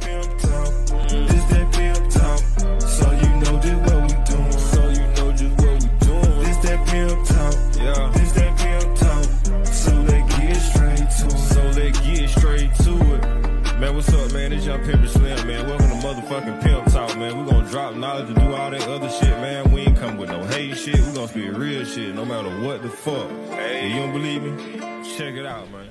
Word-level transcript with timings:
that 0.00 0.28
pimp 0.28 0.40
talk. 0.40 1.08
This 1.08 1.44
that 1.44 1.72
pimp 1.72 2.10
talk. 2.10 2.80
So 2.80 3.10
you 3.12 3.28
know 3.40 3.60
just 3.60 3.92
what 3.92 4.02
we 4.02 4.34
doing. 4.34 4.52
So 4.52 4.88
you 4.88 5.06
know 5.14 5.32
just 5.32 5.56
what 5.60 5.82
we 5.82 6.06
doing. 6.06 6.44
This 6.44 6.56
that 6.58 6.86
pimp 6.86 7.26
talk. 7.26 7.54
Yeah. 7.76 8.12
This 8.14 8.32
that 8.32 8.58
pimp 8.58 8.96
talk. 8.96 9.66
So 9.66 9.94
let's 10.02 10.36
get 10.36 10.56
straight 10.56 10.96
to 10.96 11.26
it. 11.26 11.38
So 11.38 11.62
let's 11.62 12.00
get 12.00 12.30
straight 12.30 12.74
to 12.74 13.14
it. 13.14 13.80
Man, 13.80 13.94
what's 13.94 14.12
up, 14.12 14.32
man? 14.32 14.52
It's 14.52 14.64
Young 14.64 14.82
Pimp 14.84 15.06
Slim, 15.06 15.46
man. 15.46 15.66
Welcome 15.66 15.88
to 15.90 16.06
motherfucking 16.06 16.62
Pimp 16.62 16.86
Talk, 16.92 17.16
man. 17.18 17.38
we 17.38 17.50
gonna 17.50 17.68
drop 17.68 17.94
knowledge 17.94 18.28
and 18.28 18.36
do 18.36 18.54
all 18.54 18.70
that 18.70 18.88
other 18.88 19.10
shit, 19.10 19.38
man. 19.40 19.70
We 19.70 19.82
ain't 19.82 19.98
come 19.98 20.16
with 20.16 20.30
no 20.30 20.42
hate 20.44 20.76
shit. 20.78 20.94
we 20.94 21.12
gonna 21.12 21.28
speak 21.28 21.52
real 21.52 21.84
shit, 21.84 22.14
no 22.14 22.24
matter 22.24 22.48
what 22.66 22.82
the 22.82 22.88
fuck. 22.88 23.28
Hey, 23.50 23.90
you 23.90 23.96
don't 23.96 24.12
believe 24.12 24.42
me? 24.42 24.78
Check 25.16 25.34
it 25.34 25.44
out, 25.44 25.70
man. 25.70 25.90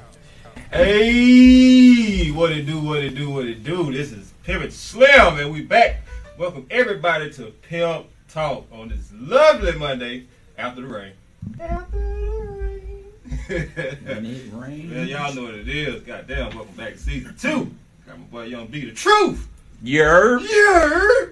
Hey, 0.76 2.32
what 2.32 2.52
it 2.52 2.66
do, 2.66 2.82
what 2.82 3.02
it 3.02 3.16
do, 3.16 3.30
what 3.30 3.46
it 3.46 3.64
do. 3.64 3.94
This 3.94 4.12
is 4.12 4.34
Pivot 4.44 4.74
Slim, 4.74 5.40
and 5.40 5.50
we 5.50 5.62
back. 5.62 6.02
Welcome 6.38 6.68
everybody 6.70 7.32
to 7.32 7.46
Pimp 7.62 8.08
Talk 8.28 8.66
on 8.74 8.90
this 8.90 9.10
lovely 9.14 9.72
Monday 9.80 10.26
after 10.58 10.82
the 10.82 10.88
rain. 10.88 11.14
After 11.62 11.98
the 11.98 12.46
rain. 12.60 13.06
When 14.06 14.26
it 14.26 14.52
rains. 14.52 14.92
Man, 14.92 15.08
y'all 15.08 15.34
know 15.34 15.44
what 15.44 15.54
it 15.54 15.70
is. 15.70 16.02
Goddamn, 16.02 16.54
welcome 16.54 16.76
back 16.76 16.92
to 16.92 17.00
season 17.00 17.38
two. 17.40 17.72
Got 18.06 18.20
my 18.20 18.26
boy 18.26 18.44
Young 18.44 18.68
B, 18.68 18.84
the 18.84 18.92
truth. 18.92 19.48
Yerp. 19.82 20.42
Yeah. 20.42 21.32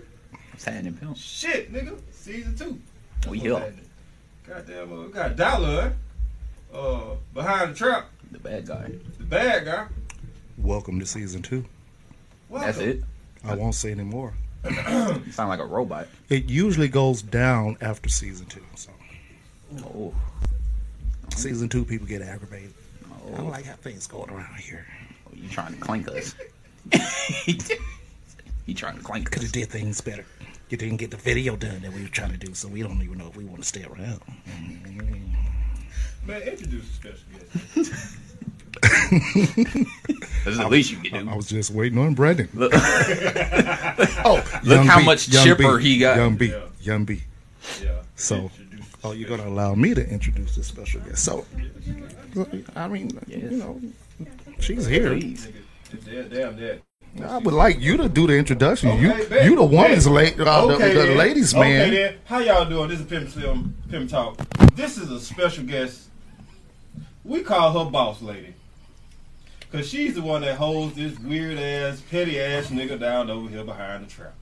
What's 0.51 0.63
happening, 0.63 0.93
pimp? 0.93 1.17
Shit, 1.17 1.73
nigga. 1.73 1.99
Season 2.11 2.55
two. 2.55 2.79
We 3.29 3.39
What's 3.39 3.41
here. 3.41 3.57
happening? 3.59 3.89
Goddamn, 4.47 4.93
uh, 4.93 5.01
we 5.03 5.11
got 5.11 5.35
Dollar, 5.35 5.93
uh, 6.73 7.01
behind 7.33 7.71
the 7.71 7.75
trap, 7.77 8.09
The 8.33 8.39
bad 8.39 8.67
guy. 8.67 8.91
the 9.17 9.23
bad 9.23 9.65
guy. 9.65 9.85
Welcome 10.57 10.99
to 10.99 11.05
season 11.05 11.41
two. 11.41 11.63
That's 12.51 12.77
it. 12.77 13.03
I 13.45 13.55
won't 13.55 13.75
say 13.75 13.91
anymore. 13.91 14.33
You 14.65 15.31
sound 15.31 15.49
like 15.49 15.59
a 15.59 15.65
robot. 15.65 16.07
It 16.29 16.45
usually 16.49 16.87
goes 16.87 17.21
down 17.21 17.77
after 17.81 18.09
season 18.09 18.45
two. 18.47 18.63
So 18.75 18.91
Oh. 19.85 20.13
season 21.35 21.67
two, 21.69 21.83
people 21.85 22.05
get 22.07 22.21
aggravated. 22.21 22.73
I 23.05 23.31
don't 23.31 23.39
Oh. 23.47 23.49
like 23.49 23.65
how 23.65 23.73
things 23.73 24.07
going 24.07 24.29
around 24.29 24.55
here. 24.55 24.85
Oh, 25.27 25.31
you 25.35 25.49
trying 25.49 25.73
to 25.73 25.79
clink 25.79 26.07
us. 26.09 26.35
you 28.65 28.73
trying 28.75 28.97
to 28.97 29.03
clink 29.03 29.29
Could 29.31 29.39
us. 29.39 29.43
have 29.45 29.51
did 29.51 29.69
things 29.69 29.99
better. 30.01 30.25
You 30.69 30.77
didn't 30.77 30.97
get 30.97 31.11
the 31.11 31.17
video 31.17 31.55
done 31.55 31.81
that 31.81 31.91
we 31.93 32.01
were 32.01 32.07
trying 32.07 32.31
to 32.31 32.37
do, 32.37 32.53
so 32.53 32.67
we 32.67 32.81
don't 32.81 33.01
even 33.03 33.17
know 33.17 33.27
if 33.27 33.35
we 33.35 33.45
want 33.45 33.61
to 33.61 33.67
stay 33.67 33.83
around. 33.83 34.21
Mm-hmm. 34.47 35.35
Man, 36.25 36.41
introduce 36.43 36.85
the 36.87 36.93
special 36.95 37.25
guest. 37.33 38.17
That's 40.45 40.57
the 40.57 40.67
least 40.69 40.91
you 40.91 40.97
can 40.97 41.27
I 41.27 41.31
do. 41.31 41.37
was 41.37 41.47
just 41.47 41.71
waiting 41.71 41.99
on 41.99 42.13
Brendan. 42.13 42.49
Look, 42.53 42.71
Oh, 42.75 44.43
Look 44.63 44.77
Young 44.77 44.85
how 44.87 44.99
B, 44.99 45.05
much 45.05 45.27
Young 45.29 45.43
chipper 45.43 45.77
B, 45.77 45.83
he 45.83 45.99
got. 45.99 46.17
Young 46.17 46.35
B, 46.35 46.47
Yeah. 46.47 46.59
Young 46.81 47.05
B. 47.05 47.23
Yeah. 47.81 47.89
So, 48.15 48.35
Introduce 48.57 48.87
the 48.89 48.97
oh, 49.07 49.11
you're 49.11 49.29
gonna 49.29 49.47
allow 49.47 49.75
me 49.75 49.93
to 49.93 50.07
introduce 50.09 50.55
the 50.55 50.63
special 50.63 51.01
guest? 51.01 51.23
So, 51.23 51.45
I 52.75 52.87
mean, 52.87 53.11
Yes. 53.27 53.41
you 53.51 53.57
know, 53.57 53.81
she's 54.59 54.85
here. 54.85 55.09
please. 55.09 55.47
Damn, 56.05 56.29
damn 56.29 56.55
that. 56.59 56.81
I 57.23 57.37
would 57.37 57.53
like 57.53 57.79
you 57.79 57.95
to 57.97 58.09
do 58.09 58.25
the 58.25 58.33
introduction. 58.35 58.89
Okay, 58.89 59.01
you, 59.01 59.25
bet. 59.29 59.45
you 59.45 59.55
the 59.55 59.63
woman's 59.63 60.07
Bet. 60.07 60.39
la- 60.39 60.45
uh, 60.45 60.65
the, 60.65 60.77
the 60.77 60.93
then. 60.93 61.17
ladies 61.17 61.53
Okay 61.53 61.61
man. 61.77 61.91
then. 61.93 62.15
How 62.25 62.39
y'all 62.39 62.65
doing? 62.67 62.89
This 62.89 63.01
is 63.01 63.05
Pimp 63.05 63.29
Slim, 63.29 63.75
Pimp 63.89 64.09
Talk. 64.09 64.35
This 64.75 64.97
is 64.97 65.11
a 65.11 65.19
special 65.21 65.63
guest. 65.63 66.09
We 67.25 67.41
call 67.41 67.85
her 67.85 67.89
boss 67.89 68.21
lady. 68.21 68.53
Cause 69.71 69.87
she's 69.89 70.13
the 70.13 70.21
one 70.21 70.41
that 70.41 70.55
holds 70.55 70.95
this 70.95 71.17
weird 71.19 71.57
ass, 71.57 72.01
petty 72.01 72.39
ass 72.39 72.67
nigga 72.67 72.99
down 72.99 73.29
over 73.31 73.49
here 73.49 73.63
behind 73.63 74.05
the 74.05 74.09
trap. 74.09 74.35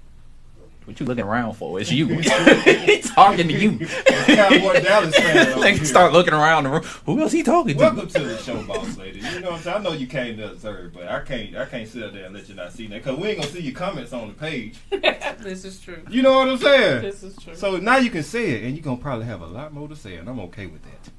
What 0.85 0.99
you 0.99 1.05
looking 1.05 1.23
around 1.23 1.53
for? 1.53 1.79
It's 1.79 1.91
you. 1.91 2.07
He's 2.07 3.11
talking 3.11 3.47
to 3.47 3.53
you. 3.53 3.85
Cowboy 4.05 4.81
Dallas 4.81 5.15
fan 5.15 5.53
over 5.57 5.85
start 5.85 6.11
looking 6.11 6.33
around 6.33 6.63
the 6.63 6.71
room. 6.71 6.83
Who 7.05 7.21
else 7.21 7.31
he 7.31 7.43
talking 7.43 7.77
to? 7.77 7.83
Welcome 7.83 8.07
to 8.07 8.19
the 8.19 8.37
show, 8.39 8.61
boss 8.63 8.97
lady. 8.97 9.19
You 9.19 9.41
know 9.41 9.51
what 9.51 9.57
I'm 9.57 9.61
saying? 9.61 9.77
I 9.77 9.79
know 9.83 9.93
you 9.93 10.07
came 10.07 10.37
to 10.37 10.51
observe, 10.51 10.93
but 10.93 11.07
I 11.07 11.21
can't 11.21 11.55
I 11.55 11.65
can't 11.65 11.87
sit 11.87 12.01
up 12.01 12.13
there 12.13 12.25
and 12.25 12.33
let 12.33 12.49
you 12.49 12.55
not 12.55 12.73
see 12.73 12.87
that. 12.87 13.03
Cause 13.03 13.17
we 13.17 13.29
ain't 13.29 13.41
gonna 13.41 13.51
see 13.51 13.61
your 13.61 13.75
comments 13.75 14.11
on 14.11 14.29
the 14.29 14.33
page. 14.33 14.79
this 14.89 15.63
is 15.65 15.79
true. 15.79 16.01
You 16.09 16.23
know 16.23 16.39
what 16.39 16.49
I'm 16.49 16.57
saying? 16.57 17.03
This 17.03 17.21
is 17.21 17.37
true. 17.37 17.55
So 17.55 17.77
now 17.77 17.97
you 17.97 18.09
can 18.09 18.23
say 18.23 18.49
it, 18.49 18.63
and 18.63 18.75
you're 18.75 18.83
gonna 18.83 18.97
probably 18.97 19.27
have 19.27 19.41
a 19.41 19.47
lot 19.47 19.71
more 19.71 19.87
to 19.87 19.95
say, 19.95 20.15
and 20.15 20.27
I'm 20.27 20.39
okay 20.39 20.65
with 20.65 20.81
that. 20.81 21.11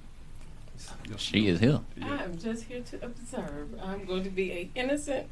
She 1.17 1.49
is 1.49 1.61
here. 1.61 1.81
I 2.03 2.25
am 2.25 2.39
just 2.39 2.65
here 2.65 2.81
to 2.81 3.05
observe. 3.05 3.69
I'm 3.83 4.05
going 4.05 4.25
to 4.25 4.31
be 4.31 4.53
a 4.53 4.71
innocent. 4.75 5.27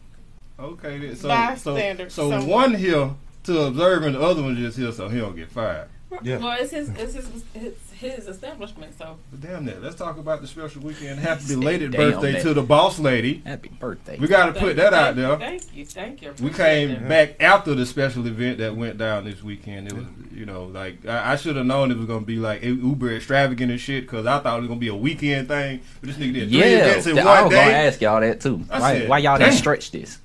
Okay, 0.59 0.99
then. 0.99 1.17
so 1.17 1.29
Bystander 1.29 2.11
so, 2.11 2.31
so 2.31 2.39
somewhere. 2.39 2.57
one 2.57 2.75
here 2.75 3.11
to 3.45 3.61
observe, 3.63 4.05
and 4.05 4.15
the 4.15 4.21
other 4.21 4.43
one 4.43 4.57
just 4.57 4.77
here, 4.77 4.93
so 4.93 5.09
he 5.09 5.19
don't 5.19 5.37
get 5.37 5.51
fired. 5.51 5.89
Yeah. 6.23 6.39
Well, 6.39 6.59
it's 6.61 6.73
his, 6.73 6.91
it's 6.91 7.15
his, 7.15 7.45
it's 7.55 7.90
his 8.01 8.27
establishment. 8.27 8.97
So 8.99 9.19
But 9.31 9.41
damn 9.43 9.65
that. 9.67 9.83
Let's 9.83 9.95
talk 9.95 10.17
about 10.19 10.41
the 10.41 10.47
special 10.47 10.81
weekend. 10.83 11.21
Happy 11.21 11.43
belated 11.49 11.93
birthday 11.93 12.33
that. 12.33 12.43
to 12.43 12.55
the 12.55 12.63
boss 12.63 12.99
lady. 12.99 13.43
Happy 13.45 13.69
birthday. 13.69 14.19
We 14.19 14.27
got 14.27 14.53
to 14.55 14.59
put 14.59 14.77
that 14.77 14.95
out 14.95 15.17
there. 15.17 15.37
Thank 15.37 15.75
you, 15.75 15.85
thank 15.85 16.23
you. 16.23 16.33
We 16.41 16.51
came 16.51 16.91
it. 16.91 17.09
back 17.09 17.37
after 17.43 17.75
the 17.75 17.85
special 17.85 18.27
event 18.27 18.59
that 18.59 18.75
went 18.75 18.97
down 18.99 19.25
this 19.25 19.43
weekend. 19.43 19.89
It 19.89 19.93
was, 19.95 20.07
you 20.33 20.47
know, 20.47 20.65
like 20.65 21.05
I, 21.07 21.33
I 21.33 21.37
should 21.37 21.57
have 21.57 21.67
known 21.67 21.91
it 21.91 21.99
was 21.99 22.07
gonna 22.07 22.25
be 22.25 22.37
like 22.37 22.63
Uber 22.63 23.15
extravagant 23.17 23.71
and 23.71 23.81
shit 23.81 24.05
because 24.05 24.25
I 24.27 24.39
thought 24.41 24.57
it 24.57 24.61
was 24.61 24.69
gonna 24.69 24.81
be 24.81 24.89
a 24.89 24.97
weekend 24.97 25.49
thing. 25.49 25.81
But 26.01 26.09
this 26.09 26.17
nigga 26.17 26.33
did 26.35 26.49
three 26.49 26.59
yeah, 26.59 26.67
events 26.87 27.07
in 27.07 27.15
th- 27.15 27.25
one 27.27 27.37
I 27.37 27.43
was 27.43 27.53
gonna 27.53 27.71
ask 27.73 28.01
y'all 28.01 28.21
that 28.21 28.41
too. 28.41 28.65
I 28.71 28.81
Why, 28.81 28.99
said, 28.99 29.09
why 29.09 29.19
y'all 29.19 29.39
damn. 29.39 29.49
didn't 29.51 29.59
stretch 29.59 29.91
this? 29.91 30.19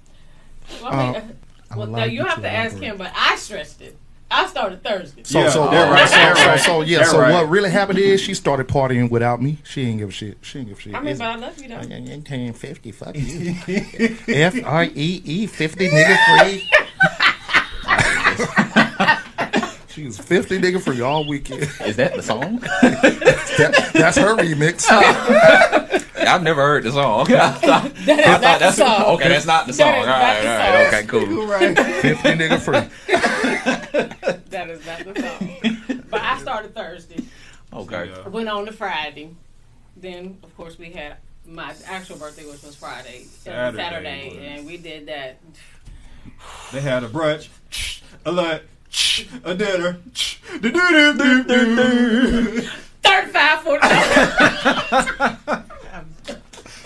Well, 0.81 0.93
I 0.93 1.11
mean, 1.11 1.15
Uh, 1.15 1.21
well 1.77 1.87
now 1.87 2.03
you 2.05 2.19
you 2.19 2.25
have 2.25 2.35
to 2.35 2.41
to 2.43 2.49
ask 2.49 2.77
him, 2.77 2.97
but 2.97 3.11
I 3.15 3.35
stretched 3.35 3.81
it. 3.81 3.97
I 4.37 4.47
started 4.47 4.83
Thursday. 4.83 5.23
So, 5.23 5.39
Yeah, 5.39 5.49
so, 5.49 5.67
oh, 5.67 5.71
that 5.71 5.91
right, 5.91 6.09
so, 6.09 6.15
that 6.15 6.37
so, 6.37 6.45
right. 6.47 6.59
so, 6.59 6.81
yeah. 6.81 6.97
That 6.99 7.07
so, 7.07 7.19
right. 7.21 7.31
what 7.33 7.49
really 7.49 7.69
happened 7.69 7.99
is 7.99 8.19
she 8.19 8.33
started 8.33 8.67
partying 8.67 9.09
without 9.09 9.41
me. 9.41 9.57
She 9.63 9.83
ain't 9.83 9.99
give 9.99 10.09
a 10.09 10.11
shit. 10.11 10.37
She 10.41 10.59
ain't 10.59 10.67
give 10.69 10.77
a 10.77 10.81
shit. 10.81 10.93
I 10.95 10.99
mean, 10.99 11.13
It's- 11.13 11.19
but 11.19 11.27
I 11.27 11.35
love 11.35 11.57
you 11.61 11.69
though. 11.69 11.75
I 11.77 11.83
ain't 11.83 12.25
paying 12.25 12.53
fifty. 12.53 12.91
Fuck 12.91 13.15
you. 13.15 13.55
F 14.27 14.55
R 14.65 14.83
E 14.83 15.21
E 15.23 15.47
fifty 15.47 15.87
nigga 15.87 16.17
free. 16.41 16.69
she 19.95 20.03
was 20.05 20.17
fifty 20.17 20.59
nigga 20.59 20.81
free 20.81 20.99
all 21.01 21.25
weekend. 21.25 21.63
Is 21.85 21.95
that 21.95 22.15
the 22.15 22.21
song? 22.21 22.59
That- 23.57 23.91
that's 23.93 24.17
her 24.17 24.35
remix. 24.35 24.85
I've 26.27 26.43
never 26.43 26.61
heard 26.61 26.83
the 26.83 26.91
song. 26.91 27.21
I 27.31 27.51
thought, 27.51 27.93
That 28.05 28.19
is 28.19 28.25
I 28.25 28.31
thought 28.33 28.41
not 28.41 28.59
the 28.59 28.71
song. 28.71 29.01
okay. 29.15 29.29
That's 29.29 29.45
not 29.45 29.67
the 29.67 29.73
song. 29.73 29.91
That 29.91 29.97
All 29.97 30.39
is 30.39 30.45
right, 30.45 30.45
not 30.45 30.65
all 30.65 30.71
the 30.73 30.77
right, 30.83 30.91
song. 30.91 30.97
okay, 30.97 31.25
cool. 31.25 31.47
right. 31.47 32.01
Fifty 32.01 32.29
nigga 32.29 32.59
free. 32.59 34.35
That 34.49 34.69
is 34.69 34.85
not 34.85 35.13
the 35.13 35.21
song. 35.21 36.03
but 36.09 36.21
I 36.21 36.37
started 36.39 36.75
Thursday. 36.75 37.23
Okay. 37.71 38.09
Yeah. 38.09 38.27
Went 38.27 38.49
on 38.49 38.65
to 38.65 38.71
Friday. 38.73 39.35
Then, 39.97 40.37
of 40.43 40.55
course, 40.57 40.77
we 40.77 40.91
had 40.91 41.17
my 41.47 41.73
actual 41.85 42.17
birthday, 42.17 42.45
which 42.45 42.61
was 42.63 42.75
Friday, 42.75 43.23
Saturday 43.29 43.67
and 43.67 43.77
Saturday, 43.77 44.29
was- 44.29 44.37
and 44.43 44.65
we 44.65 44.77
did 44.77 45.07
that. 45.07 45.39
They 46.73 46.81
had 46.81 47.03
a 47.03 47.07
brunch, 47.07 47.47
a 48.25 48.31
lunch, 48.31 48.63
a 49.43 49.53
dinner. 49.55 49.97
do-do-do-do-do. 50.61 52.61
35, 53.03 53.61
40 53.61 53.87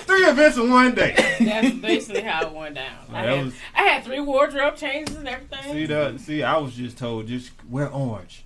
Three 0.10 0.24
events 0.26 0.58
in 0.58 0.70
one 0.72 0.96
day. 0.96 1.16
That's 1.40 1.70
basically 1.76 2.22
how 2.22 2.48
it 2.48 2.54
went 2.54 2.76
down. 2.76 2.96
I 3.10 3.26
That 3.26 3.36
had, 3.38 3.46
was- 3.46 3.54
I 3.76 3.82
had 3.84 4.04
three 4.04 4.20
wardrobe 4.20 4.76
changes 4.76 5.16
and 5.16 5.28
everything. 5.28 5.72
See 5.72 5.86
that? 5.86 6.20
See, 6.20 6.42
I 6.44 6.58
was 6.58 6.74
just 6.74 6.98
told 6.98 7.28
just 7.28 7.52
wear 7.70 7.90
orange. 7.90 8.44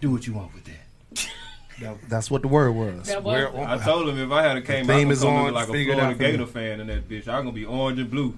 Do 0.00 0.10
what 0.10 0.26
you 0.26 0.32
want 0.34 0.52
with 0.52 0.64
that. 0.64 1.28
That- 1.80 1.96
That's 2.08 2.28
what 2.30 2.42
the 2.42 2.48
word 2.48 2.72
was. 2.72 3.06
That 3.06 3.22
was- 3.22 3.52
We're 3.54 3.64
I 3.64 3.78
told 3.78 4.08
him 4.08 4.18
if 4.18 4.30
I 4.32 4.42
had 4.42 4.56
a 4.56 4.62
came 4.62 4.86
The 4.86 4.92
out, 4.92 4.96
theme 4.96 5.06
I'm 5.08 5.12
is 5.12 5.22
gonna 5.22 5.36
on, 5.36 5.44
look 5.46 5.54
like 5.54 5.68
a 5.68 5.72
figure 5.72 5.92
it 5.92 5.96
Florida 5.96 6.12
out 6.12 6.16
for 6.16 6.22
me. 6.24 6.30
Gator 6.32 6.46
fan 6.46 6.80
in 6.80 6.86
that 6.88 7.08
bitch. 7.08 7.28
I'm 7.28 7.44
gonna 7.44 7.52
be 7.52 7.64
orange 7.64 8.00
and 8.00 8.10
blue, 8.10 8.36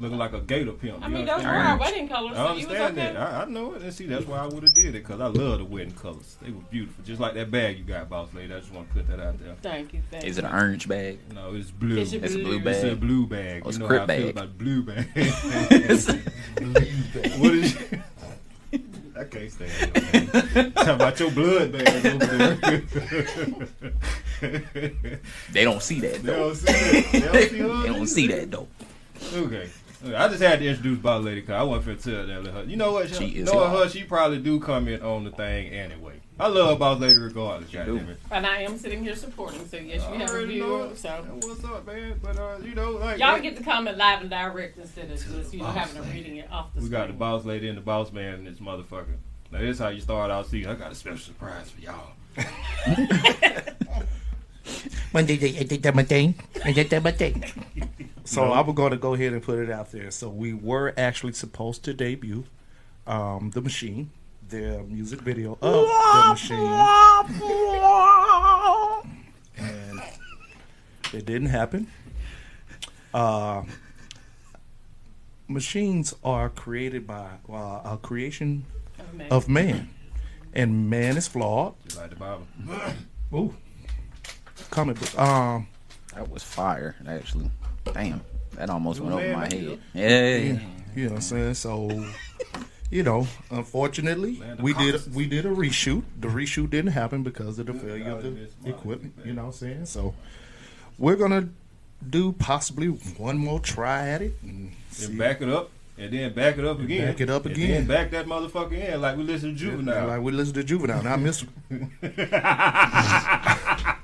looking 0.00 0.18
like 0.18 0.32
a 0.32 0.40
Gator 0.40 0.72
pimp. 0.72 1.02
I 1.02 1.08
You 1.08 1.14
mean, 1.14 1.26
those 1.26 1.42
were 1.42 1.48
understand? 1.48 1.68
our 1.68 1.78
wedding 1.78 2.08
colors, 2.08 2.36
I 2.36 2.38
so 2.46 2.52
you 2.54 2.66
was 2.68 2.76
understand 2.76 2.98
okay. 2.98 3.12
that. 3.14 3.34
I, 3.34 3.42
I 3.42 3.44
know 3.46 3.74
it. 3.74 3.82
And 3.82 3.92
see, 3.92 4.06
that's 4.06 4.26
why 4.26 4.38
I 4.38 4.46
would 4.46 4.62
have 4.62 4.74
did 4.74 4.86
it 4.86 4.92
because 4.92 5.20
I 5.20 5.26
love 5.26 5.58
the 5.58 5.64
wedding 5.64 5.92
colors. 5.94 6.36
They 6.42 6.50
were 6.50 6.60
beautiful, 6.70 7.04
just 7.04 7.20
like 7.20 7.34
that 7.34 7.50
bag 7.50 7.78
you 7.78 7.84
got, 7.84 8.08
boss 8.08 8.28
lady. 8.34 8.54
I 8.54 8.60
just 8.60 8.72
want 8.72 8.88
to 8.88 8.94
put 8.94 9.06
that 9.08 9.20
out 9.20 9.38
there. 9.42 9.54
Thank 9.62 9.92
you, 9.94 10.02
thank 10.10 10.24
Is 10.24 10.38
it 10.38 10.44
an 10.44 10.52
orange 10.52 10.88
bag? 10.88 11.18
No, 11.34 11.54
it's 11.54 11.70
blue. 11.70 11.98
It's 11.98 12.12
a 12.12 12.24
It's 12.24 12.34
a 12.34 12.38
blue 12.38 12.60
blue. 12.60 12.70
It's 12.70 12.82
a 12.84 12.88
bag. 12.90 13.00
blue 13.00 13.26
bag. 13.26 13.62
Oh, 13.64 13.68
it's 13.68 13.78
you 13.78 13.84
a 13.84 13.88
know 13.88 13.88
crip 13.88 14.08
how 14.08 14.14
I 14.14 14.18
feel 14.18 14.32
bag. 14.32 14.36
about 14.36 14.58
blue 14.58 14.82
bag. 14.82 15.06
what 17.38 17.54
is? 17.54 17.76
I 19.18 19.24
can't 19.24 19.50
stand 19.50 19.72
it. 19.96 20.74
Talk 20.76 20.86
about 20.88 21.18
your 21.18 21.30
blood 21.32 21.72
bag 21.72 22.06
over 22.06 22.24
there. 22.24 22.54
They 25.52 25.64
don't 25.64 25.82
see 25.82 25.98
that 26.00 26.12
they 26.14 26.18
though. 26.18 26.36
don't 26.36 26.54
see 26.56 26.72
that. 26.72 27.12
They 27.12 27.20
don't 27.20 27.50
see, 27.50 27.58
They 27.82 27.88
don't 27.88 28.06
see 28.06 28.26
that 28.28 28.50
though. 28.52 28.68
Okay. 29.34 29.68
I 30.04 30.28
just 30.28 30.40
had 30.42 30.60
to 30.60 30.66
introduce 30.66 30.98
Boss 30.98 31.24
Lady 31.24 31.40
because 31.40 31.54
I 31.54 31.62
wasn't 31.64 31.98
finna 31.98 32.04
tell 32.04 32.26
that. 32.26 32.44
to 32.44 32.52
her. 32.52 32.64
You 32.64 32.76
know 32.76 32.92
what? 32.92 33.12
She 33.12 33.26
is 33.38 33.52
Knowing 33.52 33.70
her, 33.72 33.88
she 33.88 34.04
probably 34.04 34.38
do 34.38 34.60
comment 34.60 35.02
on 35.02 35.24
the 35.24 35.30
thing 35.32 35.68
anyway. 35.68 36.20
I 36.40 36.46
love 36.46 36.78
Boss 36.78 37.00
Lady 37.00 37.18
regardless. 37.18 37.68
do. 37.70 37.78
Goddamn 37.78 38.10
it. 38.10 38.18
And 38.30 38.46
I 38.46 38.62
am 38.62 38.78
sitting 38.78 39.02
here 39.02 39.16
supporting, 39.16 39.66
so 39.66 39.76
yes, 39.76 40.08
we 40.10 40.18
have 40.18 40.30
a 40.30 40.32
already 40.32 40.60
know 40.60 40.66
viewer. 40.78 40.92
it. 40.92 40.98
So 40.98 41.08
What's 41.40 41.64
up, 41.64 41.84
man? 41.86 42.20
But 42.22 42.38
uh, 42.38 42.58
you 42.62 42.74
know, 42.76 42.92
like 42.92 43.18
y'all 43.18 43.40
get 43.40 43.56
to 43.56 43.62
comment 43.64 43.96
live 43.98 44.20
and 44.20 44.30
direct 44.30 44.78
instead 44.78 45.10
of 45.10 45.18
just 45.18 45.52
you 45.52 45.58
know 45.58 45.64
Boss 45.64 45.76
having 45.76 46.02
to 46.04 46.08
reading 46.10 46.36
it 46.36 46.48
off 46.52 46.72
the 46.74 46.80
screen. 46.80 46.82
we 46.82 46.88
screen. 46.88 47.00
got 47.00 47.06
the 47.08 47.14
boss 47.14 47.44
lady 47.44 47.68
and 47.68 47.76
the 47.76 47.82
boss 47.82 48.12
man 48.12 48.34
and 48.34 48.46
this 48.46 48.58
motherfucker. 48.60 49.16
Now 49.50 49.58
this 49.58 49.78
how 49.80 49.88
you 49.88 50.00
start 50.00 50.30
out 50.30 50.46
season. 50.46 50.70
I 50.70 50.74
got 50.76 50.92
a 50.92 50.94
special 50.94 51.18
surprise 51.18 51.70
for 51.70 51.80
y'all. 51.80 52.12
So 58.24 58.52
I 58.52 58.60
was 58.60 58.74
going 58.74 58.90
to 58.90 58.96
go 58.98 59.14
ahead 59.14 59.32
and 59.32 59.42
put 59.42 59.58
it 59.58 59.70
out 59.70 59.90
there. 59.90 60.10
So 60.10 60.28
we 60.28 60.52
were 60.52 60.92
actually 60.98 61.32
supposed 61.32 61.82
to 61.84 61.94
debut 61.94 62.44
um, 63.06 63.50
the 63.54 63.60
machine, 63.62 64.10
the 64.48 64.82
music 64.86 65.20
video 65.22 65.56
of 65.62 65.86
the 65.88 66.28
machine, 66.28 66.58
and 69.56 70.00
it 71.12 71.24
didn't 71.26 71.48
happen. 71.48 71.86
Uh, 73.14 73.62
machines 75.48 76.14
are 76.22 76.50
created 76.50 77.06
by 77.06 77.28
uh, 77.50 77.80
a 77.92 77.98
creation 78.02 78.64
Oh, 79.00 79.16
man. 79.16 79.28
of 79.30 79.48
man, 79.48 79.88
and 80.52 80.90
man 80.90 81.16
is 81.16 81.28
flawed. 81.28 81.74
Just 81.84 81.96
like 81.98 82.10
the 82.10 82.16
Bible. 82.16 82.46
Ooh, 83.32 83.54
comic 84.70 84.98
book. 85.00 85.18
Um, 85.18 85.66
That 86.14 86.30
was 86.30 86.42
fire, 86.42 86.94
actually. 87.06 87.50
Damn, 87.92 88.20
that 88.56 88.70
almost 88.70 89.00
went 89.00 89.14
over 89.14 89.32
my 89.36 89.44
head. 89.52 89.78
Yeah, 89.94 90.36
you 90.94 91.04
know 91.04 91.10
what 91.10 91.14
I'm 91.16 91.20
saying? 91.20 91.54
So, 91.54 92.04
you 92.90 93.02
know, 93.02 93.26
unfortunately, 93.50 94.42
we 94.60 94.72
did 94.74 94.94
caucasus. 94.94 95.14
we 95.14 95.26
did 95.26 95.46
a 95.46 95.50
reshoot. 95.50 96.02
The 96.20 96.28
reshoot 96.28 96.70
didn't 96.70 96.92
happen 96.92 97.22
because 97.22 97.58
of 97.58 97.66
the 97.66 97.74
failure 97.74 98.10
of 98.12 98.22
the 98.22 98.48
equipment. 98.68 99.14
You 99.24 99.32
know 99.34 99.42
what 99.46 99.48
I'm 99.48 99.52
saying? 99.54 99.86
So, 99.86 100.14
we're 100.98 101.16
gonna 101.16 101.48
do 102.08 102.32
possibly 102.32 102.86
one 102.88 103.38
more 103.38 103.60
try 103.60 104.08
at 104.08 104.22
it 104.22 104.34
and 104.42 104.72
see. 104.90 105.16
Back 105.16 105.40
it 105.42 105.48
up 105.48 105.70
and 105.96 106.12
then 106.12 106.32
back 106.32 106.58
it 106.58 106.64
up 106.64 106.78
again. 106.80 107.06
back 107.06 107.20
it 107.20 107.30
up 107.30 107.46
and 107.46 107.54
again. 107.56 107.70
then 107.70 107.86
back 107.86 108.10
that 108.12 108.26
motherfucker 108.26 108.72
in 108.72 109.00
like 109.00 109.16
we 109.16 109.24
listen 109.24 109.52
to 109.52 109.56
Juvenile. 109.58 110.06
Like 110.06 110.22
we 110.22 110.32
listen 110.32 110.54
to 110.54 110.64
Juvenile, 110.64 111.02
not 111.02 111.20
Mister. 111.20 111.46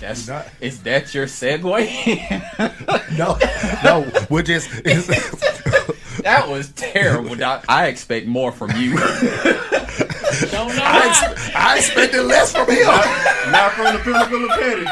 that's 0.00 0.26
Not- 0.28 0.48
is 0.60 0.82
that 0.82 1.14
your 1.14 1.26
segue? 1.26 1.86
no, 3.18 3.38
no, 3.84 4.10
we're 4.30 4.42
just. 4.42 4.68
It's, 4.84 5.06
that 6.22 6.48
was 6.48 6.70
terrible. 6.72 7.34
Doc. 7.34 7.64
I 7.68 7.86
expect 7.86 8.26
more 8.26 8.52
from 8.52 8.70
you. 8.72 8.96
Don't 10.50 10.70
I, 10.78 10.78
why. 10.78 11.06
ex- 11.30 11.54
I 11.54 11.76
expected 11.78 12.22
less 12.22 12.52
from 12.52 12.68
him. 12.70 12.86
Not 13.52 13.72
from 13.72 13.94
the 13.94 14.00
pinnacle 14.02 14.44
of 14.44 14.50
petty. 14.50 14.84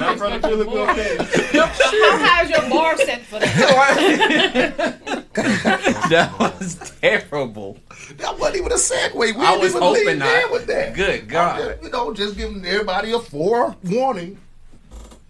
Not 0.00 0.18
from 0.18 0.32
the 0.40 0.48
pinnacle 0.48 0.78
of 0.82 0.88
petty. 0.96 1.58
How 1.58 1.66
high 1.66 2.44
is 2.44 2.50
your 2.50 2.68
bar 2.70 2.96
set 2.98 3.22
for 3.22 3.38
that? 3.40 4.98
that 5.34 6.38
was 6.38 6.92
terrible. 7.00 7.78
That 8.18 8.38
wasn't 8.38 8.56
even 8.58 8.72
a 8.72 8.76
segue. 8.76 9.14
We 9.14 9.30
I 9.30 9.52
didn't 9.52 9.60
was 9.60 9.70
even 9.70 9.82
hoping 9.82 10.18
not. 10.18 10.50
with 10.52 10.66
that. 10.66 10.94
Good 10.94 11.28
God. 11.28 11.58
just, 11.58 11.82
you 11.82 11.90
know, 11.90 12.12
just 12.14 12.36
giving 12.36 12.64
everybody 12.64 13.12
a 13.12 13.18
forewarning. 13.18 14.38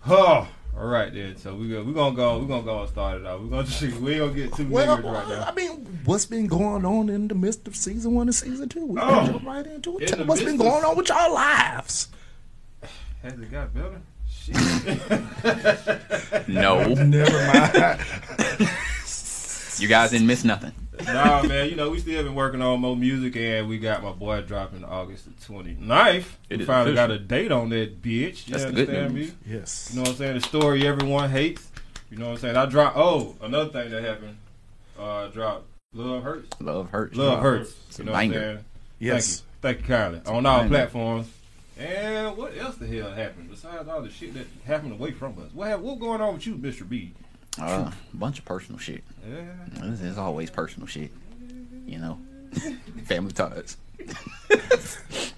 Oh, 0.09 0.49
all 0.77 0.87
right 0.87 1.13
then. 1.13 1.37
So 1.37 1.55
we 1.55 1.69
go. 1.69 1.83
We're 1.85 1.93
gonna 1.93 2.17
go. 2.17 2.39
We're 2.39 2.47
gonna 2.47 2.63
go 2.63 2.81
and 2.81 2.89
start 2.89 3.21
it 3.21 3.27
out. 3.27 3.41
We're 3.43 3.49
gonna 3.51 3.67
see. 3.81 3.93
We 3.93 4.13
ain't 4.13 4.21
gonna 4.21 4.33
get 4.35 4.55
too 4.55 4.67
Well, 4.69 4.99
niggard 4.99 5.13
right 5.13 5.29
now. 5.29 5.45
I 5.45 5.53
mean, 5.55 6.01
what's 6.05 6.27
been 6.27 6.47
going 6.47 6.85
on 6.85 7.09
in 7.09 7.29
the 7.29 7.35
midst 7.35 7.67
of 7.69 7.77
season 7.77 8.15
one 8.15 8.27
and 8.29 8.35
season 8.35 8.69
two? 8.69 8.87
We 8.87 9.01
Oh. 9.01 9.07
can 9.07 9.27
jump 9.33 9.47
right 9.47 9.67
into 9.67 9.99
it. 9.99 10.03
In 10.03 10.09
Tell 10.09 10.19
the 10.19 10.25
me 10.25 10.29
what's 10.29 10.43
been 10.43 10.57
going 10.57 10.85
on 10.85 10.97
with 10.97 11.09
y'all 11.09 11.33
lives. 11.33 12.09
Has 13.23 13.35
it 13.35 13.51
got 13.51 13.73
better? 13.75 14.01
Shit. 14.29 14.57
No, 16.49 16.83
Never 16.95 17.47
mind. 17.47 18.01
you 19.79 19.87
guys 19.89 20.11
didn't 20.11 20.27
miss 20.27 20.43
nothing. 20.45 20.73
Nah, 21.07 21.43
man. 21.43 21.69
You 21.71 21.77
know 21.77 21.91
we 21.91 21.99
still 22.01 22.23
been 22.23 22.35
working 22.35 22.61
on 22.63 22.81
more 22.81 22.97
music, 22.97 23.37
and 23.37 23.69
we 23.69 23.79
got 23.79 24.03
my 24.03 24.13
boy 24.13 24.43
dropping 24.43 24.85
August 24.85 25.25
the 25.27 25.53
29th. 25.53 26.25
It 26.51 26.57
we 26.57 26.63
is 26.63 26.67
finally 26.67 26.95
got 26.95 27.11
a 27.11 27.19
date 27.19 27.51
on 27.53 27.71
that 27.71 28.03
bitch. 28.03 28.47
You 28.49 28.53
That's 28.53 28.65
the 28.65 28.73
good 28.73 28.89
understand 28.89 29.15
news. 29.15 29.29
me? 29.31 29.35
yes. 29.47 29.91
You 29.91 29.97
know 29.97 30.03
what 30.03 30.11
I'm 30.11 30.17
saying? 30.17 30.35
The 30.35 30.41
story 30.47 30.87
everyone 30.87 31.31
hates. 31.31 31.69
You 32.11 32.19
know 32.19 32.27
what 32.27 32.33
I'm 32.33 32.39
saying? 32.39 32.57
I 32.57 32.67
dropped. 32.67 32.97
Oh, 32.97 33.37
another 33.41 33.71
thing 33.71 33.91
that 33.91 34.03
happened. 34.05 34.37
Uh, 34.99 35.27
I 35.27 35.29
dropped 35.29 35.65
Love 35.95 36.23
Hurts. 36.23 36.61
Love 36.61 36.91
hurts. 36.91 37.17
Love 37.17 37.41
Hurts. 37.41 37.75
It's 37.89 37.99
You 37.99 38.03
a 38.03 38.07
know 38.07 38.13
what 38.13 38.19
I'm 38.19 38.33
saying? 38.33 38.59
Yes. 38.99 39.43
Thank 39.63 39.79
you. 39.79 39.83
Thank 39.85 39.89
you 39.89 39.95
kindly. 39.97 40.21
On 40.37 40.45
all 40.47 40.59
banger. 40.59 40.69
platforms. 40.69 41.29
And 41.79 42.37
what 42.37 42.57
else 42.59 42.77
the 42.77 42.87
hell 42.87 43.11
happened 43.13 43.49
besides 43.51 43.89
all 43.89 44.03
the 44.03 44.11
shit 44.11 44.35
that 44.35 44.47
happened 44.67 44.93
away 44.93 45.13
from 45.13 45.39
us? 45.39 45.49
What 45.55 45.69
have, 45.69 45.81
what 45.81 45.99
going 45.99 46.21
on 46.21 46.35
with 46.35 46.47
you, 46.47 46.55
Mr. 46.57 46.87
B? 46.87 47.13
Uh, 47.61 47.91
a 47.91 48.17
bunch 48.17 48.39
of 48.39 48.45
personal 48.45 48.79
shit. 48.79 49.05
Is 49.83 50.19
always 50.19 50.51
personal 50.51 50.87
shit. 50.87 51.11
You 51.87 51.99
know, 51.99 52.19
family 53.05 53.33
ties. 53.33 53.77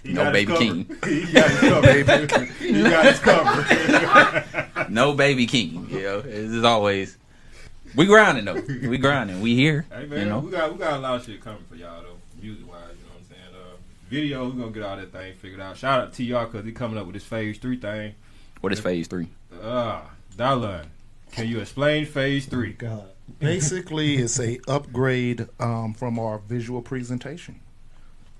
No 0.04 0.32
baby 0.32 0.56
king. 0.56 0.86
you 1.06 1.32
got 1.32 1.50
his 1.50 1.60
cover. 1.60 2.42
he 2.58 2.82
got 2.82 3.04
his 3.04 3.18
cover. 3.20 4.86
No 4.88 5.14
baby 5.14 5.46
king. 5.46 5.86
You 5.90 6.02
know, 6.02 6.18
is 6.20 6.64
always. 6.64 7.16
We 7.94 8.06
grinding 8.06 8.44
though. 8.44 8.62
We 8.88 8.98
grinding. 8.98 9.40
We 9.40 9.54
here. 9.54 9.84
hey 9.92 10.06
man, 10.06 10.18
you 10.20 10.24
know. 10.26 10.38
we 10.38 10.50
got 10.50 10.72
we 10.72 10.78
got 10.78 10.94
a 10.94 10.98
lot 10.98 11.16
of 11.16 11.26
shit 11.26 11.40
coming 11.40 11.62
for 11.68 11.74
y'all 11.76 12.02
though, 12.02 12.16
music 12.40 12.66
wise. 12.68 12.80
You 12.96 13.04
know 13.04 13.12
what 13.12 13.18
I'm 13.18 13.24
saying? 13.28 13.54
Uh, 13.54 13.76
video, 14.08 14.48
we 14.48 14.58
gonna 14.58 14.70
get 14.70 14.82
all 14.84 14.96
that 14.96 15.12
thing 15.12 15.34
figured 15.34 15.60
out. 15.60 15.76
Shout 15.76 16.00
out 16.00 16.12
to 16.14 16.24
y'all 16.24 16.46
because 16.46 16.64
he 16.64 16.72
coming 16.72 16.98
up 16.98 17.06
with 17.06 17.14
this 17.14 17.24
phase 17.24 17.58
three 17.58 17.78
thing. 17.78 18.14
What 18.60 18.72
is 18.72 18.80
phase 18.80 19.06
three? 19.06 19.28
Ah, 19.62 20.10
Darlon, 20.36 20.86
can 21.32 21.48
you 21.48 21.60
explain 21.60 22.06
phase 22.06 22.46
three? 22.46 22.72
God. 22.72 23.08
Basically, 23.38 24.16
it's 24.16 24.40
a 24.40 24.58
upgrade 24.66 25.48
um, 25.60 25.94
from 25.94 26.18
our 26.18 26.38
visual 26.38 26.82
presentation 26.82 27.60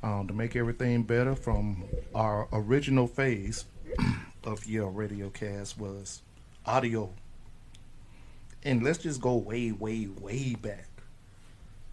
um, 0.03 0.27
to 0.27 0.35
make 0.35 0.57
everything 0.57 1.05
better. 1.05 1.35
From 1.35 1.85
our 2.15 2.49
original 2.53 3.07
phase 3.07 3.65
of 4.45 4.67
your 4.67 4.91
radio 4.91 5.31
cast 5.31 5.79
was 5.79 6.23
audio, 6.67 7.13
and 8.65 8.83
let's 8.83 8.99
just 8.99 9.21
go 9.21 9.37
way, 9.37 9.73
way, 9.73 10.09
way 10.21 10.55
back. 10.55 10.89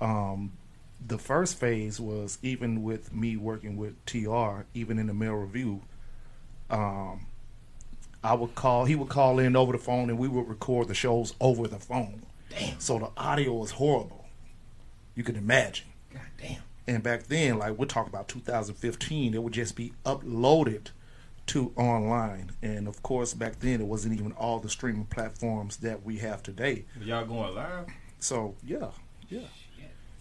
Um, 0.01 0.53
the 1.05 1.17
first 1.17 1.59
phase 1.59 1.99
was 1.99 2.39
even 2.41 2.83
with 2.83 3.13
me 3.13 3.37
working 3.37 3.77
with 3.77 4.03
TR, 4.05 4.65
even 4.73 4.97
in 4.97 5.07
the 5.07 5.13
mail 5.13 5.35
review. 5.35 5.81
Um, 6.69 7.27
I 8.27 8.33
would 8.33 8.55
call. 8.55 8.83
He 8.83 8.95
would 8.95 9.07
call 9.07 9.39
in 9.39 9.55
over 9.55 9.71
the 9.71 9.77
phone, 9.77 10.09
and 10.09 10.19
we 10.19 10.27
would 10.27 10.49
record 10.49 10.89
the 10.89 10.93
shows 10.93 11.33
over 11.39 11.65
the 11.65 11.79
phone. 11.79 12.23
Damn. 12.49 12.77
So 12.77 12.99
the 12.99 13.09
audio 13.15 13.53
was 13.53 13.71
horrible. 13.71 14.25
You 15.15 15.23
can 15.23 15.37
imagine. 15.37 15.87
God 16.13 16.23
damn. 16.37 16.61
And 16.87 17.01
back 17.01 17.23
then, 17.23 17.57
like 17.57 17.77
we're 17.77 17.85
talking 17.85 18.11
about 18.13 18.27
2015, 18.27 19.33
it 19.33 19.41
would 19.41 19.53
just 19.53 19.77
be 19.77 19.93
uploaded 20.05 20.87
to 21.47 21.71
online. 21.77 22.51
And 22.61 22.89
of 22.89 23.01
course, 23.01 23.33
back 23.33 23.59
then, 23.59 23.79
it 23.79 23.87
wasn't 23.87 24.19
even 24.19 24.33
all 24.33 24.59
the 24.59 24.69
streaming 24.69 25.05
platforms 25.05 25.77
that 25.77 26.03
we 26.03 26.17
have 26.17 26.43
today. 26.43 26.83
Y'all 27.01 27.25
going 27.25 27.55
live? 27.55 27.87
So 28.19 28.55
yeah, 28.61 28.89
yeah, 29.29 29.47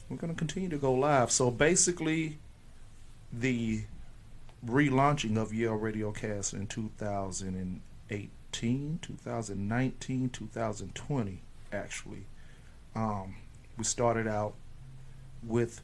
we're 0.09 0.17
gonna 0.17 0.35
continue 0.35 0.69
to 0.69 0.79
go 0.79 0.93
live. 0.93 1.33
So 1.33 1.51
basically, 1.51 2.39
the 3.33 3.83
relaunching 4.65 5.37
of 5.37 5.53
Yale 5.53 5.75
Radio 5.75 6.13
Cast 6.13 6.53
in 6.55 6.67
2018, 8.57 8.99
2019, 9.03 10.31
2020, 10.31 11.43
actually, 11.73 12.25
um, 12.95 13.37
we 13.77 13.85
started 13.85 14.27
out 14.27 14.55
with, 15.43 15.83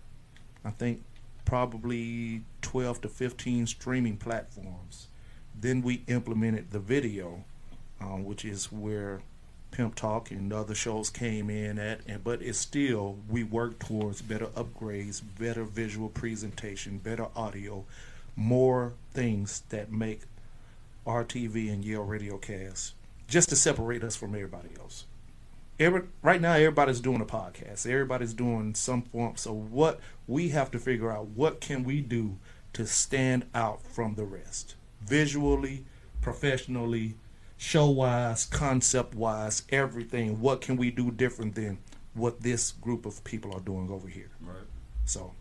I 0.65 0.71
think, 0.71 1.03
probably 1.45 2.43
12 2.63 3.03
to 3.03 3.09
15 3.09 3.67
streaming 3.67 4.17
platforms. 4.17 5.09
Then 5.59 5.83
we 5.83 6.03
implemented 6.07 6.71
the 6.71 6.79
video, 6.79 7.45
um, 8.01 8.25
which 8.25 8.43
is 8.43 8.73
where 8.73 9.21
Pimp 9.71 9.95
Talk 9.95 10.31
and 10.31 10.51
other 10.51 10.75
shows 10.75 11.11
came 11.11 11.51
in 11.51 11.79
at, 11.79 12.01
and 12.07 12.25
but 12.25 12.41
it's 12.41 12.59
still 12.59 13.19
we 13.29 13.45
work 13.45 13.79
towards 13.81 14.23
better 14.23 14.47
upgrades, 14.47 15.21
better 15.39 15.65
visual 15.65 16.09
presentation, 16.09 16.99
better 16.99 17.27
audio, 17.37 17.85
more 18.35 18.95
things 19.13 19.63
that 19.69 19.93
make 19.93 20.23
RTV 21.07 21.73
and 21.73 21.85
Yale 21.85 22.03
Radio 22.03 22.39
Cast 22.39 22.95
just 23.29 23.49
to 23.49 23.57
separate 23.57 24.05
us 24.05 24.17
from 24.17 24.35
everybody 24.35 24.71
else. 24.79 25.07
Every, 25.79 26.03
right 26.23 26.41
now, 26.41 26.53
everybody's 26.53 27.01
doing 27.01 27.21
a 27.21 27.27
podcast. 27.27 27.87
Everybody's 27.87 28.35
doing 28.35 28.75
some 28.75 29.03
form. 29.03 29.37
So 29.37 29.53
what 29.53 30.01
we 30.27 30.51
have 30.51 30.71
to 30.73 30.79
figure 30.79 31.11
out 31.11 31.29
what 31.29 31.61
can 31.61 31.83
we 31.83 32.01
do 32.01 32.37
to 32.75 32.87
stand 32.87 33.47
out 33.55 33.83
from 33.87 34.15
the 34.15 34.25
rest, 34.25 34.77
visually, 35.03 35.85
professionally, 36.21 37.15
show 37.57 37.89
wise, 37.89 38.45
concept 38.45 39.15
wise, 39.15 39.63
everything. 39.71 40.41
What 40.41 40.61
can 40.61 40.77
we 40.77 40.91
do 40.91 41.11
different 41.11 41.55
than 41.55 41.79
what 42.15 42.41
this 42.41 42.73
group 42.73 43.07
of 43.07 43.23
people 43.25 43.55
are 43.55 43.61
doing 43.61 43.91
over 43.91 44.09
here. 44.09 44.31
Right. 44.41 44.57
So, 45.05 45.33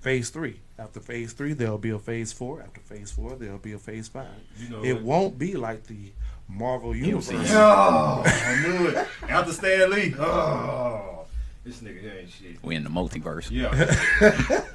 phase 0.00 0.30
three. 0.30 0.60
After 0.78 1.00
phase 1.00 1.32
three, 1.32 1.52
there'll 1.52 1.78
be 1.78 1.90
a 1.90 1.98
phase 1.98 2.32
four. 2.32 2.62
After 2.62 2.80
phase 2.80 3.10
four, 3.10 3.36
there'll 3.36 3.58
be 3.58 3.72
a 3.72 3.78
phase 3.78 4.08
five. 4.08 4.26
You 4.58 4.70
know 4.70 4.84
it 4.84 4.94
what? 4.94 5.02
won't 5.02 5.38
be 5.38 5.54
like 5.54 5.86
the 5.86 6.12
Marvel 6.48 6.96
universe. 6.96 7.30
Oh, 7.52 8.22
I 8.24 8.62
knew 8.62 8.88
it. 8.88 9.08
After 9.28 9.52
Stan 9.52 9.90
Lee. 9.90 10.14
Oh, 10.18 11.26
this 11.64 11.80
nigga 11.80 12.00
here 12.00 12.14
ain't 12.20 12.30
shit. 12.30 12.62
We 12.62 12.74
in 12.74 12.84
the 12.84 12.90
multiverse. 12.90 13.50
Yeah. 13.50 13.74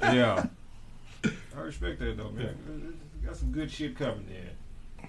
yeah. 0.14 0.46
I 1.56 1.60
respect 1.60 1.98
that 2.00 2.16
though, 2.16 2.30
man. 2.30 2.98
Got 3.24 3.36
some 3.36 3.50
good 3.50 3.70
shit 3.70 3.98
coming 3.98 4.28
in. 4.28 4.50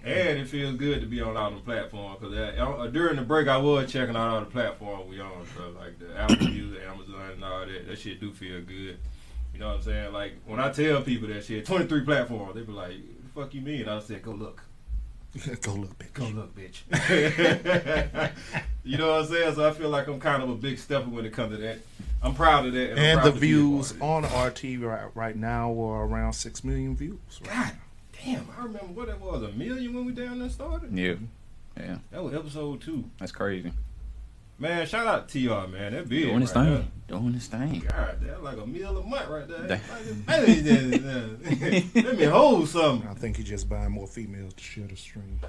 And 0.03 0.39
it 0.39 0.47
feels 0.47 0.77
good 0.77 1.01
to 1.01 1.07
be 1.07 1.21
on 1.21 1.35
all 1.35 1.51
the 1.51 1.57
platforms 1.57 2.19
because 2.19 2.35
uh, 2.35 2.89
during 2.93 3.17
the 3.17 3.23
break 3.23 3.47
I 3.47 3.57
was 3.57 3.91
checking 3.91 4.15
out 4.15 4.29
all 4.29 4.39
the 4.39 4.45
platforms 4.45 5.09
we 5.09 5.19
on, 5.19 5.45
so 5.55 5.69
like 5.77 5.99
the 5.99 6.17
Apple 6.17 6.47
Music, 6.47 6.81
Amazon, 6.87 7.31
and 7.33 7.43
all 7.43 7.65
that. 7.65 7.87
That 7.87 7.97
shit 7.97 8.19
do 8.19 8.31
feel 8.31 8.61
good. 8.61 8.99
You 9.57 9.63
know 9.63 9.69
what 9.69 9.77
I'm 9.77 9.81
saying? 9.81 10.13
Like 10.13 10.33
when 10.45 10.59
I 10.59 10.71
tell 10.71 11.01
people 11.01 11.29
that 11.29 11.43
shit, 11.43 11.65
23 11.65 12.01
platforms, 12.01 12.53
they 12.53 12.61
be 12.61 12.71
like, 12.71 12.91
"The 12.91 13.29
fuck 13.41 13.55
you 13.55 13.61
mean?" 13.61 13.89
I 13.89 13.97
said, 13.97 14.21
"Go 14.21 14.29
look." 14.29 14.61
Go 15.63 15.73
look, 15.73 15.97
bitch. 15.97 16.13
Go 16.13 16.25
look, 16.27 16.55
bitch. 16.55 16.83
you 18.83 18.97
know 18.99 19.13
what 19.13 19.21
I'm 19.21 19.27
saying? 19.27 19.55
So 19.55 19.67
I 19.67 19.73
feel 19.73 19.89
like 19.89 20.07
I'm 20.07 20.19
kind 20.19 20.43
of 20.43 20.51
a 20.51 20.53
big 20.53 20.77
stepper 20.77 21.09
when 21.09 21.25
it 21.25 21.33
comes 21.33 21.55
to 21.55 21.57
that. 21.63 21.79
I'm 22.21 22.35
proud 22.35 22.67
of 22.67 22.73
that. 22.73 22.91
I'm 22.91 22.97
And 22.99 23.23
the 23.23 23.31
to 23.31 23.39
be 23.39 23.53
a 23.53 23.55
part 23.55 23.85
views 23.87 23.93
on 23.99 24.25
RT 24.25 24.63
right, 24.79 25.09
right 25.15 25.35
now 25.35 25.71
are 25.71 26.05
around 26.05 26.33
six 26.33 26.63
million 26.63 26.95
views. 26.95 27.17
Right? 27.41 27.49
God 27.51 27.71
damn, 28.23 28.47
I 28.59 28.61
remember 28.61 28.93
what 28.93 29.09
it 29.09 29.19
was, 29.19 29.41
a 29.41 29.49
million 29.53 29.91
when 29.95 30.05
we 30.05 30.11
down 30.11 30.37
there 30.37 30.49
started? 30.49 30.95
Yeah. 30.95 31.15
Yeah. 31.75 31.97
That 32.11 32.23
was 32.23 32.35
episode 32.35 32.81
two. 32.81 33.05
That's 33.17 33.31
crazy. 33.31 33.73
Man, 34.59 34.87
shout 34.87 35.05
out 35.05 35.29
to 35.29 35.47
TR, 35.47 35.67
man. 35.67 35.93
That 35.93 36.09
big. 36.09 36.23
Doing 36.23 36.41
his 36.41 36.55
right 36.55 36.65
thing. 36.65 36.91
Doing 37.07 37.33
his 37.33 37.45
thing. 37.45 37.83
God, 37.87 38.17
that's 38.21 38.41
like 38.41 38.57
a 38.57 38.65
meal 38.65 38.97
a 38.97 39.03
month 39.03 39.29
right 39.29 39.47
there. 39.47 39.79
Let 42.03 42.17
me 42.17 42.23
hold 42.25 42.67
something. 42.67 43.07
I 43.07 43.13
think 43.13 43.37
he's 43.37 43.47
just 43.47 43.69
buying 43.69 43.91
more 43.91 44.07
females 44.07 44.55
to 44.55 44.63
share 44.63 44.87
the 44.87 44.95
stream. 44.95 45.39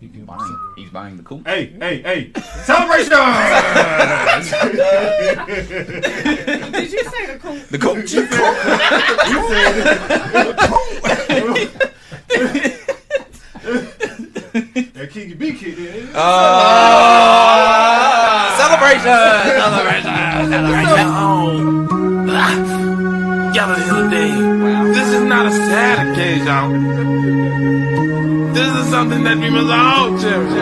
He 0.00 0.06
Buying, 0.06 0.58
he's 0.76 0.88
buying 0.88 1.18
the 1.18 1.22
cool. 1.22 1.42
Hey, 1.44 1.66
hey, 1.78 2.00
hey. 2.00 2.32
Celebration! 2.64 3.10
Did 6.72 6.90
you 6.90 7.04
say 7.04 7.26
the 7.26 7.38
cool? 7.38 7.58
The 7.68 7.78
coach. 7.78 8.10
that 14.94 15.10
Kiki 15.10 15.34
B 15.34 15.52
kicked 16.10 16.16
in. 16.16 16.20
Uh, 16.20 17.90
celebration! 18.56 19.18
Celebration! 19.60 20.14
Celebration! 20.50 21.06
Gather 23.52 23.82
here 23.82 23.94
today. 24.04 24.30
This 24.92 25.08
is 25.08 25.22
not 25.24 25.46
a 25.46 25.50
sad 25.50 26.08
occasion. 26.08 26.84
This 28.52 28.68
is 28.76 28.88
something 28.90 29.24
that 29.24 29.38
we 29.38 29.50
must 29.50 29.70
all 29.70 30.18
cherish. 30.18 30.52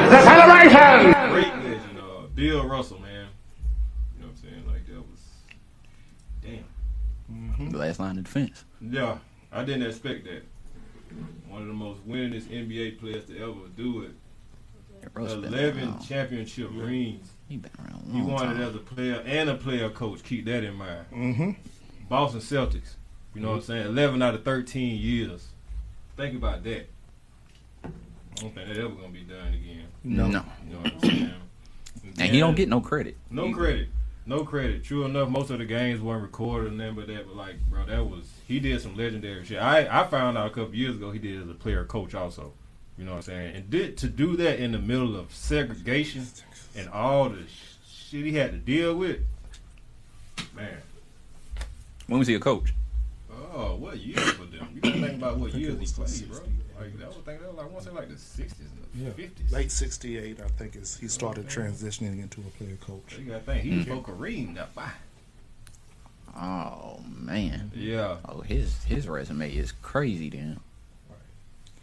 Great 1.31 1.55
legend, 1.55 1.99
uh, 1.99 2.27
Bill 2.35 2.67
Russell, 2.67 2.99
man. 3.01 3.29
You 4.17 4.23
know 4.23 4.29
what 4.29 4.31
I'm 4.31 4.37
saying? 4.37 4.65
Like, 4.67 4.87
that 4.87 5.03
was. 5.11 5.21
Damn. 6.43 7.71
The 7.71 7.79
last 7.79 8.01
line 8.01 8.19
of 8.19 8.25
defense. 8.25 8.65
Yeah, 8.81 9.19
I 9.53 9.65
didn't 9.65 9.87
expect 9.87 10.25
that. 10.25 10.45
One 11.49 11.63
of 11.63 11.69
the 11.69 11.75
most 11.75 12.07
winningest 12.09 12.49
NBA 12.49 12.99
players 13.01 13.25
to 13.27 13.39
ever 13.39 13.69
do 13.77 14.03
it. 14.03 14.13
Russ 15.15 15.35
been 15.35 15.45
11 15.53 15.83
around. 15.89 16.01
championship 16.01 16.71
rings. 16.75 17.29
He 17.49 17.57
been 17.57 17.71
around 17.79 18.03
He 18.13 18.19
long 18.21 18.33
won 18.33 18.57
it 18.57 18.63
as 18.63 18.75
a 18.75 18.79
player 18.79 19.23
and 19.27 19.49
a 19.51 19.55
player 19.55 19.89
coach. 19.91 20.23
Keep 20.23 20.45
that 20.47 20.65
in 20.65 20.75
mind. 20.75 21.05
Mhm. 21.13 21.57
Boston 22.09 22.41
Celtics. 22.41 22.95
You 23.35 23.43
know 23.43 23.51
what 23.51 23.57
I'm 23.57 23.63
saying? 23.63 23.87
11 23.87 24.23
out 24.23 24.35
of 24.35 24.45
13 24.45 24.99
years. 24.99 25.49
Think 26.17 26.35
about 26.37 26.65
that. 26.65 26.89
I 27.85 27.89
don't 28.41 28.55
think 28.55 28.69
that 28.69 28.77
ever 28.77 28.89
going 28.89 29.13
to 29.13 29.19
be 29.19 29.25
done 29.25 29.49
again. 29.55 29.85
No. 30.05 30.27
You 30.27 30.33
know 30.33 30.43
what 30.81 30.93
I'm 30.95 31.01
saying? 31.01 31.31
And 32.19 32.31
he 32.33 32.39
don't 32.39 32.57
get 32.57 32.69
no 32.69 32.81
credit. 32.81 33.17
No 33.31 33.47
Either. 33.47 33.57
credit. 33.57 33.89
No 34.27 34.45
credit. 34.45 34.85
True 34.85 35.05
enough, 35.05 35.29
most 35.31 35.51
of 35.51 35.59
the 35.59 35.65
games 35.65 36.01
weren't 36.01 36.23
recorded 36.23 36.71
and 36.73 36.81
then 36.81 36.95
but 36.95 37.07
that, 37.07 37.27
but 37.27 37.35
like, 37.37 37.57
bro, 37.71 37.85
that 37.87 38.05
was 38.07 38.31
he 38.47 38.61
did 38.61 38.81
some 38.81 38.95
legendary 38.97 39.45
shit. 39.45 39.59
I 39.59 39.87
I 40.03 40.07
found 40.07 40.37
out 40.37 40.47
a 40.49 40.51
couple 40.51 40.75
years 40.75 40.97
ago 40.97 41.11
he 41.13 41.19
did 41.19 41.43
as 41.43 41.49
a 41.49 41.55
player 41.55 41.85
coach 41.85 42.15
also. 42.15 42.53
You 42.99 43.05
know 43.05 43.13
what 43.13 43.17
I'm 43.19 43.23
saying? 43.23 43.57
And 43.57 43.71
did 43.71 43.97
to 43.99 44.09
do 44.09 44.37
that 44.39 44.59
in 44.59 44.73
the 44.73 44.79
middle 44.79 45.17
of 45.17 45.33
segregation 45.33 46.27
and 46.77 46.89
all 46.89 47.29
the 47.29 47.43
sh- 47.47 48.09
shit 48.11 48.25
he 48.27 48.33
had 48.33 48.51
to 48.53 48.59
deal 48.59 48.95
with. 48.97 49.21
Man, 50.57 50.79
When 52.09 52.19
was 52.19 52.27
he 52.29 52.35
a 52.35 52.41
coach? 52.41 52.73
oh, 53.55 53.77
what 53.77 53.99
years 53.99 54.31
for 54.33 54.45
them? 54.45 54.69
You 54.75 54.81
gotta 54.81 55.01
think 55.01 55.15
about 55.19 55.39
what 55.39 55.53
think 55.53 55.63
years 55.63 55.75
he 55.75 55.81
was 55.81 55.93
the 55.93 56.03
played, 56.05 56.29
bro. 56.31 56.39
Like 56.81 56.99
that 56.99 57.07
was 57.09 57.17
think 57.25 57.41
that 57.41 57.49
was 57.49 57.57
like 57.57 57.67
I 57.67 57.69
want 57.69 57.85
to 57.85 57.91
say 57.91 57.95
like 57.97 58.09
the 58.09 58.15
60s 58.15 58.59
and 58.61 59.15
the 59.17 59.23
Yeah. 59.23 59.29
50s. 59.29 59.53
Late 59.53 59.71
'68, 59.73 60.41
I 60.41 60.47
think, 60.49 60.77
is 60.77 60.97
he 60.97 61.09
started 61.09 61.47
transitioning 61.49 62.21
into 62.23 62.41
a 62.41 62.51
player 62.63 62.77
coach. 62.81 63.17
You 63.19 63.25
gotta 63.27 63.41
think 63.41 63.63
he 63.63 63.77
was 63.79 63.87
for 63.87 64.03
Kareem 64.03 64.55
that 64.57 64.75
bye. 64.75 64.91
Oh 66.37 67.01
man. 67.09 67.71
Yeah. 67.75 68.19
Oh, 68.25 68.41
his 68.43 68.85
his 68.85 69.09
resume 69.09 69.53
is 69.55 69.73
crazy. 69.73 70.31
Then 70.31 70.61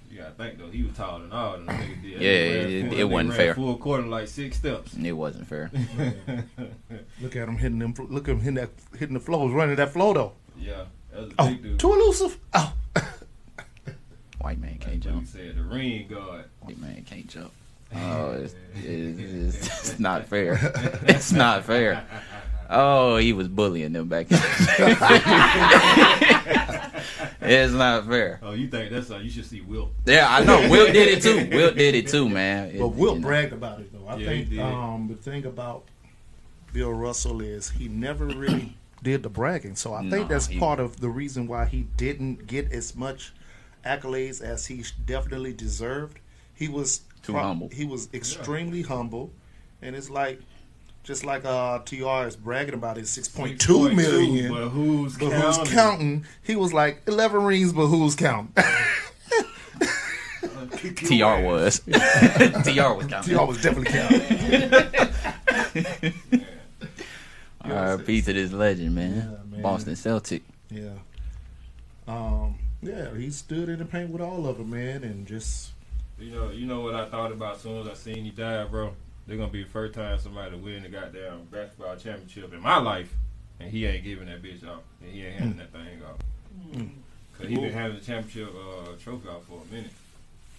You 0.09 0.19
gotta 0.19 0.31
think 0.35 0.57
though, 0.59 0.69
he 0.69 0.83
was 0.83 0.93
taller 0.95 1.24
than 1.24 1.31
all 1.33 1.53
them 1.53 1.67
niggas 1.67 2.01
did. 2.01 2.12
Yeah, 2.12 2.19
They 2.19 2.47
ran 2.47 2.69
it- 2.69 2.81
full- 2.83 2.93
it 2.93 2.97
they 2.97 3.03
wasn't 3.03 3.33
fair. 3.33 3.53
Full 3.55 3.77
court 3.77 4.00
in 4.01 4.09
like 4.09 4.27
six 4.27 4.57
steps. 4.57 4.93
it 4.95 5.12
wasn't 5.12 5.47
fair. 5.47 5.71
Look 7.21 7.35
at 7.35 7.47
him 7.47 7.57
hitting 7.57 7.79
them. 7.79 7.93
Look 8.09 8.27
at 8.29 8.31
him 8.33 8.39
hitting 8.39 8.55
that, 8.55 8.69
hitting 8.97 9.13
the 9.15 9.19
flows, 9.19 9.51
running 9.51 9.75
that 9.75 9.91
flow 9.91 10.13
though. 10.13 10.33
yeah, 10.57 10.85
that 11.12 11.21
was 11.21 11.29
a 11.31 11.33
Oh, 11.39 11.47
big 11.50 11.63
dude. 11.63 11.79
too 11.79 11.93
elusive. 11.93 12.39
Oh, 12.53 12.74
White 14.39 14.59
man 14.59 14.77
can't 14.77 14.83
Like 14.85 14.93
we 14.93 15.00
jump. 15.00 15.27
said, 15.27 15.55
the 15.57 15.63
ring 15.63 16.07
guard. 16.07 16.45
White 16.62 16.79
man 16.79 17.03
can't 17.03 17.27
jump. 17.27 17.51
Oh, 17.97 18.31
it's, 18.33 18.55
it's, 18.83 19.19
it's, 19.57 19.89
it's 19.91 20.00
not 20.00 20.25
fair. 20.27 20.59
It's 21.03 21.31
not 21.31 21.63
fair. 21.63 22.03
Oh, 22.69 23.17
he 23.17 23.34
was 23.34 23.48
bullying 23.48 23.93
them 23.93 24.07
back. 24.07 24.31
in 24.31 24.38
It's 27.48 27.74
not 27.74 28.07
fair. 28.07 28.39
Oh, 28.41 28.53
you 28.53 28.67
think 28.67 28.91
that's 28.91 29.07
something 29.07 29.25
you 29.25 29.31
should 29.31 29.45
see 29.45 29.62
Wilt? 29.62 29.91
Yeah, 30.05 30.25
I 30.29 30.43
know. 30.43 30.67
Wilt 30.69 30.91
did 30.93 31.07
it 31.17 31.22
too. 31.22 31.48
Wilt 31.55 31.75
did 31.75 31.93
it 31.95 32.07
too, 32.07 32.27
man. 32.27 32.69
It- 32.69 32.79
but 32.79 32.88
Wilt 32.89 33.15
you 33.15 33.22
know. 33.22 33.27
bragged 33.27 33.53
about 33.53 33.79
it 33.81 33.91
though. 33.93 34.07
I 34.07 34.15
Yeah, 34.15 34.29
he 34.31 34.38
think 34.38 34.50
did. 34.50 34.60
um, 34.62 35.07
the 35.07 35.15
thing 35.15 35.45
about 35.45 35.84
Bill 36.74 36.91
Russell 36.93 37.41
is 37.41 37.69
he 37.69 37.88
never 37.88 38.25
really 38.25 38.75
did 39.03 39.22
the 39.24 39.29
bragging. 39.29 39.75
So 39.75 39.93
I 39.93 40.01
No, 40.01 40.10
think 40.10 40.29
that's 40.29 40.48
he- 40.48 40.57
part 40.60 40.79
of 40.79 41.00
the 41.00 41.10
reason 41.10 41.48
why 41.48 41.65
he 41.65 41.86
didn't 41.98 42.48
get 42.48 42.72
as 42.72 42.95
much 42.95 43.34
accolades 43.86 44.41
as 44.41 44.65
he 44.65 44.84
definitely 45.05 45.53
deserved. 45.53 46.17
He 46.55 46.67
was 46.67 47.01
Too 47.22 47.34
humble. 47.34 47.69
He 47.72 47.86
was 47.86 48.10
extremely 48.13 48.81
humble, 48.81 49.31
and 49.84 49.95
it's 49.95 50.10
like 50.10 50.39
just 51.05 51.24
like 51.24 51.45
uh 51.45 51.79
Tr 51.79 52.25
is 52.27 52.35
bragging 52.35 52.74
about 52.74 52.97
his 52.97 53.09
six 53.09 53.27
point 53.29 53.62
two 53.62 53.77
6.2, 53.89 53.95
million. 53.95 54.51
But 54.51 54.69
who's 54.69 55.17
But 55.17 55.29
counting? 55.31 55.59
who's 55.59 55.69
counting? 55.74 56.25
He 56.43 56.55
was 56.57 56.74
like 56.74 57.03
eleven 57.07 57.43
rings, 57.43 57.71
but 57.71 57.88
who's 57.88 58.15
counting? 58.15 58.51
Tr 60.95 61.24
was. 61.41 61.79
Tr 61.85 61.89
was 61.93 63.05
counting. 63.07 63.35
Tr 63.35 63.41
was 63.45 63.62
definitely 63.62 63.91
counting. 63.91 64.33
R.I.P. 67.62 68.21
to 68.21 68.33
this 68.33 68.51
legend, 68.51 68.93
man. 68.95 69.15
Yeah, 69.15 69.38
man. 69.51 69.62
Boston 69.62 69.95
Celtic. 69.95 70.43
Yeah. 70.69 70.89
Um. 72.07 72.55
Yeah, 72.81 73.15
he 73.15 73.31
stood 73.31 73.69
in 73.69 73.79
the 73.79 73.85
paint 73.85 74.12
with 74.12 74.21
all 74.21 74.45
of 74.47 74.57
them, 74.59 74.69
man, 74.69 75.03
and 75.03 75.25
just 75.25 75.71
You 76.19 76.31
know, 76.31 76.50
you 76.51 76.67
know 76.67 76.81
what 76.81 76.93
I 76.93 77.09
thought 77.09 77.31
about 77.31 77.55
as 77.55 77.62
soon 77.62 77.81
as 77.81 77.88
I 77.88 77.93
seen 77.95 78.24
he 78.25 78.29
died, 78.29 78.69
bro. 78.69 78.93
They're 79.27 79.38
gonna 79.38 79.51
be 79.51 79.63
the 79.63 79.70
first 79.70 79.94
time 79.96 80.17
somebody 80.20 80.55
win 80.55 80.84
the 80.84 80.89
goddamn 80.89 81.46
basketball 81.51 81.96
championship 81.96 82.53
in 82.53 82.62
my 82.62 82.77
life, 82.77 83.12
and 83.60 83.70
he 83.72 83.86
ain't 83.86 84.03
giving 84.03 84.27
that 84.27 84.41
bitch 84.44 84.67
off, 84.67 84.82
and 85.01 85.12
he 85.12 85.24
ain't 85.25 85.36
handing 85.36 85.58
that 85.58 85.72
thing 85.72 86.01
off. 86.03 86.20
Cause 87.38 87.50
he 87.50 87.55
been 87.55 87.72
handing 87.74 88.00
the 88.00 88.05
championship 88.05 88.53
uh, 88.55 88.91
trophy 89.01 89.27
off 89.27 89.44
for 89.46 89.62
a 89.62 89.74
minute. 89.74 89.91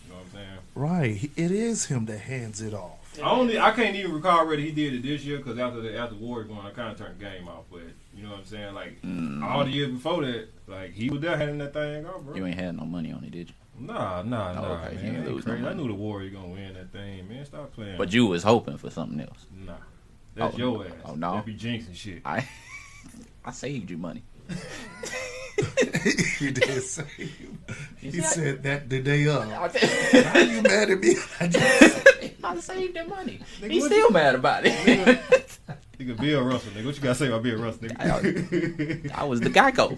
You 0.05 0.13
know 0.13 0.19
what 0.19 0.27
I'm 0.27 0.31
saying? 0.33 0.59
right. 0.75 1.31
It 1.37 1.51
is 1.51 1.87
him 1.87 2.05
that 2.07 2.19
hands 2.19 2.61
it 2.61 2.75
off. 2.75 3.19
I 3.19 3.31
only 3.31 3.59
I 3.59 3.71
can't 3.73 3.97
even 3.97 4.13
recall 4.13 4.47
whether 4.47 4.61
he 4.61 4.71
did 4.73 4.93
it 4.95 5.03
this 5.03 5.25
year 5.25 5.39
because 5.39 5.59
after 5.59 5.81
the 5.81 5.97
after 5.97 6.15
Warriors 6.17 6.51
won, 6.51 6.65
I 6.67 6.71
kind 6.71 6.93
of 6.93 6.99
turned 6.99 7.19
the 7.19 7.25
game 7.25 7.49
off. 7.49 7.65
But 7.71 7.81
you 8.15 8.23
know 8.23 8.31
what 8.31 8.41
I'm 8.41 8.45
saying? 8.45 8.75
Like 8.75 9.01
Mm, 9.03 9.43
all 9.43 9.65
the 9.65 9.71
years 9.71 9.91
before 9.91 10.25
that, 10.25 10.49
like 10.67 10.93
he 10.93 11.09
was 11.11 11.21
there 11.21 11.37
handing 11.37 11.59
that 11.59 11.73
thing 11.73 12.05
off, 12.07 12.21
bro. 12.23 12.37
you 12.37 12.45
ain't 12.47 12.59
had 12.59 12.77
no 12.77 12.85
money 12.85 13.11
on 13.11 13.25
it, 13.25 13.31
did 13.31 13.49
you? 13.49 13.55
Nah, 13.78 14.23
nah, 14.23 14.50
Oh, 14.50 14.54
nah, 14.54 14.85
okay. 14.87 14.95
Man. 14.97 15.04
ain't 15.06 15.16
Ain't 15.18 15.26
lose 15.28 15.47
no. 15.47 15.52
I 15.68 15.73
knew 15.75 15.87
the 15.88 15.95
Warriors 15.95 16.33
gonna 16.33 16.49
win 16.49 16.75
that 16.75 16.92
thing, 16.92 17.28
man. 17.28 17.45
Stop 17.45 17.73
playing. 17.73 17.99
But 17.99 18.12
you 18.12 18.26
was 18.26 18.42
hoping 18.42 18.76
for 18.78 18.90
something 18.90 19.21
else. 19.21 19.47
nah, 19.66 19.75
that's 20.35 20.54
Oh, 20.54 20.59
your 20.59 20.85
ass. 20.87 20.92
oh, 21.04 21.14
no? 21.14 21.35
that 21.35 21.47
be 21.47 21.54
jinxing 21.54 21.95
shit. 21.95 22.23
I 22.25 22.47
I 23.45 23.50
saved 23.52 23.90
you 23.90 23.99
money. 23.99 24.23
he 26.38 26.50
did 26.50 26.83
save. 26.83 27.06
say. 27.06 27.28
He 28.00 28.21
said 28.21 28.62
that 28.62 28.88
the 28.88 29.00
day 29.00 29.26
of. 29.28 29.50
How 29.50 30.38
you 30.38 30.62
mad 30.62 30.90
at 30.90 31.00
me? 31.00 31.16
I 31.40 31.47
just, 31.49 32.06
I 32.45 32.56
saved 32.61 32.95
the 32.97 33.04
money. 33.04 33.40
Nigga, 33.61 33.71
He's 33.71 33.85
still 33.87 33.99
you- 33.99 34.11
mad 34.11 34.35
about 34.37 34.62
it. 34.66 34.73
Nigga, 35.99 36.21
Bill 36.21 36.42
Russell, 36.42 36.73
nigga. 36.73 36.87
What 36.87 36.95
you 36.97 37.02
gotta 37.02 37.14
say 37.14 37.26
about 37.28 37.42
Bill 37.42 37.59
Russell, 37.61 37.88
nigga? 37.88 39.12
I 39.12 39.25
was 39.25 39.40
the 39.40 39.50
Geico. 39.50 39.97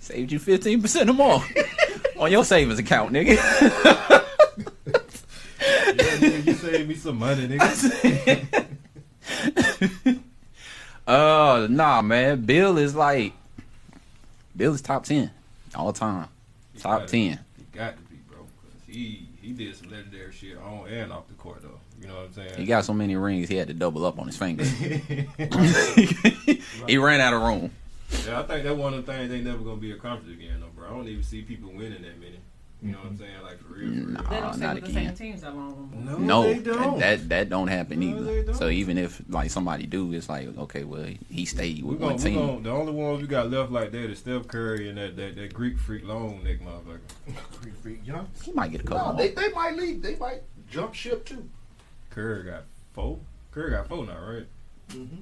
Saved 0.00 0.32
you 0.32 0.38
fifteen 0.38 0.80
percent 0.82 1.08
or 1.10 1.12
more 1.14 1.42
Oh, 2.20 2.24
on 2.24 2.32
your 2.32 2.44
savings 2.44 2.78
account, 2.78 3.12
nigga. 3.12 3.28
yeah, 3.28 3.34
nigga, 6.18 6.46
you 6.46 6.52
saved 6.52 6.88
me 6.88 6.94
some 6.94 7.18
money, 7.18 7.48
nigga. 7.48 8.60
Oh 11.06 11.66
nah, 11.68 12.02
man. 12.02 12.42
Bill 12.42 12.76
is 12.78 12.94
like 12.94 13.32
Bill 14.56 14.74
is 14.74 14.80
top 14.80 15.04
ten 15.04 15.30
all 15.74 15.92
time. 15.92 16.28
Top 16.78 17.06
ten. 17.06 17.40
He 17.56 17.64
got 17.72 17.96
to 17.96 18.02
be, 18.02 18.16
bro. 18.28 18.38
Cause 18.38 18.46
he 18.86 19.26
he 19.42 19.52
did 19.52 19.74
some 19.76 19.90
legendary 19.90 20.32
shit 20.32 20.56
on 20.58 20.86
and 20.88 21.12
off 21.12 21.26
the 21.26 21.34
court, 21.34 21.62
though. 21.62 21.80
You 22.00 22.06
know 22.06 22.14
what 22.14 22.26
I'm 22.26 22.32
saying? 22.34 22.54
He 22.58 22.64
got 22.64 22.84
so 22.84 22.92
many 22.92 23.16
rings 23.16 23.48
he 23.48 23.56
had 23.56 23.66
to 23.68 23.74
double 23.74 24.06
up 24.06 24.20
on 24.20 24.26
his 24.26 24.36
fingers. 24.36 24.70
he 26.86 26.96
ran 26.96 27.20
out 27.20 27.34
of 27.34 27.42
room. 27.42 27.72
Yeah, 28.26 28.40
I 28.40 28.42
think 28.44 28.64
that 28.64 28.76
one 28.76 28.94
of 28.94 29.06
the 29.06 29.12
things 29.12 29.30
they 29.30 29.40
never 29.40 29.58
gonna 29.58 29.76
be 29.76 29.92
accomplished 29.92 30.32
again, 30.38 30.60
though, 30.60 30.66
bro. 30.74 30.88
I 30.88 30.90
don't 30.90 31.08
even 31.08 31.22
see 31.22 31.42
people 31.42 31.70
winning 31.70 32.02
that 32.02 32.18
many. 32.20 32.38
You 32.82 32.92
know 32.92 32.98
what 32.98 33.08
I'm 33.08 33.18
saying? 33.18 33.30
Like 33.42 33.58
for 33.60 33.74
real. 33.74 33.88
For 33.92 33.94
real. 33.98 34.08
Nah. 34.08 34.22
They 34.30 34.40
don't 34.40 34.54
stay 34.54 34.64
not 34.64 34.74
with 34.76 34.84
the 34.84 34.90
again. 34.90 35.14
same 35.16 35.32
tems 35.32 35.42
that 35.42 35.54
long. 35.54 35.92
no. 36.02 36.12
No, 36.16 36.18
No, 36.18 36.42
they 36.44 36.58
don't. 36.60 36.98
that, 36.98 37.18
that 37.18 37.28
that 37.28 37.48
don't 37.50 37.68
happen 37.68 38.00
No, 38.00 38.06
either. 38.18 38.42
don't. 38.44 38.54
So 38.54 38.68
even 38.70 38.96
if 38.96 39.20
like 39.28 39.50
somebody 39.50 39.84
do, 39.84 40.12
it's 40.14 40.30
like 40.30 40.56
okay, 40.56 40.84
well 40.84 41.06
he 41.30 41.44
stayed 41.44 41.82
we 41.84 41.90
with 41.90 42.00
gonna, 42.00 42.12
one 42.14 42.22
team. 42.22 42.34
gonna, 42.38 42.60
the 42.62 42.70
only 42.70 42.92
ones 42.92 43.20
we 43.20 43.28
got 43.28 43.50
left 43.50 43.70
like 43.70 43.92
that 43.92 44.10
is 44.10 44.18
Steph 44.20 44.48
Curry 44.48 44.88
and 44.88 44.96
that, 44.96 45.14
that, 45.16 45.36
that 45.36 45.52
Greek 45.52 45.78
freak 45.78 46.06
long 46.06 46.42
neck 46.42 46.60
motherfucker. 46.60 47.00
Greek 47.60 47.74
freak, 47.82 48.00
you 48.06 48.14
know? 48.14 48.26
He 48.42 48.52
might 48.52 48.72
get 48.72 48.80
a 48.80 48.84
couple 48.84 49.12
No, 49.12 49.18
they, 49.18 49.28
they 49.28 49.50
might 49.50 49.76
leave. 49.76 50.00
They 50.00 50.16
might 50.16 50.40
jump 50.70 50.94
ship 50.94 51.26
too. 51.26 51.46
Curry 52.08 52.44
got 52.44 52.64
four. 52.94 53.18
Curry 53.52 53.72
got 53.72 53.88
four 53.88 54.06
now, 54.06 54.18
right? 54.26 54.46
Mm-hmm. 54.88 55.16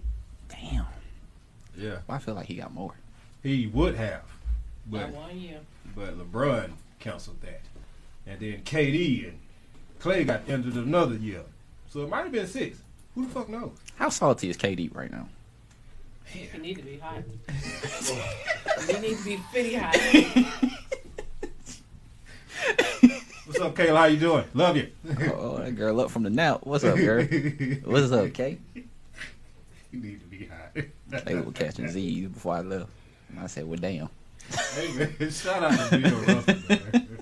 Damn. 0.49 0.87
Yeah, 1.78 1.99
Well, 2.08 2.16
I 2.16 2.18
feel 2.18 2.35
like 2.35 2.47
he 2.47 2.54
got 2.56 2.75
more. 2.75 2.92
he 3.42 3.68
would 3.68 3.94
have, 3.94 4.23
That 4.90 4.90
but 4.90 5.11
one 5.11 5.38
year. 5.38 5.61
but 5.94 6.18
LeBron 6.18 6.73
canceled 6.99 7.40
that, 7.42 7.61
and 8.26 8.40
then 8.40 8.62
KD 8.64 9.28
and 9.28 9.38
Klay 10.00 10.26
got 10.26 10.42
entered 10.49 10.75
another 10.75 11.14
year, 11.14 11.42
so 11.88 12.02
it 12.02 12.08
might 12.08 12.23
have 12.25 12.32
been 12.32 12.47
six. 12.49 12.78
Who 13.14 13.26
the 13.26 13.32
fuck 13.32 13.49
knows? 13.49 13.70
How 13.97 14.08
salty 14.08 14.50
is 14.50 14.56
KD 14.56 14.94
right 14.94 15.11
now? 15.11 15.28
He 16.28 16.47
need 16.58 16.75
to 16.76 16.82
be 16.82 16.99
hot. 16.99 17.23
he 18.87 18.92
need 19.00 19.16
to 19.16 19.25
be 19.25 19.37
fitty 19.50 19.75
hot. 19.76 19.97
What's 23.47 23.61
up, 23.61 23.75
Kayla? 23.75 23.97
How 23.97 24.04
you 24.04 24.18
doing? 24.18 24.44
Love 24.52 24.76
you. 24.76 24.88
Oh, 25.08 25.32
oh 25.32 25.58
that 25.58 25.75
girl 25.75 25.99
up 26.02 26.11
from 26.11 26.23
the 26.25 26.30
now. 26.30 26.58
What's 26.64 26.85
up, 26.85 26.97
girl? 26.97 27.25
What's 27.85 28.12
up, 28.12 28.30
Kay? 28.35 28.58
You 28.75 28.85
need 30.00 30.20
to 30.20 30.26
be 30.26 30.44
hot. 30.47 30.58
They 31.25 31.35
were 31.37 31.53
catching 31.53 31.88
Z's 31.88 32.29
before 32.29 32.55
I 32.57 32.61
left. 32.61 32.91
And 33.31 33.41
I 33.41 33.47
said, 33.47 33.67
well, 33.67 33.79
damn. 33.79 34.09
hey 34.75 34.93
man, 35.19 35.31
shout 35.31 35.62
out 35.62 35.91
to 35.91 35.99
Bill 35.99 36.21
Russell. 36.21 36.55
Man. 36.69 37.19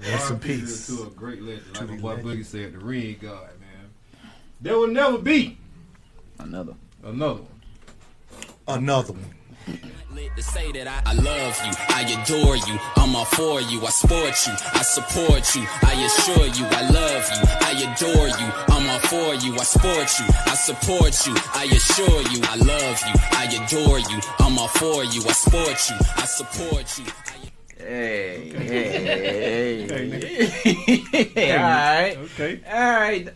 Rest 0.00 0.30
in 0.30 0.34
RIP 0.36 0.42
peace. 0.42 0.86
To 0.88 1.02
a 1.04 1.10
great 1.10 1.42
legend, 1.42 1.74
To 1.74 1.80
like 1.80 1.90
my 1.90 1.96
the 1.96 2.02
boy 2.02 2.08
legend. 2.14 2.26
Boogie 2.26 2.44
said, 2.44 2.72
the 2.72 2.78
ring 2.78 3.16
god, 3.20 3.50
man. 3.60 4.30
There 4.60 4.78
will 4.78 4.88
never 4.88 5.18
be 5.18 5.58
Another. 6.38 6.74
another 7.02 7.40
one. 7.42 7.48
Another 8.68 9.12
one. 9.12 9.34
Lit 10.14 10.34
to 10.36 10.42
say 10.42 10.72
that 10.72 10.86
I, 10.86 11.10
I 11.10 11.14
love 11.14 11.56
you, 11.64 11.72
I 11.88 12.02
adore 12.22 12.56
you, 12.56 12.78
I'm 12.96 13.14
all 13.14 13.24
for 13.24 13.60
you, 13.60 13.84
I 13.84 13.90
sport 13.90 14.36
you, 14.46 14.54
I 14.72 14.82
support 14.82 15.54
you, 15.54 15.66
I 15.82 15.94
assure 16.06 16.46
you, 16.46 16.64
I 16.70 16.82
love 16.90 17.24
you, 17.34 17.42
I 17.60 17.72
adore 17.86 18.28
you, 18.28 18.48
I'm 18.74 18.88
all 18.88 19.00
for 19.00 19.34
you, 19.34 19.54
I 19.54 19.64
sport 19.64 20.08
you, 20.18 20.26
I 20.46 20.54
support 20.54 21.26
you, 21.26 21.34
I 21.54 21.64
assure 21.64 22.22
you, 22.32 22.40
I 22.44 22.56
love 22.56 23.00
you, 23.06 23.14
I 23.32 23.44
adore 23.64 23.98
you, 23.98 24.20
I'm 24.40 24.58
all 24.58 24.68
for 24.68 25.04
you, 25.04 25.22
I 25.28 25.32
sport 25.32 25.90
you, 25.90 25.96
I 26.16 26.24
support 26.24 26.98
you. 26.98 27.04
I 27.04 27.36
Hey, 27.78 28.50
hey, 28.50 29.86
hey, 29.86 31.26
hey. 31.34 31.56
All 31.56 31.62
right. 31.62 32.16
Okay. 32.16 32.60
All 32.66 32.80
right. 32.80 33.28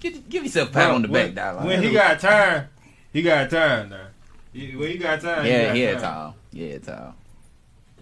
Give, 0.00 0.28
give 0.28 0.42
yourself 0.42 0.70
a 0.70 0.72
pat 0.72 0.90
on 0.90 1.02
the 1.02 1.08
back, 1.08 1.36
when, 1.58 1.66
when 1.66 1.82
he 1.82 1.92
got 1.92 2.18
time, 2.18 2.68
he 3.12 3.22
got 3.22 3.50
time 3.50 3.90
now. 3.90 4.06
He- 4.52 4.76
When 4.76 4.88
he 4.90 4.98
got 4.98 5.20
time, 5.20 5.46
Yeah, 5.46 5.72
he 5.72 5.82
yeah, 5.82 5.92
got 5.94 6.00
time. 6.00 6.12
tall. 6.14 6.36
Yeah, 6.52 6.78
tall. 6.78 7.14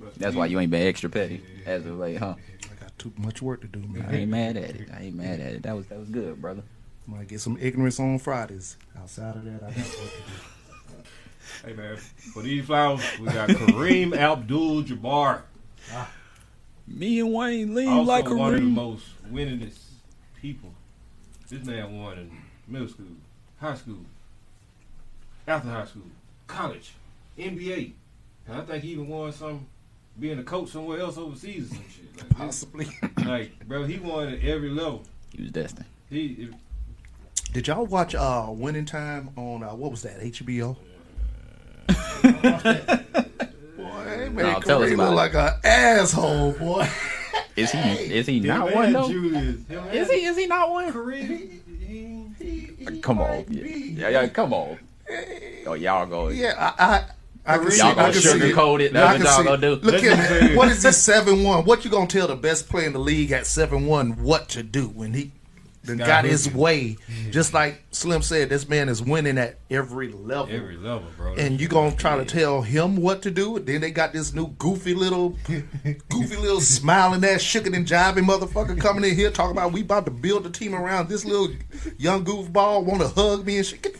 But 0.01 0.15
That's 0.17 0.35
why 0.35 0.47
you 0.47 0.59
ain't 0.59 0.71
been 0.71 0.87
extra 0.87 1.11
petty 1.11 1.43
as 1.67 1.85
of 1.87 1.99
late, 1.99 2.17
huh? 2.19 2.35
I 2.65 2.83
got 2.83 2.99
too 2.99 3.13
much 3.19 3.43
work 3.43 3.61
to 3.61 3.67
do, 3.69 3.81
man. 3.81 4.07
I 4.09 4.17
ain't 4.19 4.31
mad 4.31 4.57
at 4.57 4.71
it. 4.77 4.89
I 4.93 5.03
ain't 5.05 5.15
mad 5.17 5.41
at 5.41 5.53
it. 5.55 5.63
That 5.63 5.77
was 5.77 5.87
that 5.87 5.99
was 5.99 6.09
good, 6.09 6.41
brother. 6.41 6.63
Might 7.07 7.29
get 7.29 7.41
some 7.41 7.59
ignorance 7.61 7.99
on 8.01 8.19
Fridays. 8.19 8.77
Outside 8.99 9.37
of 9.37 9.45
that, 9.45 9.63
I 9.63 9.67
got 9.69 9.77
work 9.77 9.77
to 9.77 9.83
do. 9.83 10.97
Hey 11.67 11.73
man, 11.75 11.97
for 11.97 12.43
these 12.43 12.65
flowers, 12.65 13.03
we 13.19 13.27
got 13.27 13.49
Kareem 13.51 14.17
Abdul-Jabbar. 14.17 15.43
Ah. 15.93 16.11
Me 16.87 17.21
and 17.21 17.35
Wayne 17.35 17.75
lean 17.75 17.89
Also 17.89 18.05
like 18.11 18.29
a 18.29 18.35
one 18.35 18.55
of 18.55 18.61
the 18.61 18.67
most 18.67 19.05
winningest 19.31 19.79
people. 20.41 20.73
This 21.49 21.65
man 21.67 21.99
won 22.01 22.19
in 22.19 22.31
middle 22.69 22.89
school, 22.89 23.07
high 23.59 23.75
school, 23.75 23.99
after 25.47 25.69
high 25.69 25.85
school, 25.87 26.03
college, 26.51 26.93
NBA. 27.39 27.93
And 28.49 28.57
I 28.59 28.61
think 28.63 28.83
he 28.85 28.91
even 28.91 29.09
won 29.09 29.33
some 29.33 29.67
being 30.19 30.39
a 30.39 30.43
coach 30.43 30.71
somewhere 30.71 31.01
else 31.01 31.17
overseas 31.17 31.71
or 31.71 31.75
some 31.77 31.85
shit. 31.89 32.17
Like, 32.17 32.29
this- 32.29 32.39
Possibly. 32.39 32.89
like 33.25 33.67
bro, 33.69 33.85
he 33.85 33.99
won 33.99 34.29
at 34.29 34.41
every 34.43 34.71
level. 34.71 35.05
He 35.35 35.43
was 35.43 35.53
destined. 35.53 35.87
He 36.11 36.51
Did 37.53 37.69
y'all 37.69 37.87
watch 37.87 38.15
uh 38.15 38.47
Winning 38.49 38.85
Time 38.85 39.31
on 39.37 39.63
uh, 39.63 39.75
what 39.75 39.91
was 39.93 40.03
that 40.03 40.21
HBO? 40.21 40.77
boy, 42.23 42.33
man, 44.31 44.35
No, 44.35 44.61
tell 44.61 44.83
us 44.83 44.91
Kareem 44.91 44.95
about 44.95 45.15
look 45.15 45.33
it. 45.33 45.35
like 45.35 45.35
an 45.35 45.61
asshole, 45.65 46.53
boy. 46.53 46.89
Is 47.57 47.71
he 47.73 47.79
is 47.79 48.27
he 48.27 48.41
not 48.41 48.73
one 48.75 48.93
though? 48.93 49.09
Julius, 49.09 49.57
Is 49.93 50.11
he 50.11 50.25
is 50.25 50.37
he 50.37 50.47
not 50.47 50.71
one? 50.71 50.93
Kareem, 50.93 51.61
he, 51.87 52.71
he, 52.79 53.01
Come 53.01 53.21
on. 53.21 53.45
Yeah, 53.49 53.65
yeah, 53.65 54.09
yeah 54.09 54.29
come 54.29 54.53
on. 54.53 54.79
Oh, 55.67 55.75
y'all 55.75 56.07
go. 56.07 56.29
Yeah, 56.29 56.55
I, 56.79 56.85
I, 57.47 57.55
I 57.55 57.59
can 57.59 57.71
see, 57.71 57.79
Y'all 57.79 57.89
I 57.89 57.95
gonna 57.95 58.13
can 58.13 58.23
see 58.23 58.29
it. 58.31 58.55
sugarcoat 58.55 58.81
it. 58.81 58.93
No, 58.93 59.05
I 59.05 59.17
That's 59.19 59.19
can 59.19 59.25
what 59.25 59.31
y'all 59.31 59.39
see 59.39 59.45
gonna 59.45 59.61
do. 59.61 59.73
it. 59.75 59.85
Look 59.85 59.95
at 59.95 60.03
me 60.03 60.09
me. 60.11 60.29
say 60.29 60.53
it. 60.53 60.57
What 60.57 60.69
is 60.69 60.83
this 60.83 61.03
seven 61.03 61.43
one? 61.43 61.65
What 61.65 61.85
you 61.85 61.91
gonna 61.91 62.07
tell 62.07 62.29
the 62.29 62.37
best 62.37 62.69
player 62.69 62.87
in 62.87 62.93
the 62.93 62.99
league 62.99 63.33
at 63.33 63.47
seven 63.47 63.87
one 63.87 64.23
what 64.23 64.49
to 64.51 64.63
do 64.63 64.89
when 64.89 65.15
he 65.15 65.33
done 65.87 65.97
Scott 65.97 66.07
got 66.07 66.25
his 66.27 66.45
Hooker. 66.47 66.59
way? 66.59 66.97
Just 67.31 67.55
like 67.55 67.83
Slim 67.91 68.21
said, 68.21 68.51
this 68.51 68.69
man 68.69 68.89
is 68.91 69.01
winning 69.03 69.39
at 69.39 69.59
every 69.71 70.09
level. 70.13 70.55
every 70.55 70.77
level, 70.77 71.07
bro. 71.17 71.35
and 71.37 71.59
you 71.59 71.69
gonna 71.69 71.97
try 71.97 72.17
to 72.19 72.25
tell 72.27 72.61
him 72.63 72.97
what 72.97 73.23
to 73.23 73.31
do? 73.31 73.59
Then 73.59 73.81
they 73.81 73.91
got 73.91 74.13
this 74.13 74.35
new 74.35 74.49
goofy 74.59 74.95
little, 74.95 75.31
goofy 76.11 76.37
little 76.37 76.61
smiling 76.61 77.25
ass, 77.25 77.41
shooking 77.43 77.75
and 77.75 77.87
jiving 77.87 78.25
motherfucker 78.27 78.79
coming 78.79 79.05
in 79.11 79.17
here 79.17 79.31
talking 79.31 79.57
about 79.57 79.73
we 79.73 79.81
about 79.81 80.05
to 80.05 80.11
build 80.11 80.45
a 80.47 80.51
team 80.51 80.75
around 80.75 81.09
this 81.09 81.25
little 81.25 81.49
young 81.99 82.25
goofball 82.25 82.85
want 82.85 83.01
to 83.01 83.09
hug 83.09 83.47
me 83.47 83.57
and 83.57 83.67
shit. 83.67 83.81
Get 83.83 83.95
the 83.95 83.99
fuck 83.99 84.00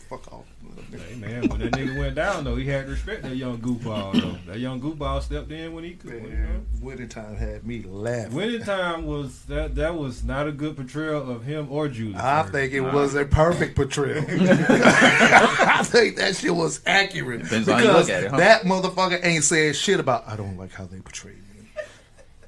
man, 1.41 1.49
when 1.49 1.59
that 1.59 1.71
nigga 1.73 1.97
went 1.97 2.15
down 2.15 2.43
though, 2.43 2.55
he 2.55 2.65
had 2.65 2.85
to 2.85 2.91
respect 2.91 3.23
that 3.23 3.35
young 3.35 3.57
goofball 3.59 4.13
though. 4.19 4.37
That 4.51 4.59
young 4.59 4.79
goofball 4.81 5.21
stepped 5.21 5.51
in 5.51 5.73
when 5.73 5.83
he 5.83 5.93
could. 5.93 6.13
you 6.13 6.19
know? 6.21 6.27
Man, 6.29 6.65
winning 6.81 7.09
time 7.09 7.35
had 7.35 7.65
me 7.65 7.83
laughing. 7.83 8.33
Winning 8.33 8.63
time 8.63 9.05
was 9.05 9.43
that 9.43 9.75
that 9.75 9.95
was 9.95 10.23
not 10.23 10.47
a 10.47 10.51
good 10.51 10.75
portrayal 10.75 11.29
of 11.29 11.43
him 11.43 11.67
or 11.69 11.87
Julius. 11.87 12.19
I 12.19 12.43
Erving. 12.43 12.51
think 12.51 12.73
it 12.73 12.81
was 12.81 13.15
a 13.15 13.25
perfect 13.25 13.75
portrayal. 13.75 14.23
I 14.29 15.81
think 15.83 16.17
that 16.17 16.35
shit 16.35 16.55
was 16.55 16.81
accurate 16.85 17.43
Depends 17.43 17.67
on 17.69 17.79
you 17.79 17.87
because 17.87 18.07
look 18.07 18.17
at 18.17 18.23
it, 18.23 18.31
huh? 18.31 18.37
that 18.37 18.63
motherfucker 18.63 19.23
ain't 19.23 19.43
saying 19.43 19.73
shit 19.73 19.99
about. 19.99 20.27
I 20.27 20.35
don't 20.35 20.57
like 20.57 20.71
how 20.73 20.85
they 20.85 20.99
portrayed 20.99 21.35
me. 21.37 21.69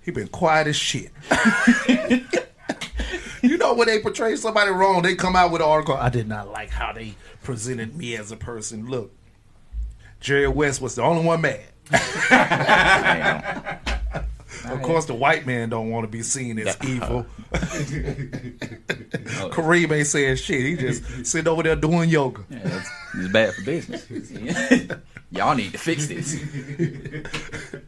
He 0.03 0.11
been 0.11 0.27
quiet 0.27 0.67
as 0.67 0.75
shit. 0.75 1.11
you 3.41 3.57
know 3.57 3.73
when 3.73 3.87
they 3.87 3.99
portray 3.99 4.35
somebody 4.35 4.71
wrong, 4.71 5.01
they 5.01 5.15
come 5.15 5.35
out 5.35 5.51
with 5.51 5.61
an 5.61 5.67
article. 5.67 5.95
I 5.95 6.09
did 6.09 6.27
not 6.27 6.51
like 6.51 6.69
how 6.69 6.91
they 6.93 7.15
presented 7.43 7.95
me 7.95 8.15
as 8.15 8.31
a 8.31 8.37
person. 8.37 8.87
Look, 8.87 9.11
Jerry 10.19 10.47
West 10.47 10.81
was 10.81 10.95
the 10.95 11.03
only 11.03 11.23
one 11.23 11.41
mad. 11.41 11.61
Of 14.65 14.81
course, 14.81 15.05
the 15.05 15.13
white 15.13 15.45
man 15.45 15.69
don't 15.69 15.89
want 15.89 16.05
to 16.05 16.07
be 16.07 16.23
seen 16.23 16.57
as 16.59 16.77
evil. 16.83 17.25
Kareem 19.51 19.91
ain't 19.91 20.07
saying 20.07 20.37
shit. 20.37 20.61
He 20.61 20.75
just 20.77 21.25
sitting 21.25 21.47
over 21.47 21.63
there 21.63 21.75
doing 21.75 22.09
yoga. 22.09 22.43
yeah, 22.49 22.59
that's, 22.63 22.89
it's 23.15 23.33
bad 23.33 23.53
for 23.53 23.63
business. 23.63 24.07
Y'all 25.33 25.55
need 25.55 25.71
to 25.71 25.79
fix 25.79 26.05
this. 26.07 26.39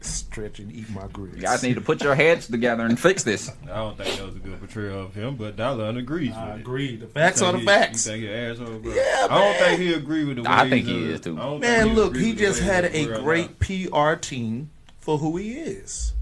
Stretch 0.00 0.58
and 0.58 0.72
eat 0.72 0.90
my 0.90 1.06
grits. 1.08 1.36
You 1.36 1.42
guys 1.42 1.62
need 1.62 1.74
to 1.74 1.80
put 1.80 2.02
your 2.02 2.14
heads 2.16 2.48
together 2.48 2.84
and 2.84 2.98
fix 2.98 3.22
this. 3.22 3.50
I 3.64 3.66
don't 3.76 3.96
think 3.96 4.16
that 4.16 4.26
was 4.26 4.36
a 4.36 4.38
good 4.40 4.58
portrayal 4.58 5.04
of 5.04 5.14
him, 5.14 5.36
but 5.36 5.54
Dollar 5.56 5.90
agrees 5.90 6.30
with 6.30 6.38
I 6.38 6.54
it. 6.54 6.60
agree. 6.60 6.96
The 6.96 7.06
facts 7.06 7.40
You 7.40 7.46
are 7.46 7.52
the 7.52 7.58
he- 7.60 7.64
facts. 7.64 8.04
You 8.06 8.12
think 8.12 8.24
he 8.24 8.30
asshole, 8.34 8.78
bro? 8.80 8.92
Yeah, 8.92 9.26
I 9.30 9.38
don't 9.38 9.56
think 9.58 9.80
he 9.80 9.94
agree 9.94 10.24
with 10.24 10.36
the 10.36 10.42
way. 10.42 10.48
I 10.50 10.68
think 10.68 10.86
he 10.86 11.04
is, 11.04 11.20
too. 11.20 11.38
I 11.38 11.42
don't 11.42 11.60
Man, 11.60 11.94
look, 11.94 12.16
he 12.16 12.34
just 12.34 12.60
had 12.60 12.84
a 12.86 13.20
great 13.20 13.50
now. 13.90 14.12
PR 14.14 14.18
team 14.18 14.70
for 14.98 15.18
who 15.18 15.36
he 15.36 15.52
is. 15.54 16.14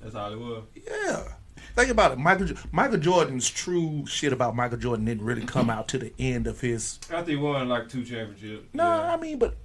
That's 0.00 0.14
all 0.14 0.32
it 0.32 0.38
was. 0.38 0.62
Yeah. 0.74 1.24
think 1.76 1.90
about 1.90 2.12
it. 2.12 2.18
Michael 2.18 2.48
Michael 2.72 2.96
Jordan's 2.96 3.50
true 3.50 4.06
shit 4.06 4.32
about 4.32 4.56
Michael 4.56 4.78
Jordan 4.78 5.04
didn't 5.04 5.24
really 5.24 5.44
come 5.44 5.68
out 5.68 5.88
to 5.88 5.98
the 5.98 6.12
end 6.18 6.46
of 6.46 6.62
his. 6.62 6.98
After 7.12 7.32
he 7.32 7.36
won 7.36 7.68
like 7.68 7.90
two 7.90 8.02
championships. 8.02 8.66
No, 8.72 8.84
yeah. 8.84 9.12
I 9.12 9.16
mean, 9.18 9.38
but 9.38 9.56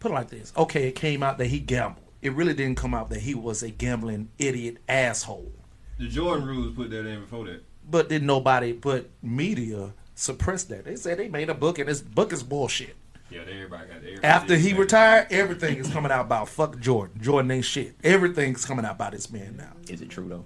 put 0.00 0.10
it 0.10 0.14
like 0.14 0.28
this. 0.28 0.52
Okay, 0.56 0.88
it 0.88 0.94
came 0.94 1.22
out 1.22 1.38
that 1.38 1.46
he 1.46 1.58
gambled. 1.58 2.04
It 2.20 2.32
really 2.32 2.54
didn't 2.54 2.76
come 2.76 2.94
out 2.94 3.10
that 3.10 3.20
he 3.20 3.34
was 3.34 3.62
a 3.62 3.70
gambling 3.70 4.30
idiot 4.38 4.78
asshole. 4.88 5.52
the 5.98 6.08
Jordan 6.08 6.46
rules 6.46 6.74
put 6.74 6.90
that 6.90 7.06
in 7.06 7.20
before 7.20 7.46
that. 7.46 7.62
But 7.88 8.08
then 8.08 8.26
nobody, 8.26 8.72
but 8.72 9.08
media 9.22 9.94
suppressed 10.14 10.68
that. 10.70 10.84
They 10.84 10.96
said 10.96 11.18
they 11.18 11.28
made 11.28 11.48
a 11.48 11.54
book 11.54 11.78
and 11.78 11.88
this 11.88 12.00
book 12.00 12.32
is 12.32 12.42
bullshit. 12.42 12.96
Yeah, 13.30 13.40
everybody 13.40 13.86
got 13.86 13.96
everybody 13.96 14.24
After 14.24 14.56
he 14.56 14.72
retired, 14.72 15.26
everything 15.30 15.76
is 15.76 15.88
coming 15.90 16.10
out 16.10 16.22
about 16.22 16.48
fuck 16.48 16.78
Jordan. 16.80 17.20
Jordan 17.20 17.50
ain't 17.50 17.64
shit. 17.64 17.94
Everything's 18.02 18.64
coming 18.64 18.84
out 18.84 18.92
about 18.92 19.12
this 19.12 19.30
man 19.30 19.56
now. 19.56 19.72
Is 19.88 20.00
it 20.00 20.08
true 20.08 20.28
though? 20.28 20.44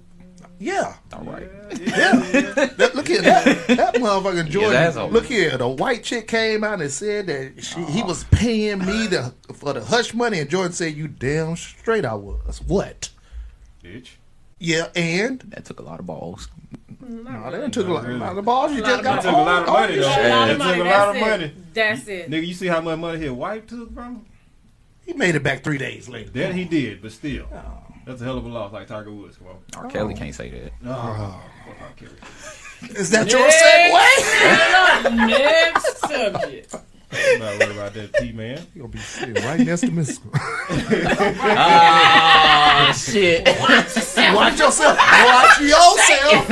Yeah. 0.62 0.94
All 1.12 1.24
right. 1.24 1.48
That, 1.70 2.92
look 2.94 3.08
here, 3.08 3.20
that, 3.22 3.66
that 3.66 3.94
motherfucking 3.96 4.48
Jordan. 4.48 4.76
asshole. 4.80 5.10
look 5.10 5.24
here, 5.26 5.56
the 5.58 5.66
white 5.68 6.04
chick 6.04 6.28
came 6.28 6.62
out 6.62 6.80
and 6.80 6.90
said 6.90 7.26
that 7.26 7.64
she, 7.64 7.82
he 7.84 8.02
was 8.04 8.22
paying 8.24 8.78
me 8.78 9.08
the 9.08 9.34
for 9.54 9.72
the 9.72 9.84
hush 9.84 10.14
money, 10.14 10.38
and 10.38 10.48
Jordan 10.48 10.72
said, 10.72 10.94
"You 10.94 11.08
damn 11.08 11.56
straight 11.56 12.04
I 12.04 12.14
was." 12.14 12.60
What? 12.66 13.08
Bitch. 13.82 14.10
Yeah, 14.60 14.86
and 14.94 15.40
That 15.48 15.64
took 15.64 15.80
a 15.80 15.82
lot 15.82 15.98
of 15.98 16.06
balls. 16.06 16.48
no, 17.00 17.50
they 17.50 17.58
done 17.58 17.72
took 17.72 17.88
a 17.88 17.92
lot, 17.92 18.08
a 18.08 18.12
lot 18.16 18.38
of 18.38 18.44
balls. 18.44 18.70
You 18.72 18.84
A 18.84 18.86
just 18.86 19.02
got 19.02 19.22
Took 19.22 19.32
a 19.32 19.36
lot 19.36 19.62
of 19.62 19.68
money 19.68 19.96
though. 19.96 20.06
A 20.06 20.28
lot 20.28 20.46
took 20.46 20.58
money. 20.58 20.80
a 20.80 20.84
lot 20.84 20.90
That's 20.90 21.10
of 21.10 21.16
it. 21.16 21.20
money. 21.20 21.52
That's 21.74 22.06
it. 22.08 22.30
Nigga, 22.30 22.46
you 22.46 22.54
see 22.54 22.68
how 22.68 22.80
much 22.80 22.98
money 23.00 23.18
his 23.18 23.32
wife 23.32 23.66
took 23.66 23.92
from 23.92 24.14
him? 24.16 24.26
He 25.04 25.12
made 25.14 25.34
it 25.34 25.42
back 25.42 25.64
three 25.64 25.78
days 25.78 26.08
later. 26.08 26.30
That 26.30 26.54
he 26.54 26.64
did, 26.64 27.02
but 27.02 27.10
still. 27.10 27.48
Oh. 27.52 27.91
That's 28.04 28.20
a 28.20 28.24
hell 28.24 28.38
of 28.38 28.44
a 28.44 28.48
loss, 28.48 28.72
like 28.72 28.88
Tiger 28.88 29.12
Woods. 29.12 29.36
Come 29.36 29.48
on. 29.48 29.84
R. 29.84 29.90
Kelly 29.90 30.14
can't 30.14 30.34
say 30.34 30.50
that. 30.50 30.72
Oh, 30.84 31.42
fuck 31.66 31.80
R. 31.80 31.92
Kelly. 31.96 32.16
Is 32.98 33.10
that 33.10 33.30
your 33.30 33.48
segue? 33.48 35.28
Next 35.28 35.98
subject. 35.98 36.74
I'm 37.12 37.38
not 37.38 37.58
worried 37.58 37.76
about 37.76 37.94
that 37.94 38.14
T 38.14 38.32
man. 38.32 38.66
He 38.72 38.80
gonna 38.80 38.90
be 38.90 38.98
sitting 38.98 39.34
right 39.44 39.60
next 39.60 39.82
to 39.82 39.90
Miss. 39.90 40.20
Ah, 41.54 42.92
shit. 42.96 43.46
Watch 43.60 43.94
yourself. 43.96 44.98
Watch 44.98 45.60
yourself. 45.60 46.46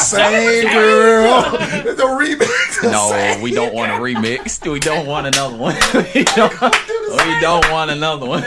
Same 0.00 0.70
girl. 0.70 1.50
The 1.96 2.04
remix. 2.04 2.82
No, 2.82 3.42
we 3.42 3.52
don't 3.52 3.74
want 3.74 3.92
a 3.92 3.94
remix. 3.94 4.70
We 4.70 4.80
don't 4.80 5.06
want 5.06 5.26
another 5.26 5.56
one. 5.56 5.74
we, 6.14 6.24
don't, 6.24 6.52
we 6.60 7.40
don't 7.40 7.70
want 7.70 7.90
another 7.90 8.26
one. 8.26 8.42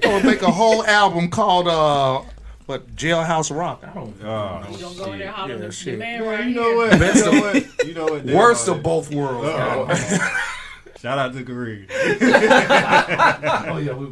gonna 0.00 0.24
make 0.24 0.42
a 0.42 0.50
whole 0.50 0.84
album 0.86 1.28
called 1.28 1.68
uh, 1.68 2.22
what 2.66 2.94
Jailhouse 2.96 3.54
Rock. 3.56 3.82
I 3.84 3.94
don't. 3.94 4.14
Oh, 4.22 4.66
You 4.70 4.78
gonna 4.78 4.94
go 4.96 5.12
in 5.12 5.18
there 5.20 5.30
hollering 5.32 5.60
Yeah, 5.60 5.66
the, 5.66 5.72
shit. 5.72 5.98
man 5.98 6.22
right 6.22 6.46
you 6.46 6.54
know 6.54 6.88
here. 6.88 6.98
what? 6.98 7.16
You 7.16 7.24
know 7.24 7.40
what? 7.40 7.86
You 7.86 7.94
know 7.94 8.04
what? 8.06 8.24
Worst 8.24 8.68
of 8.68 8.82
both 8.82 9.12
worlds. 9.12 9.48
Uh-oh. 9.48 10.42
Shout 11.00 11.18
out 11.18 11.32
to 11.34 11.44
Kareem. 11.44 11.86
Oh 13.68 13.78
yeah, 13.78 13.92
we, 13.92 14.06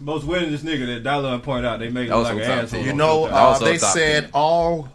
Most 0.00 0.26
winningest 0.26 0.60
nigga 0.60 0.86
that 0.86 1.02
Dollar 1.02 1.38
point 1.40 1.66
out, 1.66 1.78
they 1.80 1.88
make 1.90 2.04
him 2.04 2.10
That 2.10 2.16
was 2.16 2.28
like 2.28 2.36
an 2.38 2.44
some 2.44 2.58
asshole. 2.60 2.82
you 2.84 2.92
know, 2.94 3.24
uh, 3.26 3.58
they 3.58 3.78
said 3.78 4.22
ten. 4.24 4.30
all 4.34 4.88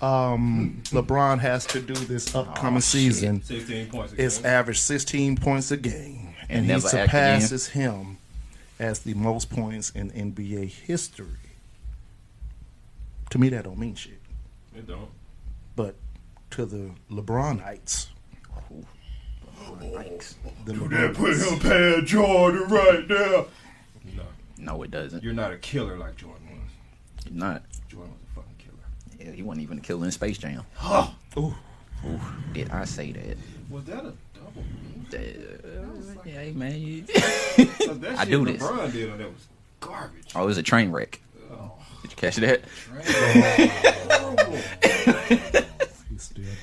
um, 0.00 0.82
LeBron 0.86 1.38
has 1.40 1.64
to 1.66 1.80
do 1.80 1.94
this 1.94 2.34
upcoming 2.34 2.80
season 2.80 3.40
16 3.42 3.88
points. 3.88 4.12
is 4.14 4.44
average 4.44 4.80
16 4.80 5.36
points 5.36 5.70
a 5.70 5.76
game, 5.76 6.34
and, 6.48 6.58
And 6.58 6.66
he 6.66 6.72
never 6.72 6.86
act 6.88 6.94
again. 6.94 7.06
surpasses 7.40 7.68
him 7.68 8.18
as 8.80 8.98
the 9.00 9.14
most 9.14 9.48
points 9.50 9.90
in 9.90 10.10
NBA 10.10 10.68
history. 10.70 11.26
To 13.32 13.38
me, 13.38 13.48
that 13.50 13.64
don't 13.64 13.78
mean 13.78 13.94
shit, 13.94 14.20
It 14.76 14.86
don't. 14.86 15.08
but 15.74 15.94
to 16.50 16.66
the 16.66 16.90
LeBronites, 17.10 18.08
the 20.66 20.72
That 20.74 21.14
put 21.14 21.36
him 21.36 21.58
past 21.60 22.06
Jordan 22.06 22.68
right 22.68 23.08
there. 23.08 23.44
No, 24.14 24.22
No, 24.58 24.82
it 24.82 24.90
doesn't. 24.90 25.22
you're 25.22 25.32
not 25.32 25.52
a 25.52 25.56
killer 25.56 25.96
like 25.96 26.16
Jordan 26.16 26.46
was. 26.50 27.26
You're 27.26 27.34
not. 27.38 27.62
Jordan 27.88 28.12
was 28.12 28.20
a 28.30 28.34
fucking 28.34 28.54
killer. 28.58 29.26
Yeah, 29.30 29.34
he 29.34 29.42
wasn't 29.42 29.62
even 29.62 29.78
a 29.78 29.80
killer 29.80 30.04
in 30.04 30.10
Space 30.10 30.36
Jam. 30.38 30.64
Ooh. 31.38 31.54
Did 32.52 32.70
I 32.70 32.84
say 32.84 33.12
that? 33.12 33.36
Was 33.70 33.84
that 33.84 34.04
a 34.04 34.12
double? 34.34 34.64
Uh, 35.14 35.16
yeah, 36.26 36.32
hey, 36.32 36.52
man. 36.54 36.78
You... 36.80 37.02
'Cause 37.12 37.98
that 38.00 38.18
I 38.18 38.24
shit 38.24 38.30
do 38.30 38.44
this. 38.44 38.62
LeBron 38.62 38.92
did 38.92 39.10
on 39.10 39.18
that 39.18 39.28
was 39.32 39.46
garbage. 39.80 40.32
Oh, 40.34 40.42
it 40.42 40.46
was 40.46 40.58
a 40.58 40.62
train 40.62 40.90
wreck. 40.90 41.20
Did 42.02 42.10
you 42.10 42.16
catch 42.16 42.36
that? 42.36 42.62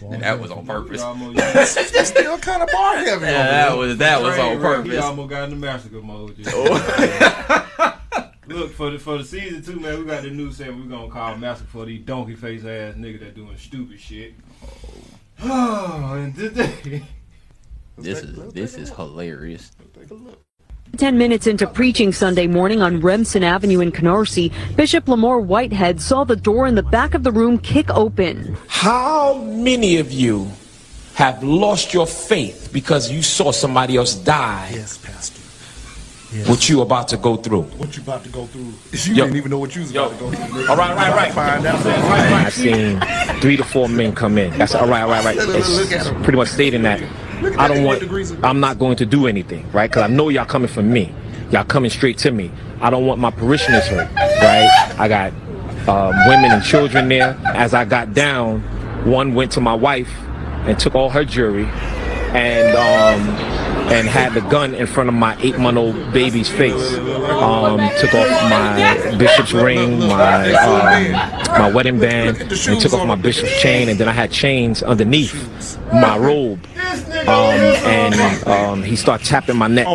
And 0.02 0.24
that 0.24 0.40
was 0.40 0.52
on 0.52 0.66
purpose. 0.66 1.02
He 1.02 1.34
That's 1.34 2.08
still 2.10 2.38
kind 2.38 2.64
of 2.64 2.70
bar 2.72 2.98
heavy. 2.98 3.26
Yeah, 3.26 3.44
that 3.44 3.78
was 3.78 3.98
that 3.98 4.22
was 4.22 4.38
on 4.38 4.60
purpose. 4.60 5.00
Oh. 5.04 5.08
almost 5.08 5.30
got 5.30 5.44
in 5.46 5.50
the 5.52 5.56
massacre 5.56 6.02
mode. 6.02 6.38
just- 6.38 6.52
oh. 6.54 7.96
Look 8.48 8.72
for 8.72 8.90
the 8.90 8.98
for 8.98 9.20
the 9.20 9.24
season 9.24 9.62
two, 9.62 9.80
man. 9.80 10.00
We 10.00 10.06
got 10.06 10.24
the 10.24 10.32
news 10.32 10.58
saying 10.58 10.76
we're 10.76 10.90
gonna 10.90 11.12
call 11.12 11.38
massacre 11.38 11.70
for 11.70 11.86
these 11.86 12.04
donkey 12.04 12.34
face 12.36 12.62
ass 12.66 12.96
nigga 12.96 13.20
that 13.20 13.36
doing 13.36 13.56
stupid 13.58 14.00
shit. 14.00 14.34
Oh, 15.42 16.14
and 16.16 16.36
today. 16.36 17.04
This 18.02 18.24
is 18.24 18.54
this 18.54 18.76
is 18.76 18.90
hilarious. 18.92 19.74
10 20.98 21.18
minutes 21.18 21.48
into 21.48 21.66
preaching 21.68 22.12
Sunday 22.12 22.48
morning 22.48 22.82
on 22.82 23.00
Remsen 23.00 23.44
Avenue 23.44 23.80
in 23.80 23.92
Canarsie, 23.92 24.52
Bishop 24.76 25.06
Lamor 25.06 25.40
Whitehead 25.42 26.02
saw 26.02 26.24
the 26.24 26.36
door 26.36 26.68
in 26.68 26.76
the 26.76 26.84
back 26.84 27.14
of 27.14 27.24
the 27.24 27.32
room 27.32 27.58
kick 27.58 27.90
open. 27.92 28.58
How 28.68 29.36
many 29.46 29.98
of 29.98 30.12
you 30.12 30.50
have 31.16 31.42
lost 31.44 31.94
your 31.94 32.08
faith 32.08 32.70
because 32.74 33.12
you 33.12 33.22
saw 33.22 33.52
somebody 33.52 33.96
else 33.98 34.16
die 34.16 34.70
Yes, 34.74 34.98
Pastor. 34.98 35.40
what 36.50 36.68
you 36.68 36.82
about 36.82 37.08
to 37.10 37.18
go 37.18 37.38
through? 37.38 37.62
What 37.64 37.96
you 37.96 38.04
about 38.04 38.24
to 38.26 38.30
go 38.30 38.46
through? 38.48 38.74
You 38.92 39.14
Yo. 39.14 39.24
didn't 39.26 39.38
even 39.38 39.52
know 39.52 39.60
what 39.60 39.76
you 39.76 39.82
was 39.84 39.92
Yo. 39.94 40.08
about 40.08 40.18
to 40.18 40.24
go 40.26 40.32
through. 40.32 40.68
All 40.70 40.76
right, 40.76 40.96
right, 40.96 41.16
right. 41.16 41.32
Find 41.34 41.66
out. 41.66 41.86
I've 41.86 42.54
seen 42.54 43.00
three 43.42 43.56
to 43.58 43.64
four 43.64 43.88
men 43.88 44.14
come 44.16 44.38
in. 44.38 44.58
That's 44.58 44.76
all 44.76 44.88
right, 44.88 45.04
all 45.04 45.10
right, 45.10 45.24
right. 45.24 45.38
right. 45.38 45.56
It's 45.56 45.70
look 45.70 45.92
at 45.94 46.08
'em. 46.08 46.24
pretty 46.24 46.38
much 46.38 46.50
stating 46.50 46.82
that 46.84 47.00
Look 47.00 47.10
at 47.10 47.16
I 47.58 47.68
don't 47.68 47.84
want. 47.84 48.00
get 48.00 48.06
degrees 48.06 48.32
of- 48.32 48.44
I'm 48.44 48.60
not 48.60 48.80
going 48.80 48.96
to 48.98 49.06
do 49.06 49.28
anything, 49.28 49.70
right? 49.72 49.90
Because 49.90 50.04
I 50.04 50.08
know 50.08 50.30
y'all 50.30 50.46
coming 50.46 50.68
from 50.70 50.92
me. 50.92 51.14
Y'all 51.52 51.64
coming 51.64 51.90
straight 51.90 52.18
to 52.20 52.32
me. 52.32 52.52
I 52.82 52.90
don't 52.90 53.06
want 53.06 53.20
my 53.20 53.32
parishioners 53.32 53.88
hurt, 53.88 54.10
right? 54.16 54.96
I 55.00 55.08
got 55.08 55.34
um, 55.88 56.16
women 56.28 56.52
and 56.52 56.64
children 56.64 57.10
there. 57.10 57.38
As 57.46 57.74
I 57.74 57.86
got 57.86 58.14
down, 58.14 58.62
one 59.06 59.34
went 59.34 59.52
to 59.54 59.62
my 59.62 59.74
wife 59.74 60.10
and 60.66 60.78
took 60.78 60.94
all 60.96 61.10
her 61.10 61.26
jewelry, 61.26 61.66
and 62.34 62.76
um, 62.78 63.69
and 63.92 64.08
had 64.08 64.34
the 64.34 64.42
gun 64.42 64.76
in 64.76 64.88
front 64.88 65.10
of 65.10 65.16
my 65.16 65.36
eight-month-old 65.42 66.14
baby's 66.14 66.50
face. 66.50 66.98
Um, 66.98 67.80
took 68.00 68.14
off 68.14 68.28
my 68.50 69.16
bishop's 69.18 69.54
ring, 69.54 70.00
my 70.00 70.54
um, 70.54 71.12
my 71.60 71.72
wedding 71.72 72.00
band, 72.00 72.38
and 72.42 72.82
took 72.82 72.94
off 72.94 73.08
my 73.08 73.16
bishop's 73.16 73.60
chain, 73.62 73.90
and 73.90 74.00
then 74.00 74.08
I 74.08 74.14
had 74.14 74.32
chains 74.32 74.84
underneath 74.84 75.78
my 75.92 76.18
robe. 76.18 76.66
Um, 77.28 77.60
and 77.86 78.48
um, 78.48 78.84
he 78.84 78.96
started 78.96 79.26
tapping 79.26 79.58
my 79.58 79.68
neck 79.68 79.88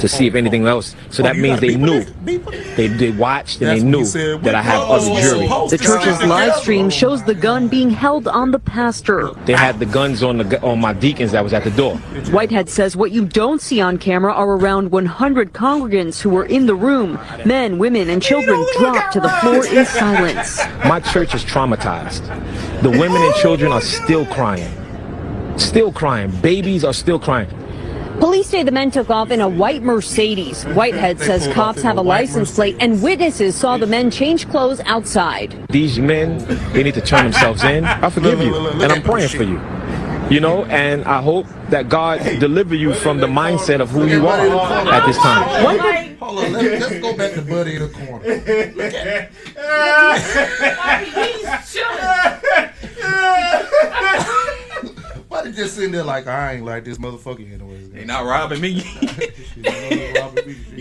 to 0.00 0.08
see 0.08 0.26
if 0.26 0.34
anything 0.34 0.66
else. 0.66 0.94
So 1.10 1.22
that 1.22 1.36
means 1.36 1.60
they 1.60 1.76
knew. 1.76 1.94
it, 1.94 2.24
beep 2.24 2.46
it. 2.48 2.76
They 2.76 2.86
they 2.88 3.10
watched 3.10 3.60
and 3.60 3.70
they 3.70 3.82
knew 3.84 4.04
that 4.04 4.54
I 4.54 4.62
have 4.62 4.82
other 4.82 5.20
jewelry. 5.20 5.48
The 5.68 5.78
church's 5.78 6.22
live 6.22 6.54
stream 6.56 6.90
shows 6.90 7.24
the 7.24 7.34
gun 7.34 7.68
being 7.68 7.90
held 7.90 8.28
on 8.28 8.50
the 8.50 8.58
pastor. 8.58 9.30
They 9.46 9.54
had 9.54 9.78
the 9.78 9.86
guns 9.86 10.22
on 10.22 10.38
the 10.38 10.62
on 10.62 10.80
my 10.80 10.92
deacons 10.92 11.32
that 11.32 11.42
was 11.42 11.52
at 11.52 11.64
the 11.64 11.70
door. 11.70 11.96
Whitehead 12.30 12.68
says 12.68 12.96
what 12.96 13.10
you 13.10 13.24
don't 13.28 13.60
see 13.60 13.80
on 13.80 13.98
camera 13.98 14.32
are 14.32 14.56
around 14.56 14.90
100 14.90 15.52
congregants 15.52 16.20
who 16.20 16.30
were 16.30 16.44
in 16.44 16.66
the 16.66 16.74
room. 16.74 17.18
Men, 17.44 17.78
women, 17.78 18.08
and 18.10 18.22
children 18.22 18.64
dropped 18.78 19.12
to 19.12 19.20
the 19.20 19.28
floor 19.28 19.66
in 19.66 19.84
silence. 20.02 20.60
My 20.84 21.00
church 21.00 21.34
is 21.34 21.44
traumatized. 21.44 22.26
The 22.82 22.90
women 22.90 23.22
and 23.22 23.34
children 23.36 23.72
are 23.72 23.80
still 23.80 24.26
crying. 24.26 24.72
Still 25.58 25.92
crying. 25.92 26.30
Babies 26.40 26.84
are 26.84 26.92
still 26.92 27.18
crying. 27.18 27.48
Police 28.20 28.48
say 28.48 28.64
the 28.64 28.72
men 28.72 28.90
took 28.90 29.10
off 29.10 29.30
in 29.30 29.40
a 29.40 29.48
white 29.48 29.82
Mercedes. 29.82 30.64
Whitehead 30.64 31.20
says 31.20 31.46
cops 31.54 31.82
have 31.82 31.98
a 31.98 32.00
a 32.00 32.02
license 32.02 32.52
plate 32.52 32.76
and 32.80 33.00
witnesses 33.00 33.54
saw 33.54 33.76
the 33.76 33.86
men 33.86 34.10
change 34.10 34.48
clothes 34.48 34.80
outside. 34.86 35.66
These 35.68 36.00
men, 36.00 36.38
they 36.72 36.82
need 36.82 36.94
to 36.94 37.00
turn 37.00 37.24
themselves 37.24 37.62
in. 37.62 37.84
I 37.84 38.10
forgive 38.10 38.40
you, 38.40 38.54
and 38.56 38.92
I'm 38.92 39.02
praying 39.02 39.28
for 39.28 39.44
you. 39.44 39.58
You 40.30 40.40
know, 40.40 40.64
and 40.66 41.04
I 41.04 41.22
hope 41.22 41.46
that 41.70 41.88
God 41.88 42.20
deliver 42.38 42.74
you 42.74 42.92
from 42.92 43.18
the 43.18 43.26
mindset 43.26 43.80
of 43.80 43.90
who 43.90 44.06
you 44.06 44.26
are 44.26 44.92
at 44.92 45.06
this 45.06 45.16
time. 45.18 45.64
Whitehead 45.64 46.08
Hold 46.28 46.44
on, 46.44 46.52
let, 46.52 46.80
let's 46.80 46.98
go 46.98 47.16
back 47.16 47.32
to 47.34 47.42
Buddy 47.42 47.76
in 47.76 47.82
the 47.82 47.88
corner. 47.88 48.24
He's 51.04 51.48
chilling. 51.72 52.68
Why 55.28 55.50
just 55.52 55.76
sitting 55.76 55.92
there 55.92 56.02
like 56.04 56.26
I 56.26 56.54
ain't 56.54 56.64
like 56.64 56.84
this 56.84 56.98
motherfucker 56.98 57.50
anyways. 57.50 57.90
They 57.90 58.04
not 58.04 58.24
robbing 58.26 58.60
me. 58.60 58.68
You 58.68 58.82
You 59.56 59.62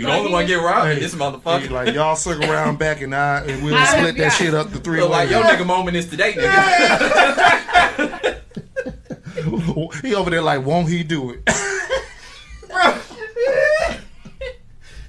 the 0.05 0.12
only 0.12 0.31
one 0.31 0.45
get 0.47 0.55
robbed. 0.55 0.99
This 0.99 1.13
motherfucker. 1.15 1.69
Like 1.69 1.93
y'all 1.93 2.15
circle 2.15 2.49
around 2.51 2.79
back 2.79 3.01
and 3.01 3.13
I 3.15 3.41
and 3.45 3.63
we'll 3.63 3.86
split 3.86 4.17
that 4.17 4.33
shit 4.33 4.53
up 4.53 4.71
to 4.71 4.79
three 4.79 4.99
Feel 4.99 5.10
like 5.10 5.29
ways. 5.29 5.38
your 5.38 5.43
nigga 5.45 5.65
moment 5.65 5.95
is 5.97 6.10
today, 6.10 6.33
nigga. 6.33 8.33
he 10.02 10.15
over 10.15 10.30
there 10.30 10.41
like, 10.41 10.65
won't 10.65 10.89
he 10.89 11.04
do 11.04 11.32
it? 11.32 11.41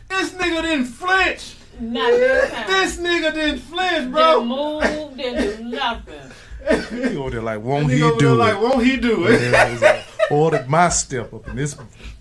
This 0.08 0.32
nigga 0.32 0.62
didn't 0.62 0.86
flinch. 0.86 1.54
Not 1.78 2.10
this 2.10 2.50
time. 2.50 2.66
This 2.66 2.96
nigga 2.96 3.34
didn't 3.34 3.58
flinch, 3.60 4.10
bro. 4.10 4.40
Didn't 4.40 4.48
bro. 4.48 5.10
move, 5.10 5.16
didn't 5.16 5.56
do 5.58 5.64
nothing. 5.64 7.10
he 7.10 7.16
over 7.16 7.30
there 7.30 7.42
like, 7.42 7.62
won't 7.62 7.86
Nigga 7.86 7.96
he 7.96 8.02
over 8.02 8.18
do 8.18 8.26
there 8.26 8.34
it? 8.34 8.38
like, 8.38 8.60
won't 8.60 8.84
he 8.84 8.96
do 8.96 9.26
it? 9.26 9.42
And 9.42 9.84
I 9.84 10.04
Ordered 10.30 10.68
my 10.68 10.88
step 10.88 11.32
up 11.32 11.48
in 11.48 11.56
this. 11.56 11.76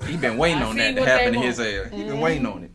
He 0.05 0.15
been 0.15 0.37
waiting 0.37 0.61
on 0.61 0.77
that 0.77 0.95
to 0.95 1.05
happen 1.05 1.33
they 1.33 1.39
in 1.39 1.43
his 1.43 1.57
want. 1.57 1.69
air. 1.69 1.89
He 1.89 1.97
been 1.97 2.07
mm-hmm. 2.07 2.19
waiting 2.21 2.45
on 2.45 2.63
it. 2.63 2.71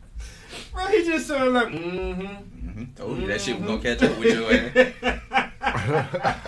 Bro, 0.73 0.87
he 0.87 1.03
just 1.05 1.27
sounded 1.27 1.53
like, 1.53 1.67
mm-hmm. 1.69 2.21
mm-hmm. 2.21 2.83
Told 2.95 3.19
you 3.19 3.27
that 3.27 3.41
shit 3.41 3.59
was 3.59 3.65
gonna 3.65 3.79
mm-hmm. 3.79 3.99
catch 3.99 4.03
up 4.03 4.19
with 4.19 5.03
your 5.03 5.41
ass. 5.41 5.51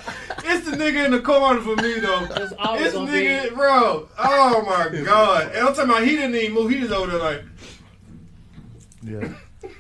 It's 0.47 0.69
the 0.69 0.77
nigga 0.77 1.05
in 1.05 1.11
the 1.11 1.21
corner 1.21 1.59
for 1.59 1.75
me 1.75 1.99
though. 1.99 2.27
It's 2.35 2.53
always 2.59 2.93
This 2.93 2.93
nigga, 2.93 3.49
be. 3.49 3.55
bro. 3.55 4.07
Oh 4.17 4.61
my 4.63 4.89
god. 5.03 5.47
And 5.55 5.67
I'm 5.67 5.73
talking 5.73 5.89
about 5.89 6.03
he 6.03 6.11
didn't 6.15 6.35
even 6.35 6.53
move. 6.53 6.69
He 6.69 6.81
just 6.81 6.93
over 6.93 7.11
there 7.11 7.19
like, 7.19 7.43
Yeah. 9.01 9.33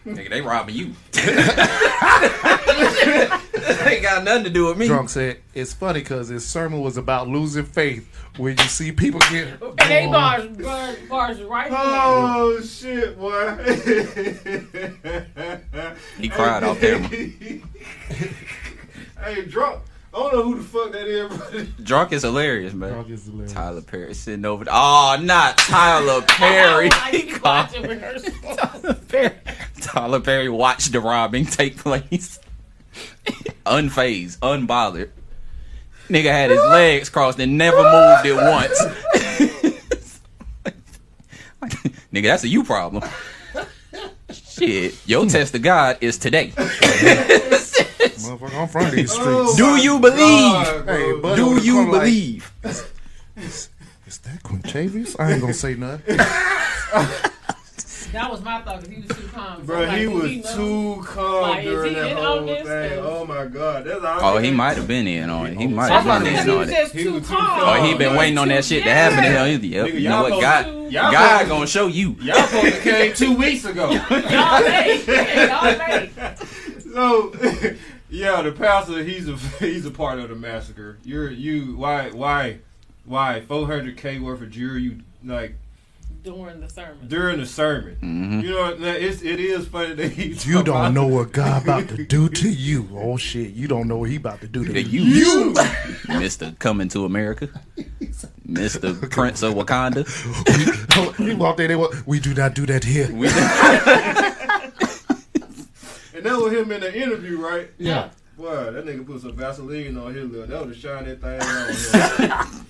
Nigga, 0.05 0.29
they 0.29 0.41
robbing 0.41 0.75
you. 0.75 0.93
ain't 3.87 4.03
got 4.03 4.23
nothing 4.23 4.43
to 4.45 4.49
do 4.49 4.65
with 4.67 4.77
me. 4.77 4.87
Drunk 4.87 5.09
said, 5.09 5.37
it's 5.53 5.73
funny 5.73 5.99
because 6.01 6.27
his 6.27 6.45
sermon 6.45 6.81
was 6.81 6.97
about 6.97 7.27
losing 7.27 7.65
faith 7.65 8.07
when 8.37 8.57
you 8.57 8.63
see 8.65 8.91
people 8.91 9.19
get. 9.31 9.61
And 9.61 9.77
they 9.77 10.07
bars, 10.07 10.47
bars, 10.57 10.97
bars 11.09 11.41
right 11.43 11.71
oh, 11.71 12.57
here. 12.57 12.57
oh 12.57 12.61
shit, 12.61 13.17
boy. 13.17 13.55
He 16.19 16.29
cried 16.29 16.63
off 16.63 16.79
camera. 16.79 17.07
hey, 19.23 19.45
drunk. 19.47 19.81
I 20.13 20.17
don't 20.19 20.24
know 20.35 20.43
who 20.43 20.55
the 20.55 20.63
fuck 20.63 20.91
that 20.91 21.07
is, 21.07 21.37
but 21.37 21.83
Drunk 21.83 22.11
is 22.11 22.23
hilarious, 22.23 22.73
man. 22.73 22.91
Drunk 22.93 23.09
is 23.09 23.25
hilarious. 23.25 23.53
Tyler 23.53 23.81
Perry 23.81 24.13
sitting 24.13 24.45
over. 24.45 24.65
Oh, 24.69 25.17
not 25.21 25.57
Tyler 25.57 26.21
Perry. 26.27 26.89
Like 26.89 27.29
you 27.29 27.39
watching. 27.43 27.83
Tyler 27.83 28.93
Perry. 29.07 29.31
Tyler 29.81 30.19
Perry 30.19 30.49
watched 30.49 30.91
the 30.91 30.99
robbing 30.99 31.45
take 31.45 31.77
place. 31.77 32.39
Unfazed, 33.65 34.37
unbothered. 34.39 35.09
Nigga 36.09 36.25
had 36.31 36.51
his 36.51 36.59
legs 36.59 37.09
crossed 37.09 37.39
and 37.39 37.57
never 37.57 37.77
moved 37.77 38.25
it 38.25 38.35
once. 38.35 38.79
Nigga, 42.13 42.23
that's 42.23 42.43
a 42.43 42.47
you 42.47 42.63
problem. 42.63 43.03
Shit, 44.31 44.95
your 45.07 45.25
test 45.25 45.55
of 45.55 45.63
God 45.63 45.97
is 46.01 46.17
today. 46.17 46.53
Motherfucker, 47.79 48.61
I'm 48.61 48.67
from 48.67 48.91
these 48.95 49.11
streets. 49.11 49.29
Oh, 49.29 49.53
Do 49.57 49.81
you 49.81 49.99
believe? 49.99 50.17
God. 50.19 50.85
Hey, 50.87 51.13
buddy, 51.19 51.35
Do 51.41 51.61
you 51.63 51.73
corner 51.75 51.91
like, 51.91 52.01
believe? 52.01 52.51
Is 53.37 53.69
that 54.23 54.41
Quintavious? 54.43 55.15
I 55.19 55.31
ain't 55.33 55.41
gonna 55.41 55.53
say 55.53 55.75
nothing. 55.75 56.17
That 58.11 58.31
was 58.31 58.41
my 58.41 58.61
thought 58.61 58.79
because 58.81 58.95
he 58.95 59.01
was 59.01 59.17
too 59.17 59.27
calm. 59.27 59.57
So 59.59 59.65
Bro, 59.65 59.81
I'm 59.81 59.87
like, 59.89 59.97
he 59.97 60.07
was 60.07 60.55
know? 60.55 60.55
too 60.95 61.03
calm 61.03 61.41
Like, 61.41 61.63
during 61.65 61.89
he 61.95 61.99
that 61.99 62.15
whole 62.17 62.45
thing. 62.45 62.63
this? 62.63 62.99
Oh 63.03 63.25
my 63.25 63.45
god, 63.45 63.83
that's 63.83 64.05
all. 64.05 64.35
Oh, 64.35 64.37
he 64.37 64.51
might 64.51 64.77
have 64.77 64.87
been 64.87 65.05
in 65.05 65.29
on 65.29 65.47
it. 65.47 65.57
He 65.57 65.65
oh, 65.65 65.69
might 65.69 65.89
have 65.91 66.23
been 66.23 66.33
in 66.33 66.49
on 66.49 66.69
it. 66.69 66.91
He 66.93 67.03
too 67.03 67.13
was 67.15 67.27
too 67.27 67.35
calm. 67.35 67.45
calm. 67.59 67.81
Oh, 67.81 67.83
he 67.85 67.97
been 67.97 68.15
waiting 68.15 68.37
on 68.37 68.47
that 68.47 68.63
shit 68.63 68.83
to 68.85 68.89
happen. 68.93 69.17
to 69.21 69.45
him. 69.45 69.61
Yep. 69.65 69.87
Nigga, 69.87 69.99
You 69.99 70.07
know 70.09 70.21
what? 70.23 70.39
God, 70.41 70.63
to- 70.63 70.71
y'all 70.91 71.11
God 71.11 71.29
supposed 71.41 71.49
gonna 71.49 71.67
show 71.67 71.87
you. 71.87 72.15
Y'all 72.21 72.47
supposed 72.47 72.75
to 72.75 72.81
came 72.81 73.13
two 73.13 73.35
weeks 73.35 73.65
ago. 73.65 73.91
Y'all 73.91 74.63
made. 74.63 75.03
Y'all 75.49 75.77
made. 75.77 76.11
So, 76.95 77.33
yeah, 78.09 78.41
the 78.41 78.53
pastor, 78.53 79.03
he's 79.03 79.27
a 79.27 79.35
he's 79.59 79.85
a 79.85 79.91
part 79.91 80.17
of 80.19 80.29
the 80.29 80.35
massacre. 80.35 80.97
You're 81.03 81.29
you 81.29 81.75
why 81.75 82.09
why 82.11 82.59
why 83.03 83.43
400k 83.47 84.21
worth 84.21 84.41
of 84.41 84.49
jury 84.49 84.81
you 84.83 84.99
like 85.23 85.55
During 86.23 86.61
the 86.61 86.69
sermon. 86.69 87.05
during 87.09 87.39
the 87.41 87.45
sermon. 87.45 87.97
Mhm. 88.01 88.43
You 88.43 88.49
know 88.51 88.75
that 88.77 89.01
it's 89.01 89.21
it 89.23 89.41
is 89.41 89.67
funny 89.67 89.93
that 89.95 90.07
he's 90.13 90.47
You 90.47 90.63
don't 90.63 90.93
know 90.93 91.05
what 91.05 91.33
God 91.33 91.63
about 91.63 91.89
to 91.89 92.05
do 92.05 92.29
to 92.29 92.49
you. 92.69 92.87
Oh 92.95 93.17
shit, 93.17 93.51
you 93.51 93.67
don't 93.67 93.89
know 93.89 93.97
what 93.97 94.09
he 94.09 94.15
about 94.15 94.39
to 94.39 94.47
do 94.47 94.63
to 94.63 94.71
The 94.71 94.81
you. 94.81 95.01
you, 95.01 95.53
Mister 96.07 96.53
Coming 96.59 96.87
to 96.89 97.03
America, 97.03 97.49
Mister 98.45 98.93
Prince 98.93 99.43
of 99.43 99.53
Wakanda. 99.55 100.07
he 101.17 101.33
walked 101.35 101.57
there. 101.57 101.67
They 101.67 101.75
wa- 101.75 101.91
we 102.05 102.21
do 102.21 102.33
not 102.33 102.53
do 102.55 102.65
that 102.67 102.85
here. 102.85 103.09
We, 106.25 106.29
And 106.29 106.39
that 106.39 106.43
was 106.43 106.53
him 106.53 106.71
in 106.71 106.81
the 106.81 106.95
interview, 106.95 107.37
right? 107.39 107.69
Yeah. 107.77 108.09
Boy, 108.37 108.71
that 108.71 108.85
nigga 108.85 109.05
put 109.05 109.21
some 109.21 109.33
Vaseline 109.33 109.97
on 109.97 110.13
his 110.13 110.29
lip. 110.29 110.49
That 110.49 110.59
would 110.59 110.69
have 110.69 110.77
shine 110.77 111.05
that 111.05 111.21
thing 111.21 111.41
on 111.41 112.49
him. 112.51 112.65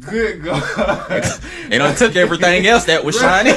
Good 0.00 0.42
God. 0.42 1.22
they 1.68 1.78
done 1.78 1.94
took 1.94 2.16
everything 2.16 2.66
else 2.66 2.84
that 2.86 3.04
was 3.04 3.16
shiny. 3.16 3.50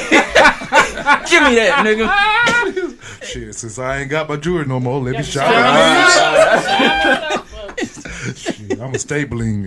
Give 1.30 1.42
me 1.42 1.54
that, 1.56 1.84
nigga. 1.84 3.24
Shit, 3.24 3.54
since 3.54 3.78
I 3.78 4.00
ain't 4.00 4.10
got 4.10 4.28
my 4.28 4.36
jewelry 4.36 4.66
no 4.66 4.78
more, 4.78 5.00
let 5.00 5.12
me 5.12 5.16
Yeah, 5.18 5.22
shine. 5.22 5.52
shine 7.38 7.44
Shit, 8.36 8.80
I'm 8.80 8.94
a 8.94 8.98
stabling. 8.98 9.64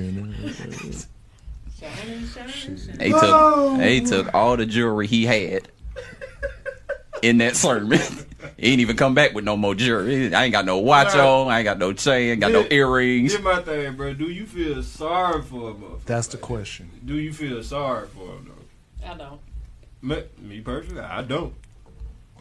And, 3.00 3.12
took, 3.14 3.78
they 3.80 4.00
took 4.02 4.34
all 4.34 4.56
the 4.56 4.66
jewelry 4.66 5.08
he 5.08 5.26
had 5.26 5.68
in 7.22 7.40
that 7.40 7.56
sermon. 7.56 8.00
He 8.58 8.72
ain't 8.72 8.82
even 8.82 8.96
come 8.98 9.14
back 9.14 9.34
with 9.34 9.44
no 9.44 9.56
more 9.58 9.76
jewelry. 9.76 10.34
I 10.34 10.46
ain't 10.46 10.52
got 10.52 10.66
no 10.66 10.78
watch 10.80 11.14
Right. 11.14 11.20
on. 11.20 11.48
I 11.50 11.60
ain't 11.60 11.66
got 11.66 11.78
no 11.80 11.94
chain. 11.94 12.40
Got 12.40 12.52
no 12.52 12.66
earrings. 12.70 13.32
Here's 13.34 13.44
my 13.44 13.62
thing, 13.62 13.96
bro. 13.96 14.14
Do 14.14 14.30
you 14.30 14.46
feel 14.46 14.82
sorry 14.84 15.42
for 15.42 15.72
him? 15.72 15.84
that's 16.06 16.28
the 16.28 16.38
question. 16.38 16.90
Do 17.06 17.16
you 17.18 17.34
feel 17.34 17.62
sorry 17.64 18.08
for 18.08 18.28
him, 18.36 18.50
though? 18.50 19.08
I 19.12 19.18
don't. 19.18 19.40
Me, 20.02 20.24
me 20.42 20.62
personally, 20.62 21.02
I 21.02 21.22
don't. 21.22 21.54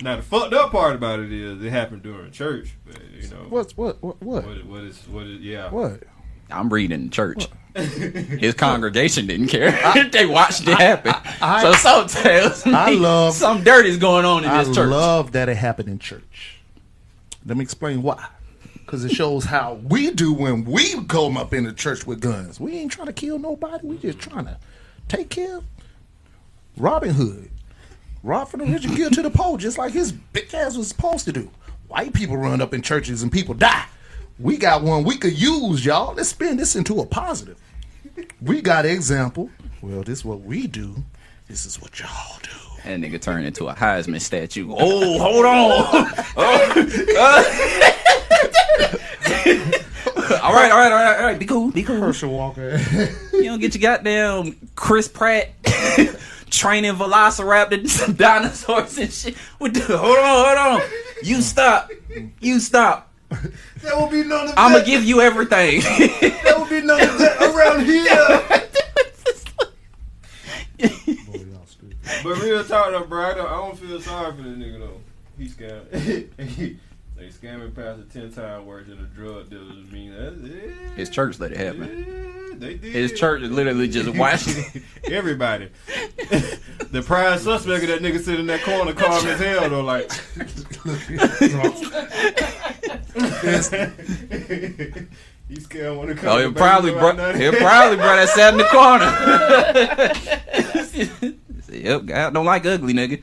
Now 0.02 0.16
the 0.16 0.22
fucked 0.22 0.54
up 0.54 0.70
part 0.72 0.94
about 0.94 1.20
it 1.20 1.30
is 1.30 1.62
it 1.62 1.70
happened 1.70 2.02
during 2.02 2.30
church, 2.32 2.74
but 2.86 2.96
you 3.12 3.28
know 3.28 3.44
What's 3.50 3.76
what 3.76 4.02
what 4.02 4.22
what 4.22 4.44
what, 4.46 4.64
what 4.64 4.80
is 4.84 5.06
what 5.08 5.26
is 5.26 5.40
yeah. 5.42 5.70
what? 5.70 6.04
I'm 6.50 6.70
reading 6.72 7.04
the 7.04 7.10
church. 7.10 7.48
His 8.40 8.54
congregation 8.54 9.26
didn't 9.26 9.48
care. 9.48 9.70
they 10.12 10.26
watched 10.26 10.66
it 10.66 10.78
happen. 10.78 11.14
so 11.60 11.72
some 11.72 12.06
tells 12.08 12.66
me 12.66 12.72
I 12.74 12.90
love- 12.90 13.34
some 13.34 13.62
dirt 13.62 13.86
is 13.86 13.96
going 13.96 14.24
on 14.24 14.44
in 14.44 14.50
I 14.50 14.64
this 14.64 14.74
church. 14.76 14.86
I 14.86 14.90
love 14.90 15.32
that 15.32 15.48
it 15.48 15.56
happened 15.56 15.88
in 15.88 15.98
church. 15.98 16.58
Let 17.46 17.56
me 17.56 17.62
explain 17.62 18.02
why. 18.02 18.26
Because 18.74 19.04
it 19.04 19.12
shows 19.12 19.44
how 19.44 19.74
we 19.74 20.10
do 20.10 20.32
when 20.32 20.64
we 20.64 21.04
come 21.04 21.36
up 21.36 21.54
in 21.54 21.64
the 21.64 21.72
church 21.72 22.06
with 22.06 22.20
guns. 22.20 22.58
We 22.58 22.72
ain't 22.76 22.90
trying 22.90 23.06
to 23.06 23.12
kill 23.12 23.38
nobody. 23.38 23.86
We 23.86 23.98
just 23.98 24.18
trying 24.18 24.46
to 24.46 24.58
take 25.06 25.30
care 25.30 25.58
of 25.58 25.64
Robin 26.76 27.10
Hood. 27.10 27.50
Rob 28.22 28.48
from 28.48 28.60
the 28.60 28.66
rich 28.66 28.84
and 28.84 28.96
give 28.96 29.12
to 29.12 29.22
the 29.22 29.30
poor, 29.30 29.56
just 29.56 29.78
like 29.78 29.92
his 29.92 30.12
big 30.12 30.52
ass 30.52 30.76
was 30.76 30.88
supposed 30.88 31.24
to 31.26 31.32
do. 31.32 31.50
White 31.88 32.12
people 32.12 32.36
run 32.36 32.60
up 32.60 32.74
in 32.74 32.82
churches 32.82 33.22
and 33.22 33.32
people 33.32 33.54
die. 33.54 33.86
We 34.40 34.56
got 34.56 34.82
one 34.82 35.04
we 35.04 35.18
could 35.18 35.38
use, 35.38 35.84
y'all. 35.84 36.14
Let's 36.14 36.30
spin 36.30 36.56
this 36.56 36.74
into 36.74 37.00
a 37.00 37.06
positive. 37.06 37.58
We 38.40 38.62
got 38.62 38.86
an 38.86 38.92
example. 38.92 39.50
Well, 39.82 40.02
this 40.02 40.20
is 40.20 40.24
what 40.24 40.40
we 40.40 40.66
do. 40.66 40.96
This 41.46 41.66
is 41.66 41.80
what 41.80 42.00
y'all 42.00 42.38
do. 42.42 42.48
That 42.84 42.98
nigga 43.00 43.20
turned 43.20 43.46
into 43.46 43.68
a 43.68 43.74
Heisman 43.74 44.20
statue. 44.20 44.72
Oh, 44.74 45.18
hold 45.18 45.44
on. 45.44 46.10
Oh. 46.36 47.96
all 50.42 50.54
right, 50.54 50.70
all 50.70 50.78
right, 50.78 50.92
all 50.92 50.98
right, 50.98 51.16
all 51.18 51.24
right. 51.24 51.38
Be 51.38 51.44
cool, 51.44 51.70
be 51.70 51.82
cool. 51.82 52.00
Herschel 52.00 52.30
Walker. 52.30 52.80
You 53.32 53.44
don't 53.44 53.60
get 53.60 53.74
your 53.74 53.82
goddamn 53.82 54.56
Chris 54.74 55.06
Pratt 55.08 55.50
training 56.50 56.94
velociraptor 56.94 58.16
dinosaurs 58.16 58.96
and 58.96 59.12
shit. 59.12 59.36
What 59.58 59.74
the, 59.74 59.98
hold 59.98 60.18
on, 60.18 60.46
hold 60.46 60.82
on. 60.82 60.88
You 61.22 61.42
stop. 61.42 61.90
You 62.40 62.58
stop. 62.60 63.09
There 63.82 63.96
will 63.96 64.08
be 64.08 64.22
none 64.24 64.48
of 64.48 64.54
I'm 64.58 64.72
that. 64.72 64.80
gonna 64.80 64.84
give 64.84 65.04
you 65.04 65.20
everything. 65.22 65.80
there 66.20 66.58
will 66.58 66.68
be 66.68 66.82
none 66.82 67.00
of 67.00 67.18
that 67.18 67.40
around 67.40 67.86
here. 67.86 68.66
But 72.22 72.42
real 72.42 72.64
talk 72.64 72.90
though, 72.90 73.04
bro, 73.04 73.24
I 73.30 73.34
don't, 73.34 73.46
I 73.46 73.50
don't 73.56 73.78
feel 73.78 74.00
sorry 74.00 74.32
for 74.36 74.42
this 74.42 74.56
nigga 74.58 74.78
though. 74.80 75.00
He 75.38 75.46
scammed. 75.48 75.90
they 77.16 77.28
scamming 77.28 77.74
past 77.74 78.00
the 78.12 78.20
ten 78.20 78.30
time 78.32 78.66
worse 78.66 78.88
than 78.88 78.98
a 78.98 79.02
drug 79.04 79.48
dealers. 79.48 79.72
I 79.88 79.92
mean, 79.92 80.12
that's 80.14 80.36
it. 80.42 80.74
His 80.96 81.08
church 81.08 81.38
let 81.40 81.52
it 81.52 81.58
happen. 81.58 82.04
Yeah, 82.50 82.56
they 82.58 82.74
did. 82.74 82.92
His 82.92 83.12
church 83.18 83.40
literally 83.42 83.88
just 83.88 84.10
watched. 84.14 84.48
Everybody. 85.04 85.70
the 86.90 87.02
prime 87.06 87.38
suspect 87.38 87.84
of 87.84 87.88
that 87.88 88.02
nigga 88.02 88.18
sitting 88.20 88.40
in 88.40 88.46
that 88.48 88.62
corner 88.64 88.92
calm 88.92 89.24
as 89.26 89.40
hell 89.40 89.70
though, 89.70 89.80
like. 89.82 90.10
He 95.50 95.58
scared 95.60 95.98
when 95.98 96.10
it 96.10 96.18
comes 96.18 96.28
Oh, 96.28 96.36
to 96.36 96.42
he'll 96.42 96.52
probably 96.52 96.92
babies 96.92 97.14
bro, 97.16 97.34
he'll 97.34 97.54
probably 97.54 97.96
bro 97.96 98.16
that 98.16 98.28
sat 98.28 98.52
in 98.52 98.58
the 98.58 98.64
corner. 98.70 99.10
Say, 101.62 101.82
yep, 101.82 102.06
God 102.06 102.34
don't 102.34 102.46
like 102.46 102.64
ugly 102.66 102.94
nigga. 102.94 103.20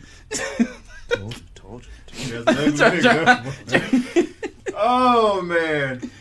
Told 1.09 1.35
you, 1.35 1.41
told 1.55 1.85
you. 1.85 2.43
That's 2.43 2.81
an 2.81 3.27
ugly 3.29 3.49
nigga. 3.65 4.33
oh 4.75 5.41
man. 5.41 6.11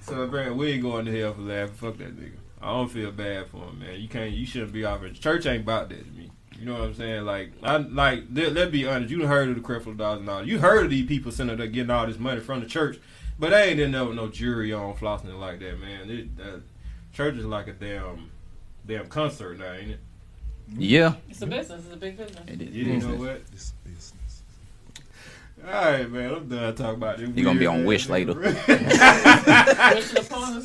So 0.00 0.26
man, 0.26 0.56
we 0.56 0.72
ain't 0.72 0.82
going 0.82 1.04
to 1.06 1.20
hell 1.20 1.34
for 1.34 1.42
laughing. 1.42 1.76
Fuck 1.76 1.98
that 1.98 2.16
nigga. 2.18 2.34
I 2.60 2.72
don't 2.72 2.90
feel 2.90 3.12
bad 3.12 3.46
for 3.46 3.58
him, 3.58 3.78
man. 3.78 4.00
You 4.00 4.08
can't. 4.08 4.32
You 4.32 4.46
shouldn't 4.46 4.72
be 4.72 4.84
off. 4.84 5.02
Church 5.20 5.46
ain't 5.46 5.62
about 5.62 5.88
that 5.90 6.04
to 6.04 6.18
me. 6.18 6.23
You 6.58 6.66
know 6.66 6.74
what 6.74 6.82
I'm 6.82 6.94
saying? 6.94 7.24
Like, 7.24 7.52
I 7.62 7.76
like. 7.78 8.24
Let, 8.32 8.52
let's 8.52 8.70
be 8.70 8.86
honest. 8.86 9.10
You 9.10 9.26
heard 9.26 9.48
of 9.48 9.56
the 9.56 9.60
Creflo 9.60 9.96
Dollars 9.96 10.20
and 10.20 10.28
all. 10.30 10.46
You 10.46 10.58
heard 10.58 10.84
of 10.84 10.90
these 10.90 11.06
people 11.06 11.32
sitting 11.32 11.50
up 11.50 11.58
there 11.58 11.66
getting 11.66 11.90
all 11.90 12.06
this 12.06 12.18
money 12.18 12.40
from 12.40 12.60
the 12.60 12.66
church, 12.66 12.98
but 13.38 13.50
they 13.50 13.70
ain't 13.70 13.80
in 13.80 13.92
there 13.92 14.04
with 14.04 14.16
no 14.16 14.28
jury 14.28 14.72
on 14.72 14.94
flossing 14.94 15.38
like 15.38 15.58
that, 15.60 15.80
man. 15.80 16.08
It, 16.10 16.28
uh, 16.40 16.58
church 17.12 17.36
is 17.36 17.44
like 17.44 17.66
a 17.66 17.72
damn, 17.72 18.30
damn 18.86 19.08
concert 19.08 19.58
now, 19.58 19.72
ain't 19.72 19.90
it? 19.92 20.00
Yeah, 20.78 21.14
It's 21.28 21.42
a 21.42 21.46
business. 21.46 21.84
It's 21.84 21.94
a 21.94 21.96
big 21.96 22.16
business. 22.16 22.42
it 22.46 22.62
is. 22.62 22.74
You 22.74 22.96
know 23.00 23.16
what? 23.16 23.44
This 23.50 23.74
business. 23.84 24.42
All 25.66 25.70
right, 25.72 26.10
man. 26.10 26.34
I'm 26.34 26.48
done 26.48 26.74
talking 26.74 26.94
about 26.94 27.18
this. 27.18 27.28
You're 27.34 27.44
gonna 27.44 27.58
be 27.58 27.66
on 27.66 27.80
ass 27.80 27.86
Wish 27.86 28.08
later. 28.08 28.34
Wishing 28.34 28.58
upon 30.18 30.56
a. 30.56 30.64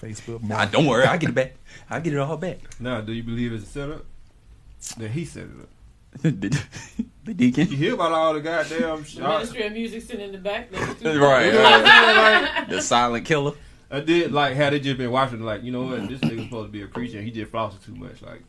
Facebook. 0.00 0.42
Nah, 0.42 0.64
don't 0.64 0.86
worry, 0.86 1.04
I 1.04 1.16
get 1.16 1.30
it 1.30 1.34
back. 1.34 1.54
I 1.90 2.00
get 2.00 2.12
it 2.12 2.18
all 2.18 2.36
back. 2.36 2.58
Now, 2.80 3.00
do 3.00 3.12
you 3.12 3.22
believe 3.22 3.52
it's 3.52 3.64
a 3.64 3.66
setup? 3.66 4.04
That 4.98 5.10
he 5.10 5.24
set 5.24 5.44
it 5.44 5.50
up. 5.62 5.68
the, 6.22 6.62
the 7.24 7.34
deacon. 7.34 7.68
You 7.68 7.76
hear 7.76 7.94
about 7.94 8.12
all 8.12 8.34
the 8.34 8.40
goddamn 8.40 9.02
The 9.02 9.04
shit. 9.04 9.22
Ministry 9.22 9.66
of 9.66 9.72
Music 9.72 10.02
sitting 10.02 10.20
in 10.26 10.32
the 10.32 10.38
back. 10.38 10.70
nigga, 10.72 10.98
too. 11.14 11.20
Right, 11.20 11.46
You 11.46 11.52
know 11.52 11.62
what 11.62 11.82
I'm 11.84 12.44
saying? 12.56 12.70
The 12.70 12.82
silent 12.82 13.24
killer. 13.26 13.52
I 13.90 14.00
did 14.00 14.32
like 14.32 14.54
had 14.54 14.72
they 14.74 14.80
just 14.80 14.98
been 14.98 15.10
watching 15.10 15.40
like 15.40 15.62
you 15.62 15.72
know 15.72 15.82
what 15.84 16.08
this 16.08 16.20
nigga 16.20 16.44
supposed 16.44 16.68
to 16.68 16.72
be 16.72 16.82
a 16.82 16.86
preacher 16.86 17.16
and 17.18 17.26
he 17.26 17.32
just 17.32 17.50
flossing 17.50 17.82
too 17.82 17.94
much 17.94 18.20
like 18.20 18.42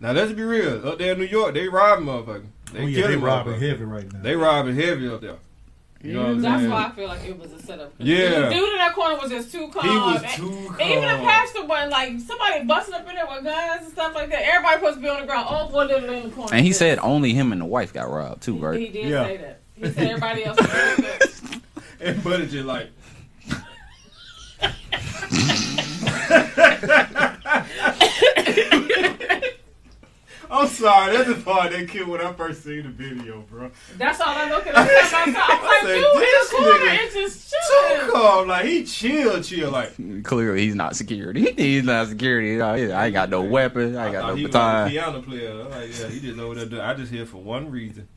now 0.00 0.12
let's 0.12 0.32
be 0.32 0.42
real 0.42 0.88
up 0.88 0.98
there 0.98 1.12
in 1.12 1.18
New 1.18 1.26
York 1.26 1.52
they 1.52 1.68
robbing 1.68 2.06
motherfuckers 2.06 2.46
they 2.72 2.78
Oh, 2.78 2.86
yeah, 2.86 2.96
they 2.96 3.02
killing 3.02 3.20
robbing 3.20 3.52
motherfuckers. 3.52 3.68
heavy 3.68 3.84
right 3.84 4.10
now. 4.14 4.20
they 4.22 4.34
robbing 4.34 4.74
heavy 4.76 5.08
up 5.10 5.20
there 5.20 5.36
you 6.02 6.12
know 6.12 6.20
what 6.22 6.28
I'm 6.30 6.42
That's 6.42 6.60
saying 6.60 6.70
why 6.70 6.84
I 6.86 6.90
feel 6.90 7.08
like 7.08 7.24
it 7.24 7.38
was 7.38 7.52
a 7.52 7.60
setup. 7.62 7.96
'Cause 7.98 8.06
Yeah. 8.06 8.48
The 8.48 8.54
dude 8.54 8.68
in 8.72 8.78
that 8.78 8.94
corner 8.94 9.16
was 9.20 9.30
just 9.30 9.50
too 9.52 9.68
calm. 9.68 9.84
he 9.88 9.96
was 9.96 10.22
And- 10.22 10.32
too 10.32 10.74
and 10.80 10.90
Even 10.90 11.02
the 11.02 11.24
pastor 11.24 11.64
wasn't 11.66 11.90
like 11.90 12.20
somebody 12.20 12.64
busting 12.64 12.94
up 12.94 13.08
in 13.08 13.14
there 13.16 13.26
with 13.26 13.44
guns 13.44 13.82
and 13.84 13.92
stuff 13.92 14.14
like 14.14 14.30
that. 14.30 14.42
Everybody 14.46 14.74
supposed 14.76 14.96
to 14.96 15.02
be 15.02 15.08
on 15.08 15.20
the 15.20 15.26
ground. 15.26 15.46
Oh 15.50 15.68
boy, 15.68 15.84
literally 15.86 16.18
in 16.18 16.22
the 16.30 16.34
corner. 16.34 16.54
And 16.54 16.62
he 16.64 16.68
Yes. 16.70 16.78
said 16.78 16.98
only 17.00 17.32
him 17.34 17.52
and 17.52 17.60
the 17.60 17.64
wife 17.66 17.92
got 17.92 18.08
robbed 18.10 18.42
too, 18.42 18.56
right? 18.58 18.78
he 18.78 18.84
right? 18.84 18.92
did 18.92 19.06
Yeah. 19.08 19.24
say 19.24 19.36
that. 19.38 19.60
He 19.74 19.84
said 19.92 20.06
everybody 20.08 20.44
else. 20.44 20.58
Was 20.58 20.68
doing 20.70 20.96
good. 20.96 21.62
and 22.00 22.24
Buddy 22.24 22.46
just 22.46 22.64
like 22.66 22.90
I'm 30.50 30.66
sorry, 30.68 31.14
that's 31.16 31.28
the 31.28 31.34
part 31.42 31.70
that 31.72 31.88
killed 31.88 32.08
when 32.08 32.20
I 32.22 32.32
first 32.32 32.64
seen 32.64 32.82
the 32.84 32.88
video, 32.88 33.42
bro. 33.50 33.70
That's 33.98 34.20
all 34.20 34.28
I 34.28 34.48
look 34.48 34.66
at. 34.66 34.74
I 34.76 34.80
was 34.82 34.90
like, 35.12 35.36
I 35.36 35.80
said, 35.82 35.94
dude, 35.94 36.14
in 36.14 36.20
this 36.20 36.48
the 36.50 36.56
corner, 36.56 36.78
nigga 36.78 37.04
it's 37.04 37.14
just 37.14 37.50
Too 37.50 37.96
chilling. 37.96 38.10
calm, 38.12 38.48
like 38.48 38.64
he 38.64 38.84
chill, 38.84 39.42
chill, 39.42 39.70
like 39.70 40.24
Clearly, 40.24 40.60
he's 40.62 40.74
not 40.74 40.96
security. 40.96 41.52
He's 41.56 41.84
not 41.84 42.08
security. 42.08 42.60
I 42.62 43.06
ain't 43.06 43.12
got 43.14 43.28
no 43.30 43.42
weapon. 43.42 43.96
I 43.96 44.06
ain't 44.06 44.12
got 44.14 44.20
thought 44.22 44.28
no 44.30 44.34
he 44.36 44.42
was 44.46 44.50
a 44.50 44.58
baton. 44.58 44.90
piano 44.90 45.22
player. 45.22 45.50
I'm 45.60 45.70
like, 45.70 45.98
yeah, 45.98 46.06
he 46.08 46.20
just 46.20 46.38
over 46.38 46.54
there. 46.54 46.66
doing- 46.66 46.82
I 46.82 46.94
just 46.94 47.12
here 47.12 47.26
for 47.26 47.38
one 47.38 47.70
reason. 47.70 48.08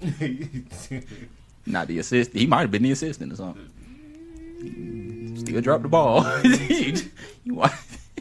Not 1.66 1.86
the 1.86 1.98
assist. 2.00 2.32
He 2.32 2.46
might 2.46 2.60
have 2.62 2.70
been 2.70 2.82
the 2.82 2.90
assistant 2.92 3.32
or 3.32 3.36
something. 3.36 3.68
Still 5.38 5.60
dropped 5.60 5.82
the 5.84 5.88
ball. 5.88 6.24
you 7.44 7.54
want? 7.54 7.72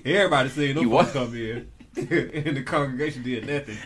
Everybody 0.06 0.50
seen 0.50 0.76
them 0.76 0.84
You 0.86 0.90
folks 0.92 1.14
what? 1.14 1.26
come 1.26 1.36
in, 1.36 1.72
and 1.98 2.56
the 2.58 2.64
congregation 2.64 3.22
did 3.22 3.46
nothing 3.46 3.78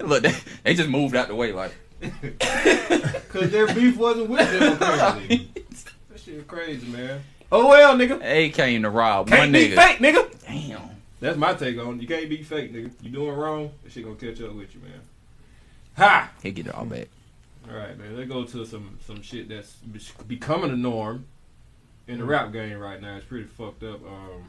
Look, 0.06 0.22
they, 0.22 0.34
they 0.64 0.74
just 0.74 0.90
moved 0.90 1.16
out 1.16 1.28
the 1.28 1.34
way 1.34 1.52
like. 1.52 1.72
because 2.00 3.50
their 3.50 3.66
beef 3.74 3.96
wasn't 3.96 4.28
with 4.30 4.50
them. 4.50 4.74
Apparently, 4.74 5.50
that 6.10 6.20
shit 6.20 6.46
crazy, 6.46 6.86
man. 6.88 7.20
Oh 7.50 7.68
well, 7.68 7.96
nigga. 7.96 8.20
They 8.20 8.50
came 8.50 8.82
to 8.82 8.90
rob 8.90 9.28
Can't 9.28 9.40
one 9.40 9.52
be 9.52 9.70
nigga. 9.70 9.74
fake, 9.74 9.98
nigga. 9.98 10.46
Damn. 10.46 10.90
That's 11.20 11.36
my 11.36 11.54
take 11.54 11.78
on 11.78 11.96
it. 11.96 12.02
You 12.02 12.06
can't 12.06 12.28
be 12.28 12.42
fake, 12.42 12.72
nigga. 12.72 12.92
You 13.02 13.10
doing 13.10 13.34
wrong, 13.36 13.70
that 13.82 13.92
shit 13.92 14.04
gonna 14.04 14.16
catch 14.16 14.40
up 14.42 14.52
with 14.54 14.74
you, 14.74 14.80
man. 14.82 15.00
Ha! 15.96 16.30
He 16.42 16.52
get 16.52 16.66
it 16.66 16.74
all 16.74 16.84
back. 16.84 17.08
All 17.68 17.76
right, 17.76 17.98
man. 17.98 18.16
Let's 18.16 18.28
go 18.28 18.44
to 18.44 18.66
some 18.66 18.98
some 19.04 19.22
shit 19.22 19.48
that's 19.48 19.72
becoming 20.28 20.70
a 20.70 20.76
norm 20.76 21.24
in 22.06 22.18
the 22.18 22.24
rap 22.24 22.52
game 22.52 22.78
right 22.78 23.00
now. 23.00 23.16
It's 23.16 23.26
pretty 23.26 23.46
fucked 23.46 23.82
up. 23.82 24.00
Um, 24.06 24.44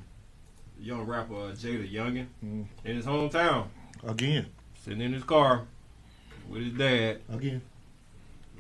young 0.82 1.06
rapper 1.06 1.34
uh, 1.36 1.52
JayDaYoungan 1.56 2.28
Mm. 2.44 2.66
in 2.86 2.96
his 2.96 3.06
hometown, 3.06 3.68
Again. 4.08 4.48
sitting 4.84 5.02
in 5.02 5.14
his 5.14 5.24
car 5.24 5.64
with 6.50 6.64
his 6.64 6.74
dad. 6.74 7.22
Again. 7.32 7.62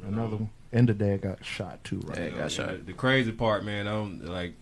Another 0.05 0.37
one. 0.37 0.49
And 0.71 0.87
the 0.87 0.93
dad 0.93 1.21
got 1.21 1.43
shot 1.43 1.83
too, 1.83 1.99
right? 2.05 2.17
Yeah, 2.17 2.25
You 2.27 2.35
know, 2.35 2.47
shot. 2.47 2.67
The, 2.69 2.77
the 2.77 2.93
crazy 2.93 3.31
part, 3.31 3.65
man, 3.65 3.87
I 3.87 3.91
don't 3.91 4.23
like. 4.25 4.53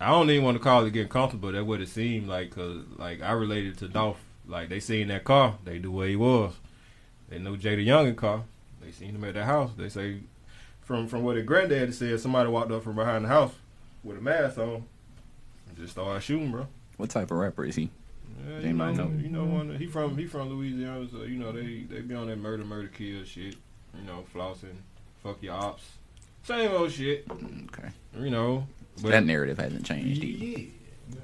I 0.00 0.08
don't 0.10 0.30
even 0.30 0.44
want 0.44 0.56
to 0.56 0.62
call 0.62 0.84
it 0.86 0.92
getting 0.92 1.08
comfortable. 1.08 1.50
That's 1.50 1.66
what 1.66 1.80
it 1.80 1.88
seemed 1.88 2.28
like, 2.28 2.50
cause 2.54 2.82
like 2.96 3.20
I 3.20 3.32
related 3.32 3.76
to 3.78 3.88
Dolph. 3.88 4.22
Like 4.46 4.68
they 4.68 4.78
seen 4.78 5.08
that 5.08 5.24
car, 5.24 5.58
they 5.64 5.80
knew 5.80 5.90
where 5.90 6.06
he 6.06 6.14
was. 6.14 6.54
They 7.28 7.40
know 7.40 7.56
JayDaYoungan 7.56 8.14
car. 8.16 8.44
They 8.80 8.92
seen 8.92 9.16
him 9.16 9.24
at 9.24 9.34
that 9.34 9.44
house. 9.44 9.72
They 9.76 9.88
say 9.88 10.20
from 10.82 11.08
from 11.08 11.24
what 11.24 11.34
his 11.36 11.44
granddad 11.44 11.92
said, 11.94 12.20
somebody 12.20 12.48
walked 12.48 12.70
up 12.70 12.84
from 12.84 12.94
behind 12.94 13.24
the 13.24 13.28
house 13.28 13.52
with 14.04 14.18
a 14.18 14.20
mask 14.20 14.58
on 14.58 14.84
and 15.68 15.76
just 15.76 15.94
started 15.94 16.22
shooting, 16.22 16.52
bro. 16.52 16.68
What 16.96 17.10
type 17.10 17.30
of 17.30 17.36
rapper 17.38 17.64
is 17.64 17.76
he? 17.76 17.90
Yeah, 18.48 18.60
They 18.60 18.68
you 18.68 18.74
might 18.74 18.96
know, 18.96 19.04
know. 19.04 19.18
you 19.22 19.28
know 19.28 19.44
one. 19.44 19.76
He 19.76 19.86
from 19.86 20.16
he 20.16 20.26
from 20.26 20.48
Louisiana, 20.50 21.06
so 21.10 21.22
you 21.22 21.36
know 21.38 21.52
they 21.52 21.84
they 21.88 22.00
be 22.00 22.14
on 22.14 22.26
that 22.28 22.36
murder, 22.38 22.64
murder, 22.64 22.88
kill 22.88 23.24
shit. 23.24 23.56
You 23.98 24.06
know, 24.06 24.24
flossing, 24.34 24.76
fuck 25.22 25.42
your 25.42 25.54
ops, 25.54 25.84
same 26.44 26.70
old 26.70 26.92
shit. 26.92 27.26
Okay. 27.30 27.88
You 28.18 28.30
know, 28.30 28.66
but 29.02 29.10
that 29.10 29.24
narrative 29.24 29.58
hasn't 29.58 29.84
changed 29.86 30.22
either. 30.22 30.60
yeah, 30.60 31.18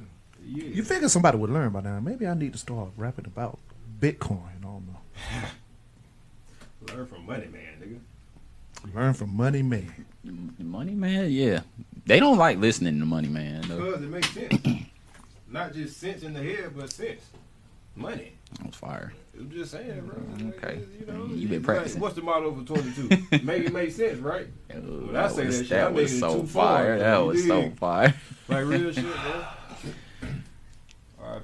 yeah. 0.47 0.65
You 0.65 0.83
figure 0.83 1.09
somebody 1.09 1.37
would 1.39 1.51
learn 1.51 1.71
by 1.71 1.81
now. 1.83 2.01
Maybe 2.01 2.27
I 2.27 2.35
need 2.35 2.53
to 2.53 2.59
start 2.59 2.89
rapping 2.97 3.27
about 3.27 3.59
Bitcoin. 4.01 4.41
I 4.59 4.63
don't 4.63 4.87
know. 4.87 4.99
learn 6.95 7.07
from 7.07 7.27
Money 7.27 7.47
Man, 7.53 7.79
nigga. 7.81 8.95
Learn 8.95 9.15
from 9.15 9.37
Money 9.37 9.63
Man. 9.63 10.07
Money 10.59 10.95
Man, 10.95 11.31
yeah. 11.31 11.61
They 12.07 12.19
don't 12.19 12.39
like 12.39 12.59
listening 12.59 12.99
to 13.01 13.07
Money 13.07 13.29
Man. 13.29 13.63
Though. 13.69 13.77
Because 13.85 14.03
it 14.03 14.09
makes 14.11 14.31
sense. 14.31 14.62
Not 15.53 15.75
just 15.75 15.99
sense 16.01 16.23
in 16.23 16.33
the 16.35 16.43
head, 16.43 16.73
but 16.77 16.91
sense. 16.91 17.21
Money. 17.95 18.33
That 18.57 18.67
was 18.67 18.75
fire. 18.75 19.13
I'm 19.39 19.51
just 19.51 19.71
saying, 19.73 20.01
bro. 20.07 20.47
Like, 20.47 20.65
Okay. 20.65 20.81
You 20.99 21.07
know, 21.07 21.27
You 21.27 21.47
been 21.49 21.59
like, 21.63 21.67
practicing. 21.67 22.01
what's 22.01 22.15
the 22.15 22.23
motto 22.23 22.55
for 22.55 22.63
22? 22.65 23.09
make 23.45 23.65
it 23.65 23.73
make 23.73 23.93
sense, 23.93 24.19
right? 24.19 24.47
Oh, 24.75 24.77
When 24.79 25.17
I 25.17 25.29
say 25.29 25.47
was, 25.47 25.59
that 25.59 25.65
shit, 25.65 25.71
that 25.71 25.87
I'm 25.89 25.95
was 25.95 26.19
so 26.19 26.43
far, 26.45 26.77
fire. 26.79 26.97
bro. 26.97 26.99
That 26.99 27.19
was 27.27 27.47
so 27.47 27.71
fire. 27.79 28.15
Like 28.49 28.65
real 28.67 28.93
shit, 28.93 29.05
bro. 29.05 29.45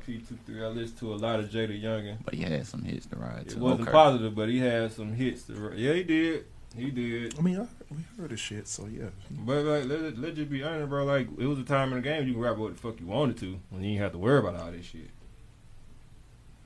Two 0.07 0.21
three. 0.47 0.63
I 0.63 0.69
listened 0.69 0.99
to 1.01 1.13
a 1.13 1.17
lot 1.17 1.39
of 1.41 1.51
JayDaYoungan. 1.51 2.19
But 2.25 2.35
he 2.35 2.43
had 2.43 2.67
some 2.67 2.83
hits 2.83 3.07
to 3.07 3.17
ride 3.17 3.47
It 3.47 3.57
wasn't 3.57 3.83
Okay. 3.83 3.93
positive, 3.93 4.35
but 4.35 4.49
he 4.49 4.59
had 4.59 4.93
some 4.93 5.13
hits. 5.13 5.43
To, 5.45 5.55
ride. 5.55 5.79
yeah, 5.79 5.93
he 5.95 6.03
did. 6.03 6.45
He 6.77 6.91
did. 6.91 7.39
I 7.39 7.43
mean, 7.43 7.61
I, 7.61 7.67
we 7.95 8.03
heard 8.17 8.31
this 8.31 8.41
shit, 8.41 8.69
so 8.69 8.87
yeah. 8.87 9.09
But 9.31 9.65
like, 9.65 9.85
let 9.87 10.19
let 10.19 10.35
just 10.35 10.51
be 10.51 10.63
honest, 10.63 10.89
bro. 10.89 11.05
Like, 11.05 11.29
it 11.39 11.47
was 11.47 11.59
a 11.59 11.65
time 11.65 11.91
in 11.93 11.97
the 11.97 12.03
game 12.03 12.27
you 12.27 12.35
can 12.35 12.43
rap 12.43 12.57
what 12.57 12.75
the 12.75 12.81
fuck 12.81 13.01
you 13.01 13.07
wanted 13.07 13.39
to, 13.39 13.59
when 13.71 13.83
you 13.83 13.91
didn't 13.91 14.03
have 14.03 14.13
to 14.13 14.19
worry 14.19 14.39
about 14.39 14.55
all 14.57 14.71
this 14.71 14.87
shit. 14.87 15.11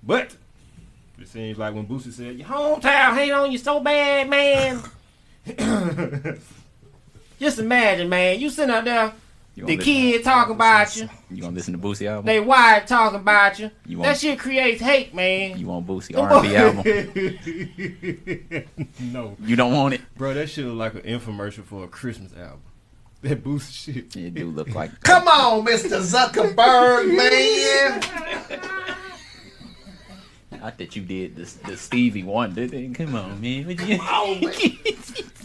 But 0.03 0.37
it 1.19 1.29
seems 1.29 1.59
like 1.59 1.75
when 1.75 1.87
Boosie 1.87 2.13
said, 2.13 2.37
"Your 2.37 2.49
hometown 2.49 3.15
hate 3.15 3.31
on 3.31 3.53
you 3.53 3.59
so 3.59 3.81
bad, 3.81 4.29
man." 4.29 4.83
Just 7.41 7.59
imagine, 7.59 8.09
man. 8.09 8.39
You 8.39 8.51
sitting 8.51 8.75
out 8.75 8.85
there, 8.85 9.13
the 9.55 9.63
gonna 9.63 9.77
kid 9.83 10.25
talking 10.25 10.55
about 10.55 10.97
you, 10.97 11.09
You 11.31 11.43
gonna 11.43 11.55
listen 11.55 11.73
to 11.75 11.79
Boosie 11.79 12.07
album? 12.09 12.25
they 12.27 12.41
wife 12.41 12.87
talking 12.87 13.21
about 13.21 13.59
you. 13.59 13.71
You 13.87 14.01
That 14.03 14.19
shit 14.19 14.39
creates 14.39 14.81
hate, 14.81 15.15
man. 15.15 15.59
you 15.59 15.67
want 15.67 15.87
Boosie 15.87 16.17
R&B 16.17 16.57
album? 16.57 16.83
no, 19.13 19.37
You 19.45 19.57
don't 19.57 19.73
want 19.73 19.95
it? 19.95 20.01
bro. 20.17 20.33
That 20.35 20.49
shit 20.49 20.65
look 20.67 20.95
like 20.95 21.05
an 21.05 21.11
infomercial 21.21 21.65
for 21.65 21.85
a 21.85 21.89
Christmas 21.89 22.33
album. 22.37 22.61
That 23.23 23.45
Boosie 23.45 23.73
shit. 23.95 24.17
It 24.17 24.35
do 24.35 24.51
look 24.51 24.75
like. 24.75 25.01
Come 25.05 25.29
on, 25.29 25.65
Mr. 25.65 26.01
Zuckerberg, 26.01 27.17
man. 27.17 28.03
Not 30.63 30.79
that 30.79 30.95
you 30.95 31.03
did 31.03 31.35
the, 31.35 31.43
the 31.67 31.77
Stevie 31.77 32.23
Wonder 32.23 32.69
thing. 32.69 32.95
Come 32.95 33.17
on, 33.17 33.41
man. 33.41 33.67
What 33.67 33.81
you- 33.89 33.99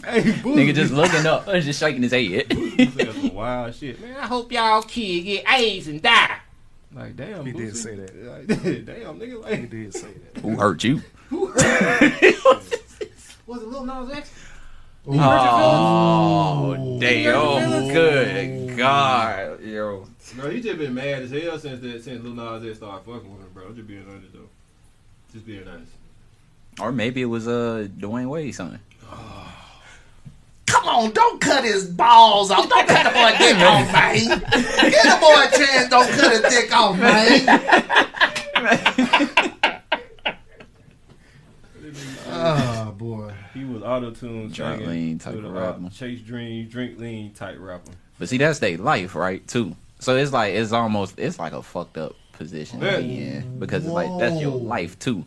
Hey, 0.04 0.22
Boosie. 0.22 0.54
Nigga 0.54 0.74
just 0.74 0.92
looking 0.92 1.26
up, 1.26 1.48
uh, 1.48 1.58
just 1.60 1.80
shaking 1.80 2.02
his 2.02 2.12
head. 2.12 2.48
That's 2.96 3.18
wild 3.34 3.74
shit, 3.74 4.00
man. 4.00 4.16
I 4.16 4.26
hope 4.26 4.50
y'all 4.52 4.80
kid 4.82 5.22
get 5.22 5.44
AIDS 5.52 5.88
and 5.88 6.00
die. 6.00 6.36
Like 6.94 7.16
damn, 7.16 7.44
He 7.44 7.52
did 7.52 7.72
Boosie. 7.72 7.76
say 7.76 7.94
that. 7.96 8.14
Like, 8.24 8.46
damn, 8.86 9.18
nigga. 9.18 9.42
like 9.42 9.54
He 9.54 9.60
Like, 9.62 9.70
did 9.70 9.92
say 9.94 10.08
that. 10.32 10.40
Who 10.40 10.56
hurt 10.56 10.84
you? 10.84 11.02
Who 11.30 11.46
hurt 11.48 12.22
you? 12.22 12.34
Was 13.46 13.62
it 13.62 13.68
Lil 13.68 13.84
Nas 13.84 14.10
X? 14.12 14.30
Oh, 15.06 16.98
damn. 17.00 17.34
Oh, 17.36 17.90
Good 17.92 18.76
God. 18.76 19.60
Yo. 19.62 20.06
Bro, 20.36 20.50
he 20.50 20.60
just 20.60 20.78
been 20.78 20.94
mad 20.94 21.22
as 21.22 21.30
hell 21.30 21.58
since 21.58 21.80
that 21.80 22.04
since 22.04 22.22
Lil 22.22 22.34
Nas 22.34 22.64
X 22.64 22.76
started 22.78 23.04
fucking 23.04 23.30
with 23.30 23.40
him, 23.42 23.50
bro. 23.52 23.72
Just 23.72 23.88
being 23.88 24.06
honest 24.08 24.32
though. 24.32 24.48
Just 25.32 25.46
being 25.46 25.64
nice. 25.64 25.80
Or 26.80 26.92
maybe 26.92 27.22
it 27.22 27.26
was 27.26 27.48
uh 27.48 27.88
Dwyane 27.98 28.28
Wade 28.28 28.54
son. 28.54 28.78
Come 30.66 30.84
on, 30.84 31.10
don't 31.12 31.40
cut 31.40 31.64
his 31.64 31.86
balls 31.86 32.50
off. 32.50 32.68
Don't 32.68 32.86
cut 32.86 33.06
a 33.06 33.10
boy 33.10 33.32
dick 33.38 33.56
off, 33.56 33.92
man. 33.92 34.14
Get 34.90 35.06
a 35.06 35.20
boy 35.20 35.42
a 35.42 35.50
chance. 35.56 35.88
Don't 35.88 36.08
cut 36.10 36.32
his 36.32 36.42
dick 36.42 36.72
off, 36.76 36.98
man. 36.98 37.44
oh 42.28 42.94
boy. 42.96 43.32
He 43.54 43.64
was 43.64 43.82
auto 43.82 44.10
tune 44.10 44.50
Drink 44.50 44.86
lean 44.86 45.18
type 45.18 45.34
to 45.34 45.40
the 45.40 45.50
rap- 45.50 45.78
rapper. 45.80 45.94
Chase 45.94 46.20
Dream, 46.20 46.68
drink 46.68 46.98
lean 46.98 47.32
type 47.32 47.56
rapper. 47.58 47.92
But 48.18 48.28
see, 48.28 48.38
that's 48.38 48.58
their 48.58 48.76
life, 48.78 49.14
right? 49.14 49.46
Too. 49.46 49.74
So 50.00 50.16
it's 50.16 50.32
like 50.32 50.54
it's 50.54 50.72
almost 50.72 51.18
it's 51.18 51.38
like 51.38 51.52
a 51.52 51.62
fucked 51.62 51.98
up 51.98 52.14
position 52.38 52.80
to 52.80 52.86
Yeah. 52.86 53.00
be 53.00 53.22
in 53.22 53.58
because 53.58 53.84
it's 53.84 53.92
like 53.92 54.08
that's 54.18 54.40
your 54.40 54.56
life 54.56 54.98
too. 54.98 55.24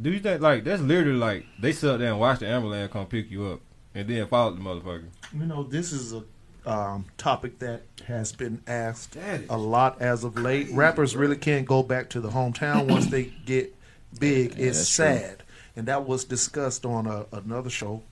Do 0.00 0.10
you 0.10 0.20
think 0.20 0.40
like 0.40 0.64
that's 0.64 0.82
literally 0.82 1.18
like 1.18 1.46
they 1.60 1.72
sit 1.72 1.98
there 1.98 2.10
and 2.10 2.20
watch 2.20 2.40
the 2.40 2.46
ambulance 2.48 2.92
come 2.92 3.06
pick 3.06 3.30
you 3.30 3.46
up 3.46 3.60
and 3.94 4.08
then 4.08 4.26
follow 4.28 4.52
the 4.52 4.60
motherfucker? 4.60 5.08
You 5.32 5.46
know, 5.46 5.62
this 5.62 5.92
is 5.92 6.12
a 6.14 6.22
um, 6.70 7.04
topic 7.16 7.58
that 7.60 7.82
has 8.06 8.32
been 8.32 8.60
asked 8.66 9.16
a 9.48 9.56
lot 9.56 10.00
as 10.02 10.24
of 10.24 10.36
late. 10.38 10.68
Rappers 10.72 11.14
really 11.16 11.36
can't 11.36 11.66
go 11.66 11.82
back 11.82 12.10
to 12.10 12.20
the 12.20 12.28
hometown 12.30 12.88
once 12.90 13.06
they 13.06 13.24
get 13.44 13.74
big. 14.18 14.56
Yeah, 14.56 14.66
it's 14.66 14.78
that's 14.78 14.96
true. 14.96 15.04
sad, 15.04 15.42
and 15.76 15.86
that 15.88 16.06
was 16.06 16.24
discussed 16.24 16.84
on 16.84 17.06
a, 17.06 17.26
another 17.32 17.70
show 17.70 18.02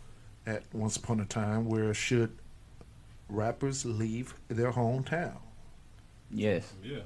at 0.46 0.62
once 0.72 0.96
upon 0.96 1.20
a 1.20 1.24
time. 1.24 1.66
Where 1.66 1.92
should 1.94 2.30
rappers 3.28 3.84
leave 3.84 4.34
their 4.48 4.72
hometown? 4.72 5.36
Yes. 6.30 6.72
Yeah. 6.82 7.00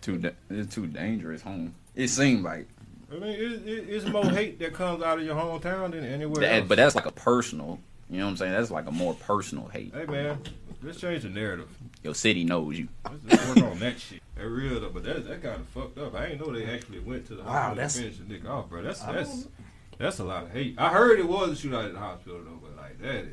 Too 0.00 0.18
da- 0.18 0.30
it's 0.50 0.74
too 0.74 0.86
dangerous 0.86 1.42
home. 1.42 1.74
It 1.94 2.08
seemed 2.08 2.42
like 2.44 2.66
I 3.10 3.14
mean, 3.14 3.22
it, 3.30 3.68
it, 3.68 3.88
it's 3.88 4.04
more 4.06 4.24
hate 4.24 4.58
that 4.58 4.74
comes 4.74 5.02
out 5.02 5.18
of 5.18 5.24
your 5.24 5.36
hometown 5.36 5.92
than 5.92 6.04
anywhere 6.04 6.40
that, 6.40 6.54
else. 6.60 6.68
but 6.68 6.76
that's 6.76 6.94
like 6.94 7.06
a 7.06 7.12
personal. 7.12 7.78
You 8.10 8.18
know 8.18 8.24
what 8.26 8.30
I'm 8.32 8.36
saying? 8.36 8.52
That's 8.52 8.70
like 8.70 8.86
a 8.86 8.90
more 8.92 9.14
personal 9.14 9.66
hate. 9.68 9.92
Hey 9.94 10.06
man, 10.06 10.38
let's 10.82 11.00
change 11.00 11.22
the 11.22 11.28
narrative. 11.28 11.68
Your 12.02 12.14
city 12.14 12.44
knows 12.44 12.78
you. 12.78 12.88
Let's, 13.04 13.24
let's 13.24 13.46
work 13.60 13.70
on 13.72 13.78
that 13.80 14.00
shit. 14.00 14.20
That 14.36 14.48
real 14.48 14.78
though, 14.80 14.90
but 14.90 15.02
that 15.04 15.26
that 15.28 15.42
kind 15.42 15.56
of 15.62 15.66
fucked 15.68 15.96
up. 15.96 16.14
I 16.14 16.26
didn't 16.26 16.46
know 16.46 16.52
they 16.52 16.66
actually 16.66 16.98
went 16.98 17.26
to 17.28 17.36
the 17.36 17.42
Wow, 17.42 17.50
hospital 17.52 17.74
that's- 17.76 17.96
and 17.96 18.04
finished 18.14 18.28
the 18.28 18.34
nigga 18.34 18.50
off, 18.50 18.68
bro. 18.68 18.82
That's 18.82 19.02
I 19.02 19.12
that's 19.12 19.48
that's 19.96 20.18
a 20.18 20.24
lot 20.24 20.42
of 20.42 20.50
hate. 20.50 20.74
I 20.76 20.90
heard 20.90 21.18
it 21.18 21.26
was 21.26 21.64
a 21.64 21.66
shootout 21.66 21.86
at 21.86 21.94
the 21.94 21.98
hospital 21.98 22.40
though, 22.44 22.58
but 22.62 22.76
like 22.76 23.00
that 23.00 23.14
is 23.24 23.28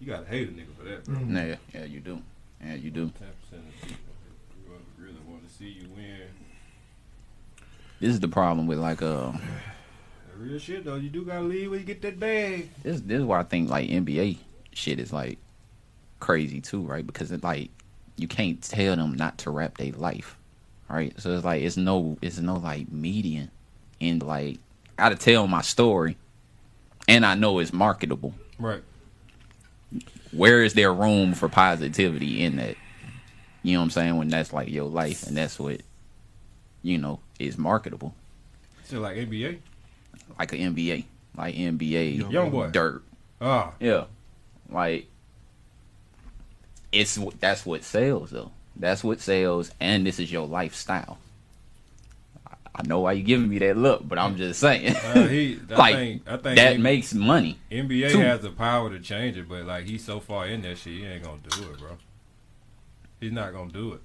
you 0.00 0.06
gotta 0.06 0.26
hate 0.26 0.48
a 0.48 0.52
nigga 0.52 0.74
for 0.78 0.84
that, 0.84 1.04
bro. 1.04 1.18
Yeah, 1.28 1.56
yeah, 1.74 1.84
you 1.84 2.00
do. 2.00 2.22
Yeah, 2.64 2.74
you 2.76 2.90
do. 2.90 3.10
Ten 3.18 3.28
percent 3.44 3.64
of 3.68 3.82
people 3.82 3.96
really, 4.66 4.80
really 4.98 5.20
want 5.28 5.45
to 5.45 5.45
see 5.58 5.68
you 5.80 5.88
win. 5.94 6.28
This 8.00 8.10
is 8.10 8.20
the 8.20 8.28
problem 8.28 8.66
with 8.66 8.78
like 8.78 9.00
uh 9.00 9.32
real 10.36 10.58
shit 10.58 10.84
though, 10.84 10.96
you 10.96 11.08
do 11.08 11.24
gotta 11.24 11.42
leave 11.42 11.70
when 11.70 11.80
you 11.80 11.86
get 11.86 12.02
that 12.02 12.20
bag. 12.20 12.68
this 12.82 13.00
this 13.00 13.20
is 13.20 13.24
why 13.24 13.40
I 13.40 13.42
think 13.42 13.70
like 13.70 13.88
NBA 13.88 14.38
shit 14.72 15.00
is 15.00 15.12
like 15.12 15.38
crazy 16.20 16.60
too, 16.60 16.82
right? 16.82 17.06
Because 17.06 17.32
it 17.32 17.42
like 17.42 17.70
you 18.16 18.28
can't 18.28 18.62
tell 18.62 18.96
them 18.96 19.14
not 19.14 19.38
to 19.38 19.50
rap 19.50 19.78
their 19.78 19.92
life, 19.92 20.36
right? 20.88 21.18
So 21.20 21.30
it's 21.30 21.44
like 21.44 21.62
it's 21.62 21.76
no 21.76 22.18
it's 22.20 22.38
no 22.38 22.56
like 22.56 22.90
median 22.92 23.50
and 24.00 24.22
like 24.22 24.58
I 24.98 25.04
gotta 25.04 25.16
tell 25.16 25.46
my 25.46 25.62
story, 25.62 26.16
and 27.08 27.24
I 27.24 27.34
know 27.34 27.58
it's 27.60 27.72
marketable. 27.72 28.34
Right. 28.58 28.82
Where 30.32 30.62
is 30.62 30.74
there 30.74 30.92
room 30.92 31.32
for 31.32 31.48
positivity 31.48 32.42
in 32.42 32.56
that? 32.56 32.76
You 33.66 33.72
know 33.72 33.80
what 33.80 33.84
I'm 33.86 33.90
saying? 33.90 34.16
When 34.16 34.28
that's 34.28 34.52
like 34.52 34.68
your 34.70 34.84
life, 34.88 35.26
and 35.26 35.36
that's 35.36 35.58
what 35.58 35.80
you 36.82 36.98
know 36.98 37.18
is 37.40 37.58
marketable, 37.58 38.14
So 38.84 39.00
like 39.00 39.16
NBA. 39.16 39.58
like 40.38 40.52
an 40.52 40.76
NBA, 40.76 41.04
like 41.36 41.56
NBA, 41.56 42.30
Young 42.30 42.50
boy. 42.52 42.68
dirt. 42.70 43.02
Ah. 43.40 43.72
Yeah, 43.80 44.04
like 44.70 45.08
it's 46.92 47.18
that's 47.40 47.66
what 47.66 47.82
sells 47.82 48.30
though. 48.30 48.52
That's 48.76 49.02
what 49.02 49.20
sells, 49.20 49.72
and 49.80 50.06
this 50.06 50.20
is 50.20 50.30
your 50.30 50.46
lifestyle. 50.46 51.18
I- 52.46 52.82
know 52.86 53.00
why 53.00 53.12
you 53.12 53.22
giving 53.24 53.48
me 53.48 53.58
that 53.58 53.76
look, 53.76 54.06
but 54.06 54.18
I'm 54.18 54.36
just 54.36 54.60
saying, 54.60 54.94
Uh, 54.94 55.26
he, 55.26 55.58
I 55.70 55.74
like 55.76 55.94
think, 55.96 56.22
I 56.28 56.36
think 56.36 56.56
that 56.56 56.76
he- 56.76 56.82
makes 56.82 57.14
money. 57.14 57.58
NBA 57.72 58.12
too. 58.12 58.18
has 58.20 58.42
the 58.42 58.50
power 58.50 58.90
to 58.90 59.00
change 59.00 59.36
it, 59.38 59.48
but 59.48 59.64
like 59.64 59.86
he's 59.86 60.04
so 60.04 60.20
far 60.20 60.46
in 60.46 60.62
that 60.62 60.78
shit, 60.78 60.92
he 60.92 61.04
ain't 61.06 61.24
gonna 61.24 61.38
do 61.50 61.62
it, 61.72 61.78
bro. 61.78 61.96
He's 63.20 63.32
not 63.32 63.52
gonna 63.52 63.72
do 63.72 63.92
it. 63.94 64.00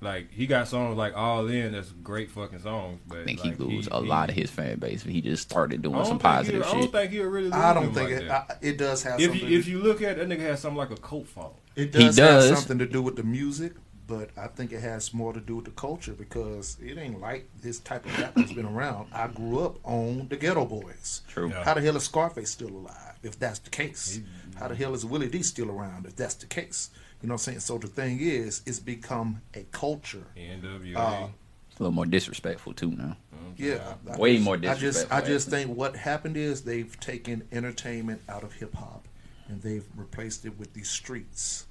Like 0.00 0.32
he 0.32 0.48
got 0.48 0.66
songs 0.66 0.96
like 0.96 1.16
All 1.16 1.46
In, 1.46 1.72
that's 1.72 1.90
great 1.90 2.30
fucking 2.32 2.58
songs, 2.58 2.98
but 3.06 3.18
I 3.20 3.24
think 3.24 3.44
like, 3.44 3.56
he 3.56 3.62
lose 3.64 3.86
a 3.86 4.00
he- 4.00 4.06
lot 4.08 4.30
of 4.30 4.34
his 4.34 4.50
fan 4.50 4.78
base 4.80 5.04
if 5.04 5.10
he 5.10 5.20
just 5.20 5.44
started 5.48 5.80
doing 5.82 6.04
some 6.04 6.18
positive 6.18 6.64
he'll- 6.64 6.74
I 6.74 6.80
don't 6.80 6.92
think 6.92 7.12
he'll 7.12 7.24
really. 7.26 7.44
Lose 7.46 7.54
I 7.54 7.72
don't 7.74 7.94
think 7.94 8.10
like 8.10 8.22
it. 8.22 8.30
I, 8.30 8.44
it 8.60 8.78
does 8.78 9.02
have 9.04 9.20
if 9.20 9.30
something. 9.30 9.48
you, 9.48 9.58
if 9.58 9.68
you 9.68 9.78
look 9.78 10.02
at 10.02 10.18
it, 10.18 10.28
that 10.28 10.38
nigga 10.38 10.42
has 10.42 10.60
something 10.60 10.76
like 10.78 10.90
a 10.90 10.96
cult 10.96 11.28
phone. 11.28 11.52
It 11.76 11.94
He 11.94 12.10
does, 12.10 12.18
have 12.18 12.58
something 12.58 12.78
to 12.80 12.86
do 12.86 13.00
with 13.00 13.14
the 13.14 13.22
music, 13.22 13.74
but 14.08 14.30
I 14.36 14.48
think 14.48 14.72
it 14.72 14.80
has 14.80 15.14
more 15.14 15.32
to 15.32 15.40
do 15.40 15.54
with 15.56 15.66
the 15.66 15.70
culture 15.70 16.14
because 16.14 16.76
it 16.82 16.98
ain't 16.98 17.20
like 17.20 17.48
this 17.62 17.78
type 17.78 18.04
of 18.04 18.18
rap 18.18 18.34
that's 18.34 18.52
been 18.52 18.66
around. 18.66 19.06
I 19.12 19.28
grew 19.28 19.60
up 19.60 19.76
on 19.84 20.26
the 20.28 20.36
Geto 20.36 20.68
Boys. 20.68 21.22
True. 21.28 21.48
Yeah. 21.50 21.62
How 21.62 21.74
the 21.74 21.80
hell 21.80 21.96
is 21.96 22.02
Scarface 22.02 22.50
still 22.50 22.70
alive? 22.70 23.18
If 23.22 23.38
that's 23.38 23.60
the 23.60 23.70
case, 23.70 24.18
how 24.56 24.66
the 24.66 24.74
hell 24.74 24.94
is 24.94 25.06
Willie 25.06 25.28
D 25.28 25.44
still 25.44 25.70
around? 25.70 26.06
If 26.06 26.16
that's 26.16 26.34
the 26.34 26.46
case, 26.46 26.90
you 27.22 27.28
know 27.28 27.34
what 27.34 27.40
I'm 27.40 27.44
saying. 27.44 27.60
So 27.60 27.78
the 27.78 27.86
thing 27.86 28.18
is, 28.20 28.62
it's 28.66 28.80
become 28.80 29.40
a 29.54 29.62
culture. 29.70 30.24
NWA. 30.36 30.96
Uh, 30.96 31.28
It's 31.70 31.78
a 31.80 31.84
little 31.84 31.94
more 31.94 32.06
disrespectful 32.06 32.74
too 32.74 32.90
now. 32.90 33.16
Yeah, 33.56 33.94
I 34.10 34.16
Way 34.16 34.34
just- 34.34 34.44
more 34.44 34.54
I 34.56 34.58
just, 34.58 34.80
disrespectful, 34.80 35.16
I 35.16 35.20
just 35.26 35.48
think 35.50 35.76
what 35.76 35.96
happened 35.96 36.36
is 36.36 36.62
they've 36.62 36.98
taken 37.00 37.46
entertainment 37.52 38.22
out 38.28 38.42
of 38.42 38.54
hip 38.54 38.74
hop, 38.74 39.06
and 39.48 39.62
they've 39.62 39.84
replaced 39.96 40.44
it 40.44 40.58
with 40.58 40.72
the 40.74 40.82
streets. 40.84 41.66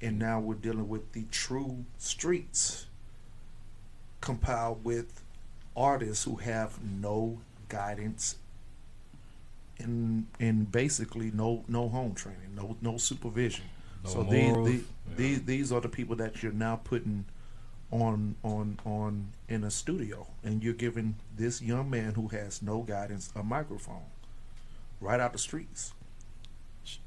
And 0.00 0.18
now 0.18 0.40
we're 0.40 0.54
dealing 0.54 0.88
with 0.88 1.12
the 1.12 1.24
true 1.30 1.84
streets, 1.98 2.86
compiled 4.20 4.84
with 4.84 5.22
artists 5.76 6.24
who 6.24 6.36
have 6.36 6.82
no 6.82 7.38
guidance, 7.68 8.36
and 9.78 10.26
and 10.38 10.70
basically 10.70 11.30
no 11.30 11.64
no 11.68 11.88
home 11.88 12.14
training, 12.14 12.54
no 12.54 12.76
no 12.80 12.98
supervision. 12.98 13.64
No 14.04 14.10
so 14.10 14.22
these, 14.24 14.54
these, 14.64 14.84
yeah. 15.10 15.14
these 15.16 15.42
these 15.42 15.72
are 15.72 15.80
the 15.80 15.88
people 15.88 16.16
that 16.16 16.42
you're 16.42 16.52
now 16.52 16.76
putting 16.82 17.24
on 17.90 18.34
on 18.42 18.78
on 18.84 19.28
in 19.48 19.64
a 19.64 19.70
studio 19.70 20.26
and 20.42 20.62
you're 20.62 20.72
giving 20.74 21.14
this 21.36 21.60
young 21.62 21.90
man 21.90 22.14
who 22.14 22.28
has 22.28 22.62
no 22.62 22.80
guidance 22.82 23.30
a 23.36 23.42
microphone 23.42 24.02
right 25.00 25.20
out 25.20 25.32
the 25.32 25.38
streets 25.38 25.92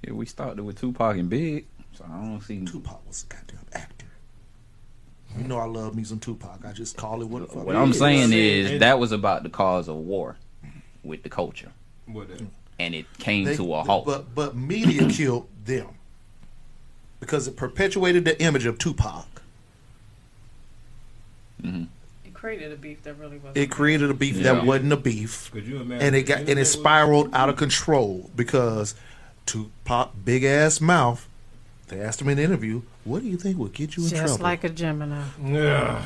Yeah, 0.04 0.14
we 0.14 0.26
started 0.26 0.64
with 0.64 0.80
Tupac 0.80 1.18
and 1.18 1.30
Big, 1.30 1.66
so 1.98 2.06
I 2.06 2.22
don't 2.24 2.42
see. 2.42 2.64
tupac 2.66 3.02
was 3.08 3.26
a 3.30 3.34
goddamn 3.34 3.66
actor 3.74 4.06
you 5.38 5.44
know 5.46 5.58
i 5.58 5.66
love 5.66 5.96
me 5.96 6.04
some 6.04 6.20
tupac 6.20 6.64
i 6.66 6.72
just 6.72 6.96
call 6.96 7.22
it 7.22 7.28
what 7.28 7.42
the 7.42 7.48
fuck 7.54 7.66
What 7.66 7.76
I'm 7.76 7.92
is. 7.92 8.00
saying 8.00 8.32
is 8.32 8.80
that 8.80 9.00
was 9.00 9.12
about 9.12 9.44
the 9.44 9.50
cause 9.50 9.88
of 9.90 9.96
war 9.96 10.38
with 11.04 11.24
the 11.24 11.30
culture, 11.30 11.72
What 12.08 12.30
and 12.80 12.94
it 12.96 13.06
came 13.18 13.44
They- 13.46 13.56
to 13.58 13.74
a 13.74 13.84
halt. 13.84 14.06
but 14.06 14.34
but 14.36 14.56
media 14.56 15.10
killed 15.10 15.48
them 15.66 15.88
because 17.20 17.48
it 17.48 17.56
perpetuated 17.56 18.26
the 18.26 18.40
image 18.42 18.66
of 18.66 18.78
tupac 18.78 19.26
mm-hmm. 21.62 21.84
It 22.26 22.34
created 22.34 22.72
a 22.72 22.76
beef 22.76 23.02
that 23.04 23.16
really 23.16 23.38
wasn't. 23.38 23.58
it 23.58 23.72
created 23.72 24.10
a 24.12 24.14
beef 24.14 24.36
Yeah. 24.36 24.54
that 24.54 24.66
wasn't 24.66 24.94
a 24.94 24.98
beef 24.98 25.50
Could 25.52 25.66
you 25.66 25.82
imagine? 25.82 26.06
and 26.06 26.16
it 26.16 26.24
got 26.24 26.40
and 26.42 26.60
it 26.60 26.66
spiraled 26.66 27.34
out 27.34 27.50
of 27.50 27.56
control 27.58 28.30
because 28.36 28.94
Tupac 29.46 30.12
big 30.24 30.44
ass 30.44 30.82
mouth. 30.82 31.28
They 31.88 32.00
asked 32.02 32.20
him 32.20 32.30
in 32.30 32.40
an 32.40 32.44
interview, 32.44 32.82
"What 33.04 33.22
do 33.22 33.28
you 33.28 33.38
think 33.38 33.60
would 33.60 33.72
get 33.74 33.96
you 33.96 34.02
in 34.02 34.10
Just 34.10 34.16
trouble?" 34.16 34.28
Just 34.30 34.42
like 34.42 34.64
a 34.64 34.70
Gemini. 34.70 35.22
Yeah. 35.46 36.02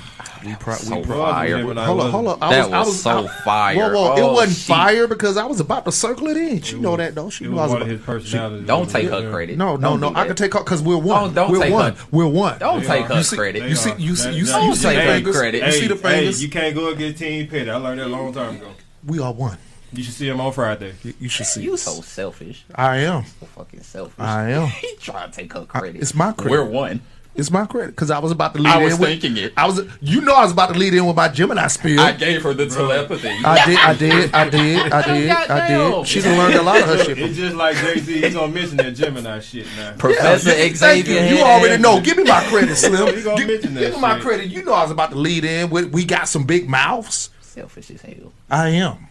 we 0.45 0.53
pro- 0.55 0.73
So 0.75 0.97
we 0.97 1.05
pro- 1.05 1.17
fire. 1.25 1.63
Hold 1.63 1.77
on, 1.77 2.11
hold 2.11 2.27
on. 2.27 2.37
I 2.41 2.49
That 2.55 2.73
I 2.73 2.79
was 2.79 3.01
so 3.01 3.27
I- 3.27 3.43
fire. 3.45 3.75
Whoa, 3.77 3.89
whoa! 3.93 4.11
Oh, 4.11 4.17
it 4.17 4.33
wasn't 4.33 4.57
shit. 4.57 4.67
fire 4.67 5.07
because 5.07 5.37
I 5.37 5.45
was 5.45 5.61
about 5.61 5.85
to 5.85 5.93
circle 5.93 6.27
it 6.27 6.35
in. 6.35 6.61
She 6.61 6.75
It 6.75 6.81
know 6.81 6.91
was- 6.91 6.97
that 6.97 7.15
though. 7.15 7.29
She 7.29 7.45
It 7.45 7.51
knew 7.51 7.57
I 7.59 7.61
was 7.61 7.69
was 7.69 7.71
one 7.75 7.81
of 7.83 7.87
about. 7.87 7.97
his 7.97 8.05
personalities. 8.05 8.67
Don't 8.67 8.89
take 8.89 9.05
Yeah. 9.09 9.21
her 9.21 9.31
credit. 9.31 9.57
No, 9.57 9.77
no, 9.77 9.97
Don't 9.97 10.13
no. 10.13 10.19
I 10.19 10.27
can 10.27 10.35
take 10.35 10.53
her 10.53 10.59
because 10.59 10.81
we're 10.81 10.97
one. 10.97 11.33
Don't- 11.33 11.33
don't 11.35 11.51
we're 11.51 11.63
take 11.63 11.73
one. 11.73 11.93
her. 11.93 11.97
We're 12.11 12.27
one. 12.27 12.59
Don't 12.59 12.81
They 12.81 12.87
take 12.87 13.09
are. 13.09 13.15
her 13.15 13.23
credit. 13.23 13.63
You 13.69 13.75
see, 13.77 13.93
you 13.97 14.15
see, 14.17 14.31
you 14.33 14.35
see, 14.35 14.37
you 14.37 14.45
Don't 14.47 14.75
see 14.75 14.83
take 14.83 14.95
the 14.97 15.01
her 15.03 15.13
fingers. 15.13 15.37
credit. 15.37 15.65
You 15.65 15.71
see 15.71 15.87
the 15.87 15.95
fingers. 15.95 16.43
you 16.43 16.49
can't 16.49 16.75
go 16.75 16.89
against 16.89 17.19
Team 17.19 17.47
Petty. 17.47 17.69
I 17.69 17.75
learned 17.77 18.01
that 18.01 18.07
a 18.07 18.09
long 18.09 18.33
time 18.33 18.57
ago. 18.57 18.67
We 19.07 19.19
are 19.19 19.31
one. 19.31 19.57
You 19.91 20.03
should 20.03 20.13
see 20.13 20.27
him 20.29 20.39
on 20.39 20.51
Friday. 20.53 20.93
You, 21.03 21.13
you 21.21 21.29
should 21.29 21.45
see. 21.45 21.63
You 21.63 21.73
us. 21.73 21.81
so 21.83 22.01
selfish. 22.01 22.65
I 22.75 22.97
am. 22.97 23.25
So 23.39 23.45
fucking 23.47 23.81
selfish. 23.81 24.13
I 24.19 24.51
am. 24.51 24.67
he 24.81 24.95
trying 24.97 25.29
to 25.31 25.35
take 25.35 25.51
her 25.53 25.65
credit. 25.65 26.01
it's 26.01 26.13
my 26.13 26.31
credit. 26.31 26.51
We're 26.51 26.65
one. 26.65 27.01
It's 27.35 27.51
my 27.51 27.65
credit 27.65 27.91
because 27.91 28.11
I 28.11 28.19
was 28.19 28.31
about 28.31 28.53
to 28.55 28.59
lead 28.59 28.69
I 28.73 28.83
was 28.83 28.95
in 28.95 28.99
with, 28.99 29.09
thinking 29.21 29.37
it. 29.37 29.53
I 29.55 29.65
was, 29.65 29.79
you 30.01 30.19
know, 30.19 30.33
I 30.33 30.43
was 30.43 30.51
about 30.51 30.73
to 30.73 30.79
lead 30.79 30.93
in 30.93 31.05
with 31.05 31.15
my 31.15 31.29
Gemini 31.29 31.67
spiel. 31.67 32.01
I 32.01 32.11
gave 32.11 32.41
her 32.43 32.53
the 32.53 32.67
telepathy. 32.67 33.29
I 33.45 33.65
did, 33.65 33.77
I 33.79 33.93
did, 33.93 34.33
I 34.35 34.49
did, 34.49 34.91
I 34.91 35.01
did, 35.13 35.29
I 35.29 35.47
Goddamn. 35.47 35.91
did. 35.99 36.07
She 36.07 36.21
done 36.21 36.37
learned 36.37 36.55
a 36.55 36.61
lot 36.63 36.81
of 36.81 36.87
her 36.87 37.03
shit. 37.05 37.17
It's 37.19 37.37
just 37.37 37.55
like 37.55 37.77
Jay 37.77 37.99
Z. 37.99 38.21
He's 38.21 38.33
gonna 38.33 38.51
mention 38.51 38.77
that 38.77 38.91
Gemini 38.91 39.39
shit 39.39 39.67
now. 39.77 39.93
Professor 39.97 40.49
Yeah, 40.49 40.73
Xavier. 40.73 41.21
you. 41.27 41.35
You 41.37 41.43
already 41.43 41.81
know. 41.81 42.01
Give 42.01 42.17
me 42.17 42.23
my 42.23 42.43
credit, 42.45 42.75
Slim. 42.75 43.15
He 43.15 43.21
gonna 43.21 43.37
Give, 43.37 43.47
mention 43.47 43.73
that 43.75 43.79
give 43.81 43.93
me 43.95 44.01
my 44.01 44.15
shit. 44.15 44.23
credit. 44.23 44.47
You 44.47 44.65
know 44.65 44.73
I 44.73 44.81
was 44.83 44.91
about 44.91 45.11
to 45.11 45.17
lead 45.17 45.45
in 45.45 45.69
with 45.69 45.93
we 45.93 46.03
got 46.03 46.27
some 46.27 46.43
big 46.43 46.67
mouths. 46.67 47.29
Selfish 47.41 47.91
as 47.91 48.01
hell. 48.01 48.33
I 48.49 48.69
am. 48.69 49.07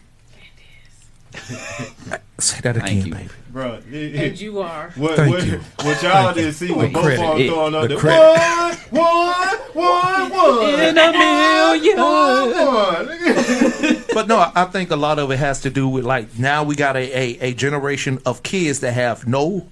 Say 2.39 2.61
that 2.61 2.75
Thank 2.77 2.87
again, 2.87 3.05
you. 3.07 3.13
baby. 3.13 3.29
Bro, 3.51 3.73
it- 3.73 3.83
And 3.93 4.15
it- 4.15 4.41
you 4.41 4.59
are. 4.61 4.91
what, 4.95 5.15
Thank 5.17 5.31
what, 5.35 5.45
you. 5.45 5.59
what 5.83 6.01
y'all 6.03 6.33
didn't 6.33 6.53
see 6.53 6.71
was 6.71 6.87
The 6.87 6.93
both 6.93 7.03
credit. 7.03 7.25
of 7.25 7.37
them 7.37 7.47
throwing 7.47 7.75
up 7.75 7.81
the 7.81 7.87
the 7.89 7.95
credit. 7.97 8.77
one, 8.91 9.03
one, 9.05 9.57
one, 9.73 10.29
one. 10.31 10.79
In 10.79 10.97
a 10.97 11.11
million. 11.11 11.97
One, 11.99 12.49
one. 12.51 14.03
But 14.13 14.27
no, 14.27 14.37
I- 14.39 14.51
I 14.55 14.65
think 14.65 14.89
a 14.91 14.95
lot 14.95 15.19
of 15.19 15.29
it 15.31 15.37
has 15.37 15.61
to 15.61 15.69
do 15.69 15.87
with 15.87 16.03
like 16.05 16.37
now 16.39 16.63
we 16.63 16.75
got 16.75 16.95
a, 16.95 17.01
a, 17.17 17.49
a 17.49 17.53
generation 17.53 18.19
of 18.25 18.41
kids 18.43 18.79
that 18.79 18.93
have 18.93 19.27
no 19.27 19.67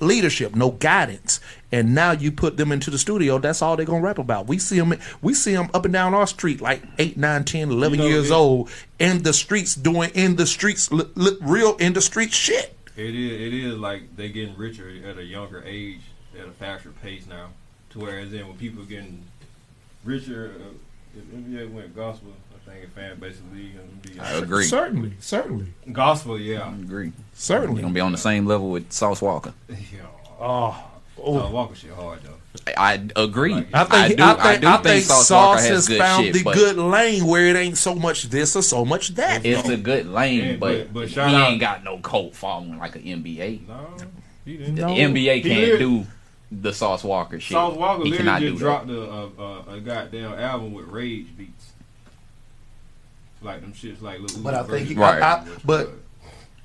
leadership, 0.00 0.54
no 0.54 0.70
guidance, 0.72 1.40
and 1.72 1.94
now 1.94 2.12
you 2.12 2.30
put 2.30 2.56
them 2.56 2.70
into 2.70 2.90
the 2.90 2.98
studio. 2.98 3.38
That's 3.38 3.62
all 3.62 3.76
they're 3.76 3.86
gonna 3.86 4.02
rap 4.02 4.18
about. 4.18 4.46
We 4.46 4.58
see 4.58 4.78
them, 4.78 4.94
we 5.22 5.34
see 5.34 5.54
them 5.54 5.70
up 5.74 5.84
and 5.84 5.92
down 5.92 6.14
our 6.14 6.26
street, 6.26 6.60
like 6.60 6.82
8, 6.98 7.16
9, 7.16 7.44
10, 7.44 7.70
11 7.70 7.98
You 7.98 8.04
know, 8.04 8.10
years 8.10 8.30
it- 8.30 8.34
old, 8.34 8.70
in 8.98 9.22
the 9.22 9.32
streets 9.32 9.74
doing 9.74 10.10
in 10.14 10.36
the 10.36 10.46
streets, 10.46 10.92
li, 10.92 11.04
li, 11.14 11.32
real 11.40 11.74
in 11.76 11.94
the 11.94 12.00
street 12.02 12.32
shit. 12.32 12.76
It 12.94 13.14
is. 13.14 13.40
It 13.40 13.54
is 13.54 13.78
like 13.78 14.14
they 14.16 14.28
getting 14.28 14.56
richer 14.56 14.88
at 15.08 15.16
a 15.16 15.24
younger 15.24 15.64
age, 15.66 16.00
at 16.38 16.46
a 16.46 16.50
faster 16.50 16.90
pace 17.02 17.26
now. 17.26 17.48
To 17.90 17.98
whereas 18.00 18.30
then 18.30 18.46
when 18.46 18.56
people 18.58 18.84
getting 18.84 19.24
richer, 20.04 20.52
uh, 20.60 21.18
if 21.18 21.24
NBA 21.34 21.70
went 21.72 21.94
gospel, 21.96 22.32
I 22.54 22.70
think 22.70 22.84
if 22.84 22.90
fan 22.90 23.18
basically 23.18 23.70
gonna 23.70 23.86
be 24.02 24.20
I 24.20 24.32
agree. 24.38 24.64
Certainly, 24.64 25.12
certainly, 25.20 25.66
gospel. 25.90 26.38
Yeah. 26.38 26.64
I 26.64 26.72
agree. 26.74 27.12
certainly. 27.34 27.76
You're 27.76 27.82
gonna 27.82 27.94
be 27.94 28.00
on 28.00 28.12
the 28.12 28.18
same 28.18 28.46
level 28.46 28.70
with 28.70 28.92
Sauce 28.92 29.20
Walka. 29.20 29.52
yeah. 29.68 29.76
Oh, 30.40 30.82
Oh, 31.18 31.50
Walker 31.50 31.74
shit 31.74 31.90
hard 31.92 32.20
though. 32.22 32.30
I, 32.76 32.94
I 32.94 33.22
agree. 33.22 33.54
I 33.72 33.84
think 33.84 34.16
do, 34.18 34.24
I 34.24 34.34
think, 34.34 34.60
do 34.60 34.68
I 34.68 34.72
think 34.72 34.82
think 34.82 35.04
Sauce, 35.04 35.28
Sauce 35.28 35.56
Walka 35.60 35.60
has 35.62 35.68
has 35.70 35.88
good 35.88 35.98
found 35.98 36.24
shit, 36.26 36.34
the 36.34 36.42
good 36.44 36.76
lane 36.76 37.26
where 37.26 37.46
it 37.46 37.56
ain't 37.56 37.78
so 37.78 37.94
much 37.94 38.24
this 38.24 38.54
or 38.56 38.62
so 38.62 38.84
much 38.84 39.08
that. 39.14 39.44
it's 39.46 39.62
though. 39.66 39.74
a 39.74 39.76
good 39.76 40.06
lane, 40.06 40.44
Yeah, 40.44 40.56
but, 40.56 40.92
but- 40.92 40.92
but 40.94 41.08
he 41.08 41.20
out- 41.20 41.50
ain't 41.50 41.60
got 41.60 41.82
no 41.84 41.98
cult 41.98 42.34
following 42.34 42.78
like 42.78 42.96
an 42.96 43.02
NBA. 43.02 43.66
No, 43.68 43.86
he 44.44 44.56
didn't. 44.58 44.74
The 44.76 44.82
NBA 44.82 45.34
He 45.36 45.42
can't 45.42 45.60
lit- 45.60 45.78
do 45.78 46.06
the 46.50 46.72
Sauce 46.74 47.02
Walka 47.02 47.40
shit. 47.40 47.52
Sauce 47.52 47.76
Walka 47.76 48.04
he 48.04 48.10
literally 48.10 48.16
cannot 48.18 48.40
just 48.42 48.58
dropped 48.58 48.90
a, 48.90 49.00
a, 49.00 49.26
a, 49.28 49.64
a 49.76 49.80
goddamn 49.80 50.34
album 50.34 50.72
with 50.74 50.86
rage 50.88 51.28
beats. 51.36 51.70
Like 53.40 53.60
them 53.62 53.72
shits 53.72 54.00
like 54.02 54.20
little 54.20 54.40
But 54.42 54.54
I 54.54 54.62
think 54.64 54.88
he, 54.88 54.94
Right. 54.94 55.22
I, 55.22 55.32
I, 55.38 55.46
but 55.64 55.90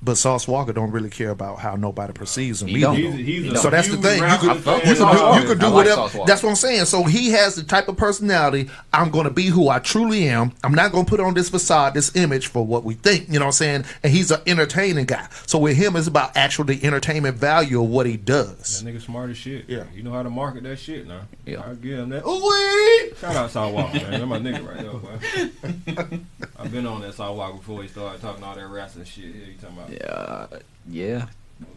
but 0.00 0.16
Sauce 0.16 0.46
Walka 0.46 0.72
don't 0.72 0.92
really 0.92 1.10
care 1.10 1.30
about 1.30 1.58
how 1.58 1.74
nobody 1.74 2.12
perceives 2.12 2.62
him. 2.62 2.68
He 2.68 2.76
either. 2.76 2.86
don't. 2.86 2.96
he's, 2.96 3.14
he's 3.14 3.44
He 3.44 3.54
a. 3.54 3.56
So 3.58 3.70
that's 3.70 3.88
the 3.88 3.96
thing. 3.96 4.18
You 4.18 4.22
rapper 4.22 4.54
could, 4.54 4.56
you 4.56 4.94
could 4.94 4.94
do, 4.94 5.40
you 5.40 5.46
could 5.46 5.58
do 5.58 5.66
like 5.66 5.74
whatever. 5.74 6.24
That's 6.24 6.42
what 6.42 6.50
I'm 6.50 6.56
saying. 6.56 6.84
So 6.84 7.02
he 7.04 7.30
has 7.30 7.56
the 7.56 7.64
type 7.64 7.88
of 7.88 7.96
personality. 7.96 8.70
I'm 8.92 9.10
going 9.10 9.24
to 9.24 9.30
be 9.30 9.46
who 9.46 9.68
I 9.68 9.80
truly 9.80 10.28
am. 10.28 10.52
I'm 10.62 10.72
not 10.72 10.92
going 10.92 11.04
to 11.04 11.08
put 11.08 11.18
on 11.18 11.34
this 11.34 11.48
facade, 11.48 11.94
this 11.94 12.14
image 12.14 12.46
for 12.46 12.64
what 12.64 12.84
we 12.84 12.94
think. 12.94 13.28
You 13.28 13.34
know 13.34 13.46
what 13.46 13.46
I'm 13.46 13.52
saying? 13.52 13.84
And 14.02 14.12
he's 14.12 14.30
an 14.30 14.40
entertaining 14.46 15.06
guy. 15.06 15.26
So 15.46 15.58
with 15.58 15.76
him, 15.76 15.96
it's 15.96 16.06
about 16.06 16.36
actual 16.36 16.64
the 16.64 16.82
entertainment 16.84 17.36
value 17.36 17.82
of 17.82 17.88
what 17.88 18.06
he 18.06 18.16
does. 18.16 18.82
That 18.82 18.94
nigga 18.94 19.00
smart 19.00 19.30
as 19.30 19.36
shit. 19.36 19.68
Yeah. 19.68 19.84
You 19.94 20.04
know 20.04 20.12
how 20.12 20.22
to 20.22 20.30
market 20.30 20.62
that 20.62 20.78
shit 20.78 21.08
now. 21.08 21.22
Yeah. 21.44 21.62
I 21.68 21.74
give 21.74 21.98
him 21.98 22.10
that. 22.10 22.24
Ooh 22.24 23.14
Shout 23.20 23.34
out 23.34 23.50
Saw 23.50 23.68
Walker, 23.68 23.94
man. 23.94 24.10
That's 24.12 24.24
my 24.24 24.38
nigga 24.38 24.66
right 24.66 24.78
there, 24.78 26.08
boy. 26.08 26.20
I've 26.58 26.72
been 26.72 26.86
on 26.86 27.00
that 27.00 27.14
Saw 27.14 27.32
Walker 27.32 27.56
before 27.56 27.82
he 27.82 27.88
started 27.88 28.20
talking 28.20 28.44
all 28.44 28.54
that 28.54 28.66
rap 28.66 28.94
and 28.94 29.06
shit. 29.06 29.24
Yeah, 29.26 29.46
you 29.46 29.54
talking 29.60 29.76
about 29.76 29.87
Uh, 29.96 30.46
yeah, 30.88 31.26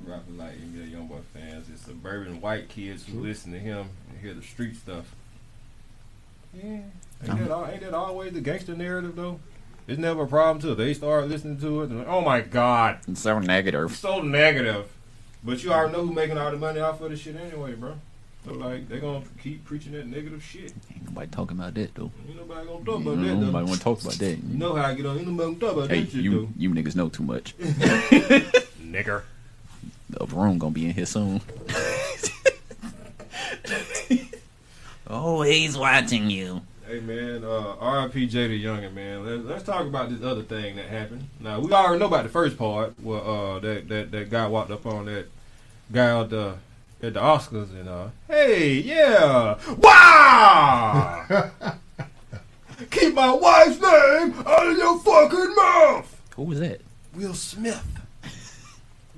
rapping 0.05 0.38
like 0.38 0.53
NBA 0.53 0.91
Youngboy 0.91 1.22
fans. 1.34 1.68
It's 1.72 1.82
suburban 1.84 2.41
white 2.41 2.70
kids 2.70 3.05
who 3.05 3.20
listen 3.22 3.51
to 3.53 3.59
him 3.59 3.89
and 4.09 4.20
hear 4.22 4.34
the 4.34 4.41
street 4.41 4.76
stuff. 4.76 5.16
Yeah. 6.53 6.82
Ain't 7.24 7.39
that, 7.39 7.51
al- 7.51 7.68
ain't 7.68 7.82
that 7.82 7.93
always 7.93 8.34
the 8.34 8.41
gangster 8.41 8.76
narrative 8.76 9.16
though? 9.16 9.39
It's 9.88 9.99
never 9.99 10.24
a 10.24 10.28
problem 10.28 10.59
till 10.62 10.76
they 10.76 10.93
start 10.93 11.28
listening 11.28 11.59
to 11.62 11.82
it. 11.82 11.89
And 11.89 11.99
like, 11.99 12.07
oh 12.07 12.22
my 12.22 12.41
god, 12.41 12.99
it's 13.07 13.22
so 13.22 13.39
negative. 13.39 13.95
so 13.95 14.22
negative. 14.22 14.88
But 15.43 15.64
you 15.64 15.72
already 15.74 15.93
know 15.93 16.05
who 16.05 16.14
making 16.14 16.38
all 16.38 16.51
the 16.51 16.57
money 16.57 16.80
off 16.80 17.01
of 17.01 17.09
this 17.09 17.20
shit 17.20 17.36
anyway, 17.36 17.74
bro. 17.74 17.95
So 18.46 18.54
like 18.54 18.89
they 18.89 19.00
gonna 19.00 19.24
keep 19.42 19.64
preaching 19.66 19.92
that 19.94 20.08
negative 20.08 20.44
shit. 20.44 20.74
Ain't 20.94 21.06
nobody 21.06 21.28
talking 21.30 21.58
about 21.58 21.74
that 21.76 21.94
though. 21.94 22.12
Ain't 22.28 22.38
nobody 22.38 22.66
gonna 22.68 22.84
talk 22.86 23.02
about 23.02 23.18
Mm, 23.18 23.22
that 23.22 23.28
though. 23.28 23.46
Nobody 23.46 23.66
want 23.68 23.78
to 23.78 23.84
talk 23.84 24.02
about 24.02 24.14
that. 24.16 24.38
You 24.38 24.58
know 24.58 24.74
how 24.76 24.86
I 24.86 24.94
get 24.96 25.06
on. 25.06 25.18
Ain't 25.20 25.28
nobody 25.28 25.48
gonna 25.56 25.60
talk 25.60 25.74
about 25.78 25.89
Hey, 25.89 26.02
that 26.02 26.12
shit 26.12 26.22
you 26.24 26.50
you 26.58 26.70
niggas 26.72 26.96
know 26.96 27.10
too 27.10 27.24
much. 27.24 27.56
though. 27.58 27.66
Nigger. 28.82 29.22
The 30.10 30.26
room 30.36 30.58
gonna 30.58 30.72
be 30.72 30.86
in 30.86 30.94
here 30.94 31.06
soon. 31.06 31.39
oh, 35.08 35.42
he's 35.44 35.78
watching 35.78 36.30
you. 36.30 36.62
Hey 36.88 37.00
man, 37.00 37.44
uh, 37.46 37.76
R.I.P. 37.80 38.28
JayDaYoungan, 38.28 38.94
man. 38.94 39.26
Let's, 39.26 39.44
let's 39.46 39.64
talk 39.64 39.86
about 39.86 40.10
this 40.10 40.22
other 40.24 40.42
thing 40.44 40.76
that 40.76 40.88
happened. 40.88 41.26
Now 41.39 41.60
we 41.60 41.72
already 41.72 42.00
know 42.00 42.08
about 42.08 42.24
the 42.24 42.30
first 42.30 42.58
part, 42.58 43.00
where 43.02 43.22
uh, 43.24 43.60
that 43.60 43.88
that 43.88 44.12
that 44.12 44.30
guy 44.30 44.48
walked 44.48 44.72
up 44.72 44.86
on 44.86 45.06
that 45.06 45.28
guy 45.92 46.10
out 46.10 46.30
the 46.32 46.56
at 47.04 47.14
the 47.16 47.20
Oscars 47.20 47.72
and 47.72 47.89
uh, 47.89 48.08
hey, 48.28 48.74
yeah, 48.80 49.58
wow, 49.78 51.26
keep 52.91 53.14
my 53.14 53.34
wife's 53.34 53.80
name 53.82 54.34
out 54.45 54.68
of 54.68 54.78
your 54.78 54.99
fucking 54.99 55.56
mouth, 55.56 56.22
Who 56.36 56.43
was 56.43 56.60
that? 56.60 56.82
Will 57.16 57.34
Smith. 57.34 57.86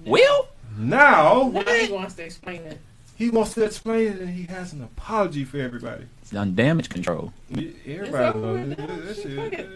Will? 0.06 0.48
Now 0.78 1.52
Now 1.54 1.74
he 1.74 1.92
wants 1.92 2.16
to 2.16 2.24
explain 2.26 2.62
it. 2.64 2.80
he 3.16 3.30
wants 3.30 3.54
to 3.54 3.64
explain 3.64 4.08
it, 4.14 4.20
and 4.20 4.30
he 4.30 4.44
has 4.44 4.74
an 4.74 4.84
apology 4.84 5.44
for 5.46 5.58
everybody. 5.60 6.06
It's 6.24 6.34
on 6.34 6.56
damage 6.56 6.90
control. 6.90 7.32
Everybody 7.52 8.40
over 8.40 8.58
knows 8.58 8.68
with 8.78 8.78
that 8.78 9.16
shit. 9.16 9.54
It. 9.60 9.70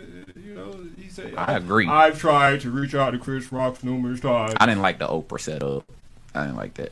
You 0.43 0.55
know, 0.55 0.75
he 0.97 1.09
said. 1.09 1.35
I 1.37 1.57
agree. 1.57 1.87
I've 1.87 2.17
tried 2.19 2.61
to 2.61 2.71
reach 2.71 2.95
out 2.95 3.11
to 3.11 3.19
Chris 3.19 3.51
Rock 3.51 3.83
numerous 3.83 4.21
times. 4.21 4.55
I 4.59 4.65
didn't 4.65 4.81
like 4.81 4.97
the 4.97 5.07
Oprah 5.07 5.39
setup. 5.39 5.83
I 6.33 6.45
didn't 6.45 6.55
like 6.57 6.73
that. 6.75 6.91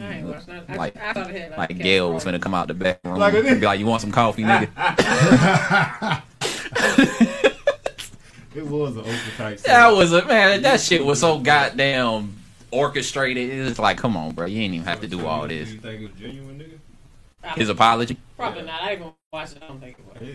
I 0.00 0.12
ain't 0.14 0.26
watched 0.26 0.46
that. 0.46 0.64
I, 0.68 0.74
Like- 0.76 0.96
I 0.96 1.12
thought 1.12 1.30
it 1.30 1.36
had 1.50 1.58
Like 1.58 1.78
Gayle 1.78 2.12
was 2.12 2.24
gonna 2.24 2.38
come 2.38 2.54
out 2.54 2.68
the 2.68 2.74
back 2.74 3.00
room 3.04 3.16
Like 3.18 3.34
and 3.34 3.60
be 3.60 3.66
like, 3.66 3.78
"You 3.78 3.86
want 3.86 4.00
some 4.00 4.12
coffee, 4.12 4.42
nigga?" 4.42 6.22
It 8.54 8.64
was 8.64 8.94
an 8.94 9.00
open 9.00 9.18
type. 9.36 9.58
that 9.62 9.88
was 9.88 10.12
a 10.12 10.24
man. 10.26 10.62
That 10.62 10.80
shit 10.80 11.04
was 11.04 11.18
so 11.18 11.40
goddamn 11.40 12.32
orchestrated. 12.70 13.50
It 13.50 13.64
was 13.64 13.78
like, 13.80 13.98
come 13.98 14.16
on, 14.16 14.32
bro. 14.32 14.46
You 14.46 14.60
ain't 14.62 14.74
even 14.74 14.86
have 14.86 15.00
to 15.00 15.08
do 15.08 15.26
all 15.26 15.48
this. 15.48 15.72
You 15.72 15.78
think 15.80 16.02
it 16.02 16.10
was 16.12 16.20
genuine, 16.20 16.60
nigga? 16.60 17.56
His 17.56 17.68
apology. 17.68 18.16
Probably 18.36 18.62
not. 18.62 18.80
I 18.82 18.94
didn't 18.94 19.12
watch 19.32 19.52
it. 19.52 19.58
I 19.62 19.66
don't 19.68 19.80
think 19.80 19.96
it 19.98 20.22
was. 20.22 20.28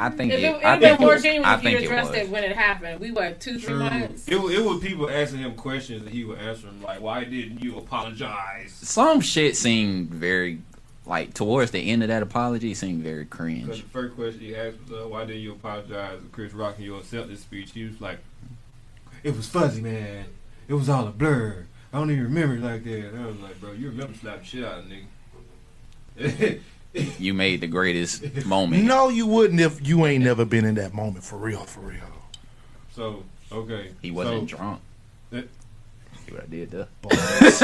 I 0.00 0.08
think 0.10 0.32
If 0.32 0.38
it. 0.40 0.44
it, 0.44 0.52
would 0.54 0.64
I 0.64 0.70
have 0.70 0.80
been 0.80 0.88
think 0.90 1.00
it 1.00 1.04
more 1.04 1.12
was. 1.14 1.22
genuine 1.22 1.48
I 1.48 1.54
if 1.54 1.62
you 1.62 1.68
think 1.70 1.80
it 1.80 1.84
addressed 1.86 2.10
was. 2.10 2.18
it 2.18 2.28
when 2.30 2.44
it 2.44 2.56
happened. 2.56 3.00
We 3.00 3.10
what 3.10 3.40
two, 3.40 3.58
three 3.58 3.62
True. 3.74 3.78
months. 3.78 4.26
It, 4.28 4.36
it 4.36 4.64
was 4.64 4.80
people 4.80 5.10
asking 5.10 5.40
him 5.40 5.54
questions 5.56 6.02
and 6.02 6.10
he 6.10 6.24
would 6.24 6.38
answer 6.38 6.66
them 6.66 6.82
like, 6.82 7.00
"Why 7.00 7.24
didn't 7.24 7.62
you 7.62 7.76
apologize?" 7.78 8.72
Some 8.72 9.20
shit 9.20 9.56
seemed 9.56 10.08
very, 10.10 10.60
like 11.06 11.34
towards 11.34 11.70
the 11.72 11.80
end 11.90 12.02
of 12.02 12.08
that 12.08 12.22
apology, 12.22 12.72
seemed 12.74 13.02
very 13.02 13.24
Because 13.24 13.36
cringe. 13.38 13.66
the 13.82 13.88
first 13.90 14.14
question 14.14 14.40
he 14.40 14.56
asked 14.56 14.76
was, 14.88 14.92
uh, 15.04 15.08
"Why 15.08 15.24
didn't 15.24 15.42
you 15.42 15.52
apologize 15.52 16.18
to 16.20 16.26
Chris 16.32 16.52
Rock 16.54 16.78
in 16.78 16.84
your 16.84 17.00
acceptance 17.00 17.40
speech?" 17.40 17.72
He 17.72 17.84
was 17.84 18.00
like, 18.00 18.18
"It 19.22 19.36
was 19.36 19.46
fuzzy, 19.48 19.82
man. 19.82 20.24
It 20.68 20.74
was 20.74 20.88
all 20.88 21.06
a 21.08 21.10
blur. 21.12 21.66
I 21.92 21.98
don't 21.98 22.10
even 22.10 22.24
remember 22.24 22.54
it 22.56 22.62
like 22.62 22.84
that." 22.84 23.08
And 23.12 23.22
I 23.22 23.26
was 23.26 23.38
like, 23.40 23.60
"Bro, 23.60 23.72
you 23.72 23.88
remember 23.90 24.14
slapping 24.16 24.44
shit 24.44 24.64
out 24.64 24.78
of 24.78 24.84
nigga." 24.86 26.60
You 26.92 27.34
made 27.34 27.60
the 27.60 27.66
greatest 27.68 28.44
moment. 28.46 28.84
No, 28.84 29.08
you 29.08 29.26
wouldn't 29.26 29.60
if 29.60 29.86
you 29.86 30.06
ain't 30.06 30.24
never 30.24 30.44
been 30.44 30.64
in 30.64 30.74
that 30.76 30.92
moment 30.92 31.24
for 31.24 31.36
real, 31.36 31.64
for 31.64 31.80
real. 31.80 32.00
so 32.94 33.22
okay, 33.52 33.90
He 34.02 34.10
wasn't 34.10 34.50
so, 34.50 34.56
drunk. 34.56 34.80
that- 35.30 35.48
See 36.26 36.32
what 36.32 36.42
I 36.42 36.46
did 36.46 36.70
there? 36.70 36.88
Bars. 37.02 37.62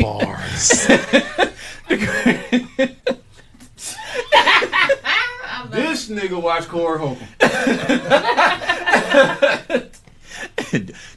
Bars. 0.00 0.86
this 5.70 6.08
nigga 6.08 6.40
watched 6.40 6.68
Corey 6.68 6.98
Holcomb. 6.98 7.26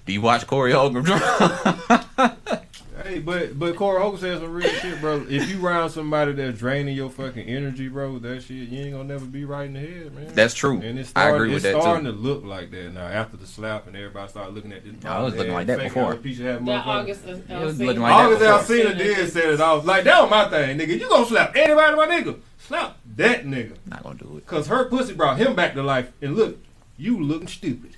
Do 0.06 0.14
you 0.14 0.22
watch 0.22 0.48
Corey 0.48 0.72
Holcomb 0.72 1.04
drunk? 1.04 1.24
Hey 3.12 3.20
but 3.20 3.60
but 3.60 3.76
Corey 3.76 4.00
Holcomb 4.00 4.22
said 4.22 4.40
some 4.40 4.54
real 4.54 4.70
shit, 4.70 5.02
bro. 5.02 5.26
If 5.30 5.50
you 5.50 5.60
round 5.60 5.92
somebody 5.92 6.32
that's 6.32 6.58
draining 6.58 6.96
your 6.96 7.10
fucking 7.10 7.46
energy, 7.46 7.90
bro, 7.90 8.20
that 8.20 8.44
shit 8.44 8.70
you 8.70 8.80
ain't 8.84 8.94
gonna 8.94 9.04
never 9.04 9.26
be 9.26 9.44
right 9.44 9.66
in 9.66 9.74
the 9.74 9.82
head, 9.82 10.16
man. 10.16 10.34
That's 10.34 10.54
true. 10.54 10.80
And 10.80 10.98
it's 10.98 11.10
I 11.10 11.24
starting, 11.28 11.36
agree 11.36 11.54
with 11.56 11.66
it's 11.66 11.84
that, 11.84 11.98
too. 11.98 12.04
to 12.04 12.12
look 12.14 12.46
like 12.46 12.72
that 12.72 12.94
now 12.94 13.02
after 13.02 13.36
the 13.36 13.46
slap 13.46 13.88
and 13.88 13.98
everybody 13.98 14.30
started 14.30 14.56
looking 14.56 14.72
at 14.72 14.86
this. 14.86 14.94
No, 15.04 15.22
it 15.22 15.24
was 15.26 15.36
looking 15.36 15.54
like 15.54 15.68
that 15.68 15.80
before. 15.80 16.16
alopecia 16.16 16.38
having 16.38 16.66
That 16.68 16.86
motherfucker. 16.86 16.88
August. 16.88 17.26
It 17.26 17.60
was 17.60 17.80
looking 17.82 18.02
like 18.02 18.14
August 18.14 18.40
that 18.40 18.68
before. 18.68 18.76
Alsina 18.78 18.98
did 18.98 19.30
set 19.32 19.46
it 19.46 19.60
I 19.60 19.74
was 19.74 19.86
Like 19.86 20.04
that 20.06 20.22
was 20.22 20.32
my 20.32 20.48
thing, 20.50 20.78
nigga. 20.78 20.98
You 20.98 21.10
gonna 21.10 21.26
slap 21.26 21.54
anybody, 21.54 21.96
my 21.98 22.08
nigga? 22.08 22.40
Slap 22.60 22.98
that 23.18 23.46
nigga. 23.46 23.76
Not 23.88 24.04
gonna 24.04 24.16
do 24.20 24.38
it. 24.38 24.46
Cause 24.48 24.68
her 24.68 24.86
pussy 24.86 25.14
brought 25.16 25.38
him 25.38 25.54
back 25.54 25.74
to 25.74 25.84
life. 25.84 26.14
And 26.22 26.38
look, 26.38 26.60
you 26.96 27.22
looking 27.22 27.50
stupid. 27.50 27.98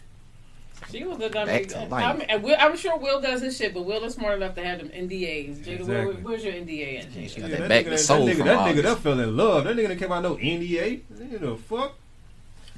She 0.94 1.04
was 1.04 1.20
a 1.20 1.30
dummy. 1.30 1.66
Back. 1.66 2.30
I'm, 2.30 2.42
Will, 2.42 2.56
I'm 2.60 2.78
sure 2.78 2.98
Will 2.98 3.20
does 3.20 3.42
his 3.42 3.58
shit, 3.58 3.74
but 3.74 3.84
Will 3.86 4.04
is 4.04 4.14
smart 4.14 4.36
enough 4.38 4.56
to 4.56 4.64
have 4.64 4.80
them 4.80 4.90
NDAs. 4.90 5.64
Jada, 5.66 5.86
where, 5.86 6.08
where's 6.14 6.44
your 6.44 6.54
NDA 6.54 7.00
at, 7.06 7.14
She 7.14 7.20
Jada? 7.22 7.42
got 7.42 7.50
Yeah, 7.50 7.56
that 7.58 7.70
back 7.70 7.86
nigga, 7.86 7.90
to 7.90 7.98
soul 7.98 8.26
that 8.26 8.36
nigga, 8.38 8.44
that 8.46 8.58
nigga 8.60 8.70
August. 8.70 8.84
that 8.84 9.00
fell 9.00 9.20
in 9.20 9.36
love. 9.38 9.64
That 9.66 9.74
nigga 9.76 9.88
didn't 9.88 9.98
care 10.00 10.08
about 10.08 10.24
no 10.24 10.36
NDA. 10.36 11.02
You 11.32 11.40
know, 11.40 11.56
fuck. 11.58 11.94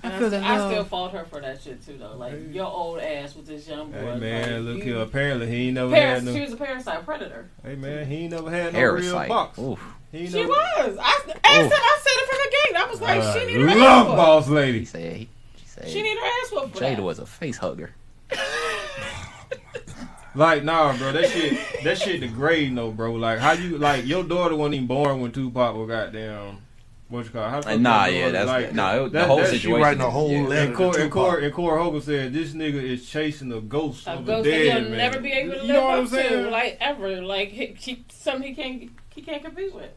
And 0.04 0.14
I, 0.14 0.20
feel 0.20 0.30
that 0.30 0.44
I 0.44 0.70
still 0.72 0.84
fault 0.84 1.14
her 1.14 1.26
for 1.26 1.42
that 1.42 1.62
shit 1.62 1.84
too, 1.84 1.98
though. 1.98 2.16
Like 2.16 2.54
your 2.54 2.68
old 2.68 3.00
ass 3.00 3.36
with 3.36 3.48
this 3.48 3.68
young 3.68 3.90
boy. 3.92 3.98
Hey 3.98 4.20
man, 4.20 4.66
like, 4.66 4.76
look 4.76 4.84
here. 4.84 4.98
Apparently 5.00 5.48
he 5.48 5.66
ain't 5.68 5.74
never 5.76 5.92
Paras- 5.92 6.20
had 6.20 6.24
no. 6.26 6.34
she 6.36 6.42
was 6.42 6.54
a 6.54 6.58
parasite 6.58 7.06
predator. 7.06 7.50
Hey 7.64 7.76
man, 7.76 8.06
he 8.06 8.16
ain't 8.18 8.32
never 8.34 8.52
had 8.52 8.74
no 8.74 8.80
real 8.80 8.92
Parasite. 8.92 9.30
box. 9.30 9.58
Oof. 9.58 9.80
He 10.12 10.28
She 10.28 10.34
never, 10.34 10.50
was. 10.50 10.98
I 11.02 11.10
asked 11.10 11.26
him. 11.28 11.40
I 11.44 12.00
said 12.04 12.12
it 12.14 12.30
from 12.30 12.38
the 12.38 12.52
gate. 12.52 12.76
I 12.86 12.90
was 12.90 13.02
like, 13.02 13.22
Uh, 13.24 13.34
she 13.40 13.46
need 13.48 13.62
her 13.62 13.70
ass 13.70 13.78
love 13.80 14.06
whooped. 14.08 14.18
boss 14.18 14.46
He 14.48 14.52
lady. 14.54 14.86
said. 14.86 15.18
She 15.58 15.66
said. 15.66 15.90
She 15.90 16.02
need 16.04 16.18
her 16.20 16.26
ass 16.26 16.52
whooped 16.52 16.76
Jada 16.76 17.00
was 17.00 17.18
a 17.20 17.26
face 17.26 17.58
hugger. 17.58 17.92
Like 20.38 20.66
nah, 20.66 20.96
bro. 20.98 21.14
That 21.14 21.30
shit, 21.30 21.58
that 21.86 21.98
shit 21.98 22.20
degrading 22.20 22.76
though, 22.76 22.92
bro. 22.92 23.14
Like 23.14 23.40
how 23.40 23.54
you 23.54 23.78
like 23.78 24.06
your 24.06 24.22
daughter 24.24 24.54
wasn't 24.54 24.76
even 24.76 24.88
born 24.88 25.22
when 25.22 25.32
Tupac 25.32 25.76
was 25.78 25.88
goddamn. 25.88 26.58
What 27.08 27.24
you 27.24 27.32
call? 27.32 27.46
it? 27.48 27.50
How 27.52 27.62
the 27.62 27.68
fuck 27.70 27.80
Nah, 27.80 28.06
yeah, 28.08 28.30
that's 28.32 28.48
like, 28.48 28.74
nah. 28.74 28.96
It, 28.96 29.04
the 29.04 29.10
that- 29.12 29.28
whole 29.28 29.38
that- 29.38 29.52
She 29.52 29.58
situation. 29.60 29.82
writing 29.82 30.02
a 30.02 30.10
whole 30.10 30.32
yeah. 30.32 30.42
letter. 30.48 30.68
And 30.68 30.76
Corey, 30.76 30.88
and, 30.88 30.96
Tupac. 30.96 31.12
Corey, 31.14 31.46
and 31.46 31.54
Corey 31.54 31.82
Holcomb 31.82 32.02
said 32.02 32.34
this 32.34 32.52
nigga 32.54 32.82
is 32.84 33.08
chasing 33.10 33.54
a 33.54 33.62
ghost 33.62 34.08
A 34.08 34.14
of 34.14 34.26
ghost 34.26 34.48
a 34.48 34.50
that 34.52 34.58
dead 34.58 34.82
he'll 34.82 34.90
man. 34.90 34.98
never 34.98 35.20
be 35.22 35.32
able 35.32 35.52
to 35.54 35.58
you 35.60 35.64
live 35.68 35.76
know 35.76 35.84
what 35.86 35.94
up 35.94 36.00
I'm 36.00 36.08
saying? 36.08 36.44
to, 36.46 36.50
like 36.50 36.78
ever. 36.82 37.22
Like 37.22 37.50
he, 37.50 37.66
he, 37.80 38.04
something 38.10 38.44
he 38.44 38.56
can't 38.62 38.92
he 39.14 39.22
can't 39.22 39.42
compete 39.42 39.74
with. 39.74 39.92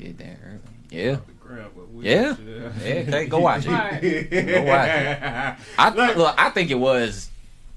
Get 0.00 0.18
there 0.18 0.38
early. 0.44 0.60
Yeah. 0.90 1.18
Grab 1.38 1.70
what 1.76 1.92
we- 1.92 2.06
Yeah. 2.06 2.34
Yeah, 2.44 2.70
okay, 3.06 3.26
go 3.26 3.38
watch 3.38 3.66
it. 3.66 3.70
Right. 3.70 4.00
Go 4.00 4.62
watch 4.64 4.88
it. 4.88 5.22
I 5.78 5.90
Like- 5.90 6.16
look. 6.16 6.34
I 6.36 6.50
think 6.50 6.70
it 6.72 6.78
was 6.78 7.30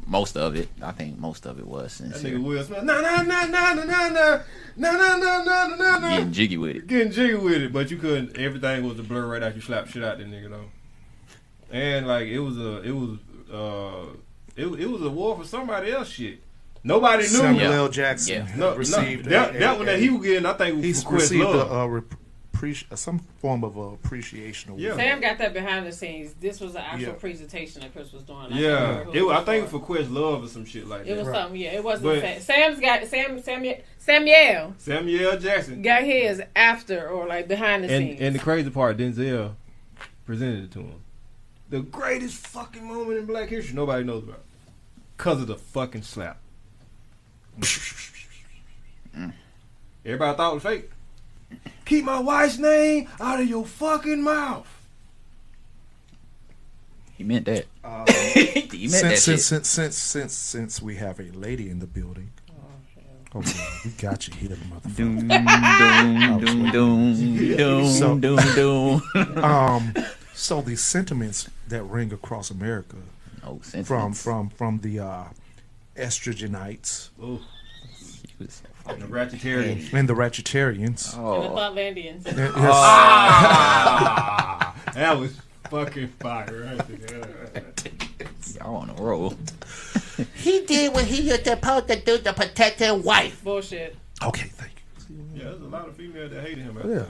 most 0.09 0.35
of 0.35 0.55
it. 0.55 0.67
I 0.81 0.91
think 0.91 1.17
most 1.19 1.45
of 1.45 1.59
it 1.59 1.65
was 1.67 1.99
That 1.99 2.11
nigga 2.15 2.43
Will 2.43 2.63
Smith, 2.63 2.83
nah, 2.83 2.99
nah, 3.01 3.21
nah, 3.21 3.45
nah, 3.45 3.73
nah, 3.73 3.83
nah, 3.83 4.09
nah, 4.09 4.39
nah, 4.75 4.91
nah, 4.91 5.17
nah, 5.17 5.43
nah, 5.43 5.67
nah, 5.75 5.99
nah. 5.99 6.09
Getting 6.17 6.31
jiggy 6.33 6.57
with 6.57 6.75
it. 6.75 6.87
Getting 6.87 7.11
jiggy 7.11 7.35
with 7.35 7.61
it, 7.61 7.71
but 7.73 7.89
you 7.91 7.97
couldn't. 7.97 8.37
Everything 8.37 8.85
was 8.87 8.97
a 8.99 9.03
blur 9.03 9.27
right 9.27 9.43
after 9.43 9.55
you 9.57 9.61
slap 9.61 9.87
shit 9.87 10.03
out 10.03 10.17
that 10.17 10.27
nigga 10.29 10.49
though. 10.49 10.65
And 11.71 12.07
like 12.07 12.27
it 12.27 12.39
was 12.39 12.57
a, 12.57 12.81
it 12.81 12.91
was, 12.91 13.17
uh, 13.53 14.05
it, 14.55 14.65
it 14.65 14.87
was 14.89 15.01
a 15.03 15.09
war 15.09 15.37
for 15.37 15.43
somebody 15.45 15.91
else 15.91 16.09
shit. 16.09 16.39
Nobody 16.83 17.23
knew. 17.23 17.27
Samuel 17.29 17.69
Yeah. 17.71 17.77
L. 17.77 17.89
Jackson 17.89 18.47
Yeah. 18.47 18.55
No, 18.55 18.71
no, 18.71 18.77
received 18.77 19.25
that, 19.25 19.53
a- 19.53 19.59
that 19.59 19.75
a- 19.75 19.77
one 19.77 19.85
that 19.85 19.99
he 19.99 20.09
was 20.09 20.25
getting, 20.25 20.45
I 20.45 20.53
think, 20.53 20.75
was 20.77 20.85
He's 20.85 21.03
for 21.03 21.09
Quest 21.09 21.23
received 21.31 21.43
a, 21.43 21.49
Love. 21.49 21.71
a 21.71 21.89
rep- 21.89 22.15
appreci- 22.59 22.97
some 22.97 23.19
form 23.39 23.63
of 23.63 23.77
a 23.77 23.81
appreciation 23.81 24.71
award. 24.71 24.83
Yeah. 24.83 24.95
Sam 24.95 25.21
got 25.21 25.37
that 25.37 25.53
behind 25.53 25.85
the 25.87 25.91
scenes. 25.91 26.33
This 26.39 26.59
was 26.59 26.73
the 26.73 26.81
actual 26.81 27.07
Yeah. 27.09 27.13
presentation 27.13 27.81
that 27.81 27.93
Chris 27.93 28.11
was 28.11 28.23
doing. 28.23 28.51
I 28.53 28.59
yeah, 28.59 28.67
remember 28.89 29.03
who 29.05 29.13
it, 29.13 29.21
was- 29.25 29.37
I 29.37 29.43
think 29.45 29.67
for. 29.69 29.79
for 29.79 29.95
Questlove 29.97 30.45
or 30.45 30.47
some 30.47 30.65
shit 30.65 30.87
like 30.87 31.05
that. 31.05 31.11
It 31.13 31.17
was 31.17 31.27
that. 31.27 31.33
something. 31.35 31.59
Yeah, 31.59 31.69
it 31.75 31.83
wasn't. 31.83 32.03
But- 32.21 32.21
Sam. 32.21 32.41
Sam's 32.41 32.79
got 32.79 33.05
Sam 33.07 33.41
Samuel 33.41 33.77
Samuel 33.97 34.73
Samuel 34.77 35.37
Jackson. 35.37 35.81
got 35.81 36.03
his 36.03 36.41
after 36.55 37.07
or 37.09 37.27
like 37.27 37.47
behind 37.47 37.83
the 37.83 37.91
And 37.91 38.07
scenes. 38.07 38.21
and 38.21 38.35
the 38.35 38.39
crazy 38.39 38.69
part, 38.69 38.97
Denzel 38.97 39.55
presented 40.25 40.65
it 40.65 40.71
to 40.71 40.79
him. 40.79 41.01
The 41.69 41.81
greatest 41.81 42.47
fucking 42.47 42.83
moment 42.83 43.19
in 43.19 43.25
Black 43.25 43.49
history 43.49 43.75
nobody 43.75 44.03
knows 44.03 44.23
about. 44.23 44.43
Cause 45.17 45.41
of 45.41 45.47
the 45.47 45.55
fucking 45.57 46.01
slap. 46.03 46.39
Mm. 49.17 49.33
Everybody 50.05 50.37
thought 50.37 50.51
it 50.51 50.53
was 50.53 50.63
fake. 50.63 50.89
Keep 51.85 52.05
my 52.05 52.19
wife's 52.19 52.57
name 52.57 53.07
out 53.19 53.39
of 53.39 53.47
your 53.47 53.65
fucking 53.65 54.21
mouth. 54.21 54.67
He 57.17 57.23
meant 57.23 57.45
that. 57.45 57.65
Uh, 57.83 58.05
he 58.33 58.87
meant 58.87 59.03
that 59.03 59.17
since, 59.17 59.23
shit. 59.23 59.39
since, 59.39 59.67
since 59.67 59.67
since 59.67 59.95
since 59.97 60.33
since 60.33 60.81
we 60.81 60.95
have 60.95 61.19
a 61.19 61.31
lady 61.31 61.69
in 61.69 61.79
the 61.79 61.87
building. 61.87 62.31
Okay, 63.35 63.59
we 63.85 63.91
got 63.91 64.27
you 64.27 64.33
here, 64.33 64.57
motherfucker. 64.57 64.95
Doom, 64.95 65.27
doom, 65.27 66.39
doom, 66.39 66.71
doom, 66.71 67.57
doom, 67.57 67.85
So- 67.87 68.17
doom, 68.17 68.39
doom. 68.55 69.01
Um, 69.43 69.93
so 70.33 70.61
the 70.61 70.75
sentiments 70.75 71.47
that 71.67 71.83
ring 71.83 72.11
across 72.13 72.49
America 72.49 72.95
Oh, 73.43 73.59
from 73.83 74.13
from 74.13 74.49
from 74.49 74.79
the 74.79 74.99
uh, 74.99 75.23
estrogenites 75.95 77.09
Ooh, 77.21 77.39
He 77.99 78.33
was 78.43 78.61
and 78.65 78.68
the 78.97 79.05
Ratchetarian. 79.07 79.93
and 79.93 80.09
the 80.09 80.15
ratchetarians. 80.15 81.13
and 81.15 82.37
the 82.37 82.49
Oh, 82.55 82.55
Yes. 82.55 82.73
Ah, 82.73 84.75
that 84.93 85.17
was 85.19 85.35
fucking 85.69 86.07
fire 86.19 86.75
right 86.77 86.87
there. 87.07 87.63
y'all 88.59 88.75
on 88.77 88.89
a 88.89 88.93
roll. 88.93 89.35
He 90.35 90.65
did 90.65 90.93
what 90.93 91.05
he 91.05 91.29
was 91.29 91.41
supposed 91.43 91.87
to 91.87 91.99
do 92.01 92.17
to 92.19 92.33
protect 92.33 92.79
his 92.79 92.93
wife. 92.93 93.43
Bullshit. 93.43 93.95
Okay, 94.23 94.47
thank 94.49 94.71
you. 95.09 95.15
Yeah, 95.35 95.43
there's 95.49 95.61
a 95.61 95.65
lot 95.65 95.87
of 95.87 95.95
females 95.95 96.31
that 96.31 96.41
hated 96.41 96.59
him 96.59 96.77
after 96.77 96.89
Yeah. 96.89 96.95
that. 96.99 97.07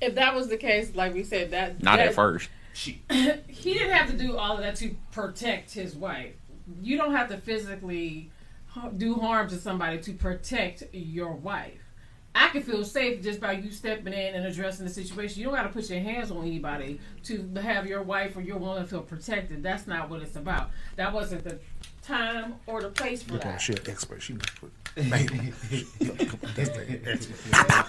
If 0.00 0.14
that 0.16 0.34
was 0.34 0.48
the 0.48 0.56
case, 0.56 0.92
like 0.94 1.14
we 1.14 1.22
said, 1.24 1.50
that 1.52 1.82
Not 1.82 1.98
that, 1.98 2.08
at 2.08 2.14
first. 2.14 2.48
he 2.74 2.98
didn't 3.08 3.90
have 3.90 4.10
to 4.10 4.16
do 4.16 4.36
all 4.36 4.56
of 4.56 4.62
that 4.62 4.76
to 4.76 4.94
protect 5.12 5.72
his 5.72 5.94
wife. 5.94 6.32
You 6.82 6.96
don't 6.96 7.14
have 7.14 7.28
to 7.28 7.36
physically 7.36 8.30
ha- 8.30 8.31
do 8.96 9.14
harm 9.14 9.48
to 9.48 9.56
somebody 9.56 9.98
to 9.98 10.12
protect 10.12 10.84
your 10.92 11.32
wife. 11.32 11.78
I 12.34 12.48
can 12.48 12.62
feel 12.62 12.82
safe 12.84 13.22
just 13.22 13.40
by 13.40 13.52
you 13.52 13.70
stepping 13.70 14.14
in 14.14 14.34
and 14.34 14.46
addressing 14.46 14.86
the 14.86 14.92
situation. 14.92 15.40
You 15.40 15.46
don't 15.48 15.54
got 15.54 15.64
to 15.64 15.68
put 15.68 15.90
your 15.90 16.00
hands 16.00 16.30
on 16.30 16.46
anybody 16.46 16.98
to 17.24 17.46
have 17.62 17.86
your 17.86 18.02
wife 18.02 18.34
or 18.36 18.40
your 18.40 18.56
woman 18.56 18.86
feel 18.86 19.02
protected. 19.02 19.62
That's 19.62 19.86
not 19.86 20.08
what 20.08 20.22
it's 20.22 20.36
about. 20.36 20.70
That 20.96 21.12
wasn't 21.12 21.44
the 21.44 21.58
time 22.02 22.54
or 22.66 22.80
the 22.80 22.88
place 22.88 23.22
for 23.22 23.34
Look 23.34 23.42
at 23.44 23.46
her, 23.46 23.52
that. 23.52 23.60
she 23.60 23.72
an 23.74 23.78
expert. 23.86 24.22
She 24.22 24.32
knows 24.32 24.42
what. 24.60 24.72
Man, 24.96 25.10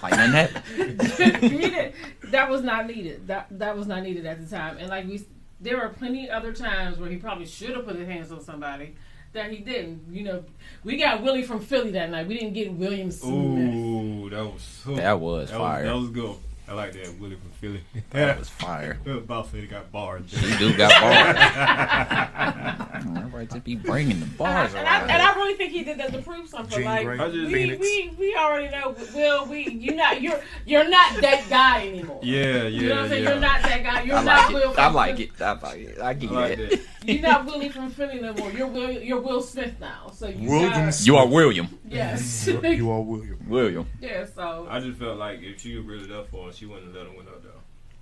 Like 0.02 0.12
nothing 0.12 0.32
happened. 0.32 1.42
he 1.52 1.58
did, 1.70 1.92
that 2.24 2.48
was 2.50 2.62
not 2.62 2.86
needed. 2.86 3.26
That 3.26 3.46
that 3.58 3.76
was 3.76 3.86
not 3.86 4.02
needed 4.02 4.26
at 4.26 4.40
the 4.46 4.54
time. 4.56 4.78
And 4.78 4.88
like 4.88 5.06
we, 5.06 5.22
there 5.60 5.76
were 5.78 5.88
plenty 5.88 6.28
other 6.30 6.52
times 6.52 6.98
where 6.98 7.08
he 7.10 7.16
probably 7.16 7.46
should 7.46 7.70
have 7.76 7.86
put 7.86 7.96
his 7.96 8.06
hands 8.08 8.32
on 8.32 8.40
somebody 8.42 8.94
that 9.34 9.50
he 9.50 9.58
didn't. 9.58 10.02
You 10.10 10.24
know, 10.24 10.44
we 10.82 10.96
got 10.96 11.22
Willie 11.22 11.42
from 11.42 11.60
Philly 11.60 11.90
that 11.92 12.10
night. 12.10 12.26
We 12.26 12.38
didn't 12.38 12.54
get 12.54 12.72
William 12.72 13.10
Smith. 13.10 13.32
Ooh, 13.32 14.30
that 14.30 14.44
was 14.44 14.82
That 14.86 15.20
was 15.20 15.50
that 15.50 15.58
fire. 15.58 15.84
Was, 15.84 15.92
that 15.92 15.98
was 15.98 16.10
good. 16.10 16.36
I 16.66 16.72
like 16.72 16.92
that 16.94 17.18
Willie 17.20 17.36
from 17.36 17.50
Philly. 17.50 17.80
That 18.10 18.38
was 18.38 18.48
fire. 18.64 18.94
Boss 19.26 19.52
lady 19.52 19.66
got 19.66 19.92
bars. 19.92 20.32
He 20.32 20.56
do 20.56 20.74
got 20.76 20.90
bars. 23.04 23.18
Everybody 23.18 23.46
just 23.46 23.64
be 23.64 23.76
bringing 23.76 24.20
the 24.20 24.26
And 24.26 24.34
I, 24.34 24.36
bars 24.36 24.74
and, 24.74 24.86
I, 24.88 25.00
and 25.02 25.22
I 25.22 25.34
really 25.34 25.54
think 25.54 25.72
he 25.72 25.84
did 25.84 25.98
that 25.98 26.12
to 26.12 26.22
prove 26.22 26.48
something. 26.48 26.76
Jean 26.78 26.84
like 26.86 27.04
Grey, 27.06 27.18
I 27.18 27.28
we, 27.28 27.76
we 27.76 28.14
we 28.18 28.34
already 28.36 28.68
know. 28.70 28.94
Will 29.14 29.46
we? 29.46 29.68
You 29.68 29.94
not 29.94 30.20
you're 30.22 30.40
you're 30.66 30.88
not 30.88 31.20
that 31.20 31.44
guy 31.48 31.88
anymore. 31.88 32.20
Yeah, 32.22 32.42
yeah, 32.44 32.68
You 32.68 32.88
know 32.88 32.94
what 32.96 33.04
I'm 33.04 33.08
saying? 33.10 33.24
yeah. 33.24 33.30
You're 33.30 33.40
not 33.40 33.62
that 33.62 33.82
guy. 33.82 34.02
You're 34.02 34.16
I 34.16 34.22
not 34.24 34.52
like 34.52 34.62
Will. 34.62 34.70
it. 34.70 34.74
From 34.74 34.84
I 34.84 34.88
like 34.90 35.16
Philly. 35.16 35.24
it. 35.24 35.42
I 35.42 35.52
like 35.52 35.78
it. 35.80 36.00
I 36.00 36.14
give 36.14 36.32
I 36.32 36.34
you 36.34 36.40
like 36.40 36.58
that. 36.58 36.70
that. 36.70 36.80
You're 37.06 37.20
not 37.20 37.44
Willie 37.44 37.68
from 37.68 37.90
Philly 37.90 38.18
no 38.20 38.32
more. 38.32 38.50
You're 38.50 38.66
Will. 38.66 38.90
You're 38.90 39.20
Will 39.20 39.42
Smith 39.42 39.74
now. 39.80 40.10
So 40.14 40.28
you 40.28 40.48
Williams. 40.48 41.06
You 41.06 41.16
are 41.16 41.26
William. 41.26 41.68
Yes. 41.86 42.46
you 42.46 42.90
are 42.90 43.00
William. 43.02 43.38
William. 43.46 43.86
yeah. 44.00 44.24
So 44.34 44.66
I 44.70 44.80
just 44.80 44.98
felt 44.98 45.18
like 45.18 45.40
if 45.42 45.60
she 45.60 45.76
really 45.76 46.12
up 46.14 46.30
for 46.30 46.46
him, 46.46 46.52
she 46.54 46.64
wouldn't 46.66 46.86
have 46.86 46.94
let 46.96 47.06
him 47.06 47.16
win 47.18 47.26
up 47.28 47.42
though. 47.42 47.50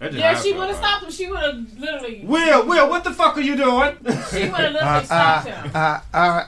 That's 0.03 0.15
just 0.15 0.19
yeah, 0.19 0.41
she 0.43 0.53
would 0.59 0.69
have 0.69 0.77
stopped 0.77 1.05
him. 1.05 1.11
She 1.13 1.29
would 1.31 1.39
have 1.41 1.79
literally. 1.79 2.17
it. 2.23 2.27
Will, 2.27 2.67
Will, 2.67 2.91
what 2.91 3.05
the 3.05 3.13
fuck 3.13 3.37
are 3.37 3.41
you 3.41 3.57
doing? 3.57 3.97
She 4.31 4.49
would 4.49 4.51
have 4.51 4.73
literally 4.73 4.79
Uh, 4.81 5.03
stopped 5.05 5.47
him. 5.49 5.71
uh, 5.75 6.01
uh, 6.13 6.45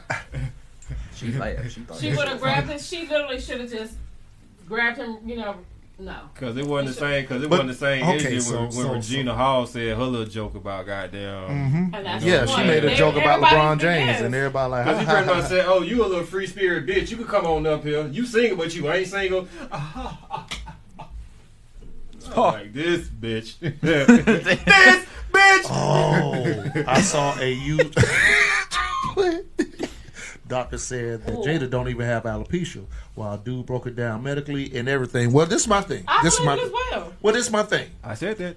She 1.14 1.32
like 1.32 1.59
she 1.70 1.82
She 2.00 2.09
would 2.16 2.28
have 2.28 2.40
grabbed 2.40 2.68
him. 2.68 2.78
She 2.78 3.07
literally 3.07 3.40
should 3.40 3.61
have 3.61 3.70
just 3.70 3.94
grabbed 4.68 4.98
him. 4.98 5.18
You 5.24 5.36
know, 5.36 5.57
no. 6.00 6.16
Cause 6.34 6.57
it 6.57 6.66
wasn't 6.66 6.88
the 6.96 7.00
same. 7.00 7.26
Cause 7.28 7.42
it 7.44 7.48
But- 7.48 7.61
wasn't 7.64 7.68
the 7.68 7.74
same 7.76 8.02
okay, 8.02 8.12
energy 8.18 8.40
so- 8.40 8.55
when, 8.57 8.62
when 8.64 8.72
so- 8.72 8.92
Regina 8.94 9.34
Hall 9.34 9.66
said 9.68 9.96
her 9.96 10.02
little 10.05 10.26
joke 10.26 10.57
about 10.57 10.86
goddamn. 10.86 11.92
And 11.94 12.05
that's 12.05 12.24
yeah, 12.24 12.44
she 12.46 12.64
made 12.64 12.82
a 12.84 12.88
They- 12.88 12.96
joke 12.96 13.14
about 13.14 13.40
LeBron 13.40 13.78
James, 13.78 14.00
forgets. 14.07 14.22
and 14.22 14.34
everybody 14.34 14.70
like, 14.72 14.84
Cause 14.86 14.98
he 14.98 15.05
ha, 15.05 15.12
pretty 15.12 15.28
ha, 15.28 15.34
much 15.36 15.44
said, 15.48 15.64
"Oh, 15.68 15.82
you 15.82 16.05
a 16.05 16.09
little 16.09 16.24
free 16.24 16.48
spirit 16.48 16.86
bitch. 16.86 17.11
You 17.12 17.18
can 17.18 17.26
come 17.26 17.46
on 17.46 17.64
up 17.68 17.84
here. 17.84 18.09
You 18.09 18.26
single, 18.26 18.57
but 18.59 18.74
you 18.74 18.90
ain't 18.90 19.07
single." 19.07 19.46
I'm 22.29 22.37
like 22.37 22.72
this 22.72 23.09
bitch. 23.09 23.59
this 23.81 25.07
bitch. 25.33 25.64
Oh, 25.70 26.85
I 26.87 27.01
saw 27.01 27.39
a 27.39 27.53
you. 27.53 27.79
Doctor 30.47 30.77
said 30.77 31.25
that 31.25 31.37
Jada 31.37 31.70
don't 31.70 31.89
even 31.89 32.05
have 32.05 32.25
alopecia. 32.25 32.85
while 33.14 33.39
dude 33.39 33.64
broke 33.64 33.87
it 33.87 33.97
down 33.97 34.22
medically 34.22 34.77
and 34.77 34.89
everything. 34.89 35.33
Well, 35.33 35.47
this 35.47 35.62
is 35.62 35.68
my 35.68 35.81
thing. 35.81 36.05
I 36.07 36.22
this 36.22 36.35
is 36.35 36.45
my 36.45 36.55
believe 36.57 36.66
it 36.72 36.75
as 36.77 36.91
well. 36.93 37.12
well, 37.22 37.35
this 37.35 37.47
is 37.47 37.53
my 37.53 37.62
thing. 37.62 37.91
I 38.03 38.14
said 38.14 38.37
that. 38.39 38.57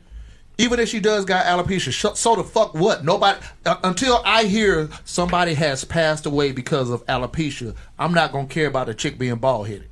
Even 0.60 0.80
if 0.80 0.90
she 0.90 1.00
does 1.00 1.24
got 1.24 1.46
alopecia, 1.46 1.92
sh- 1.92 2.18
so 2.20 2.36
the 2.36 2.44
fuck 2.44 2.74
what? 2.74 3.06
Nobody 3.06 3.40
uh, 3.66 3.78
until 3.84 4.22
I 4.26 4.44
hear 4.46 4.90
somebody 5.06 5.54
has 5.54 5.86
passed 5.86 6.26
away 6.26 6.52
because 6.52 6.90
of 6.90 7.06
alopecia, 7.06 7.76
I'm 7.98 8.14
not 8.14 8.32
gonna 8.32 8.48
care 8.48 8.68
about 8.68 8.90
a 8.90 8.94
chick 8.94 9.18
being 9.18 9.36
bald 9.36 9.68
headed. 9.68 9.88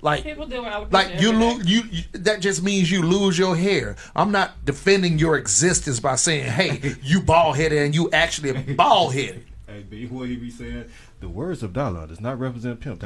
Like 0.00 0.22
People 0.22 0.46
deal 0.46 0.62
with 0.62 0.72
alopecia 0.72 0.92
like 0.92 1.20
you 1.20 1.32
lose 1.32 1.68
you, 1.68 1.82
you 1.90 2.02
that 2.12 2.40
just 2.40 2.62
means 2.62 2.90
you 2.90 3.02
lose 3.02 3.36
your 3.36 3.56
hair. 3.56 3.96
I'm 4.14 4.30
not 4.30 4.64
defending 4.64 5.18
your 5.18 5.36
existence 5.36 5.98
by 5.98 6.14
saying, 6.14 6.50
"Hey, 6.52 6.94
you 7.02 7.20
bald 7.20 7.56
headed 7.56 7.78
and 7.78 7.94
you 7.94 8.08
actually 8.12 8.52
bald 8.74 9.14
headed." 9.14 9.44
Hey, 9.66 9.82
B, 9.82 10.06
what 10.06 10.28
he 10.28 10.36
be 10.36 10.50
saying? 10.50 10.86
The 11.20 11.28
words 11.28 11.62
of 11.64 11.72
Dollar 11.72 12.06
does 12.06 12.20
not 12.20 12.38
represent 12.38 12.80
pimp. 12.80 13.02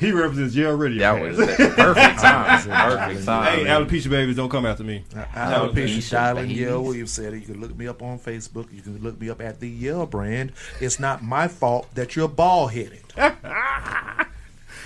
he 0.00 0.12
represents 0.12 0.54
jail 0.54 0.76
radio. 0.76 0.98
That 1.00 1.22
was 1.22 1.36
perfect 1.38 2.18
time. 2.20 2.62
Perfect 2.62 3.24
time. 3.24 3.58
Hey, 3.58 3.64
alopecia 3.64 4.10
babies, 4.10 4.36
don't 4.36 4.50
come 4.50 4.66
after 4.66 4.84
me. 4.84 5.04
Alopecia 5.14 5.72
Alopecia 5.72 6.02
Styling 6.02 6.48
babies. 6.48 6.58
Yell 6.60 6.82
Williams 6.82 7.12
said 7.12 7.32
it. 7.32 7.38
You 7.40 7.46
can 7.46 7.60
look 7.62 7.74
me 7.76 7.88
up 7.88 8.02
on 8.02 8.18
Facebook. 8.18 8.70
You 8.72 8.82
can 8.82 8.98
look 9.02 9.18
me 9.18 9.30
up 9.30 9.40
at 9.40 9.58
the 9.60 9.68
Yell 9.68 10.04
brand. 10.06 10.52
It's 10.80 11.00
not 11.00 11.22
my 11.22 11.48
fault 11.48 11.88
that 11.94 12.14
you're 12.14 12.28
bald 12.28 12.72
headed. 12.72 13.02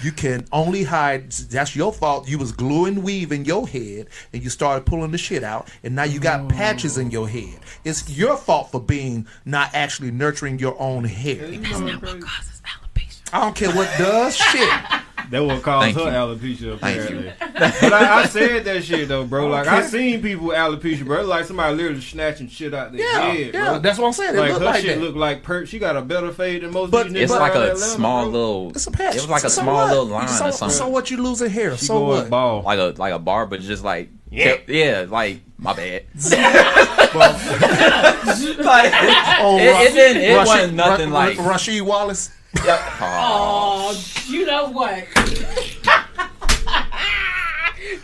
You 0.02 0.12
can 0.12 0.46
only 0.52 0.84
hide. 0.84 1.32
That's 1.32 1.76
your 1.76 1.92
fault. 1.92 2.28
You 2.28 2.38
was 2.38 2.52
gluing 2.52 3.02
weave 3.02 3.32
in 3.32 3.44
your 3.44 3.66
head, 3.66 4.08
and 4.32 4.42
you 4.42 4.50
started 4.50 4.86
pulling 4.86 5.10
the 5.10 5.18
shit 5.18 5.42
out, 5.42 5.68
and 5.82 5.94
now 5.94 6.04
you 6.04 6.20
got 6.20 6.48
patches 6.48 6.98
in 6.98 7.10
your 7.10 7.28
head. 7.28 7.58
It's 7.84 8.08
your 8.08 8.36
fault 8.36 8.70
for 8.70 8.80
being 8.80 9.26
not 9.44 9.70
actually 9.74 10.10
nurturing 10.10 10.58
your 10.58 10.80
own 10.80 11.04
hair. 11.04 11.50
That's 11.50 11.78
not 11.80 12.02
what 12.02 12.20
causes 12.20 12.62
alopecia. 12.64 13.30
I 13.32 13.40
don't 13.40 13.56
care 13.56 13.72
what 13.72 13.90
does. 13.98 14.36
Shit. 14.36 14.70
That 15.30 15.44
what 15.44 15.62
caused 15.62 15.94
Thank 15.94 15.96
her 15.98 16.04
you. 16.04 16.10
alopecia 16.56 16.78
Thank 16.78 17.00
apparently. 17.00 17.32
but 17.38 17.92
I, 17.92 18.22
I 18.22 18.26
said 18.26 18.64
that 18.64 18.84
shit 18.84 19.08
though, 19.08 19.24
bro. 19.26 19.48
Like 19.48 19.66
I 19.66 19.82
seen 19.82 20.22
people 20.22 20.46
with 20.48 20.56
alopecia, 20.56 21.04
bro. 21.04 21.22
Like 21.24 21.44
somebody 21.44 21.76
literally 21.76 22.00
snatching 22.00 22.48
shit 22.48 22.72
out 22.74 22.92
their 22.92 23.00
Yeah, 23.02 23.20
head, 23.20 23.54
yeah. 23.54 23.70
bro. 23.70 23.78
That's 23.80 23.98
what 23.98 24.06
I'm 24.08 24.12
saying. 24.12 24.34
It 24.34 24.38
like 24.38 24.50
look 24.52 24.60
her 24.60 24.64
like 24.66 24.82
shit 24.82 24.98
that. 24.98 25.04
look 25.04 25.16
like 25.16 25.42
per. 25.42 25.66
She 25.66 25.78
got 25.78 25.96
a 25.96 26.02
better 26.02 26.32
fade 26.32 26.62
than 26.62 26.72
most 26.72 26.90
But- 26.90 27.06
of 27.08 27.12
these. 27.12 27.24
It's 27.24 27.32
like 27.32 27.54
a 27.54 27.58
Atlanta, 27.72 27.76
small 27.78 28.22
bro. 28.24 28.32
little. 28.32 28.70
It's 28.70 28.86
a 28.86 28.90
patch. 28.90 29.16
It 29.16 29.20
was 29.22 29.28
like 29.28 29.44
a 29.44 29.50
So 29.50 29.62
small 29.62 29.74
what? 29.74 29.88
little 29.90 30.06
line 30.06 30.28
so, 30.28 30.46
or 30.46 30.52
something. 30.52 30.76
So 30.76 30.88
what? 30.88 31.10
You 31.10 31.18
losing 31.22 31.50
hair? 31.50 31.76
She 31.76 31.86
so 31.86 32.00
what? 32.04 32.30
bald. 32.30 32.64
like 32.64 32.78
a 32.78 32.94
like 32.98 33.12
a 33.12 33.18
bar, 33.18 33.46
but 33.46 33.60
just 33.60 33.84
like 33.84 34.08
Yeah. 34.30 34.56
yeah, 34.66 35.06
like 35.08 35.40
my 35.58 35.74
bad. 35.74 36.04
Oh, 39.42 39.56
It- 39.58 39.90
it 39.90 39.94
didn't- 39.94 40.22
it 40.22 40.34
Rashid- 40.36 40.46
wasn't 40.48 40.74
nothing 40.74 41.10
Ra- 41.10 41.18
like- 41.18 41.38
Ra- 41.38 41.54
Rasheed 41.54 41.82
Wallace. 41.82 42.30
Oh, 42.56 44.00
you 44.28 44.44
know 44.46 44.70
what? 44.70 44.98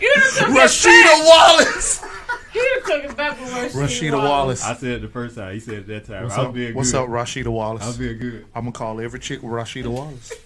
you 0.01 0.15
took 0.37 0.49
Rashida. 0.49 1.27
Wallace. 1.27 2.05
You 2.55 2.81
done 2.87 3.01
took 3.03 3.11
it 3.11 3.17
back 3.17 3.39
with 3.41 3.51
Rashida, 3.53 3.83
Rashida 4.13 4.23
Wallace. 4.23 4.65
I 4.65 4.75
said 4.75 4.91
it 4.93 5.03
the 5.03 5.09
first 5.09 5.37
time. 5.37 5.53
He 5.55 5.61
said 5.61 5.75
it 5.75 5.87
that 5.89 6.07
time. 6.07 6.23
What's 6.25 6.35
I 6.37 6.39
was 6.39 6.47
up? 6.49 6.55
being 6.55 6.75
What's 6.75 6.93
good. 6.93 7.03
up, 7.03 7.09
Rashida 7.09 7.49
Wallace? 7.49 7.83
I 7.83 7.87
was 7.89 7.99
being 7.99 8.19
good. 8.19 8.47
I'm 8.55 8.63
gonna 8.63 8.73
call 8.73 9.01
every 9.01 9.21
chick 9.21 9.41
Rashida 9.43 9.89
Wallace. 9.89 10.33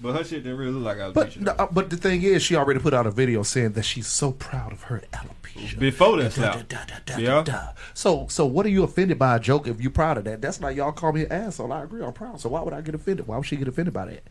But 0.00 0.14
her 0.16 0.22
shit 0.24 0.44
didn't 0.44 0.58
really 0.58 0.72
look 0.72 0.96
like 0.96 1.12
But 1.14 1.30
alopecia. 1.30 1.40
no, 1.40 1.52
uh, 1.52 1.66
but 1.72 1.90
the 1.90 1.96
thing 1.96 2.22
is, 2.22 2.42
she 2.42 2.54
already 2.54 2.78
put 2.80 2.94
out 2.94 3.06
a 3.06 3.10
video 3.10 3.42
saying 3.42 3.72
that 3.72 3.82
she's 3.84 4.06
so 4.06 4.32
proud 4.32 4.72
of 4.72 4.82
her 4.84 5.02
alopecia. 5.12 5.78
Before 5.78 6.16
that 6.18 6.34
Da, 6.36 6.52
da, 6.52 6.62
da, 6.68 6.78
da, 6.86 6.94
da, 7.04 7.16
Yeah. 7.18 7.42
da. 7.42 7.60
So 7.94 8.26
so 8.28 8.46
what 8.46 8.64
are 8.64 8.68
you 8.68 8.84
offended 8.84 9.18
by 9.18 9.36
a 9.36 9.40
joke 9.40 9.66
if 9.66 9.80
you're 9.80 9.90
proud 9.90 10.16
of 10.18 10.24
that? 10.24 10.40
That's 10.40 10.60
not 10.60 10.74
y'all 10.76 10.92
call 10.92 11.12
me 11.12 11.22
an 11.24 11.32
asshole. 11.32 11.72
I 11.72 11.82
agree, 11.82 12.04
I'm 12.04 12.12
proud. 12.12 12.40
So 12.40 12.48
why 12.50 12.62
would 12.62 12.72
I 12.74 12.80
get 12.80 12.94
offended? 12.94 13.26
Why 13.26 13.36
would 13.38 13.46
she 13.46 13.56
get 13.56 13.66
offended 13.66 13.92
by 13.92 14.04
that? 14.06 14.22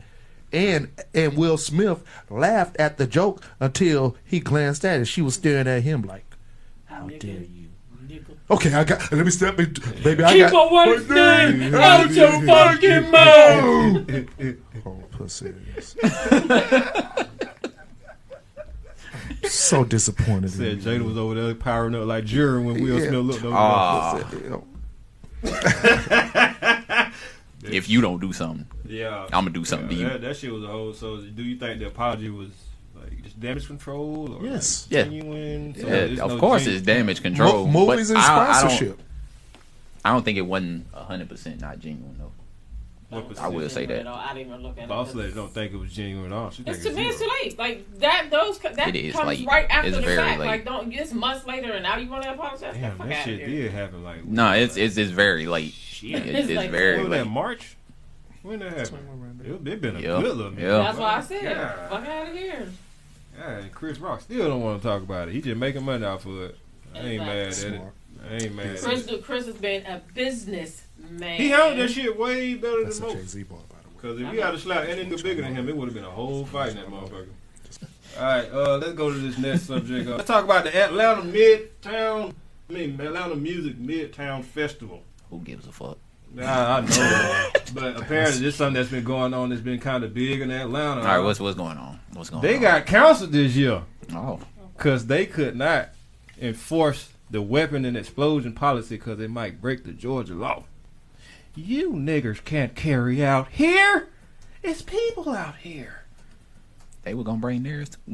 And 0.53 0.89
and 1.13 1.35
Will 1.35 1.57
Smith 1.57 2.01
laughed 2.29 2.77
at 2.77 2.97
the 2.97 3.05
joke 3.05 3.43
until 3.59 4.15
he 4.23 4.39
glanced 4.39 4.85
at 4.85 5.01
it. 5.01 5.05
She 5.05 5.21
was 5.21 5.33
staring 5.33 5.67
at 5.67 5.83
him 5.83 6.03
like, 6.03 6.23
"How 6.85 7.07
dare 7.07 7.41
you?" 7.41 7.56
Okay, 8.49 8.73
I 8.73 8.83
got. 8.85 9.11
Let 9.11 9.25
me 9.25 9.31
step 9.31 9.59
in, 9.59 9.73
baby. 10.03 10.23
I 10.23 10.33
Keep 10.33 10.51
got. 10.51 10.71
a 10.71 10.73
white 10.73 11.01
thing 11.01 11.73
out 11.75 12.09
your 12.11 12.31
fucking 12.45 13.11
mouth. 13.11 14.05
Oh, 14.85 15.03
pussy. 15.11 15.53
so 19.43 19.83
disappointed. 19.83 20.45
in 20.45 20.49
Said 20.49 20.81
you. 20.81 20.99
Jada 20.99 21.03
was 21.05 21.17
over 21.17 21.35
there 21.35 21.53
powering 21.55 21.95
up 21.95 22.05
like 22.05 22.23
jury 22.25 22.61
when 22.63 22.81
Will 22.81 22.99
Yeah. 23.01 23.09
Smith 23.09 23.25
looked 23.25 23.43
over 23.43 23.55
Ah. 23.57 24.17
Yeah. 25.43 27.11
if 27.63 27.89
you 27.89 27.99
don't 28.01 28.19
do 28.21 28.31
something. 28.33 28.65
Yeah. 28.85 29.23
I'm 29.25 29.29
gonna 29.45 29.49
do 29.51 29.65
something 29.65 29.89
to 29.89 29.95
you. 29.95 30.07
That, 30.07 30.21
that 30.21 30.37
shit 30.37 30.51
was 30.53 30.63
a 30.63 30.67
whole. 30.67 30.93
So, 30.93 31.17
do 31.17 31.43
you 31.43 31.57
think 31.57 31.79
the 31.79 31.87
apology 31.87 32.29
was 32.29 32.49
like 32.49 32.53
just 32.55 32.66
damage 33.39 33.67
control 33.67 34.33
or 34.39 34.45
Yes. 34.45 34.87
Yeah. 34.89 35.03
genuine? 35.03 35.75
So 35.79 35.87
Yeah, 35.87 36.23
of 36.23 36.31
no 36.31 36.37
course, 36.39 36.65
gen- 36.65 36.73
it's 36.75 36.81
damage 36.85 37.21
control. 37.21 37.67
Mo- 37.67 37.85
movies 37.87 38.09
but 38.09 38.17
and 38.17 38.25
I- 38.25 38.33
I 38.33 38.45
don't- 38.45 38.55
sponsorship. 38.71 38.99
I 40.05 40.11
don't 40.11 40.23
think 40.23 40.37
it 40.37 40.41
wasn't 40.41 40.87
hundred 40.93 41.29
percent 41.29 41.59
not 41.61 41.79
genuine 41.79 42.15
though. 42.17 42.31
I 43.39 43.47
will 43.47 43.69
say 43.69 43.85
that. 43.85 44.05
I 44.05 44.33
didn't 44.33 44.49
even 44.49 44.63
look 44.63 44.77
at 44.77 44.89
Boss 44.89 45.11
it. 45.11 45.15
lady 45.15 45.31
don't 45.33 45.53
think 45.53 45.71
it 45.73 45.77
was 45.77 45.93
genuine 45.93 46.25
at 46.25 46.31
all. 46.33 46.49
She 46.49 46.63
It's 46.65 46.83
think 46.83 46.95
too, 46.95 47.01
it's 47.01 47.11
it's 47.11 47.19
too 47.21 47.29
late. 47.41 47.57
Like 47.57 47.99
that, 47.99 48.27
those 48.29 48.59
that 48.59 48.89
It 48.89 48.95
is 48.97 49.13
comes 49.13 49.27
late. 49.27 49.47
right 49.47 49.65
after 49.69 49.87
It's 49.87 49.97
the 49.97 50.03
very 50.03 50.17
fact. 50.17 50.39
late. 50.41 50.45
Like, 50.47 50.65
don't 50.65 50.91
it's 50.91 51.13
months 51.13 51.45
later, 51.47 51.71
and 51.71 51.83
now 51.83 51.95
you 51.97 52.09
want 52.09 52.23
to 52.23 52.33
apologize? 52.33 52.73
Get 52.73 52.73
the 52.73 52.79
Damn, 52.79 53.09
that 53.09 53.23
shit 53.25 53.45
did 53.45 53.71
happen. 53.71 54.03
Like 54.03 54.25
No, 54.25 54.51
it's 54.51 54.75
it's, 54.75 54.97
it's 54.97 55.11
very 55.11 55.45
late. 55.45 55.73
It- 56.03 56.15
It's 56.25 56.49
it's 56.49 56.57
like- 56.57 56.69
very 56.71 56.95
when 56.97 57.09
was 57.09 57.17
that 57.17 57.23
late. 57.25 57.31
March? 57.31 57.75
When 58.43 58.59
that 58.59 58.77
happened? 58.77 59.41
It, 59.45 59.67
it 59.73 59.81
been 59.81 59.95
a 59.95 59.99
Yeah. 59.99 60.21
good 60.21 60.35
little 60.35 60.51
minute. 60.51 60.63
Yeah. 60.69 60.77
That's 60.79 60.97
why 60.97 61.15
I 61.17 61.21
said, 61.21 61.43
Yeah. 61.43 61.89
fuck 61.89 62.05
out 62.07 62.27
of 62.29 62.33
here. 62.33 62.67
Yeah, 63.37 63.57
and 63.57 63.71
Chris 63.71 63.99
Rock 63.99 64.21
still 64.21 64.47
don't 64.47 64.61
want 64.61 64.81
to 64.81 64.87
talk 64.87 65.01
about 65.03 65.27
it. 65.27 65.33
He 65.33 65.41
just 65.41 65.57
making 65.57 65.83
money 65.83 66.05
off 66.05 66.25
of 66.25 66.41
it. 66.41 66.57
I 66.95 66.99
ain't 66.99 67.23
mad 67.23 67.37
at 67.47 67.57
it. 67.63 67.81
I 68.27 68.33
ain't 68.33 68.55
mad 68.55 68.65
at 68.67 68.81
Chris, 68.81 69.07
it. 69.07 69.23
Chris 69.23 69.45
has 69.45 69.55
been 69.55 69.85
a 69.85 70.01
business 70.13 70.83
man. 70.97 71.37
He 71.37 71.49
held 71.49 71.77
that 71.77 71.89
shit 71.89 72.17
way 72.17 72.55
better 72.55 72.83
That's 72.83 72.99
than 72.99 73.09
a 73.09 73.13
Jay 73.13 73.19
most. 73.19 73.29
Z 73.29 73.43
boy, 73.43 73.55
by 73.55 73.75
the 73.83 73.89
way. 73.89 73.93
Because 73.95 74.21
if 74.21 74.31
he 74.31 74.37
had 74.39 74.55
a 74.55 74.57
slap 74.57 74.87
any 74.87 75.05
nigga 75.05 75.23
bigger 75.23 75.41
than 75.43 75.55
him, 75.55 75.69
it 75.69 75.77
would 75.77 75.85
have 75.85 75.95
been 75.95 76.03
a 76.03 76.09
whole 76.09 76.45
fight 76.45 76.71
in 76.71 76.77
that 76.77 76.87
motherfucker. 76.87 77.27
All 78.17 78.23
right, 78.23 78.51
uh, 78.51 78.77
let's 78.77 78.93
go 78.93 79.11
to 79.11 79.19
this 79.19 79.37
next 79.37 79.63
subject. 79.63 80.07
Uh, 80.09 80.15
let's 80.15 80.27
talk 80.27 80.43
about 80.43 80.63
the 80.63 80.75
Atlanta 80.75 81.21
Midtown, 81.21 82.33
I 82.69 82.73
mean 82.73 82.99
Atlanta 82.99 83.35
Music 83.35 83.77
Midtown 83.77 84.43
Festival. 84.43 85.03
Who 85.29 85.39
gives 85.39 85.67
a 85.67 85.71
fuck? 85.71 85.99
I, 86.39 86.77
I 86.77 86.81
know, 86.81 86.87
that. 86.87 87.71
but 87.73 87.97
apparently 87.97 88.39
this 88.41 88.53
is 88.53 88.55
something 88.55 88.75
that's 88.75 88.89
been 88.91 89.03
going 89.03 89.33
on. 89.33 89.49
That's 89.49 89.61
been 89.61 89.79
kind 89.79 90.03
of 90.03 90.13
big 90.13 90.41
in 90.41 90.51
Atlanta. 90.51 91.01
All 91.01 91.07
right, 91.07 91.19
what's 91.19 91.39
what's 91.39 91.57
going 91.57 91.77
on? 91.77 91.99
What's 92.13 92.29
going 92.29 92.41
they 92.43 92.55
on? 92.57 92.61
got 92.61 92.85
canceled 92.85 93.31
this 93.31 93.55
year 93.55 93.81
oh 94.13 94.39
because 94.75 95.07
they 95.07 95.25
could 95.25 95.55
not 95.55 95.89
enforce 96.39 97.09
the 97.31 97.41
weapon 97.41 97.85
and 97.85 97.97
explosion 97.97 98.53
policy 98.53 98.95
because 98.97 99.19
it 99.19 99.29
might 99.29 99.59
break 99.61 99.83
the 99.83 99.91
Georgia 99.93 100.33
law. 100.35 100.63
You 101.55 101.91
niggers 101.93 102.43
can't 102.43 102.75
carry 102.75 103.23
out 103.25 103.47
here. 103.49 104.09
It's 104.63 104.81
people 104.83 105.29
out 105.29 105.55
here. 105.57 106.03
they 107.03 107.13
were 107.15 107.23
gonna 107.23 107.39
bring 107.39 107.63
theirs. 107.63 107.89
Too. 107.89 108.05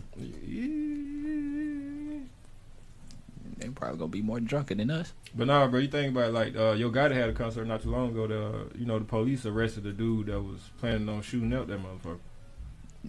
They 3.64 3.70
probably 3.70 3.97
gonna 3.97 4.09
be 4.09 4.22
more 4.22 4.41
drunker 4.41 4.76
than 4.76 4.91
us. 4.91 5.14
But 5.34 5.47
nah, 5.47 5.66
bro, 5.68 5.80
you 5.80 5.88
think 5.88 6.11
about 6.11 6.30
it, 6.30 6.34
like 6.34 6.55
uh, 6.55 6.74
Yo 6.74 6.91
Gotti 6.91 7.14
had 7.14 7.30
a 7.30 7.34
concert 7.34 7.66
not 7.66 7.82
too 7.82 7.91
long 7.91 8.09
ago. 8.09 8.28
That 8.28 8.45
uh, 8.45 8.64
you 8.78 8.86
know 8.86 8.99
the 8.99 9.05
police 9.05 9.45
arrested 9.45 9.84
the 9.86 9.93
dude 9.93 10.28
that 10.28 10.41
was 10.41 10.59
planning 10.80 11.07
on 11.07 11.22
shooting 11.22 11.53
up 11.53 11.68
that 11.68 11.80
motherfucker. 11.80 12.20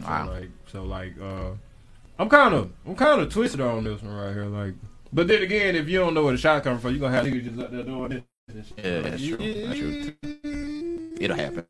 Wow. 0.00 0.26
So 0.26 0.32
like, 0.32 0.50
so 0.66 0.82
like, 0.84 1.20
uh, 1.20 1.50
I'm 2.20 2.28
kind 2.28 2.54
of, 2.54 2.70
I'm 2.86 2.94
kind 2.94 3.20
of 3.20 3.32
twisted 3.32 3.60
on 3.60 3.82
this 3.82 4.00
one 4.00 4.14
right 4.14 4.32
here. 4.32 4.44
Like, 4.44 4.74
but 5.12 5.26
then 5.26 5.42
again, 5.42 5.74
if 5.74 5.88
you 5.88 5.98
don't 5.98 6.14
know 6.14 6.22
where 6.22 6.32
the 6.32 6.38
shot 6.38 6.62
coming 6.62 6.78
from, 6.78 6.94
you 6.94 6.98
are 6.98 7.10
gonna 7.10 7.16
have 7.16 7.26
niggas 7.26 7.44
just 7.44 7.60
out 7.60 7.72
there 7.72 7.82
doing 7.82 8.24
this. 8.46 8.72
Yeah, 8.78 9.00
that's 9.00 9.26
true. 9.26 9.36
That's 9.36 9.78
true. 9.78 11.14
It'll 11.18 11.36
happen. 11.36 11.66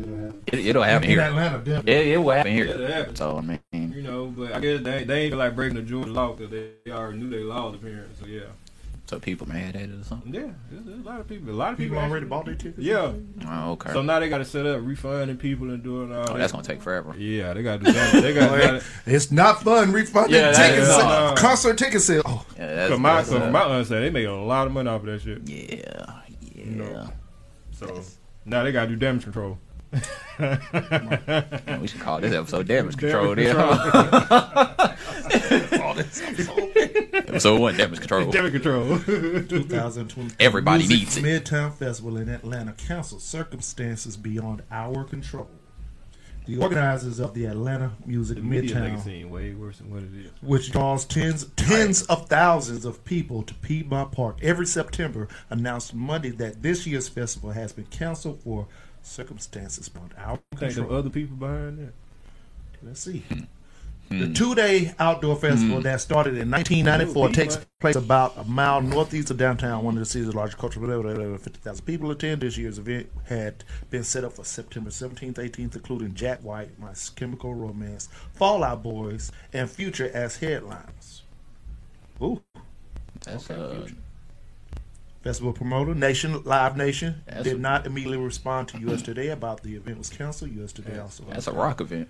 It'll 0.00 0.32
It, 0.46 0.66
it'll 0.66 0.82
happen 0.82 1.08
here. 1.08 1.20
Atlanta, 1.20 1.82
It, 1.86 2.06
it 2.08 2.16
will 2.18 2.32
happen 2.32 2.52
It'll 2.52 2.78
here. 2.78 2.88
happen. 2.88 3.16
So 3.16 3.36
I 3.38 3.40
mean, 3.40 3.92
You 3.92 4.02
know, 4.02 4.26
but 4.26 4.52
I 4.54 4.60
guess 4.60 4.82
they, 4.82 5.04
they 5.04 5.22
ain't 5.24 5.36
like 5.36 5.54
breaking 5.54 5.76
the 5.76 5.82
Georgia 5.82 6.10
law 6.12 6.32
because 6.32 6.50
they 6.50 6.90
already 6.90 7.18
knew 7.18 7.28
they 7.30 7.38
laws 7.42 7.74
apparently. 7.74 8.14
So 8.20 8.26
yeah, 8.26 8.44
so 9.06 9.18
people 9.20 9.46
mad 9.46 9.76
at 9.76 9.82
it 9.82 10.00
or 10.00 10.04
something. 10.04 10.32
yeah, 10.32 10.48
there's, 10.70 10.84
there's 10.86 11.00
a 11.00 11.02
lot 11.08 11.20
of 11.20 11.28
people. 11.28 11.50
A 11.50 11.52
lot 11.52 11.72
of 11.72 11.78
people, 11.78 11.96
People 11.96 11.98
already 12.10 12.24
actually- 12.24 12.28
bought 12.30 12.44
their 12.46 12.54
tickets. 12.54 12.78
Yeah. 12.78 13.12
Oh, 13.46 13.72
okay. 13.72 13.92
So 13.92 14.00
now 14.02 14.18
they 14.20 14.28
got 14.30 14.38
to 14.38 14.44
set 14.46 14.64
up 14.64 14.80
refunding 14.82 15.36
people 15.36 15.68
and 15.70 15.82
doing 15.82 16.10
all 16.12 16.20
Oh, 16.22 16.24
that. 16.32 16.38
that's 16.38 16.52
gonna 16.52 16.64
take 16.64 16.80
forever. 16.80 17.14
Yeah, 17.18 17.52
they 17.52 17.62
got 17.62 17.80
to 17.80 17.84
do 17.86 17.92
that. 17.92 18.22
They 18.22 18.32
got. 18.34 18.52
Wait, 18.52 18.82
it's 19.06 19.30
not 19.30 19.62
fun 19.62 19.92
refunding 19.92 20.34
Yeah, 20.40 20.52
tickets. 20.52 20.88
is 20.88 20.88
uh, 20.88 20.98
not. 21.00 21.36
concert 21.36 21.76
ticket 21.76 22.00
sale. 22.00 22.22
Oh, 22.24 22.46
Yeah, 22.56 22.74
that's, 22.74 22.90
Cause 22.90 22.98
my, 23.00 23.14
that's, 23.16 23.28
cause 23.28 23.42
uh, 23.42 23.50
my 23.50 23.62
aunt 23.62 23.86
said 23.86 24.02
they 24.02 24.10
make 24.10 24.26
a 24.26 24.30
lot 24.30 24.66
of 24.66 24.72
money 24.72 24.88
off 24.88 25.00
of 25.02 25.06
that 25.06 25.20
shit. 25.20 25.46
yeah, 25.46 26.20
yeah. 26.54 26.64
know. 26.64 27.08
So 27.72 28.00
now 28.46 28.62
they 28.62 28.72
got 28.72 28.84
to 28.84 28.90
do 28.90 28.96
damage 28.96 29.24
control. 29.24 29.58
We 29.92 31.86
should 31.86 32.00
call 32.00 32.20
this 32.20 32.32
episode 32.32 32.66
damage 32.66 32.96
Damage 32.96 32.96
control. 32.96 33.38
Yeah. 33.38 34.94
this. 35.94 36.20
it 36.20 36.48
was 36.48 37.28
episode 37.28 37.60
one, 37.60 37.76
damage 37.76 37.98
control. 38.00 38.30
Damage 38.30 38.52
control. 38.52 38.98
2020. 38.98 40.34
Everybody 40.40 40.86
Music 40.86 40.98
needs 40.98 41.16
it. 41.18 41.24
Midtown 41.24 41.72
Festival 41.74 42.16
in 42.16 42.28
Atlanta 42.28 42.72
cancelled 42.72 43.22
circumstances 43.22 44.16
beyond 44.16 44.62
our 44.70 45.04
control. 45.04 45.48
The 46.44 46.56
organizers 46.58 47.20
of 47.20 47.34
the 47.34 47.44
Atlanta 47.44 47.92
Music 48.04 48.36
The 48.36 48.42
media 48.42 48.74
make 48.80 48.94
it 48.94 48.96
Midtown, 48.96 49.04
seem 49.04 49.30
way 49.30 49.54
worse 49.54 49.78
than 49.78 49.90
what 49.92 50.02
it 50.02 50.08
is. 50.12 50.32
which 50.40 50.72
draws 50.72 51.04
tens 51.04 51.44
tens 51.54 52.02
of 52.04 52.26
thousands 52.28 52.84
of 52.84 53.04
people 53.04 53.44
to 53.44 53.54
Piedmont 53.54 54.10
Park 54.10 54.38
every 54.42 54.66
September, 54.66 55.28
announced 55.50 55.94
Monday 55.94 56.30
that 56.30 56.62
this 56.62 56.84
year's 56.84 57.08
festival 57.08 57.50
has 57.52 57.72
been 57.72 57.84
canceled 57.86 58.40
for 58.42 58.66
circumstances 59.02 59.88
beyond 59.88 60.14
our 60.18 60.38
You 60.52 60.58
think 60.58 60.74
control. 60.74 60.88
the 60.88 60.96
other 60.98 61.10
people 61.10 61.36
behind 61.36 61.78
that? 61.78 61.92
Let's 62.82 63.00
see. 63.00 63.22
Hmm. 63.28 64.18
The 64.18 64.32
two-day 64.34 64.94
outdoor 64.98 65.36
festival 65.36 65.80
that 65.82 66.00
started 66.00 66.36
in 66.36 66.50
1994 66.50 67.28
takes 67.30 67.58
place 67.80 67.96
about 67.96 68.36
a 68.36 68.44
mile 68.44 68.82
northeast 68.82 69.30
of 69.30 69.38
downtown, 69.38 69.84
one 69.84 69.94
of 69.94 70.00
the 70.00 70.04
city's 70.04 70.34
largest 70.34 70.58
cultural. 70.58 71.02
Blah, 71.02 71.36
50,000 71.38 71.84
people 71.86 72.10
attend. 72.10 72.42
This 72.42 72.58
year's 72.58 72.78
event 72.78 73.08
had 73.24 73.64
been 73.88 74.04
set 74.04 74.24
up 74.24 74.34
for 74.34 74.44
September 74.44 74.90
17th, 74.90 75.36
18th, 75.36 75.76
including 75.76 76.12
Jack 76.14 76.40
White, 76.40 76.78
My 76.78 76.92
Chemical 77.16 77.54
Romance, 77.54 78.10
Fallout 78.34 78.82
Boys, 78.82 79.32
and 79.54 79.70
Future 79.70 80.10
as 80.12 80.36
headliners. 80.36 81.22
Ooh. 82.20 82.42
That's 83.24 83.48
uh, 83.48 83.88
Festival 85.22 85.52
promoter 85.52 85.94
Nation 85.94 86.42
Live 86.44 86.76
Nation 86.76 87.22
That's 87.26 87.44
did 87.44 87.56
a- 87.56 87.60
not 87.60 87.86
immediately 87.86 88.18
respond 88.18 88.68
to 88.68 88.78
U.S. 88.80 89.02
Today 89.02 89.28
about 89.28 89.62
the 89.62 89.76
event 89.76 89.98
was 89.98 90.10
canceled. 90.10 90.50
U.S. 90.52 90.72
Today 90.72 90.98
also 90.98 91.24
that's 91.28 91.46
a 91.46 91.52
rock 91.52 91.80
event. 91.80 92.08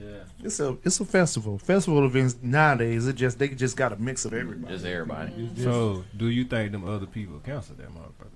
Yeah. 0.00 0.18
It's 0.42 0.58
a 0.60 0.76
it's 0.82 0.98
a 1.00 1.04
festival. 1.04 1.58
Festival 1.58 2.04
events 2.06 2.36
nowadays, 2.42 3.06
it 3.06 3.14
just 3.16 3.38
they 3.38 3.48
just 3.48 3.76
got 3.76 3.92
a 3.92 3.96
mix 3.96 4.24
of 4.24 4.32
everybody. 4.32 4.72
Just 4.72 4.86
everybody. 4.86 5.50
So, 5.56 6.04
do 6.16 6.28
you 6.28 6.44
think 6.44 6.72
them 6.72 6.88
other 6.88 7.06
people 7.06 7.38
canceled 7.40 7.78
that 7.78 7.88
motherfucker? 7.94 8.28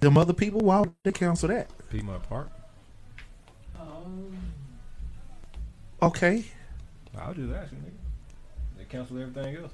Them 0.00 0.18
other 0.18 0.32
people, 0.34 0.60
why 0.60 0.80
would 0.80 0.92
they 1.02 1.12
cancel 1.12 1.48
that? 1.48 1.68
Piedmont 1.90 2.22
Park? 2.28 2.50
Um, 3.80 4.36
Okay, 6.02 6.44
I 7.18 7.28
was 7.28 7.36
just 7.38 7.54
asking, 7.54 7.78
nigga. 7.78 8.76
They 8.78 8.84
canceled 8.84 9.20
everything 9.20 9.56
else. 9.56 9.72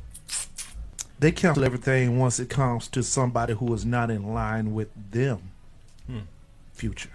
They 1.21 1.31
cancel 1.31 1.65
everything 1.65 2.19
once 2.19 2.41
it 2.41 2.49
comes 2.49 2.89
to 2.89 3.03
somebody 3.03 3.55
who 3.55 3.73
is 3.75 3.85
not 3.85 4.11
in 4.11 4.33
line 4.35 4.75
with 4.75 4.89
them. 5.13 5.51
Hmm. 6.07 6.21
Future, 6.73 7.11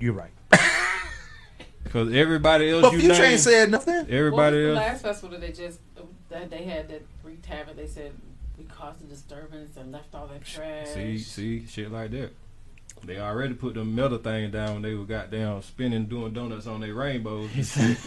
you're 0.00 0.14
right. 0.14 0.32
Because 1.84 2.14
everybody 2.14 2.70
else 2.70 2.82
But 2.82 2.92
you 2.94 3.00
Future 3.00 3.14
named, 3.14 3.32
ain't 3.32 3.40
said 3.40 3.70
nothing. 3.70 4.06
Everybody 4.08 4.30
what 4.32 4.52
was 4.52 4.54
the 4.54 4.68
else. 4.68 4.76
last 4.76 5.02
festival 5.02 5.38
they 5.38 5.52
just 5.52 5.78
that 6.30 6.48
they 6.48 6.62
had 6.64 6.88
that 6.88 7.02
free 7.22 7.36
tavern? 7.42 7.76
They 7.76 7.86
said 7.86 8.12
we 8.56 8.64
caused 8.64 9.02
a 9.02 9.04
disturbance 9.04 9.76
and 9.76 9.92
left 9.92 10.14
all 10.14 10.26
that 10.28 10.42
trash. 10.44 10.88
See, 10.88 11.18
see, 11.18 11.66
shit 11.66 11.92
like 11.92 12.12
that. 12.12 12.30
They 13.04 13.18
already 13.18 13.54
put 13.54 13.74
the 13.74 13.84
metal 13.84 14.18
thing 14.18 14.50
down 14.52 14.74
when 14.74 14.82
they 14.82 14.94
were 14.94 15.04
goddamn 15.04 15.60
spinning, 15.62 16.06
doing 16.06 16.32
donuts 16.32 16.66
on 16.66 16.80
their 16.80 16.94
rainbows. 16.94 17.50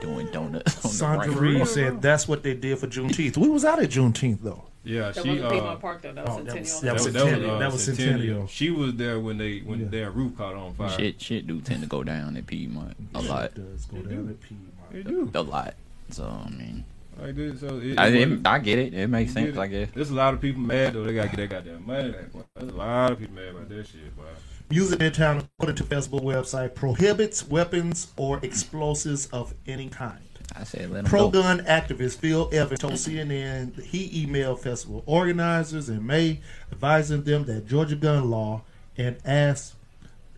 Doing 0.00 0.26
donuts. 0.32 0.84
On 0.84 0.90
Sandra 0.90 1.26
the 1.26 1.32
right. 1.32 1.40
Reed 1.40 1.66
said 1.68 2.02
that's 2.02 2.26
what 2.26 2.42
they 2.42 2.54
did 2.54 2.78
for 2.78 2.86
Juneteenth. 2.88 3.36
We 3.36 3.48
was 3.48 3.64
out 3.64 3.80
at 3.82 3.90
Juneteenth 3.90 4.40
though. 4.42 4.64
yeah, 4.84 5.12
That 5.12 5.22
she. 5.22 5.28
wasn't 5.28 5.46
Uh, 5.46 5.50
Piedmont 5.50 5.80
Park 5.80 6.02
though. 6.02 6.12
That 6.12 6.26
was 6.26 6.38
oh, 6.40 6.42
that 6.42 6.58
was- 6.58 6.72
Centennial. 6.72 6.82
that 6.82 6.92
was 6.94 7.04
that, 7.12 7.20
Centennial. 7.20 7.50
uh, 7.54 7.58
That 7.58 7.72
was 7.72 7.84
Centennial. 7.84 8.46
She 8.48 8.70
was 8.70 8.94
there 8.96 9.20
when 9.20 9.38
they 9.38 9.60
when 9.60 9.80
Yeah. 9.80 9.86
their 9.88 10.10
roof 10.10 10.36
caught 10.36 10.54
on 10.54 10.74
fire. 10.74 10.88
Shit, 10.90 11.20
shit 11.20 11.46
do 11.46 11.60
tend 11.60 11.82
to 11.82 11.88
go 11.88 12.02
down 12.02 12.36
at 12.36 12.46
Piedmont 12.46 12.96
a 13.14 13.22
lot, 13.22 13.44
It 13.44 13.54
does 13.54 13.84
go 13.86 13.98
down 13.98 14.28
at 14.28 14.40
Piedmont. 14.40 14.92
They 14.92 15.02
do. 15.04 15.30
a 15.34 15.40
lot. 15.42 15.74
So 16.10 16.24
I 16.24 16.50
mean, 16.50 16.84
Like 17.20 17.36
this, 17.36 17.60
so 17.60 17.78
it, 17.78 17.96
I, 17.98 18.08
it- 18.08 18.32
it, 18.32 18.40
I 18.46 18.58
get 18.58 18.78
it. 18.80 18.94
It 18.94 19.06
makes 19.08 19.28
You 19.30 19.34
sense. 19.34 19.54
get 19.54 19.60
I 19.62 19.66
guess. 19.68 19.88
There's 19.94 20.10
a 20.10 20.14
lot 20.14 20.34
of 20.34 20.40
people 20.40 20.62
mad 20.62 20.94
though. 20.94 21.04
They 21.04 21.14
gotta 21.14 21.28
get 21.28 21.36
that 21.36 21.50
goddamn 21.50 21.86
money 21.86 22.12
There's 22.56 22.72
a 22.72 22.74
lot 22.76 23.12
of 23.12 23.18
people 23.20 23.36
mad 23.36 23.48
about 23.50 23.68
that 23.68 23.86
shit, 23.86 24.16
boy. 24.16 24.24
Music 24.72 25.02
in 25.02 25.12
town, 25.12 25.46
according 25.58 25.76
to 25.76 25.84
festival 25.84 26.20
website, 26.20 26.74
prohibits 26.74 27.46
weapons 27.46 28.06
or 28.16 28.38
explosives 28.42 29.26
of 29.26 29.52
any 29.66 29.86
kind. 29.90 30.18
I 30.56 30.64
said 30.64 30.88
let 30.90 31.02
them 31.02 31.10
Pro 31.10 31.28
go. 31.28 31.42
gun 31.42 31.58
activist 31.66 32.16
Phil 32.16 32.48
Evans 32.54 32.80
told 32.80 32.94
CNN 32.94 33.82
he 33.82 34.24
emailed 34.26 34.60
festival 34.60 35.02
organizers 35.04 35.90
in 35.90 36.06
May 36.06 36.40
advising 36.72 37.22
them 37.24 37.44
that 37.44 37.66
Georgia 37.66 37.96
gun 37.96 38.30
law 38.30 38.62
and 38.96 39.18
asked 39.26 39.74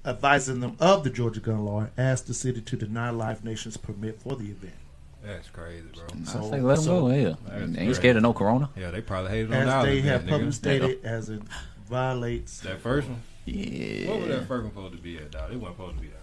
advising 0.05 0.59
them 0.59 0.77
of 0.81 1.05
the 1.05 1.11
Georgia 1.11 1.39
gun 1.39 1.65
law 1.65 1.83
and 1.83 1.91
asked 1.97 2.27
the 2.27 2.35
city 2.35 2.61
to 2.61 2.77
deny 2.77 3.11
Live 3.11 3.45
Nation's 3.45 3.77
permit 3.77 4.21
for 4.21 4.35
the 4.35 4.47
event. 4.47 4.75
That's 5.23 5.49
crazy, 5.49 5.85
bro. 5.95 6.03
I 6.13 6.25
So- 6.25 6.51
say 6.51 6.61
let 6.61 6.75
them 6.75 6.85
so- 6.85 7.01
go. 7.03 7.11
Yeah, 7.15 7.23
That's 7.29 7.37
they 7.47 7.67
great. 7.67 7.79
ain't 7.87 7.97
scared 7.97 8.17
of 8.17 8.23
no 8.25 8.33
corona. 8.33 8.69
Yeah, 8.77 8.91
they 8.91 9.01
probably 9.01 9.31
hated 9.31 9.53
on 9.53 9.61
As 9.63 9.67
dollars. 9.69 9.87
they 9.91 10.01
have 10.01 10.27
publicly 10.27 10.51
stated, 10.53 11.05
as 11.05 11.29
it 11.31 11.41
violates 11.89 12.59
That 12.63 12.81
first 12.81 13.09
one. 13.09 13.23
Yeah. 13.47 14.11
What 14.11 14.21
was 14.21 14.29
that 14.29 14.49
first 14.49 14.69
supposed 14.69 14.97
to 14.97 15.03
be 15.03 15.19
at, 15.19 15.31
dog? 15.31 15.53
It 15.53 15.57
wasn't 15.57 15.77
supposed 15.77 15.97
to 15.97 16.03
be 16.03 16.09
that. 16.09 16.15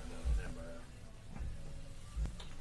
Man. 0.55 0.65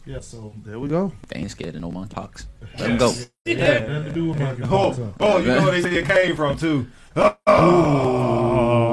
Yeah, 0.06 0.20
so 0.20 0.52
there 0.64 0.78
we 0.78 0.88
go. 0.88 1.12
They 1.28 1.40
ain't 1.40 1.50
scared 1.50 1.74
of 1.76 1.80
no 1.82 1.90
montauk. 1.90 2.42
Let 2.78 2.88
them 2.88 2.98
go. 2.98 3.14
Yeah, 3.46 3.80
nothing 3.80 4.04
to 4.04 4.12
do 4.12 4.28
with 4.28 4.38
my 4.38 4.54
Oh, 4.70 5.14
oh, 5.18 5.38
you 5.38 5.46
know 5.46 5.62
where 5.62 5.72
they 5.72 5.82
say 5.82 5.96
it 5.96 6.06
came 6.06 6.36
from 6.36 6.56
too. 6.56 6.86
Oh. 7.16 8.89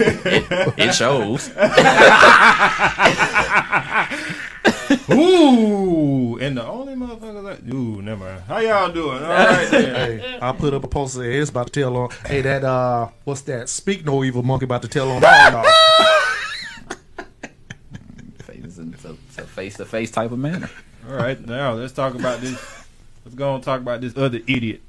It, 0.00 0.26
it, 0.26 0.74
it 0.78 0.94
shows. 0.94 1.48
Ooh, 5.10 6.38
and 6.38 6.56
the 6.56 6.64
only 6.66 6.94
motherfucker 6.94 7.42
that 7.44 7.72
ooh, 7.74 8.00
never 8.02 8.24
mind. 8.24 8.42
How 8.42 8.58
y'all 8.58 8.92
doing? 8.92 9.22
All 9.22 9.28
right, 9.28 9.64
then. 9.70 10.18
Hey, 10.20 10.38
I 10.40 10.52
put 10.52 10.74
up 10.74 10.84
a 10.84 10.88
post 10.88 11.16
there. 11.16 11.30
It's 11.30 11.50
about 11.50 11.72
to 11.72 11.80
tell 11.80 11.96
on. 11.96 12.10
Hey, 12.26 12.40
that 12.42 12.64
uh, 12.64 13.08
what's 13.24 13.42
that? 13.42 13.68
Speak 13.68 14.04
no 14.04 14.22
evil 14.24 14.42
monkey 14.42 14.64
about 14.64 14.82
to 14.82 14.88
tell 14.88 15.10
on 15.10 15.24
all 15.24 15.50
y'all. 15.50 15.64
It's 18.48 18.78
a- 18.78 18.82
it's 18.82 19.04
a- 19.04 19.16
it's 19.28 19.38
a 19.38 19.46
face 19.46 19.76
to 19.76 19.84
face 19.84 20.10
type 20.10 20.32
of 20.32 20.38
manner. 20.38 20.70
All 21.08 21.16
right, 21.16 21.38
now 21.46 21.72
let's 21.72 21.92
talk 21.92 22.14
about 22.14 22.40
this. 22.40 22.54
Let's 23.24 23.34
go 23.34 23.54
and 23.54 23.62
talk 23.62 23.80
about 23.80 24.00
this 24.00 24.16
other 24.16 24.40
idiot. 24.46 24.82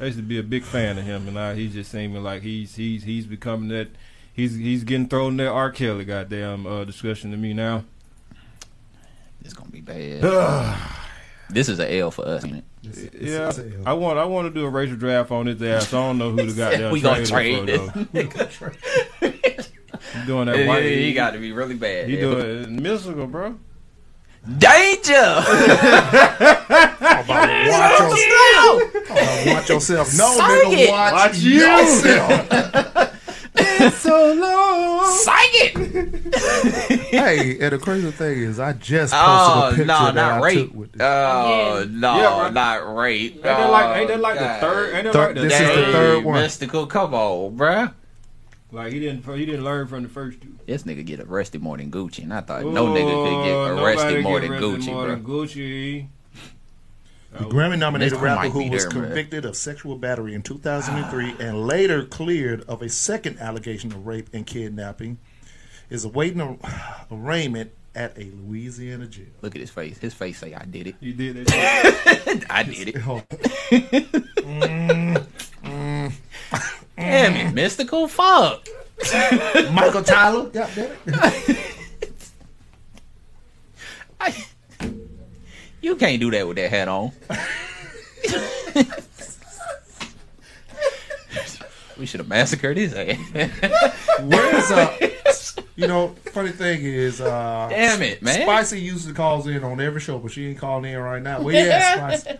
I 0.00 0.06
used 0.06 0.18
to 0.18 0.22
be 0.22 0.38
a 0.38 0.42
big 0.42 0.62
fan 0.64 0.98
of 0.98 1.04
him, 1.04 1.24
and 1.26 1.34
now 1.34 1.54
he's 1.54 1.72
just 1.72 1.90
seeming 1.90 2.22
like 2.22 2.42
he's 2.42 2.76
he's 2.76 3.02
he's 3.04 3.26
becoming 3.26 3.68
that. 3.70 3.88
He's 4.36 4.54
he's 4.54 4.84
getting 4.84 5.08
thrown 5.08 5.32
in 5.32 5.36
that 5.38 5.48
R. 5.48 5.70
Kelly 5.70 6.04
goddamn 6.04 6.66
uh, 6.66 6.84
discussion 6.84 7.30
to 7.30 7.38
me 7.38 7.54
now. 7.54 7.84
It's 9.42 9.54
gonna 9.54 9.70
be 9.70 9.80
bad. 9.80 10.20
this 11.50 11.70
is 11.70 11.78
a 11.80 11.98
L 11.98 12.10
for 12.10 12.26
us, 12.28 12.44
ain't 12.44 12.62
it? 12.82 13.14
Yeah, 13.18 13.50
I 13.86 13.94
want 13.94 14.18
I 14.18 14.26
want 14.26 14.46
to 14.46 14.60
do 14.60 14.66
a 14.66 14.68
racial 14.68 14.96
draft 14.96 15.30
on 15.30 15.46
his 15.46 15.62
ass. 15.62 15.92
I 15.94 15.96
don't 15.96 16.18
know 16.18 16.32
who 16.32 16.44
the 16.44 16.52
goddamn 16.56 16.92
We 16.92 17.00
gonna 17.00 17.24
trade 17.24 17.66
trade 17.66 17.68
him 17.70 18.08
this 18.12 18.54
for, 18.56 18.72
though. 19.20 19.32
Doing 20.26 20.46
that 20.46 20.66
white. 20.66 20.82
he 20.84 21.14
got 21.14 21.30
to 21.30 21.38
be 21.38 21.52
really 21.52 21.74
bad. 21.74 22.08
He 22.08 22.16
yeah. 22.16 22.20
doing 22.20 22.62
it 22.62 22.68
mystical, 22.68 23.26
bro. 23.26 23.56
danger. 24.58 25.12
Watch, 27.26 27.48
your, 29.48 29.54
watch 29.54 29.68
yourself. 29.68 30.16
No, 30.16 30.32
Psych 30.36 30.66
nigga, 30.68 30.90
watch, 30.90 31.12
Watch 31.12 31.38
you. 31.38 31.60
yourself. 31.60 33.12
It's 33.58 33.96
so 33.98 34.32
long. 34.34 35.10
Psych 35.16 35.36
it. 35.52 37.02
hey, 37.10 37.58
and 37.60 37.72
the 37.72 37.78
crazy 37.78 38.10
thing 38.10 38.38
is, 38.40 38.58
I 38.60 38.72
just 38.74 39.12
posted 39.12 39.14
Oh 39.14 39.66
a 39.66 39.70
picture 39.70 39.84
no, 39.86 40.04
that 40.06 40.14
not 40.14 40.32
I 40.32 40.40
rape. 40.40 40.66
took 40.68 40.74
with 40.74 40.92
this. 40.92 41.02
Oh 41.02 41.78
Yeah. 41.78 41.84
no, 41.90 42.16
Yeah, 42.16 42.28
bro. 42.38 42.50
not 42.50 42.96
rape. 42.96 43.32
Ain't 43.34 43.42
that 43.44 43.70
like 43.70 43.96
ain't 43.98 44.08
that 44.08 44.18
Oh, 44.18 44.20
like 44.22 44.38
God. 44.38 44.56
the 44.56 44.60
third? 44.66 44.94
Ain't 44.94 45.04
that 45.04 45.12
Third- 45.12 45.26
like 45.26 45.34
the 45.36 45.40
this 45.42 45.60
is 45.60 45.68
the 45.86 45.92
third 45.92 46.24
one. 46.24 46.42
Mystikal, 46.44 46.88
come 46.88 47.14
on, 47.14 47.56
bruh. 47.56 47.92
Like 48.72 48.92
he 48.92 49.00
didn't 49.00 49.24
he 49.24 49.46
didn't 49.46 49.64
learn 49.64 49.86
from 49.86 50.02
the 50.02 50.08
first 50.08 50.40
two. 50.40 50.52
This 50.66 50.82
nigga 50.82 51.04
get 51.06 51.20
arrested 51.20 51.62
more 51.62 51.76
than 51.76 51.90
Gucci, 51.90 52.24
and 52.24 52.34
I 52.34 52.40
thought 52.40 52.64
no 52.64 52.86
nigga 52.86 53.04
could 53.04 53.54
Oh, 53.54 53.76
get 53.76 53.82
arrested 53.84 54.22
more 54.24 54.40
get 54.40 54.50
than 54.50 54.58
arrested 54.64 54.80
Gucci, 54.82 54.92
more 54.92 55.04
bro. 55.06 55.14
than 55.14 55.24
Gucci. 55.24 56.08
The 57.38 57.44
Grammy 57.44 57.78
nominated 57.78 58.18
rapper 58.20 58.48
who 58.48 58.70
was 58.70 58.84
there, 58.84 58.92
man. 58.92 59.04
convicted 59.08 59.44
of 59.44 59.56
sexual 59.56 59.96
battery 59.96 60.34
in 60.34 60.42
2003 60.42 61.36
and 61.46 61.66
later 61.66 62.04
cleared 62.04 62.62
of 62.62 62.82
a 62.82 62.88
second 62.88 63.38
allegation 63.40 63.92
of 63.92 64.06
rape 64.06 64.28
and 64.32 64.46
kidnapping 64.46 65.18
is 65.90 66.04
awaiting 66.04 66.40
a 66.40 66.56
arraignment 67.14 67.72
at 67.94 68.16
a 68.18 68.30
Louisiana 68.44 69.06
jail. 69.06 69.26
Look 69.42 69.54
at 69.54 69.60
his 69.60 69.70
face. 69.70 69.98
His 69.98 70.12
face 70.14 70.38
say, 70.38 70.54
"I 70.54 70.64
did 70.64 70.86
it. 70.88 70.96
He 71.00 71.12
did 71.12 71.46
that. 71.46 72.44
I 72.50 72.62
did 72.62 72.88
it." 72.88 72.96
Oh, 73.06 73.22
Damn 76.96 77.36
it, 77.36 77.54
Mystikal. 77.54 78.08
Fuck. 78.08 78.66
Michael 79.72 80.02
Tyler, 80.02 80.48
God 80.50 80.70
damn 80.74 80.90
it. 81.06 81.58
I, 84.18 84.46
you 85.86 85.94
can't 85.94 86.20
do 86.20 86.32
that 86.32 86.48
with 86.48 86.56
that 86.56 86.68
hat 86.68 86.88
on. 86.88 87.12
we 91.96 92.06
should 92.06 92.18
have 92.18 92.28
massacred 92.28 92.76
his 92.76 92.92
ass. 92.92 93.16
Where's 94.20 94.70
uh 94.72 94.96
You 95.76 95.86
know, 95.86 96.14
funny 96.32 96.50
thing 96.50 96.82
is, 96.82 97.20
uh, 97.20 97.66
Damn 97.70 98.00
it, 98.02 98.22
man. 98.22 98.42
Spicy 98.42 98.80
usually 98.80 99.12
calls 99.12 99.46
in 99.46 99.62
on 99.62 99.78
every 99.78 100.00
show, 100.00 100.18
but 100.18 100.32
she 100.32 100.48
ain't 100.48 100.58
calling 100.58 100.90
in 100.90 100.98
right 100.98 101.22
now. 101.22 101.40
Well, 101.42 101.54
yeah, 101.54 102.16
Spicy. 102.16 102.38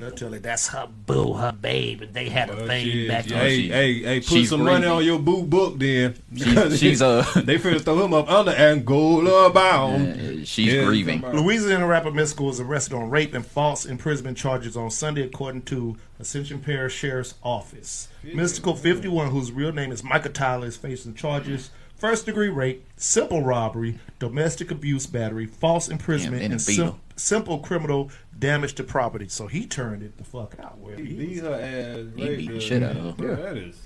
But 0.00 0.12
I 0.12 0.16
tell 0.16 0.32
you, 0.32 0.38
that's 0.38 0.68
her 0.68 0.86
boo, 1.06 1.32
her 1.34 1.52
babe, 1.52 2.02
and 2.02 2.14
they 2.14 2.28
had 2.28 2.50
a 2.50 2.62
Oh, 2.62 2.66
thing 2.66 2.86
shit. 2.86 3.08
back 3.08 3.24
hey, 3.26 3.34
on. 3.34 3.70
hey, 3.72 4.02
hey, 4.02 4.20
put 4.20 4.28
she's 4.28 4.48
some 4.50 4.62
money 4.64 4.86
on 4.86 5.04
your 5.04 5.18
boo 5.18 5.42
book 5.42 5.78
then. 5.78 6.14
She's- 6.36 6.78
she's, 6.78 7.02
uh, 7.02 7.22
they 7.36 7.58
finna 7.58 7.80
throw 7.80 8.04
him 8.04 8.14
up 8.14 8.28
under 8.30 8.52
Angola 8.52 9.50
bound. 9.50 10.46
she's 10.46 10.72
Yeah, 10.72 10.84
grieving. 10.84 11.20
come 11.22 11.30
on. 11.36 11.44
Louisiana 11.44 11.86
rapper 11.86 12.10
Mystikal 12.10 12.46
was 12.46 12.60
arrested 12.60 12.94
on 12.94 13.10
rape 13.10 13.34
and 13.34 13.44
false 13.44 13.84
imprisonment 13.84 14.36
charges 14.38 14.76
on 14.76 14.90
Sunday, 14.90 15.22
according 15.22 15.62
to 15.62 15.96
Ascension 16.20 16.60
Parish 16.60 16.94
Sheriff's 16.94 17.34
Office. 17.42 18.08
Mystikal, 18.24 18.76
51, 18.78 19.30
whose 19.30 19.50
real 19.52 19.72
name 19.72 19.90
is 19.92 20.04
Michael 20.04 20.32
Tyler, 20.32 20.66
is 20.66 20.76
facing 20.76 21.14
charges 21.14 21.70
first 21.96 22.26
degree 22.26 22.48
rape, 22.48 22.84
simple 22.96 23.42
robbery, 23.42 23.98
domestic 24.20 24.70
abuse 24.70 25.06
battery, 25.06 25.46
false 25.46 25.88
imprisonment, 25.88 26.42
Damn, 26.42 26.52
and 26.52 26.52
and 26.52 26.60
a 26.60 26.64
sim- 26.64 27.00
simple 27.18 27.58
criminal 27.58 28.10
damage 28.38 28.74
to 28.74 28.84
property. 28.84 29.28
So 29.28 29.46
he 29.46 29.66
turned 29.66 30.02
it 30.02 30.16
the 30.18 30.24
fuck 30.24 30.56
out. 30.62 30.78
Where 30.78 30.96
He 30.96 31.04
he 31.06 31.14
beat 31.14 31.38
her 31.40 31.54
ass. 31.54 31.96
He 32.16 32.24
raped 32.28 32.38
beat 32.38 32.50
the 32.50 32.60
shit 32.60 32.82
out 32.82 32.96
of 32.96 33.04
her. 33.04 33.12
Bro, 33.12 33.36
That 33.36 33.56
is. 33.56 33.80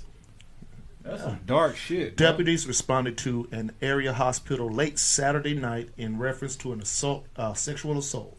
That's 1.03 1.22
some 1.22 1.41
dark 1.47 1.76
shit. 1.76 2.16
bro. 2.16 2.26
Deputies 2.28 2.66
responded 2.66 3.18
to 3.18 3.49
an 3.51 3.72
area 3.83 4.12
hospital 4.12 4.70
late 4.70 4.99
Saturday 5.01 5.55
night 5.55 5.89
in 5.97 6.18
reference 6.18 6.55
to 6.57 6.72
an 6.72 6.80
assault, 6.80 7.26
uh, 7.37 7.55
sexual 7.55 7.99
assault. 7.99 8.37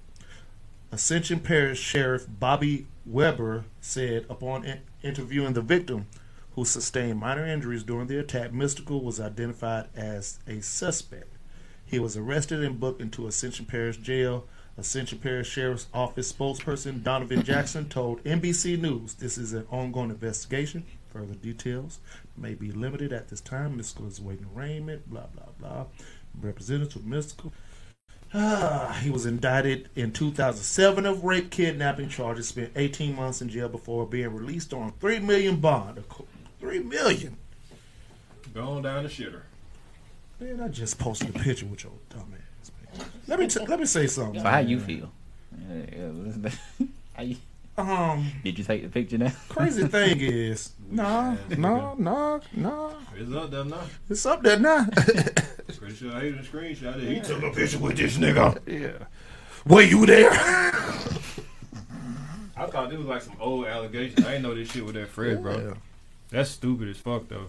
Ascension 0.92 1.40
Parish 1.40 1.80
Sheriff 1.80 2.26
Bobby 2.30 2.86
Weber 3.06 3.66
said 3.82 4.26
upon 4.30 4.64
in- 4.64 4.82
interviewing 5.02 5.54
the 5.54 5.62
victim, 5.62 6.06
who 6.52 6.64
sustained 6.64 7.20
minor 7.20 7.46
injuries 7.46 7.84
during 7.84 8.08
the 8.08 8.20
attack, 8.20 8.52
Mystikal 8.52 9.04
was 9.04 9.20
identified 9.20 9.88
as 9.96 10.40
a 10.48 10.62
suspect. 10.62 11.36
He 11.84 11.98
was 12.00 12.16
arrested 12.16 12.64
and 12.64 12.80
booked 12.80 13.02
into 13.02 13.28
Ascension 13.28 13.66
Parish 13.66 13.98
Jail. 13.98 14.48
Ascension 14.78 15.20
Parish 15.20 15.50
Sheriff's 15.50 15.88
Office 15.94 16.32
spokesperson 16.34 17.04
Donovan 17.04 17.44
Jackson 17.44 17.88
told 17.90 18.24
NBC 18.24 18.80
News 18.80 19.14
this 19.16 19.38
is 19.38 19.54
an 19.54 19.68
ongoing 19.70 20.10
investigation. 20.10 20.84
Further 21.12 21.36
details 21.36 22.00
may 22.36 22.56
be 22.56 22.72
limited 22.72 23.14
at 23.14 23.30
this 23.30 23.40
time. 23.40 23.78
Mystikal 23.78 24.08
is 24.08 24.20
waiting 24.20 24.48
arraignment, 24.56 25.08
blah, 25.10 25.28
blah, 25.36 25.46
blah. 25.60 25.86
Representative 26.42 27.04
Mystikal. 27.04 27.52
Ah, 28.34 29.00
he 29.04 29.12
was 29.12 29.28
indicted 29.28 29.90
in 29.96 30.12
2007 30.12 31.06
of 31.06 31.24
rape 31.24 31.52
kidnapping 31.52 32.10
charges, 32.10 32.48
spent 32.48 32.72
18 32.76 33.16
months 33.16 33.44
in 33.44 33.50
jail 33.50 33.70
before 33.70 34.08
being 34.08 34.34
released 34.34 34.74
on 34.74 34.92
3 35.00 35.20
million 35.20 35.58
bond. 35.58 36.00
A 36.00 36.02
co- 36.02 36.26
3 36.60 36.80
million? 36.80 37.38
Going 38.56 38.82
down 38.82 39.04
the 39.04 39.10
shitter. 39.10 39.42
Man, 40.40 40.60
I 40.62 40.68
just 40.68 40.98
posted 40.98 41.30
a 41.30 41.40
picture 41.40 41.68
with 41.68 41.84
your 41.84 41.94
dumb 42.10 42.34
ass. 42.34 42.43
Man. 42.98 43.08
Let 43.28 43.40
me 43.40 43.48
t- 43.48 43.66
let 43.66 43.80
me 43.80 43.86
say 43.86 44.08
something. 44.08 44.42
So 44.42 44.48
how 44.48 44.60
you 44.60 44.80
feel? 44.80 45.12
Yeah, 45.70 46.12
yeah, 47.20 47.34
Um, 47.76 48.32
did 48.44 48.60
you 48.60 48.64
take 48.64 48.84
the 48.84 48.90
picture 48.90 49.18
now? 49.18 49.32
crazy 49.50 49.88
thing 49.88 50.20
is, 50.22 50.74
no, 50.92 51.36
no, 51.58 51.96
no, 51.98 52.40
no. 52.56 52.94
It's 53.18 53.34
up 53.34 53.50
there 53.50 53.66
now. 53.66 53.82
It's 54.08 54.26
up 54.28 54.44
there 54.44 54.60
now. 54.60 54.86
Pretty 55.78 55.96
sure 55.96 56.14
I 56.16 56.20
hit 56.20 56.36
a 56.36 56.44
screenshot. 56.44 57.02
He 57.02 57.20
took 57.20 57.42
a 57.42 57.50
picture 57.50 57.80
with 57.80 57.98
this 57.98 58.18
nigga. 58.18 58.60
yeah. 58.68 59.08
Were 59.66 59.82
you 59.82 60.06
there? 60.06 60.30
I 62.56 62.68
thought 62.68 62.90
this 62.92 63.00
was 63.00 63.08
like 63.08 63.24
some 63.24 63.38
old 63.40 63.66
allegations. 63.66 64.24
I 64.26 64.34
didn't 64.34 64.44
know 64.44 64.54
this 64.54 64.70
shit 64.72 64.86
with 64.86 64.94
that 64.96 65.08
Fred, 65.10 65.42
bro. 65.42 65.58
Yeah. 65.58 65.74
That's 66.30 66.52
stupid 66.52 66.90
as 66.90 66.98
fuck, 66.98 67.28
though. 67.28 67.48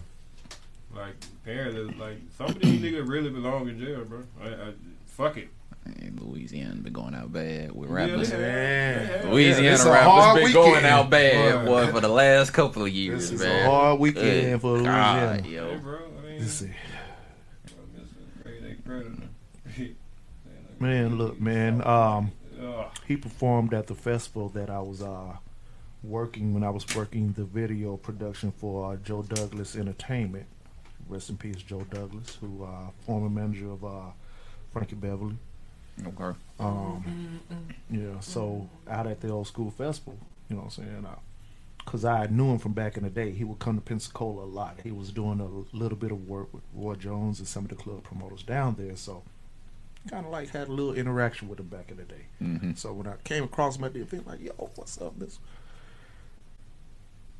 Like, 0.95 1.13
apparently, 1.43 1.93
like, 1.99 2.17
some 2.37 2.47
of 2.47 2.59
these 2.59 2.81
niggas 2.81 3.07
really 3.07 3.29
belong 3.29 3.69
in 3.69 3.79
jail, 3.79 4.03
bro. 4.05 4.23
I, 4.41 4.47
I, 4.47 4.73
fuck 5.15 5.37
it. 5.37 5.49
Man, 5.85 6.17
Louisiana 6.21 6.75
been 6.81 6.93
going 6.93 7.13
out 7.13 7.31
bad 7.31 7.71
with 7.75 7.89
Yeah, 7.89 7.95
rappers. 7.95 8.31
they 8.31 8.37
Man. 8.37 9.05
have. 9.07 9.25
Louisiana 9.25 9.63
Yeah, 9.63 9.73
it's 9.73 9.85
rappers 9.85 10.03
hard 10.03 10.41
been 10.43 10.51
going 10.53 10.85
out 10.85 11.09
bad, 11.11 11.65
Boy. 11.65 11.85
boy, 11.85 11.91
for 11.91 12.01
the 12.01 12.07
last 12.07 12.51
couple 12.53 12.83
of 12.83 12.89
years, 12.89 13.29
This 13.29 13.39
is 13.41 13.45
a 13.45 13.65
hard 13.65 13.99
weekend 13.99 14.51
Good 14.53 14.61
for 14.61 14.81
God, 14.81 15.43
Louisiana. 15.43 15.47
yo. 15.47 15.69
Hey, 15.73 15.77
bro. 15.77 15.97
I 15.97 16.27
mean, 16.27 16.39
Let's 16.39 16.51
see. 16.53 16.71
grade 18.43 18.63
A 18.79 18.81
predator. 18.87 19.21
Man, 20.79 21.17
look, 21.17 21.39
man. 21.39 21.85
Um, 21.87 22.31
he 23.07 23.15
performed 23.15 23.73
at 23.73 23.87
the 23.87 23.95
festival 23.95 24.49
that 24.49 24.69
I 24.69 24.79
was 24.79 25.01
uh, 25.03 25.37
working 26.03 26.53
when 26.53 26.63
I 26.63 26.69
was 26.71 26.85
working 26.95 27.31
the 27.33 27.43
video 27.45 27.95
production 27.97 28.51
for 28.51 28.91
uh, 28.93 28.95
Joe 28.97 29.21
Douglas 29.21 29.75
Entertainment. 29.75 30.45
Rest 31.07 31.29
in 31.29 31.37
peace, 31.37 31.57
Joe 31.57 31.85
Douglas, 31.91 32.35
who 32.41 32.63
uh, 32.65 32.89
former 33.05 33.29
manager 33.29 33.71
of 33.71 33.85
uh, 33.85 34.09
Frankie 34.75 34.95
Beverly. 34.95 35.37
Okay. 36.05 36.37
Um, 36.59 37.39
yeah, 37.89 38.19
so 38.19 38.67
out 38.89 39.07
at 39.07 39.21
the 39.21 39.29
old 39.29 39.47
school 39.47 39.71
festival, 39.71 40.17
you 40.49 40.57
know 40.57 40.63
what 40.63 40.77
I'm 40.77 40.83
saying? 40.83 41.07
Because 41.77 42.03
I 42.03 42.25
knew 42.25 42.51
him 42.51 42.59
from 42.59 42.73
back 42.73 42.97
in 42.97 43.03
the 43.03 43.09
day. 43.09 43.31
He 43.31 43.45
would 43.45 43.59
come 43.59 43.75
to 43.75 43.81
Pensacola 43.81 44.43
a 44.43 44.45
lot. 44.45 44.75
He 44.83 44.91
was 44.91 45.11
doing 45.13 45.39
a 45.39 45.47
little 45.77 45.97
bit 45.97 46.11
of 46.11 46.27
work 46.27 46.53
with 46.53 46.63
Roy 46.73 46.95
Jones 46.95 47.39
and 47.39 47.47
some 47.47 47.63
of 47.63 47.69
the 47.69 47.75
club 47.77 48.03
promoters 48.03 48.43
down 48.43 48.75
there. 48.77 48.97
So 48.97 49.23
kind 50.09 50.25
of 50.25 50.31
like 50.33 50.49
had 50.49 50.67
a 50.67 50.71
little 50.73 50.93
interaction 50.93 51.47
with 51.47 51.61
him 51.61 51.67
back 51.67 51.89
in 51.89 51.95
the 51.95 52.03
day. 52.03 52.25
Mhm. 52.43 52.77
So 52.77 52.91
when 52.91 53.07
I 53.07 53.13
came 53.23 53.45
across 53.45 53.77
him 53.77 53.85
at 53.85 53.93
the 53.93 54.01
event, 54.01 54.27
like, 54.27 54.41
yo, 54.41 54.51
what's 54.75 54.99
up, 54.99 55.17
this? 55.17 55.39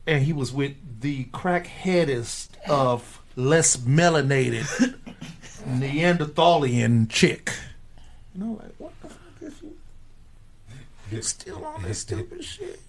And 0.08 0.24
he 0.24 0.32
was 0.32 0.54
with 0.54 0.76
the 1.02 1.26
crackheadest 1.26 2.58
of 2.70 3.22
less 3.36 3.76
melanated 3.76 4.96
Neanderthalian 5.68 7.10
chick. 7.10 7.52
You 8.36 8.44
I'm 8.44 8.58
like, 8.58 8.76
what 8.78 8.94
the 9.02 9.10
fuck 9.10 9.42
is 9.42 9.62
you? 9.62 9.76
You 11.12 11.22
still 11.22 11.64
on 11.66 11.84
this 11.84 12.00
stupid 12.00 12.44
shit? 12.44 12.80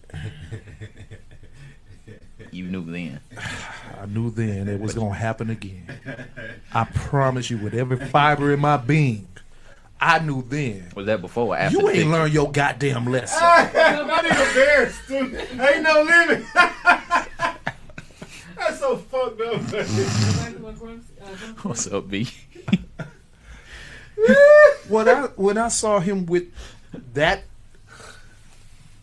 You 2.51 2.65
knew 2.65 2.85
then. 2.91 3.21
I 4.01 4.07
knew 4.07 4.31
then 4.31 4.69
it 4.69 4.81
was 4.81 4.95
gonna 4.95 5.15
happen 5.15 5.51
again. 5.51 5.87
I 6.73 6.85
promise 6.85 7.51
you, 7.51 7.59
with 7.59 7.75
every 7.75 7.99
fiber 8.09 8.53
in 8.53 8.61
my 8.61 8.77
being, 8.77 9.29
I 10.01 10.19
knew 10.21 10.43
then. 10.43 10.91
Was 10.95 11.07
that 11.07 11.21
before 11.21 11.49
or 11.49 11.57
after? 11.59 11.77
You 11.79 11.83
the 11.83 11.89
ain't 11.89 11.97
picture? 11.97 12.11
learned 12.11 12.35
your 12.35 12.53
goddamn 12.53 13.07
lesson. 13.07 13.39
that 13.41 14.25
nigga 14.25 14.55
Bear 14.55 14.91
stupid. 14.91 15.49
Ain't 15.61 15.83
no 15.83 16.03
limit. 16.03 16.45
That's 18.57 18.79
so 18.81 18.97
fucked 18.97 19.41
up, 19.41 19.73
man. 19.73 19.87
What's 21.63 21.87
up, 21.87 22.09
B? 22.09 22.29
when 24.89 25.09
I 25.09 25.23
when 25.37 25.59
I 25.59 25.69
saw 25.69 26.01
him 26.01 26.27
with 26.27 26.45
that 27.15 27.43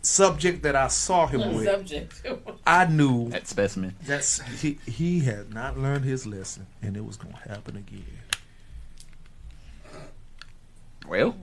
subject 0.01 0.63
that 0.63 0.75
I 0.75 0.87
saw 0.89 1.27
him 1.27 1.55
with, 1.55 1.65
Subject. 1.65 2.21
I 2.67 2.85
knew 2.87 3.29
That 3.29 3.47
specimen. 3.47 3.95
that's 4.05 4.41
he 4.61 4.77
he 4.85 5.19
had 5.21 5.53
not 5.53 5.77
learned 5.77 6.03
his 6.05 6.25
lesson, 6.25 6.67
and 6.81 6.97
it 6.97 7.05
was 7.05 7.15
gonna 7.17 7.37
happen 7.47 7.77
again. 7.77 8.03
Well, 11.07 11.35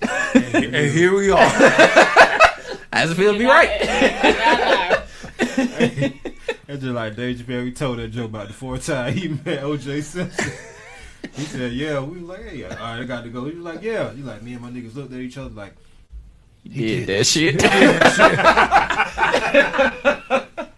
And 0.00 0.74
here 0.74 1.14
we 1.14 1.30
are. 1.30 1.38
as 2.92 3.10
it 3.10 3.14
feels 3.16 3.34
to 3.34 3.38
be 3.38 3.46
right. 3.46 3.80
That's 6.66 6.82
just 6.82 6.94
like 6.94 7.16
Dave 7.16 7.38
Chappelle. 7.38 7.64
We 7.64 7.72
told 7.72 7.98
that 7.98 8.08
joke 8.08 8.26
about 8.26 8.48
the 8.48 8.54
fourth 8.54 8.86
time 8.86 9.12
he 9.14 9.28
met 9.28 9.62
OJ 9.62 10.02
Simpson. 10.02 10.52
He 11.34 11.42
said, 11.44 11.72
"Yeah." 11.72 12.00
We 12.00 12.18
was 12.20 12.28
like, 12.28 12.44
"Hey, 12.48 12.64
all 12.64 12.70
right, 12.70 13.00
I 13.00 13.04
got 13.04 13.22
to 13.24 13.30
go." 13.30 13.44
He 13.46 13.52
was 13.56 13.64
like, 13.64 13.82
"Yeah." 13.82 14.12
He 14.12 14.22
like, 14.22 14.42
me 14.42 14.52
and 14.54 14.62
my 14.62 14.70
niggas 14.70 14.94
looked 14.94 15.12
at 15.12 15.18
each 15.20 15.36
other 15.38 15.50
like, 15.50 15.74
He 16.64 17.04
did 17.04 17.08
that 17.08 17.26
shit. 17.26 17.62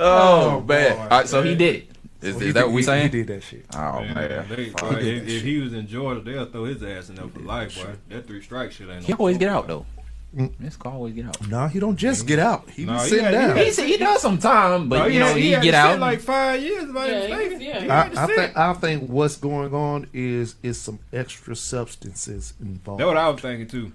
Oh, 0.00 0.58
oh, 0.58 0.60
man. 0.60 0.96
boy. 0.96 1.02
All 1.02 1.08
right, 1.08 1.28
so 1.28 1.42
he 1.42 1.54
did 1.56 1.74
it. 1.76 1.88
Is, 2.20 2.34
So 2.36 2.40
is 2.40 2.54
that 2.54 2.60
did- 2.60 2.66
what 2.66 2.72
we 2.74 2.82
saying? 2.82 3.10
He 3.10 3.22
did 3.24 3.26
that 3.28 3.42
shit. 3.42 3.64
Oh, 3.74 4.00
man, 4.00 4.14
man. 4.14 4.46
they- 4.48 4.70
Fuck. 4.70 4.82
like, 4.82 4.98
if, 5.02 5.28
if 5.28 5.42
he 5.42 5.58
was 5.60 5.72
in 5.72 5.86
Georgia, 5.88 6.20
they'll 6.20 6.46
throw 6.46 6.64
his 6.64 6.82
ass 6.82 7.08
in 7.08 7.16
there 7.16 7.28
for 7.28 7.40
life, 7.40 7.74
boy. 7.76 7.94
That 8.08 8.26
three 8.26 8.40
strike 8.42 8.72
shit 8.72 8.88
ain't. 8.88 9.04
He 9.04 9.12
no 9.12 9.18
always 9.18 9.34
fun, 9.34 9.40
get 9.40 9.48
out, 9.50 9.66
though. 9.66 9.86
This 10.32 10.76
car 10.76 10.92
always 10.92 11.14
get 11.14 11.24
out. 11.24 11.48
No, 11.48 11.66
he 11.68 11.80
don't 11.80 11.96
just 11.96 12.26
get 12.26 12.38
out. 12.38 12.68
He 12.70 12.84
Nah, 12.84 12.98
be 12.98 13.02
he 13.04 13.08
sitting 13.08 13.24
had- 13.24 13.32
he 13.34 13.38
down. 13.40 13.56
had- 13.56 13.66
He, 13.66 13.72
said 13.72 13.86
he 13.86 13.96
does 13.96 14.20
sometime, 14.20 14.88
but 14.88 14.98
No, 14.98 15.06
you 15.06 15.20
know 15.20 15.26
had- 15.28 15.36
he, 15.38 15.50
had 15.52 15.62
get 15.62 15.70
to 15.70 15.76
sit 15.78 15.84
out. 15.94 16.00
like 16.00 16.20
five 16.20 16.62
years, 16.62 16.84
if 16.90 16.94
I 16.96 17.06
Yeah, 17.06 17.12
ain't 17.22 17.42
he 17.42 17.48
was- 17.54 17.62
yeah. 17.62 17.80
He 17.80 17.88
I, 17.90 18.02
had 18.02 18.12
to 18.12 18.20
I 18.20 18.26
sit. 18.26 18.36
think 18.36 18.56
I 18.56 18.72
think 18.74 19.08
what's 19.10 19.36
going 19.36 19.72
on 19.74 20.06
is 20.12 20.56
is 20.62 20.78
some 20.78 20.98
extra 21.14 21.56
substances 21.56 22.52
involved. 22.60 23.00
That's 23.00 23.06
what 23.08 23.16
I 23.16 23.28
was 23.30 23.40
thinking 23.40 23.68
too. 23.68 23.92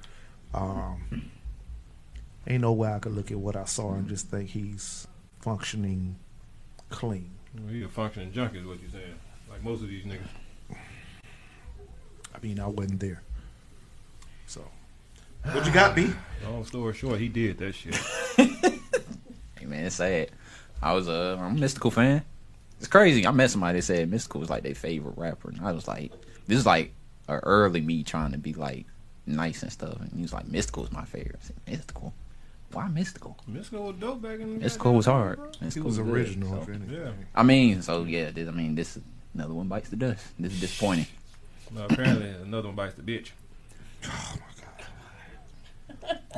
Um, 0.55 1.29
ain't 2.47 2.61
no 2.61 2.73
way 2.73 2.91
I 2.91 2.97
could 2.99 3.13
look 3.13 3.29
at 3.31 3.37
what 3.37 3.55
I 3.55 3.65
saw 3.65 3.93
and 3.93 4.07
just 4.09 4.29
think 4.29 4.49
he's 4.49 5.07
functioning 5.39 6.15
clean. 6.89 7.29
Well, 7.59 7.71
he 7.71 7.83
a 7.83 7.87
functioning 7.87 8.31
junkie, 8.33 8.57
is 8.57 8.65
what 8.65 8.81
you 8.81 8.89
saying. 8.91 9.13
Like 9.51 9.63
most 9.63 9.83
of 9.83 9.87
these 9.87 10.03
niggas. 10.03 10.75
I 12.33 12.39
mean, 12.41 12.59
I 12.59 12.65
wasn't 12.67 12.99
there. 12.99 13.21
So, 14.47 14.61
what 15.51 15.65
you 15.65 15.71
got, 15.71 15.95
B? 15.95 16.11
Long 16.43 16.65
story 16.65 16.93
short, 16.93 17.19
he 17.19 17.27
did 17.29 17.57
that 17.59 17.73
shit. 17.75 17.97
Hey 19.59 19.69
man, 19.69 19.85
it's 19.85 19.95
sad. 19.95 20.29
I 20.81 20.91
was 20.91 21.07
a 21.07 21.37
I'm 21.39 21.55
a 21.55 21.59
Mystikal 21.59 21.93
fan. 21.93 22.21
It's 22.79 22.87
crazy. 22.87 23.25
I 23.25 23.31
met 23.31 23.49
somebody 23.49 23.79
that 23.79 23.83
said 23.83 24.11
Mystikal 24.11 24.41
was 24.41 24.49
like 24.49 24.63
their 24.63 24.75
favorite 24.75 25.17
rapper, 25.17 25.49
and 25.49 25.61
I 25.65 25.71
was 25.71 25.87
like, 25.87 26.11
this 26.47 26.57
is 26.57 26.65
like 26.65 26.91
a 27.29 27.35
early 27.37 27.79
me 27.79 28.03
trying 28.03 28.33
to 28.33 28.37
be 28.37 28.51
like 28.53 28.85
nice 29.25 29.63
and 29.63 29.71
stuff, 29.71 29.97
and 30.01 30.11
he 30.13 30.21
was 30.21 30.33
like, 30.33 30.45
Mystikal 30.47 30.83
is 30.83 30.91
my 30.91 31.05
favorite. 31.05 31.39
I 31.41 31.45
said, 31.45 31.55
Mystikal. 31.65 32.11
Why 32.73 32.89
Mystikal? 32.89 33.35
Mystikal 33.49 33.87
was 33.87 33.95
dope 34.01 34.21
back 34.21 34.41
in 34.41 34.55
the 34.55 34.59
day. 34.59 34.65
Mystikal 34.65 34.93
was 34.95 35.05
hard. 35.05 35.39
He 35.61 35.65
Mystikal 35.67 35.83
was 35.85 35.97
good, 35.97 36.07
original, 36.07 36.65
so- 36.65 36.71
Yeah. 36.89 37.11
I 37.33 37.43
mean, 37.43 37.81
so 37.81 38.03
yeah, 38.03 38.31
this, 38.31 38.49
I 38.49 38.51
mean, 38.51 38.75
this 38.75 38.97
is 38.97 39.03
another 39.33 39.53
one 39.53 39.69
bites 39.69 39.87
the 39.87 39.95
dust. 39.95 40.25
This 40.37 40.51
is 40.51 40.59
disappointing. 40.59 41.07
No, 41.71 41.85
apparently 41.85 42.27
another 42.31 42.67
one 42.67 42.75
bites 42.75 42.95
the 42.95 43.01
bitch. 43.03 43.29
Oh, 44.05 44.35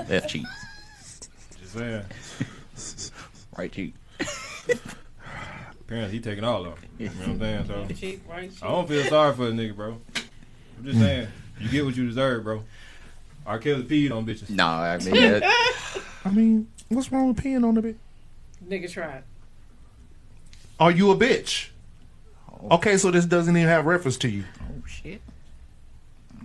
Left 0.10 0.30
cheek, 0.30 0.46
Just 1.60 1.74
saying. 1.74 2.04
right 3.58 3.72
cheek. 3.72 3.94
Apparently 5.82 6.12
he 6.12 6.20
taking 6.20 6.44
all 6.44 6.66
of 6.66 6.76
them. 6.76 6.90
You 6.98 7.06
know 7.10 7.14
what 7.16 7.28
I'm 7.28 7.40
saying? 7.40 7.66
So 7.68 7.94
Cheek, 7.94 8.22
right 8.28 8.50
cheek. 8.52 8.64
I 8.64 8.68
don't 8.68 8.88
feel 8.88 9.04
sorry 9.06 9.36
for 9.36 9.46
the 9.46 9.52
nigga, 9.52 9.76
bro. 9.76 10.00
I'm 10.78 10.86
just 10.86 11.00
saying, 11.00 11.28
you 11.60 11.70
get 11.70 11.86
what 11.86 11.96
you 11.96 12.08
deserve, 12.08 12.44
bro. 12.44 12.64
R. 13.46 13.60
Kelly 13.60 13.84
peed 13.84 14.12
on 14.12 14.26
bitches. 14.26 14.50
No, 14.50 14.66
I 14.66 14.98
mean, 14.98 15.14
that, 15.14 16.02
I 16.26 16.32
mean, 16.32 16.68
what's 16.90 17.12
wrong 17.12 17.28
with 17.28 17.38
peeing 17.44 17.64
on 17.68 17.78
a 17.78 17.82
bitch? 17.84 17.96
Nigga 18.68 18.92
tried. 18.92 19.24
Are 20.80 20.90
you 20.92 21.12
a 21.12 21.16
bitch? 21.16 21.70
Oh. 22.52 22.76
Okay, 22.78 22.98
so 22.98 23.12
this 23.12 23.26
doesn't 23.26 23.56
even 23.56 23.70
have 23.70 23.86
reference 23.86 24.18
to 24.18 24.28
you. 24.30 24.44
oh 24.62 24.86
shit. 24.88 25.22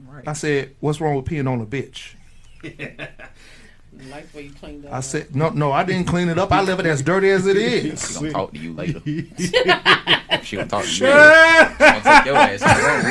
All 0.07 0.15
right. 0.15 0.29
I 0.29 0.35
said, 0.35 0.75
what's 0.81 1.01
wrong 1.01 1.17
with 1.17 1.25
peeing 1.25 1.51
on 1.51 1.61
a 1.63 1.67
bitch? 1.67 2.15
Like 2.63 4.31
the 4.31 4.37
way 4.39 4.45
you 4.45 4.53
cleaned 4.53 4.87
up. 4.87 4.93
I 4.93 5.01
said, 5.01 5.35
no, 5.35 5.51
no, 5.51 5.73
I 5.73 5.83
didn't 5.85 6.07
clean 6.07 6.29
it 6.29 6.39
up. 6.39 6.53
I 6.53 6.63
left 6.63 6.81
it 6.81 6.87
as 6.87 7.03
dirty 7.03 7.29
as 7.31 7.47
it 7.47 7.99
She 7.99 8.15
gonna 8.15 8.31
talk 8.31 8.53
to 8.53 8.59
you 8.59 8.73
later. 8.73 9.01
she 10.45 10.57
gonna 10.57 10.69
talk 10.69 10.85
to 10.85 10.95
you 10.95 11.07
later. 11.07 11.77
She 12.01 12.07
gonna 12.07 12.23
take 12.23 12.27
your 12.27 12.37
ass 12.37 12.63
in 12.63 12.69
the 12.69 12.85
room. 12.87 13.03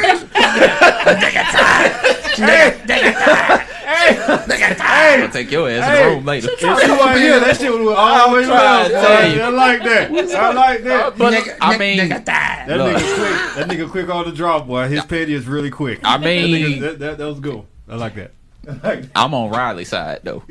Gonna 5.20 5.32
take 5.34 5.52
your 5.52 5.70
ass 5.70 5.88
in 5.90 6.04
the 6.04 6.10
room 6.16 6.26
later. 6.26 6.50
If 6.52 6.60
she 6.60 6.66
wasn't 6.68 7.18
here, 7.18 7.40
that 7.40 7.58
shit 7.58 7.72
would 7.72 7.96
always 7.96 8.48
trying 8.48 8.88
to 8.88 8.94
well. 8.94 9.20
tell 9.20 9.36
you. 9.36 9.42
I 9.42 9.50
like 9.50 9.84
that. 9.84 10.12
I 10.12 10.54
like 10.54 10.84
that. 10.84 11.18
But 11.18 11.58
I 11.62 11.78
mean, 11.78 12.10
That 12.10 12.68
Look. 12.68 12.96
nigga 12.96 13.16
quick. 13.16 13.56
That 13.56 13.68
nigga 13.68 13.90
quick 13.90 14.10
on 14.10 14.26
the 14.26 14.32
drop, 14.32 14.68
boy. 14.68 14.88
His 14.88 15.04
petty 15.06 15.34
is 15.34 15.46
really 15.48 15.70
quick. 15.72 16.00
I 16.04 16.18
That, 16.18 16.24
mean, 16.26 16.56
nigga, 16.56 16.80
that, 16.82 17.00
that, 17.00 17.18
that 17.18 17.26
was 17.28 17.40
good. 17.40 17.64
I 17.88 17.96
like 17.96 18.16
that. 18.16 18.32
I 18.68 18.72
like 18.72 18.82
that. 18.82 19.12
I'm 19.16 19.34
on 19.34 19.50
Riley's 19.52 19.90
side 19.90 20.20
though. 20.24 20.44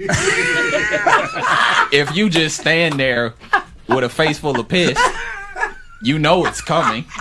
if 1.93 2.15
you 2.17 2.29
just 2.31 2.61
stand 2.61 2.99
there 2.99 3.35
with 3.89 4.05
a 4.05 4.09
face 4.09 4.39
full 4.39 4.59
of 4.59 4.69
piss, 4.69 4.99
you 6.03 6.19
know 6.19 6.45
it's 6.47 6.61
coming. 6.61 7.05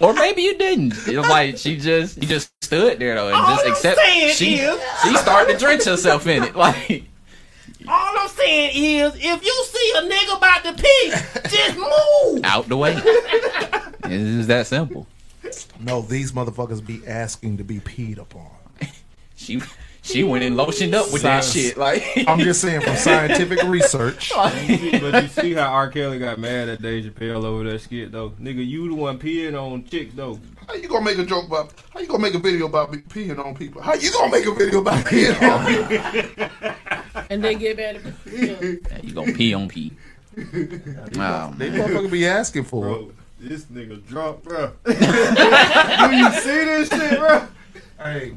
or 0.00 0.14
maybe 0.14 0.42
you 0.42 0.56
didn't. 0.58 0.94
It 1.06 1.18
was 1.18 1.28
like 1.28 1.58
she 1.58 1.76
just 1.76 2.16
you 2.18 2.26
just 2.28 2.50
stood 2.62 2.98
there 2.98 3.14
though 3.14 3.28
and 3.28 3.46
just 3.46 3.66
accept 3.66 4.00
she 4.34 4.56
she 4.56 5.16
started 5.16 5.52
to 5.52 5.58
drench 5.58 5.84
herself 5.84 6.26
in 6.26 6.42
it. 6.44 6.54
Like 6.58 7.04
All 7.88 8.18
I'm 8.18 8.28
saying 8.28 8.70
is, 8.74 9.14
if 9.16 9.44
you 9.44 9.64
see 9.64 9.92
a 9.96 10.02
nigga 10.02 10.36
about 10.36 10.64
to 10.64 10.72
pee, 10.74 11.10
just 11.48 11.76
move. 11.78 12.44
out 12.44 12.68
the 12.68 12.76
way. 12.76 12.94
It's 14.04 14.46
that 14.48 14.66
simple. 14.66 15.06
No, 15.80 16.02
these 16.02 16.32
motherfuckers 16.32 16.84
be 16.84 17.06
asking 17.06 17.58
to 17.58 17.64
be 17.64 17.80
peed 17.80 18.18
upon. 18.18 18.50
She 19.40 19.62
she 20.02 20.24
went 20.24 20.42
and 20.42 20.56
lotioned 20.56 20.94
up 20.94 21.12
with 21.12 21.22
that 21.22 21.44
shit. 21.44 21.76
Like 21.76 22.02
I'm 22.26 22.40
just 22.40 22.60
saying 22.60 22.80
from 22.80 22.96
scientific 22.96 23.62
research. 23.66 24.32
But 24.34 25.22
you 25.22 25.28
see 25.28 25.52
how 25.54 25.72
R. 25.72 25.88
Kelly 25.90 26.18
got 26.18 26.40
mad 26.40 26.68
at 26.68 26.82
Dave 26.82 27.04
Chappelle 27.04 27.44
over 27.44 27.62
that 27.70 27.78
skit, 27.80 28.10
though. 28.10 28.30
Nigga, 28.30 28.66
you 28.66 28.88
the 28.88 28.94
one 28.96 29.16
peeing 29.16 29.54
on 29.56 29.84
chicks, 29.84 30.12
though. 30.14 30.40
How 30.66 30.74
you 30.74 30.88
gonna 30.88 31.04
make 31.04 31.18
a 31.18 31.24
joke 31.24 31.46
about? 31.46 31.72
How 31.94 32.00
you 32.00 32.08
gonna 32.08 32.22
make 32.22 32.34
a 32.34 32.40
video 32.40 32.66
about 32.66 32.90
me 32.90 32.98
peeing 32.98 33.38
on 33.38 33.54
people? 33.54 33.80
How 33.80 33.94
you 33.94 34.10
gonna 34.10 34.32
make 34.32 34.44
a 34.46 34.52
video 34.54 34.80
about 34.80 35.04
peeing 35.04 35.40
on 35.40 35.66
people? 35.66 37.24
And 37.30 37.44
they 37.44 37.54
get 37.54 37.76
mad 37.76 37.96
at 37.96 38.02
yeah. 38.26 38.56
Yeah, 38.60 38.98
you 39.04 39.12
gonna 39.14 39.32
pee 39.32 39.54
on 39.54 39.68
pee. 39.68 39.92
Oh, 40.36 40.42
They 40.42 41.16
man. 41.16 41.54
motherfucker 41.56 42.10
be 42.10 42.26
asking 42.26 42.64
for 42.64 42.88
it. 42.90 43.08
Bro, 43.38 43.48
this 43.48 43.64
nigga 43.66 44.04
drunk, 44.06 44.42
bro. 44.44 44.72
Do 44.84 44.92
you 44.92 46.30
see 46.32 46.64
this 46.64 46.88
shit, 46.88 47.18
bro? 47.18 47.46
Hey, 47.98 48.34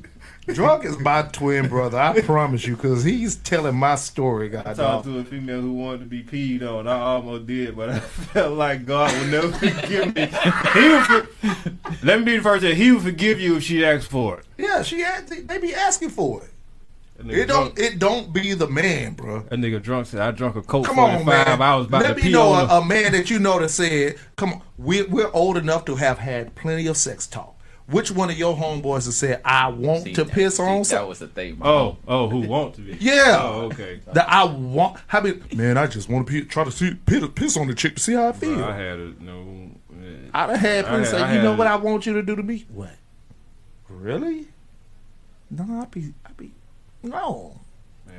drunk 0.47 0.85
is 0.85 0.97
my 0.99 1.23
twin 1.23 1.67
brother. 1.67 1.99
I 1.99 2.19
promise 2.21 2.65
you, 2.65 2.75
because 2.75 3.03
he's 3.03 3.35
telling 3.37 3.75
my 3.75 3.95
story. 3.95 4.55
I 4.57 4.73
talked 4.73 5.05
to 5.05 5.19
a 5.19 5.23
female 5.23 5.61
who 5.61 5.73
wanted 5.73 5.99
to 5.99 6.05
be 6.05 6.23
peed 6.23 6.61
on. 6.63 6.87
I 6.87 6.99
almost 6.99 7.47
did, 7.47 7.75
but 7.75 7.89
I 7.89 7.99
felt 7.99 8.57
like 8.57 8.85
God 8.85 9.11
would 9.19 9.31
never 9.31 9.51
forgive 9.51 10.15
me. 10.15 10.25
He 10.27 10.89
would 10.89 11.05
for- 11.05 11.27
Let 12.03 12.19
me 12.19 12.25
be 12.25 12.37
the 12.37 12.43
first. 12.43 12.61
to 12.63 12.69
say, 12.71 12.75
He 12.75 12.91
would 12.91 13.03
forgive 13.03 13.39
you 13.39 13.57
if 13.57 13.63
she 13.63 13.85
asked 13.85 14.07
for 14.09 14.39
it. 14.39 14.45
yeah, 14.57 14.81
she 14.83 15.01
had, 15.01 15.27
they, 15.27 15.41
they 15.41 15.57
be 15.59 15.73
asking 15.75 16.09
for 16.09 16.41
it. 16.43 16.49
That 17.17 17.27
nigga 17.27 17.37
It 17.37 17.45
don't. 17.47 17.75
drunk- 17.75 17.79
It 17.93 17.99
don't 17.99 18.33
be 18.33 18.53
the 18.55 18.67
man, 18.67 19.13
bro. 19.13 19.37
A 19.51 19.55
nigga 19.55 19.79
drunk 19.81 20.07
said, 20.07 20.21
I 20.21 20.31
drunk 20.31 20.55
a 20.55 20.63
Coke 20.63 20.87
Come 20.87 20.97
on, 20.97 21.23
45. 21.23 21.25
man. 21.59 21.61
I 21.61 21.75
was 21.75 21.85
about 21.85 22.01
Let 22.01 22.09
to 22.09 22.15
me 22.15 22.21
pee 22.23 22.31
know 22.31 22.53
on 22.53 22.65
a, 22.65 22.67
her. 22.67 22.77
a 22.81 22.85
man 22.85 23.11
that 23.11 23.29
you 23.29 23.37
know 23.37 23.59
that 23.59 23.69
said, 23.69 24.15
"Come 24.37 24.53
on, 24.53 24.61
we're, 24.81 25.07
we're 25.07 25.31
old 25.33 25.57
enough 25.57 25.85
to 25.85 25.95
have 25.95 26.19
had 26.19 26.55
plenty 26.55 26.87
of 26.87 26.97
sex 26.97 27.27
talk." 27.27 27.55
Which 27.87 28.09
one 28.09 28.29
of 28.29 28.37
your 28.37 28.55
homeboys 28.55 29.05
has 29.05 29.17
said, 29.17 29.41
"I 29.43 29.67
want 29.67 30.03
See, 30.03 30.13
to 30.13 30.23
that- 30.23 30.31
piss 30.33 30.57
see, 30.57 30.63
on"? 30.63 30.83
That 30.83 31.07
was 31.07 31.19
the 31.19 31.27
thing. 31.27 31.57
Oh, 31.61 31.97
oh, 32.07 32.29
who 32.29 32.41
want 32.41 32.75
to 32.75 32.81
be? 32.81 32.93
Yeah. 33.01 33.37
Oh, 33.41 33.61
okay. 33.71 33.99
That 34.13 34.29
I 34.29 34.45
want. 34.45 34.97
How 35.07 35.19
many? 35.21 35.39
Man, 35.53 35.77
I 35.77 35.87
just 35.87 36.07
want 36.07 36.25
to 36.27 36.31
pee, 36.31 36.45
try 36.45 36.63
to 36.63 36.71
see 36.71 36.93
piss, 37.05 37.23
piss 37.35 37.57
on 37.57 37.67
the 37.67 37.73
chick 37.75 37.95
to 37.95 38.01
see 38.01 38.13
how 38.13 38.29
I 38.29 38.31
feel. 38.31 38.55
Bro, 38.55 38.65
I 38.69 38.77
had 38.77 38.99
a 38.99 39.13
no. 39.23 39.71
I'd 40.33 40.49
have 40.51 40.59
had 40.59 40.85
I 40.85 40.87
plenty 40.89 41.05
say, 41.05 41.21
I 41.21 41.35
"You 41.35 41.41
know 41.41 41.49
had- 41.49 41.57
what 41.59 41.67
I 41.67 41.75
want 41.75 42.05
you 42.05 42.13
to 42.13 42.21
do 42.23 42.35
to 42.37 42.43
me?" 42.43 42.65
What? 42.73 42.95
Really? 43.89 44.47
No, 45.49 45.81
I 45.81 45.85
be, 45.85 46.13
I 46.25 46.29
be, 46.37 46.51
no. 47.03 47.59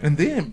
And 0.03 0.19
then, 0.19 0.53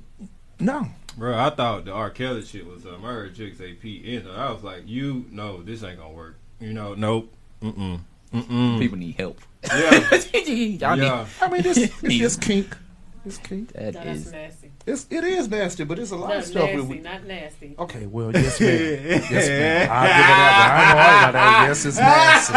no. 0.59 0.87
Bro, 1.19 1.37
I 1.37 1.49
thought 1.49 1.85
the 1.85 1.91
R. 1.91 2.09
Kelly 2.09 2.41
shit 2.43 2.65
was 2.65 2.85
um, 2.85 3.03
I 3.03 3.09
heard 3.09 3.35
chicks 3.35 3.57
say 3.57 3.73
P 3.73 3.97
in 3.97 4.25
it. 4.25 4.31
I 4.35 4.51
was 4.51 4.63
like, 4.63 4.87
you 4.87 5.25
no, 5.31 5.61
this 5.61 5.83
ain't 5.83 5.99
gonna 5.99 6.13
work. 6.13 6.37
You 6.59 6.73
know, 6.73 6.93
nope. 6.93 7.31
Mm 7.61 7.75
mm. 7.75 7.99
Mm-mm. 8.33 8.79
People 8.79 8.97
need 8.97 9.15
help. 9.15 9.39
Yeah. 9.67 9.91
Y'all 10.33 10.95
need- 10.95 11.03
yeah. 11.03 11.25
I 11.41 11.47
mean, 11.49 11.61
it's, 11.65 11.77
it's 11.77 12.01
just 12.01 12.41
kink. 12.41 12.77
It's 13.25 13.37
kink. 13.39 13.73
that 13.73 13.95
No, 13.95 14.03
that's 14.03 14.19
is 14.19 14.31
nasty. 14.31 14.71
It's, 14.87 15.07
it 15.09 15.23
is 15.25 15.49
nasty, 15.49 15.83
but 15.83 15.99
it's 15.99 16.11
a 16.11 16.15
lot 16.15 16.29
No, 16.29 16.37
of 16.37 16.45
stuff. 16.45 16.63
nasty, 16.69 16.81
we- 16.81 16.99
not 16.99 17.25
nasty. 17.25 17.75
Okay, 17.77 18.05
well, 18.05 18.31
yes, 18.31 18.59
ma'am. 18.61 18.69
Yes, 19.29 19.29
ma'am. 19.49 19.89
I'll 19.91 20.07
give 20.07 20.15
it 20.15 20.29
that. 20.29 20.55
I 20.71 20.85
ain't 20.85 20.93
gonna 20.93 21.01
argue 21.01 21.29
about 21.29 21.33
that. 21.33 21.67
Yes, 21.67 21.85
it's 21.85 21.97
nasty. 21.97 22.53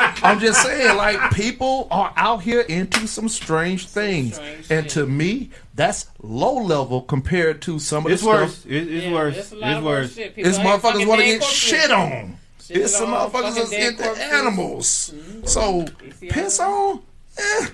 I'm 0.22 0.40
just 0.40 0.62
saying, 0.62 0.96
like, 0.96 1.30
people 1.32 1.88
are 1.90 2.12
out 2.16 2.42
here 2.42 2.60
into 2.62 3.06
some 3.06 3.28
strange 3.28 3.86
things. 3.88 4.34
strange 4.36 4.70
and 4.70 4.84
shit. 4.84 4.90
to 4.92 5.06
me, 5.06 5.50
that's 5.74 6.06
low 6.22 6.54
level 6.56 7.02
compared 7.02 7.60
to 7.62 7.78
some 7.78 8.06
of 8.06 8.12
It's 8.12 8.22
the 8.22 8.28
worse. 8.28 8.54
stuff. 8.58 8.70
It, 8.72 8.88
it's 8.92 9.04
Yeah, 9.04 9.12
worse. 9.12 9.36
it's 9.36 9.52
It's 9.52 9.60
worse 9.62 9.82
worse. 9.84 10.14
shit. 10.14 10.32
It's 10.36 10.58
motherfuckers 10.58 11.06
want 11.06 11.20
to 11.20 11.26
get 11.26 11.40
corpses. 11.40 11.58
shit 11.58 11.90
on. 11.90 12.36
Shit 12.64 12.76
It's 12.78 12.96
some 12.96 13.10
motherfuckers 13.10 13.30
fucking 13.32 13.54
that's 13.54 13.72
into 13.72 14.02
corpses. 14.02 14.24
animals. 14.32 15.12
Mm-hmm. 15.14 15.46
So, 15.46 15.84
piss 16.28 16.60
on? 16.60 17.02
Eh. 17.38 17.66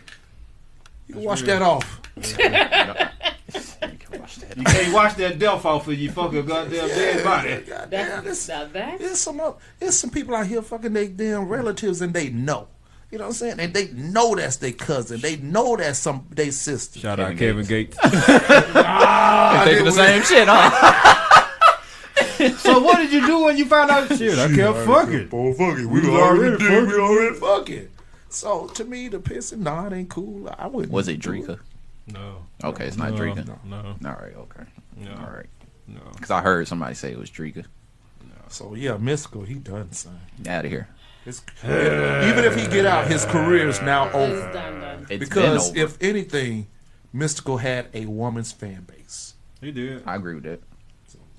You 1.08 1.14
can 1.14 1.24
wash 1.24 1.42
that 1.42 1.62
off. 1.62 2.00
You 4.56 4.64
can't 4.64 4.92
wash 4.94 5.14
that 5.14 5.38
death 5.38 5.64
off 5.64 5.88
of 5.88 5.98
you 5.98 6.10
fucking 6.10 6.46
goddamn 6.46 6.88
dead 6.88 7.24
body. 7.24 7.56
Goddamn, 7.68 8.24
That's, 8.24 8.48
it's- 8.48 8.98
There's 9.00 9.18
some 9.20 9.40
up, 9.40 9.60
there's 9.78 9.98
some 9.98 10.10
people 10.10 10.34
out 10.34 10.46
here 10.46 10.62
fucking 10.62 10.92
they 10.92 11.08
damn 11.08 11.48
relatives 11.48 12.00
and 12.00 12.12
they 12.14 12.30
know. 12.30 12.68
You 13.10 13.18
know 13.18 13.24
what 13.24 13.28
I'm 13.28 13.34
saying? 13.34 13.60
And 13.60 13.74
they 13.74 13.88
know 13.88 14.34
that's 14.34 14.56
their 14.56 14.72
cousin. 14.72 15.20
They 15.20 15.36
know 15.36 15.76
that's 15.76 15.98
some 15.98 16.26
they 16.30 16.50
sister. 16.50 16.98
Shout 16.98 17.18
Kevin 17.18 17.32
out 17.34 17.38
Kevin 17.38 17.66
Gates. 17.66 17.98
Ah, 18.74 19.62
thinking 19.64 19.84
they 19.84 19.90
the 19.90 19.96
same 19.96 20.22
shit, 20.22 20.48
huh? 20.48 21.48
so 22.58 22.80
what 22.80 22.96
did 22.98 23.12
you 23.12 23.26
do 23.26 23.44
when 23.44 23.56
you 23.58 23.66
found 23.66 23.90
out 23.90 24.08
shit? 24.16 24.38
I 24.38 24.48
kept 24.54 24.78
fucking. 24.86 25.28
Oh, 25.32 25.52
fuck 25.52 25.78
it. 25.78 25.86
We, 25.86 26.00
was 26.00 26.08
already, 26.08 26.54
already 26.54 26.58
did. 26.58 26.88
We 26.88 26.94
already 26.94 27.36
fucking. 27.36 27.88
So 28.30 28.66
to 28.68 28.84
me, 28.84 29.08
the 29.08 29.18
pissing, 29.18 29.58
nah, 29.58 29.86
it 29.88 29.92
ain't 29.92 30.08
cool. 30.08 30.48
I 30.58 30.66
wouldn't. 30.66 30.92
Was 30.92 31.08
it 31.08 31.20
Drika? 31.20 31.60
No. 32.06 32.44
Okay, 32.64 32.86
it's 32.86 32.96
not 32.96 33.12
no, 33.12 33.16
Drika. 33.18 33.64
No. 33.64 33.76
All 34.04 34.16
right, 34.20 34.34
okay. 34.36 34.64
No. 34.96 35.12
All 35.12 35.30
right. 35.32 35.46
No. 35.86 36.00
Because 36.14 36.30
I 36.30 36.40
heard 36.40 36.66
somebody 36.68 36.94
say 36.94 37.12
it 37.12 37.18
was 37.18 37.30
Drika. 37.30 37.64
No. 38.22 38.34
So 38.48 38.74
yeah, 38.74 38.92
Mystikal. 38.92 39.46
He 39.46 39.54
done 39.54 39.92
son. 39.92 40.18
Out 40.48 40.64
of 40.64 40.70
here. 40.70 40.88
His, 41.24 41.40
even 41.62 42.44
if 42.44 42.56
he 42.56 42.66
get 42.66 42.84
out, 42.84 43.06
his 43.06 43.24
career 43.26 43.68
is 43.68 43.80
now 43.80 44.08
is 44.08 44.14
over. 44.14 44.52
done 44.52 44.80
done. 44.80 45.06
It's 45.08 45.20
Because 45.20 45.70
been 45.70 45.82
over. 45.82 45.92
if 45.92 46.02
anything, 46.02 46.66
Mystikal 47.14 47.60
had 47.60 47.86
a 47.94 48.06
woman's 48.06 48.50
fan 48.50 48.82
base. 48.90 49.34
He 49.60 49.70
did. 49.70 50.02
I 50.04 50.16
agree 50.16 50.34
with 50.34 50.44
that. 50.44 50.60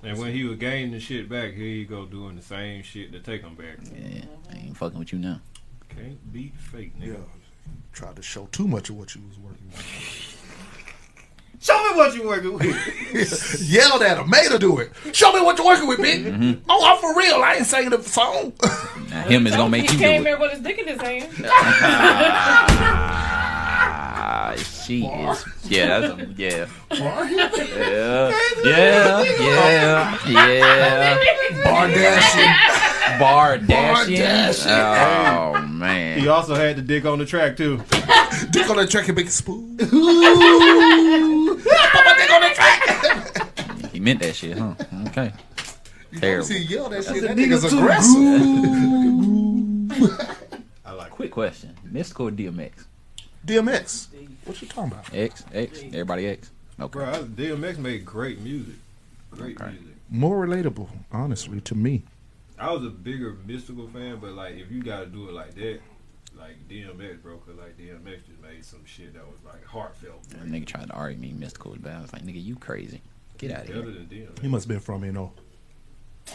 And 0.01 0.17
when 0.17 0.33
he 0.33 0.43
was 0.45 0.57
gaining 0.57 0.91
the 0.91 0.99
shit 0.99 1.29
back, 1.29 1.53
here 1.53 1.65
you 1.65 1.85
go 1.85 2.05
doing 2.05 2.35
the 2.35 2.41
same 2.41 2.83
shit 2.83 3.11
to 3.13 3.19
take 3.19 3.41
him 3.41 3.55
back. 3.55 3.77
Yeah, 3.93 4.23
I 4.51 4.55
ain't 4.57 4.77
fucking 4.77 4.99
with 4.99 5.11
you 5.13 5.19
now. 5.19 5.39
Can't 5.89 6.31
beat 6.33 6.55
fake, 6.57 6.93
Yeah. 6.99 7.07
nigga. 7.13 7.23
Tried 7.93 8.15
to 8.17 8.21
show 8.21 8.47
too 8.51 8.67
much 8.67 8.89
of 8.89 8.97
what 8.97 9.15
you 9.15 9.21
was 9.27 9.37
working 9.39 9.67
with. 9.71 10.29
Show 11.63 11.81
me 11.81 11.93
me 11.93 11.97
what 11.97 12.13
you 12.13 12.27
working 12.27 12.53
with. 12.55 13.61
Yelled 13.69 14.01
at 14.01 14.17
her, 14.17 14.25
made 14.25 14.51
her 14.51 14.57
do 14.57 14.79
it. 14.79 14.91
Show 15.13 15.31
me 15.31 15.41
what 15.41 15.57
you're 15.57 15.65
working 15.65 15.87
with, 15.87 15.99
bitch. 15.99 16.25
Mm-hmm. 16.25 16.65
Oh, 16.69 16.85
I'm 16.85 16.99
for 16.99 17.17
real. 17.17 17.35
I 17.41 17.55
ain't 17.55 17.65
singing 17.65 17.91
the 17.91 18.03
song. 18.03 18.51
Now, 19.09 19.23
him 19.23 19.47
is 19.47 19.55
gonna 19.55 19.69
make 19.69 19.89
he 19.89 19.93
you 19.95 19.99
came 19.99 20.23
do 20.23 20.27
it. 20.27 20.31
here 20.31 20.39
with 20.39 20.51
his 20.51 20.61
dick 20.61 20.77
in 20.79 20.87
his 20.87 21.01
hand. 21.01 21.29
Ah, 24.35 24.55
she 24.55 25.05
is. 25.05 25.45
Yeah, 25.69 25.99
that's 25.99 26.13
a, 26.19 26.25
yeah. 26.35 26.65
Yeah, 26.91 28.31
yeah, 28.63 30.17
yeah, 30.27 30.27
yeah. 30.27 31.63
Bar 31.63 31.87
dashing. 31.87 33.19
Bar 33.19 33.57
dashing. 33.59 34.15
dashing. 34.15 34.71
Oh 34.71 35.61
He 35.61 35.67
man. 35.67 36.17
He 36.19 36.27
also 36.27 36.55
had 36.55 36.77
the 36.77 36.81
dick 36.81 37.05
on 37.05 37.19
the 37.19 37.27
track 37.27 37.55
too. 37.57 37.77
Dick 38.49 38.67
on 38.71 38.77
the 38.77 38.87
track 38.87 39.07
and 39.07 39.15
big 39.15 39.29
spoon. 39.29 39.77
Put 39.77 39.91
my 39.93 39.99
dick 42.17 42.31
on 42.31 42.41
the 42.41 42.49
track. 42.55 43.91
He 43.91 43.99
meant 43.99 44.19
that 44.21 44.35
shit, 44.35 44.57
huh? 44.57 44.73
Okay. 45.09 45.31
You 46.11 46.19
Terrible. 46.19 46.45
see, 46.45 46.57
yell 46.63 46.89
that 46.89 47.03
shit. 47.03 47.21
That 47.21 47.37
nigga's 47.37 47.63
aggressive. 47.71 48.17
I 50.85 50.91
like 50.93 51.11
Quick 51.11 51.29
question: 51.31 51.75
Mystikal 51.91 52.31
DMX? 52.35 52.71
DMX. 53.45 54.07
What 54.45 54.61
you 54.61 54.67
talking 54.67 54.91
about? 54.91 55.13
X, 55.13 55.43
X, 55.53 55.79
everybody 55.83 56.27
X. 56.27 56.51
Okay. 56.79 56.91
Bro, 56.99 57.09
I- 57.09 57.23
DMX 57.23 57.77
made 57.77 58.05
great 58.05 58.39
music. 58.41 58.75
Great 59.31 59.59
Okay. 59.59 59.71
music. 59.71 59.87
More 60.09 60.45
relatable, 60.45 60.89
honestly, 61.11 61.59
to 61.61 61.75
me. 61.75 62.03
I 62.59 62.71
was 62.71 62.85
a 62.85 62.89
bigger 62.89 63.33
Mystikal 63.47 63.91
fan, 63.91 64.19
but 64.19 64.33
like 64.33 64.55
if 64.55 64.71
you 64.71 64.83
gotta 64.83 65.07
do 65.07 65.27
it 65.27 65.33
like 65.33 65.53
that, 65.55 65.79
like 66.37 66.67
DMX, 66.69 67.21
bro, 67.21 67.37
cause 67.37 67.55
like 67.57 67.77
DMX 67.77 68.25
just 68.27 68.41
made 68.41 68.63
some 68.63 68.85
shit 68.85 69.13
that 69.13 69.25
was 69.25 69.39
like 69.45 69.65
heartfelt. 69.65 70.23
That 70.29 70.45
nigga 70.45 70.65
tried 70.65 70.87
to 70.87 70.93
argue 70.93 71.19
me 71.19 71.31
Mystikal 71.33 71.71
was 71.71 71.79
bad. 71.79 71.97
I 71.97 72.01
was 72.01 72.13
like, 72.13 72.23
nigga, 72.23 72.43
you 72.43 72.55
crazy. 72.55 73.01
Get 73.37 73.51
out 73.51 73.61
of 73.63 73.67
here. 73.67 73.81
than 73.81 74.07
DMX. 74.07 74.39
He 74.39 74.47
must 74.47 74.65
have 74.65 74.69
been 74.69 74.79
from 74.79 75.03
you 75.03 75.11
know. 75.11 75.33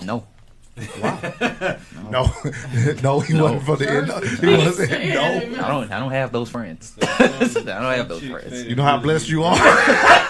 No. 0.02 0.26
No, 2.10 2.22
no, 3.02 3.20
he 3.20 3.34
wasn't 3.34 3.62
from 3.64 3.78
the 3.78 3.90
end. 3.90 4.06
He 4.40 4.46
wasn't. 4.56 4.90
No. 4.90 5.64
I 5.64 5.68
don't 5.68 5.92
I 5.92 5.98
don't 5.98 6.12
have 6.12 6.32
those 6.32 6.48
friends. 6.50 6.94
I 7.02 7.26
don't 7.26 7.66
have 7.66 8.08
those 8.08 8.24
friends. 8.24 8.64
You 8.64 8.76
know 8.76 8.82
how 8.82 8.98
blessed 8.98 9.28
you 9.28 9.44
are. 9.44 9.56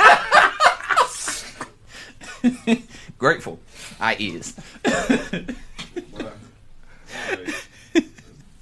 Grateful. 3.19 3.59
I 4.01 4.15
is. 4.15 4.55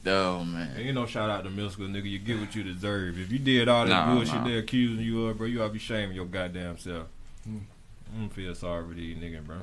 oh 0.07 0.45
man. 0.45 0.73
And 0.77 0.85
you 0.85 0.93
know, 0.93 1.07
shout 1.07 1.31
out 1.31 1.45
to 1.45 1.51
Mystikal, 1.51 1.89
nigga. 1.91 2.11
You 2.11 2.19
get 2.19 2.39
what 2.41 2.55
you 2.55 2.63
deserve. 2.63 3.19
If 3.19 3.33
you 3.33 3.39
did 3.39 3.69
all 3.69 3.85
that 3.87 3.91
Nah, 3.91 4.15
bullshit 4.15 4.35
nah. 4.35 4.45
they 4.45 4.59
accusing 4.59 5.05
you 5.05 5.27
of, 5.27 5.39
bro, 5.39 5.47
you 5.47 5.63
ought 5.63 5.69
to 5.69 5.73
be 5.73 5.79
shaming 5.79 6.17
your 6.17 6.27
goddamn 6.27 6.77
self. 6.79 7.07
Mm. 7.49 7.61
I 8.15 8.19
don't 8.21 8.29
feel 8.31 8.55
sorry 8.55 8.87
for 8.89 8.95
these 8.95 9.17
niggas, 9.17 9.45
bro. 9.47 9.57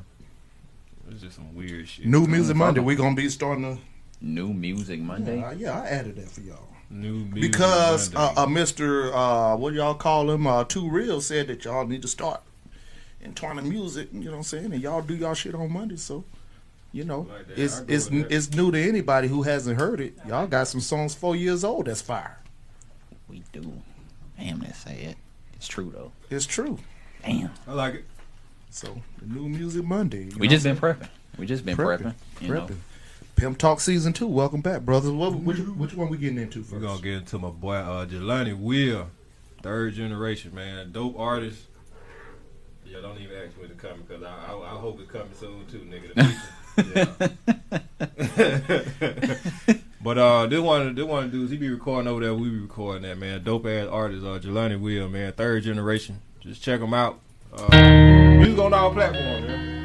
It's 1.12 1.22
just 1.22 1.36
some 1.36 1.54
weird 1.56 1.88
shit. 1.88 2.06
New 2.06 2.26
Music 2.28 2.56
Monday. 2.56 2.82
We're 2.82 2.96
gonna 2.96 3.16
be 3.16 3.30
starting 3.30 3.64
to. 3.76 3.82
New 4.22 4.54
Music 4.54 5.00
Monday. 5.02 5.42
Uh, 5.44 5.52
yeah, 5.52 5.82
I 5.82 5.86
added 5.88 6.16
that 6.16 6.30
for 6.30 6.40
y'all 6.42 6.70
New 6.90 7.26
music 7.26 7.52
because 7.52 8.14
Monday. 8.14 8.40
uh, 8.40 8.44
uh, 8.44 8.48
Mr. 8.48 9.12
Uh, 9.14 9.58
what 9.58 9.74
y'all 9.74 9.96
call 9.96 10.32
him? 10.32 10.48
Uh, 10.48 10.64
Too 10.64 10.90
Real 10.90 11.20
said 11.20 11.48
that 11.48 11.66
y'all 11.66 11.86
need 11.86 12.02
to 12.04 12.08
start 12.08 12.42
entwining 13.24 13.68
music. 13.68 14.08
You 14.14 14.22
know 14.26 14.32
what 14.32 14.38
I'm 14.38 14.44
saying? 14.44 14.72
And 14.74 14.82
y'all 14.82 15.02
do 15.02 15.14
y'all 15.16 15.34
shit 15.34 15.56
on 15.56 15.72
Monday, 15.74 15.98
so 15.98 16.24
you 16.94 17.04
know 17.04 17.28
Like 17.30 17.48
that. 17.50 17.60
it's 17.60 17.80
go 17.82 17.94
it's 17.94 18.10
with 18.10 18.30
that. 18.30 18.36
it's 18.36 18.52
new 18.54 18.72
to 18.72 18.82
anybody 18.82 19.28
who 19.28 19.42
hasn't 19.44 19.78
heard 19.80 20.00
it. 20.00 20.14
Y'all 20.26 20.48
got 20.48 20.68
some 20.70 20.80
songs 20.82 21.14
four 21.14 21.36
years 21.36 21.66
old. 21.66 21.88
That's 21.88 22.02
fire. 22.02 22.40
We 23.28 23.44
do. 23.52 23.74
Damn, 24.40 24.60
that's 24.60 24.80
sad. 24.80 25.16
It's 25.56 25.68
true 25.68 25.92
though. 25.94 26.12
It's 26.30 26.46
true. 26.46 26.80
Damn. 27.26 27.52
I 27.68 27.74
like 27.74 27.94
it. 27.96 28.06
So 28.74 29.00
the 29.22 29.28
New 29.28 29.48
Music 29.50 29.86
Monday. 29.86 30.30
We 30.36 30.48
know 30.48 30.52
just 30.52 30.64
been 30.64 30.76
prepping. 30.76 31.08
We 31.38 31.45
just 31.45 31.64
been 31.64 31.78
prepping. 31.78 32.16
Prepping. 32.40 32.48
Prepping. 32.48 32.78
Pimp 33.36 33.60
Talk 33.60 33.80
Season 33.80 34.14
2. 34.14 34.26
Welcome 34.26 34.62
back, 34.62 34.82
brothers. 34.82 35.12
What, 35.12 35.36
which, 35.36 35.60
which 35.60 35.94
one 35.94 36.10
we 36.10 36.18
getting 36.18 36.40
into 36.40 36.64
first? 36.64 36.74
We're 36.74 36.80
gonna 36.80 37.00
get 37.00 37.14
into 37.14 37.38
my 37.38 37.52
boy 37.52 37.76
uh 37.76 38.08
Jelani 38.08 38.58
Will, 38.58 39.12
third 39.62 39.94
generation, 39.94 40.56
man. 40.56 40.91
Dope 40.91 41.20
artist. 41.20 41.62
Yeah, 42.84 43.02
don't 43.02 43.20
even 43.20 43.38
ask 43.38 43.56
me 43.62 43.68
to 43.68 43.76
come 43.76 44.02
because 44.08 44.24
I, 44.24 44.34
I 44.34 44.54
I 44.56 44.80
hope 44.80 45.00
it's 45.00 45.12
coming 45.12 45.30
soon 45.40 45.68
too, 45.68 45.88
nigga. 45.88 46.16
The 49.56 49.82
but 50.02 50.18
uh 50.18 50.48
this 50.48 50.60
one 50.60 50.95
this 50.95 51.06
one 51.06 51.30
dudes 51.30 51.52
he 51.52 51.58
be 51.58 51.70
recording 51.70 52.08
over 52.08 52.22
there, 52.22 52.34
we 52.34 52.50
be 52.50 52.58
recording 52.58 53.04
that 53.04 53.20
man. 53.20 53.44
Dope 53.44 53.68
ass 53.68 53.88
artist, 53.88 54.26
uh 54.26 54.40
Jelani 54.40 54.82
Will, 54.82 55.10
man, 55.10 55.32
third 55.34 55.62
generation. 55.62 56.22
Just 56.40 56.64
check 56.64 56.82
him 56.82 56.95
out. 56.95 57.20
Uh 57.56 58.36
music 58.38 58.58
on 58.58 58.74
all 58.74 58.92
platforms, 58.92 59.46
man. 59.46 59.82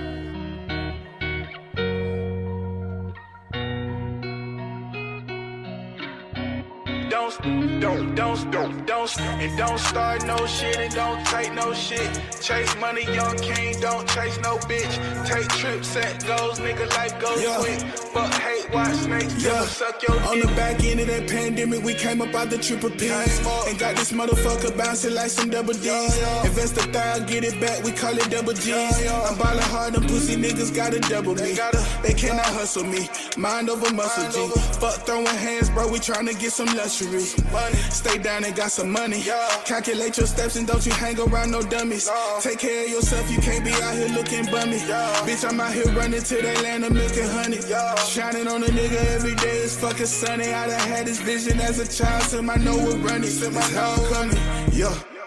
Don't, 7.18 7.80
don't, 7.80 8.14
don't, 8.14 8.50
don't, 8.52 8.86
don't, 8.86 9.20
and 9.20 9.58
don't 9.58 9.78
start 9.80 10.24
no 10.24 10.46
shit 10.46 10.76
and 10.76 10.94
don't 10.94 11.26
take 11.26 11.52
no 11.52 11.74
shit. 11.74 12.08
Chase 12.40 12.76
money, 12.76 13.02
young 13.12 13.36
king, 13.38 13.74
don't 13.80 14.08
chase 14.08 14.38
no 14.38 14.56
bitch. 14.70 14.94
Take 15.26 15.48
trips, 15.48 15.88
set 15.88 16.24
goals, 16.24 16.60
nigga, 16.60 16.88
life 16.96 17.18
goes 17.20 17.42
Yeah. 17.42 17.56
quick. 17.58 17.80
Fuck, 18.14 18.32
hate, 18.34 18.70
watch 18.72 18.94
snakes, 18.94 19.34
Yeah. 19.42 19.50
yeah. 19.54 19.66
suck 19.66 20.00
your 20.06 20.16
On 20.28 20.34
dick. 20.36 20.46
the 20.46 20.54
back 20.54 20.84
end 20.84 21.00
of 21.00 21.08
that 21.08 21.26
pandemic, 21.28 21.82
we 21.82 21.92
came 21.94 22.22
up 22.22 22.32
out 22.36 22.50
the 22.50 22.58
triple 22.58 22.90
P. 22.90 23.08
And 23.10 23.76
got 23.80 23.96
this 23.96 24.12
motherfucker 24.12 24.76
bouncing 24.78 25.14
like 25.14 25.30
some 25.30 25.50
double 25.50 25.74
D's. 25.74 26.16
Invest 26.44 26.78
a 26.78 26.88
thou, 26.88 27.18
get 27.26 27.42
it 27.42 27.60
back, 27.60 27.82
we 27.82 27.90
call 27.90 28.16
it 28.16 28.30
double 28.30 28.52
G's. 28.52 29.06
I'm 29.10 29.36
ballin' 29.38 29.58
hard, 29.74 29.94
them 29.94 30.04
pussy 30.04 30.36
niggas 30.36 30.72
gotta 30.72 31.00
double 31.00 31.34
me. 31.34 31.58
They 32.04 32.14
cannot 32.14 32.46
hustle 32.46 32.84
me. 32.84 33.08
Mind 33.36 33.68
over 33.70 33.92
muscle, 33.92 34.30
G. 34.30 34.48
Fuck 34.78 35.04
throwing 35.04 35.26
hands, 35.26 35.68
bro, 35.70 35.88
we 35.88 35.98
tryna 35.98 36.38
get 36.38 36.52
some 36.52 36.68
luxury. 36.76 37.07
Stay 37.90 38.18
down 38.18 38.44
and 38.44 38.54
got 38.54 38.70
some 38.70 38.90
money. 38.90 39.22
Calculate 39.64 40.16
your 40.18 40.26
steps 40.26 40.56
and 40.56 40.66
don't 40.66 40.84
you 40.84 40.92
hang 40.92 41.18
around 41.20 41.50
no 41.50 41.62
dummies. 41.62 42.10
Take 42.40 42.58
care 42.58 42.84
of 42.84 42.90
yourself, 42.90 43.30
you 43.30 43.38
can't 43.38 43.64
be 43.64 43.72
out 43.72 43.94
here 43.94 44.08
looking 44.08 44.44
bummy. 44.46 44.78
Bitch, 45.26 45.48
I'm 45.48 45.60
out 45.60 45.72
here 45.72 45.90
running 45.92 46.22
to 46.22 46.42
that 46.42 46.62
land 46.62 46.84
of 46.84 46.92
milk 46.92 47.16
and 47.16 47.30
honey. 47.30 47.60
Shining 48.06 48.48
on 48.48 48.62
a 48.62 48.66
nigga 48.66 49.04
every 49.14 49.34
day, 49.36 49.58
is 49.58 49.76
fucking 49.78 50.06
sunny. 50.06 50.52
I 50.52 50.66
done 50.66 50.80
had 50.80 51.06
this 51.06 51.20
vision 51.20 51.60
as 51.60 51.78
a 51.78 51.86
child, 51.86 52.22
so 52.24 52.42
my 52.42 52.56
know 52.56 52.76
we're 52.76 52.96
running. 52.98 53.24
It's 53.24 53.48
my 53.50 53.60
I'm 53.60 54.12
coming, 54.12 54.72
yeah. 54.72 55.17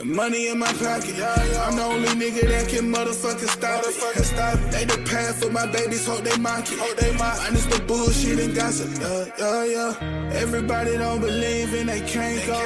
The 0.00 0.06
money 0.06 0.48
in 0.48 0.58
my 0.58 0.72
pocket, 0.72 1.14
I'm 1.20 1.76
the 1.76 1.82
only 1.84 2.08
nigga 2.08 2.48
that 2.48 2.70
can 2.70 2.90
motherfucking 2.90 3.50
stop 3.50 3.84
it. 3.84 4.24
Stop. 4.24 4.58
They 4.70 4.86
the 4.86 4.96
path 5.04 5.44
for 5.44 5.50
my 5.50 5.66
babies, 5.66 6.06
hope 6.06 6.24
they 6.24 6.34
mock 6.38 6.72
it. 6.72 6.78
Hope 6.78 6.96
they 6.96 7.12
mock. 7.18 7.36
Minus 7.36 7.66
the 7.66 7.84
bullshit 7.84 8.40
and 8.40 8.54
gossip, 8.54 8.88
yeah, 8.98 9.26
yeah, 9.38 9.64
yeah. 10.00 10.40
Everybody 10.40 10.96
don't 10.96 11.20
believe 11.20 11.74
and 11.74 11.90
they 11.90 12.00
can't 12.00 12.40
go. 12.46 12.64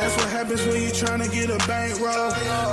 That's 0.00 0.16
what 0.16 0.28
happens 0.30 0.66
when 0.66 0.82
you 0.82 0.88
tryna 0.88 1.30
get 1.30 1.50
a 1.50 1.58
bankroll. 1.68 2.32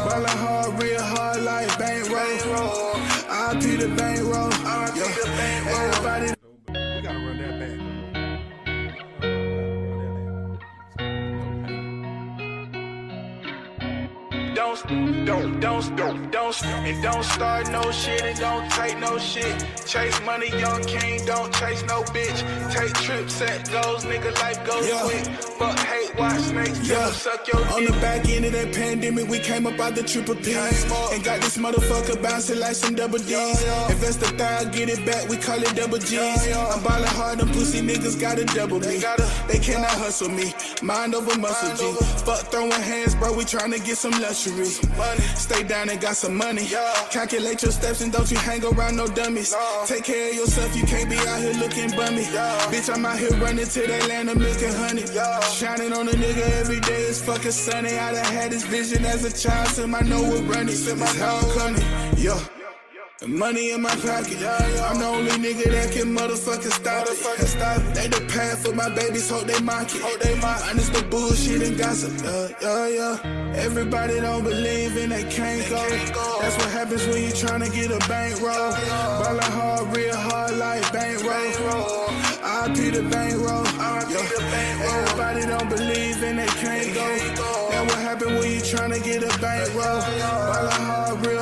Ballin' 0.10 0.38
hard, 0.41 0.81
real 0.81 1.03
hard 1.03 1.44
like 1.44 1.69
bankroll. 1.77 2.95
I 3.30 3.60
P 3.61 3.76
the 3.76 3.90
bankroll, 3.90 4.49
yeah. 4.98 5.69
Everybody. 5.69 6.39
Don't, 14.60 15.26
don't, 15.26 15.60
don't, 15.61 15.95
don't, 15.95 16.31
don't, 16.31 16.65
and 16.65 17.02
don't 17.02 17.23
start 17.23 17.72
no 17.72 17.81
shit 17.91 18.22
and 18.22 18.38
don't 18.38 18.69
take 18.72 18.99
no 18.99 19.18
shit. 19.18 19.56
Chase 19.88 20.19
money, 20.26 20.49
young 20.60 20.84
king, 20.84 21.26
don't 21.26 21.49
chase 21.53 21.81
no 21.84 22.03
bitch. 22.15 22.40
Take 22.73 22.94
trips, 22.95 23.36
set 23.36 23.72
goals, 23.72 24.03
nigga, 24.03 24.34
life 24.41 24.61
goes 24.65 24.86
Yeah. 24.86 24.99
quick. 25.03 25.26
Fuck, 25.60 25.80
hate, 25.80 26.19
watch 26.19 26.40
snakes, 26.41 26.80
Yeah. 26.86 26.99
yeah. 26.99 27.11
suck 27.11 27.48
your 27.48 27.65
On 27.73 27.80
dick. 27.80 27.94
the 27.94 27.99
back 28.02 28.27
end 28.27 28.45
of 28.48 28.52
that 28.52 28.73
pandemic, 28.73 29.30
we 29.30 29.40
came 29.40 29.65
up 29.65 29.80
out 29.80 29.95
the 29.95 30.03
triple 30.03 30.36
P. 30.36 30.53
And 30.53 31.23
got 31.23 31.40
this 31.40 31.56
motherfucker 31.57 32.22
bouncing 32.22 32.60
like 32.60 32.76
some 32.76 32.95
double 32.95 33.19
D's. 33.19 33.64
Invest 33.90 34.22
a 34.30 34.36
thou, 34.36 34.65
get 34.65 34.90
it 34.90 35.06
back, 35.06 35.30
we 35.30 35.38
call 35.38 35.64
it 35.64 35.73
double 35.73 35.99
G's. 35.99 36.52
I'm 36.53 36.84
ballin' 36.84 37.07
hard, 37.07 37.40
them 37.40 37.48
pussy 37.53 37.81
niggas 37.81 38.19
gotta 38.19 38.44
double 38.44 38.81
me. 38.81 39.02
They 39.48 39.60
cannot 39.60 39.91
hustle 39.91 40.27
me. 40.30 40.53
Mind 40.81 41.15
over 41.15 41.40
muscle, 41.40 41.77
G. 41.77 41.95
Fuck 42.26 42.52
throwing 42.52 42.72
hands, 42.72 43.15
bro, 43.15 43.31
we 43.31 43.45
tryna 43.45 43.84
get 43.86 43.98
some 43.98 44.11
luxury. 44.19 44.49
Stay 45.36 45.64
down 45.64 45.90
and 45.90 46.00
got 46.00 46.16
some 46.16 46.36
money. 46.36 46.68
Calculate 47.12 47.62
your 47.62 47.72
steps 47.72 48.02
and 48.02 48.12
don't 48.12 48.30
you 48.32 48.38
hang 48.38 48.64
around 48.66 48.96
no 48.96 49.08
dummies. 49.08 49.56
Take 49.86 50.04
care 50.04 50.30
of 50.30 50.36
yourself, 50.36 50.76
you 50.76 50.84
can't 50.84 51.10
be 51.10 51.18
out 51.18 51.40
here 51.40 51.54
looking 51.54 51.92
bummy. 51.92 52.24
Bitch, 52.72 52.94
I'm 52.94 53.06
out 53.06 53.20
here 53.20 53.32
running 53.38 53.66
to 53.66 53.82
that 53.88 54.08
land 54.08 54.30
of 54.30 54.38
milk 54.38 54.62
and 54.62 54.76
honey. 54.76 55.06
Shining 55.54 55.94
on 55.94 56.08
a 56.08 56.12
nigga 56.12 56.50
every 56.60 56.80
day, 56.80 57.02
is 57.04 57.22
fucking 57.24 57.52
sunny. 57.52 57.98
I 57.98 58.14
done 58.14 58.26
had 58.26 58.52
this 58.52 58.66
vision 58.66 59.06
as 59.06 59.24
a 59.24 59.32
child, 59.32 59.70
so 59.70 59.84
I 59.84 60.02
know 60.02 60.22
we're 60.22 60.42
running. 60.44 60.70
It's 60.70 61.20
how 61.20 61.38
I'm 61.38 61.58
coming, 61.58 62.18
yeah. 62.18 62.59
Money 63.28 63.72
in 63.72 63.82
my 63.82 63.90
pocket. 63.90 64.40
I'm 64.40 64.98
the 64.98 65.06
only 65.06 65.32
nigga 65.32 65.70
that 65.72 65.91
can 65.91 66.16
motherfucking 66.16 66.72
stop 66.72 67.06
it. 67.06 67.48
Stop 67.48 67.78
it. 67.78 67.94
They 67.94 68.08
the 68.08 68.22
path 68.32 68.66
for 68.66 68.74
my 68.74 68.88
babies, 68.96 69.30
hope 69.30 69.44
they 69.44 69.60
mock 69.60 69.94
it. 69.94 70.02
Hope 70.02 70.20
they 70.22 70.36
mock. 70.40 70.62
Minus 70.62 70.88
the 70.88 71.04
bullshit 71.04 71.62
and 71.62 71.78
gossip. 71.78 72.14
Yeah, 72.24 72.48
yeah, 72.62 72.88
yeah. 72.88 73.54
Everybody 73.58 74.22
don't 74.22 74.46
believe 74.46 74.96
and 74.96 75.12
they 75.12 75.24
can't 75.24 75.68
go. 75.70 75.84
That's 76.40 76.56
what 76.56 76.72
happens 76.72 77.06
when 77.08 77.24
you 77.24 77.32
tryna 77.32 77.74
get 77.74 77.91
a 77.91 78.00
bankroll. 78.08 78.72
Ballin' 79.22 79.52
hard, 79.52 79.96
real 79.98 80.16
hard 80.16 80.56
like 80.56 80.90
bankroll. 80.94 82.08
I 82.41 82.70
be 82.70 82.90
the 82.90 83.04
bankroll. 83.04 83.66
Yeah. 84.10 84.24
Everybody 84.96 85.46
don't 85.46 85.70
believe 85.70 86.24
and 86.24 86.40
they 86.40 86.48
can't 86.48 86.96
go. 86.96 87.70
That's 87.70 87.94
what 87.94 88.02
happens 88.02 88.32
when 88.32 88.50
you 88.50 88.62
tryna 88.62 89.04
get 89.04 89.24
a 89.24 89.40
bankroll. 89.40 90.00
Ballin' 90.00 90.82
hard, 90.88 91.26
real 91.26 91.39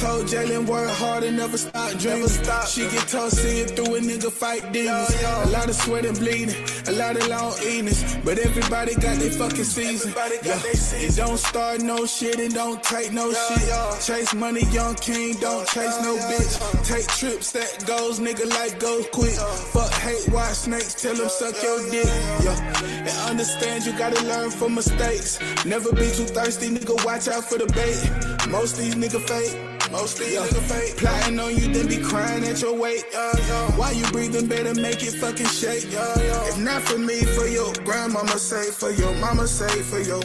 told, 0.00 0.28
told 0.28 0.30
Jalen 0.30 0.66
work 0.66 0.90
hard 0.90 1.24
and 1.24 1.36
never 1.36 1.58
stop 1.58 1.90
dreaming. 1.98 2.28
She 2.66 2.82
get 2.88 3.08
tough, 3.08 3.30
see 3.30 3.60
it 3.60 3.70
through 3.70 3.96
a 3.96 4.00
nigga 4.00 4.30
fight 4.30 4.72
demons. 4.72 5.14
A 5.22 5.48
lot 5.50 5.68
of 5.68 5.74
sweat 5.74 6.04
and 6.04 6.18
bleeding, 6.18 6.54
a 6.86 6.92
lot 6.92 7.16
of 7.16 7.26
long 7.28 7.54
evenings, 7.62 8.16
but 8.24 8.38
everybody 8.38 8.94
got 8.94 9.18
their 9.18 9.30
fucking 9.30 9.64
season. 9.64 10.12
Yeah. 10.42 10.60
It 10.64 11.16
don't 11.16 11.38
start 11.38 11.80
no 11.80 12.06
shit 12.06 12.38
and 12.38 12.54
don't 12.54 12.82
take 12.82 13.12
no 13.12 13.32
shit. 13.32 14.04
Chase 14.04 14.34
money, 14.34 14.64
young 14.70 14.94
king, 14.96 15.34
don't 15.40 15.66
chase 15.68 15.98
no 16.02 16.16
bitch. 16.16 16.86
Take 16.86 17.06
trips 17.08 17.52
that 17.52 17.86
goes, 17.86 18.20
nigga 18.20 18.48
like 18.50 18.78
go 18.78 19.02
quick. 19.12 19.34
Fuck 19.72 19.92
hate, 19.92 20.28
watch 20.32 20.54
snakes, 20.54 20.94
tell 20.94 21.14
them 21.14 21.28
suck 21.28 21.54
your 21.62 21.90
dick. 21.90 22.06
Yeah. 22.44 23.08
And 23.08 23.30
understand 23.30 23.84
you 23.86 23.92
gotta 23.98 24.22
learn 24.26 24.50
from 24.50 24.74
mistakes. 24.74 25.38
Never 25.64 25.92
be 25.92 26.10
too 26.10 26.26
thirsty, 26.26 26.68
nigga. 26.70 27.04
Watch 27.04 27.28
out 27.28 27.44
for 27.44 27.58
the 27.58 27.66
bait. 27.72 28.50
Most 28.50 28.76
these 28.76 28.94
nigga 28.94 29.20
fake. 29.20 29.77
Most 29.90 30.18
these 30.18 30.38
nigga 30.38 30.60
fake. 30.62 30.96
Plotting 30.96 31.38
on 31.38 31.56
you, 31.56 31.72
then 31.72 31.88
be 31.88 31.98
crying 31.98 32.44
at 32.44 32.60
your 32.60 32.74
weight. 32.74 33.04
Yeah, 33.12 33.32
yeah. 33.36 33.70
While 33.78 33.94
you 33.94 34.04
breathing, 34.12 34.46
better 34.46 34.74
make 34.74 35.02
it 35.02 35.14
fucking 35.14 35.46
shake. 35.46 35.90
Yeah, 35.90 36.20
yeah. 36.20 36.48
If 36.48 36.58
not 36.58 36.82
for 36.82 36.98
me, 36.98 37.24
for 37.24 37.46
your 37.46 37.72
grandmama 37.84 38.38
say, 38.38 38.70
for 38.70 38.90
your 38.90 39.14
mama 39.16 39.46
say, 39.46 39.82
for 39.82 40.00
your. 40.00 40.22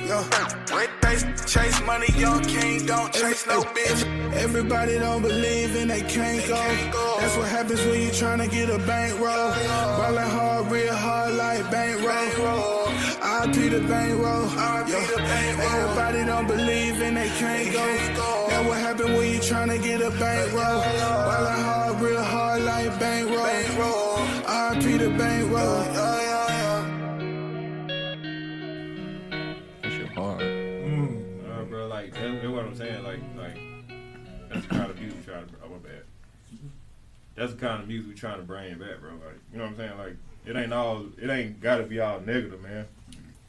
Yeah. 0.00 0.24
Chase, 1.10 1.52
chase 1.52 1.82
money, 1.86 2.06
young 2.16 2.40
king, 2.44 2.86
don't 2.86 3.12
chase 3.12 3.44
no 3.44 3.62
bitch. 3.62 4.32
Everybody 4.34 4.96
don't 4.98 5.22
believe 5.22 5.74
and 5.74 5.90
they 5.90 6.02
can't 6.02 6.46
go. 6.48 7.16
That's 7.18 7.36
what 7.36 7.48
happens 7.48 7.84
when 7.86 8.00
you 8.00 8.10
tryna 8.10 8.48
get 8.48 8.70
a 8.70 8.78
bankroll. 8.78 9.50
Ballin' 9.98 10.28
hard, 10.28 10.70
real 10.70 10.94
hard 10.94 11.34
like 11.34 11.68
bankroll. 11.68 12.20
I 12.28 12.79
be 13.46 13.68
the 13.68 13.80
bankroll. 13.80 14.46
Yeah. 14.86 15.06
Everybody 15.72 16.24
don't 16.24 16.46
believe 16.46 17.00
and 17.00 17.16
they 17.16 17.28
can't 17.28 17.72
go. 17.72 17.84
That's 18.48 18.66
what 18.68 18.78
happens 18.78 19.10
when 19.10 19.32
you 19.32 19.40
tryna 19.40 19.82
get 19.82 20.00
a 20.00 20.10
bankroll. 20.10 20.80
Ballin' 20.80 21.60
hard, 21.62 22.00
real 22.00 22.22
hard 22.22 22.62
like 22.62 22.98
bankroll. 22.98 24.18
I 24.46 24.74
be 24.82 24.96
the 24.96 25.10
bankroll. 25.10 25.82
Yeah, 25.94 26.20
yeah, 26.22 26.48
yeah. 26.58 26.82
That 29.82 29.92
shit 29.92 30.08
hard. 30.08 30.40
Bro, 31.70 31.86
like 31.88 32.12
that's, 32.12 32.42
that's 32.42 32.46
what 32.48 32.64
I'm 32.64 32.74
saying. 32.74 33.02
Like, 33.04 33.20
like 33.36 33.56
that's 34.48 34.66
the 34.66 34.74
kind 34.74 34.90
of 34.90 34.98
music 34.98 35.18
we 35.18 35.24
trying 35.24 35.46
to. 35.46 35.54
Oh, 35.64 35.68
my 35.68 35.78
bad. 35.78 36.02
That's 37.36 37.52
the 37.52 37.58
kind 37.58 37.80
of 37.82 37.88
music 37.88 38.08
we 38.08 38.14
trying 38.16 38.38
to 38.38 38.42
bring 38.42 38.76
back, 38.78 39.00
bro. 39.00 39.12
Like, 39.12 39.38
you 39.52 39.58
know 39.58 39.64
what 39.64 39.70
I'm 39.70 39.76
saying? 39.76 39.98
Like, 39.98 40.16
it 40.46 40.56
ain't 40.56 40.72
all. 40.72 41.06
It 41.22 41.30
ain't 41.30 41.60
got 41.60 41.76
to 41.76 41.84
be 41.84 42.00
all 42.00 42.20
negative, 42.20 42.60
man. 42.60 42.86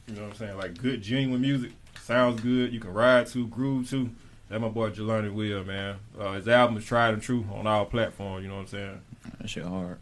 You 0.06 0.14
know 0.14 0.22
what 0.22 0.30
I'm 0.30 0.36
saying? 0.36 0.56
Like, 0.56 0.78
good, 0.78 1.02
genuine 1.02 1.40
music 1.40 1.72
sounds 2.00 2.40
good. 2.40 2.72
You 2.72 2.80
can 2.80 2.92
ride 2.92 3.26
to, 3.28 3.46
groove 3.46 3.88
to. 3.90 4.10
That 4.48 4.60
my 4.60 4.68
boy 4.68 4.90
Jelani 4.90 5.32
Will, 5.32 5.64
man. 5.64 5.96
Uh, 6.18 6.32
his 6.32 6.46
album 6.46 6.76
is 6.76 6.84
tried 6.84 7.14
and 7.14 7.22
true 7.22 7.46
on 7.54 7.66
all 7.66 7.86
platforms. 7.86 8.42
You 8.42 8.50
know 8.50 8.56
what 8.56 8.62
I'm 8.62 8.66
saying? 8.66 9.00
That 9.40 9.48
shit 9.48 9.64
hard. 9.64 9.98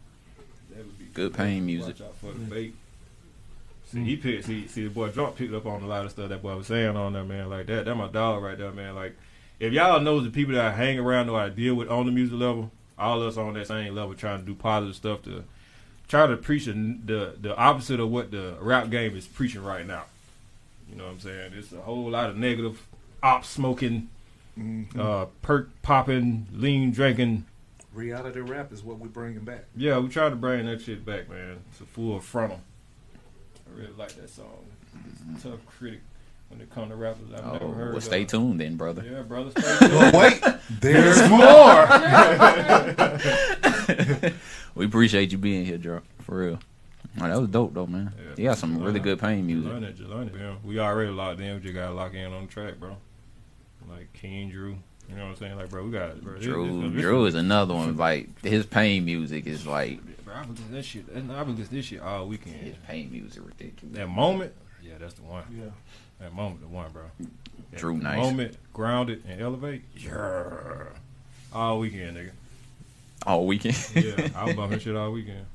That 0.71 0.85
would 0.85 0.99
be 0.99 1.05
Good 1.13 1.33
pain 1.33 1.65
music. 1.65 1.99
Watch 1.99 2.09
out 2.09 2.17
for 2.17 2.33
the 2.33 2.39
bait. 2.39 2.75
See, 3.85 4.03
he 4.03 4.17
picked. 4.17 4.45
See, 4.45 4.67
see, 4.67 4.83
the 4.83 4.89
boy 4.89 5.09
Drunk 5.09 5.37
picked 5.37 5.53
up 5.53 5.65
on 5.65 5.83
a 5.83 5.87
lot 5.87 6.05
of 6.05 6.11
stuff 6.11 6.29
that 6.29 6.41
boy 6.41 6.55
was 6.57 6.67
saying 6.67 6.97
on 6.97 7.13
there, 7.13 7.23
man. 7.23 7.49
Like 7.49 7.67
that, 7.67 7.85
that 7.85 7.95
my 7.95 8.07
dog 8.07 8.43
right 8.43 8.57
there, 8.57 8.71
man. 8.71 8.95
Like, 8.95 9.15
if 9.59 9.71
y'all 9.73 10.01
know 10.01 10.19
the 10.19 10.29
people 10.29 10.55
that 10.55 10.65
I 10.65 10.71
hang 10.71 10.99
around, 10.99 11.27
know 11.27 11.35
I 11.35 11.49
deal 11.49 11.75
with 11.75 11.89
on 11.89 12.05
the 12.05 12.11
music 12.11 12.37
level, 12.37 12.71
all 12.97 13.21
of 13.21 13.27
us 13.27 13.37
on 13.37 13.53
that 13.53 13.67
same 13.67 13.95
level, 13.95 14.15
trying 14.15 14.39
to 14.39 14.45
do 14.45 14.55
positive 14.55 14.95
stuff 14.95 15.21
to 15.23 15.43
try 16.11 16.27
to 16.27 16.35
preach 16.37 16.65
the 16.65 16.73
the, 17.05 17.33
the 17.41 17.55
opposite 17.55 17.99
of 18.01 18.11
what 18.11 18.29
the 18.31 18.55
rap 18.59 18.89
game 18.91 19.15
is 19.15 19.25
preaching 19.25 19.63
right 19.63 19.87
now. 19.87 20.03
You 20.89 20.97
know 20.97 21.05
what 21.05 21.13
I'm 21.13 21.19
saying? 21.21 21.53
It's 21.55 21.71
a 21.71 21.79
whole 21.81 22.09
lot 22.09 22.29
of 22.29 22.35
negative, 22.37 22.85
op 23.23 23.45
smoking, 23.45 24.09
uh, 24.99 25.25
perk 25.41 25.69
popping, 25.81 26.47
lean 26.53 26.91
drinking. 26.91 27.45
Reality 27.93 28.41
rap 28.41 28.71
is 28.73 28.83
what 28.83 28.99
we're 28.99 29.07
bringing 29.07 29.39
back. 29.45 29.63
Yeah, 29.75 29.97
we 29.99 30.09
try 30.09 30.29
to 30.29 30.35
bring 30.35 30.65
that 30.65 30.81
shit 30.81 31.05
back, 31.05 31.29
man. 31.29 31.59
It's 31.71 31.79
a 31.81 31.85
full 31.85 32.19
frontal. 32.19 32.59
I 33.55 33.79
really 33.79 33.93
like 33.97 34.13
that 34.15 34.29
song. 34.29 34.65
It's 35.33 35.45
a 35.45 35.51
tough 35.51 35.65
critic 35.65 36.01
when 36.49 36.59
it 36.59 36.69
comes 36.69 36.89
to 36.89 36.95
rappers 36.97 37.31
I've 37.33 37.45
never 37.45 37.63
Oh, 37.65 37.71
heard. 37.71 37.93
well, 37.93 38.01
stay 38.01 38.23
of. 38.23 38.27
tuned 38.27 38.59
then, 38.59 38.75
brother. 38.75 39.03
Yeah, 39.09 39.21
brother. 39.21 39.51
Stay 39.51 39.87
tuned. 39.87 40.13
Wait, 40.13 40.43
there's 40.81 41.19
we 44.75 44.85
appreciate 44.85 45.31
you 45.31 45.37
being 45.37 45.65
here, 45.65 45.77
Joe. 45.77 46.01
For 46.21 46.37
real. 46.37 46.59
Oh, 47.19 47.27
that 47.27 47.39
was 47.39 47.49
dope, 47.49 47.73
though, 47.73 47.87
man. 47.87 48.13
Yeah. 48.17 48.33
You 48.37 48.43
got 48.49 48.57
some 48.57 48.81
really 48.81 48.99
good 48.99 49.19
pain 49.19 49.45
music. 49.45 49.69
Learn 49.69 49.83
it, 49.83 49.97
just 49.97 50.09
learn 50.09 50.27
it, 50.27 50.33
man. 50.35 50.57
We 50.63 50.79
already 50.79 51.11
locked 51.11 51.41
in. 51.41 51.55
We 51.55 51.61
just 51.61 51.73
gotta 51.73 51.93
lock 51.93 52.13
in 52.13 52.31
on 52.31 52.45
the 52.45 52.51
track, 52.51 52.79
bro. 52.79 52.95
Like 53.89 54.13
King 54.13 54.49
Drew. 54.49 54.77
You 55.09 55.15
know 55.17 55.23
what 55.23 55.29
I'm 55.31 55.35
saying? 55.35 55.57
Like, 55.57 55.69
bro, 55.69 55.83
we 55.83 55.91
got 55.91 56.11
it, 56.11 56.23
bro. 56.23 56.37
Drew, 56.39 56.81
this- 56.83 56.93
this- 56.93 57.01
Drew 57.01 57.25
is 57.25 57.35
another 57.35 57.73
one. 57.73 57.97
Like 57.97 58.41
his 58.41 58.65
pain 58.65 59.03
music 59.03 59.45
is 59.45 59.67
like 59.67 59.99
Bro, 60.23 60.35
I've 60.35 60.43
been 60.43 60.55
listening 60.55 60.67
to 60.69 60.73
that 60.75 60.83
shit. 60.85 61.05
I've 61.09 61.27
been 61.47 61.57
listening 61.57 61.79
this 61.79 61.85
shit 61.85 61.99
all 62.01 62.27
weekend. 62.27 62.55
his 62.55 62.75
pain 62.87 63.11
music 63.11 63.43
ridiculous. 63.45 63.97
That 63.97 64.07
moment, 64.07 64.53
yeah, 64.81 64.93
that's 64.97 65.15
the 65.15 65.23
one. 65.23 65.43
Yeah. 65.53 65.65
That 66.21 66.33
moment, 66.33 66.61
the 66.61 66.67
one, 66.67 66.89
bro. 66.93 67.03
That 67.71 67.77
Drew 67.79 67.97
nice. 67.97 68.17
Moment, 68.17 68.55
grounded 68.71 69.23
and 69.27 69.41
elevate. 69.41 69.81
Yeah. 69.97 70.83
All 71.51 71.79
weekend, 71.79 72.15
nigga. 72.15 72.31
All 73.25 73.45
weekend. 73.45 73.77
Yeah, 73.95 74.29
I 74.35 74.45
was 74.45 74.55
bumping 74.57 74.79
shit 74.79 74.95
all 74.95 75.11
weekend. 75.11 75.45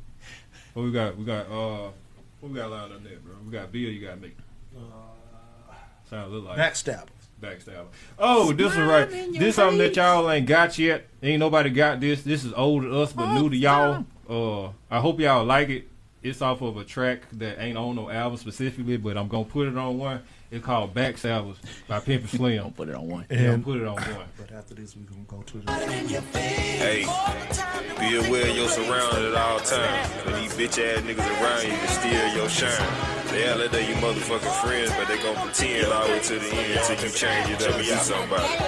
What 0.74 0.82
we 0.84 0.92
got? 0.92 1.16
We 1.16 1.24
got 1.24 1.46
uh, 1.50 1.90
what 2.40 2.52
we 2.52 2.54
got 2.58 2.70
lined 2.70 2.92
up 2.92 3.02
there, 3.02 3.18
bro? 3.18 3.34
We 3.44 3.50
got 3.52 3.72
Bill. 3.72 3.80
You 3.82 4.06
got 4.06 4.20
me. 4.20 4.32
Sound 6.08 6.26
a 6.26 6.34
little 6.34 6.48
like 6.48 6.58
Backstab. 6.58 7.06
backstab. 7.42 7.86
Oh, 8.18 8.52
this 8.52 8.72
is 8.72 8.78
right. 8.78 9.08
This 9.32 9.56
something 9.56 9.78
that 9.78 9.96
y'all 9.96 10.30
ain't 10.30 10.46
got 10.46 10.78
yet. 10.78 11.06
Ain't 11.22 11.40
nobody 11.40 11.70
got 11.70 11.98
this. 12.00 12.22
This 12.22 12.44
is 12.44 12.52
old 12.54 12.82
to 12.84 13.00
us, 13.00 13.12
but 13.12 13.34
new 13.34 13.50
to 13.50 13.56
y'all. 13.56 14.04
Uh, 14.28 14.70
I 14.90 15.00
hope 15.00 15.18
y'all 15.18 15.44
like 15.44 15.68
it. 15.68 15.88
It's 16.22 16.42
off 16.42 16.60
of 16.62 16.76
a 16.76 16.84
track 16.84 17.22
that 17.32 17.60
ain't 17.60 17.76
on 17.76 17.96
no 17.96 18.10
album 18.10 18.36
specifically, 18.38 18.96
but 18.96 19.16
I'm 19.16 19.28
gonna 19.28 19.44
put 19.44 19.66
it 19.68 19.76
on 19.76 19.98
one. 19.98 20.22
It's 20.50 20.64
called 20.64 20.94
Back 20.94 21.18
Salvers 21.18 21.56
by 21.88 21.98
Pimpin' 21.98 22.28
Slim. 22.28 22.56
Don't 22.56 22.76
put 22.76 22.88
it 22.88 22.94
on 22.94 23.08
one. 23.08 23.26
Yeah, 23.30 23.52
I'm 23.52 23.64
put 23.64 23.78
it 23.78 23.86
on 23.86 23.96
one. 23.96 24.28
But 24.38 24.52
after 24.52 24.74
this, 24.74 24.96
we're 24.96 25.02
going 25.02 25.24
to 25.24 25.30
go 25.30 25.42
to 25.42 25.58
the. 25.58 25.72
Hey, 26.38 27.02
be 27.98 28.16
aware 28.16 28.48
of 28.48 28.56
your 28.56 28.68
surroundings 28.68 29.24
at 29.24 29.34
all 29.34 29.58
times. 29.58 30.08
When 30.24 30.34
these 30.40 30.54
bitch 30.54 30.78
ass 30.78 31.02
niggas 31.02 31.42
around 31.42 31.62
you 31.64 31.70
can 31.70 31.88
steal 31.88 32.36
your 32.36 32.48
shine. 32.48 33.26
They 33.32 33.44
act 33.48 33.58
like 33.58 33.70
they 33.72 33.88
you 33.88 33.96
motherfucking 33.96 34.62
friends, 34.62 34.90
but 34.94 35.08
they 35.08 35.18
gon' 35.20 35.34
pretend 35.34 35.92
all 35.92 36.06
the 36.06 36.12
way 36.12 36.20
to 36.20 36.38
the 36.38 36.54
end 36.54 36.78
until 36.78 37.04
you 37.04 37.12
change 37.12 37.50
it 37.50 37.62
up 37.62 37.74
and 37.74 37.84
do 37.84 37.94
something 37.96 38.28
about 38.28 38.48
it. 38.48 38.60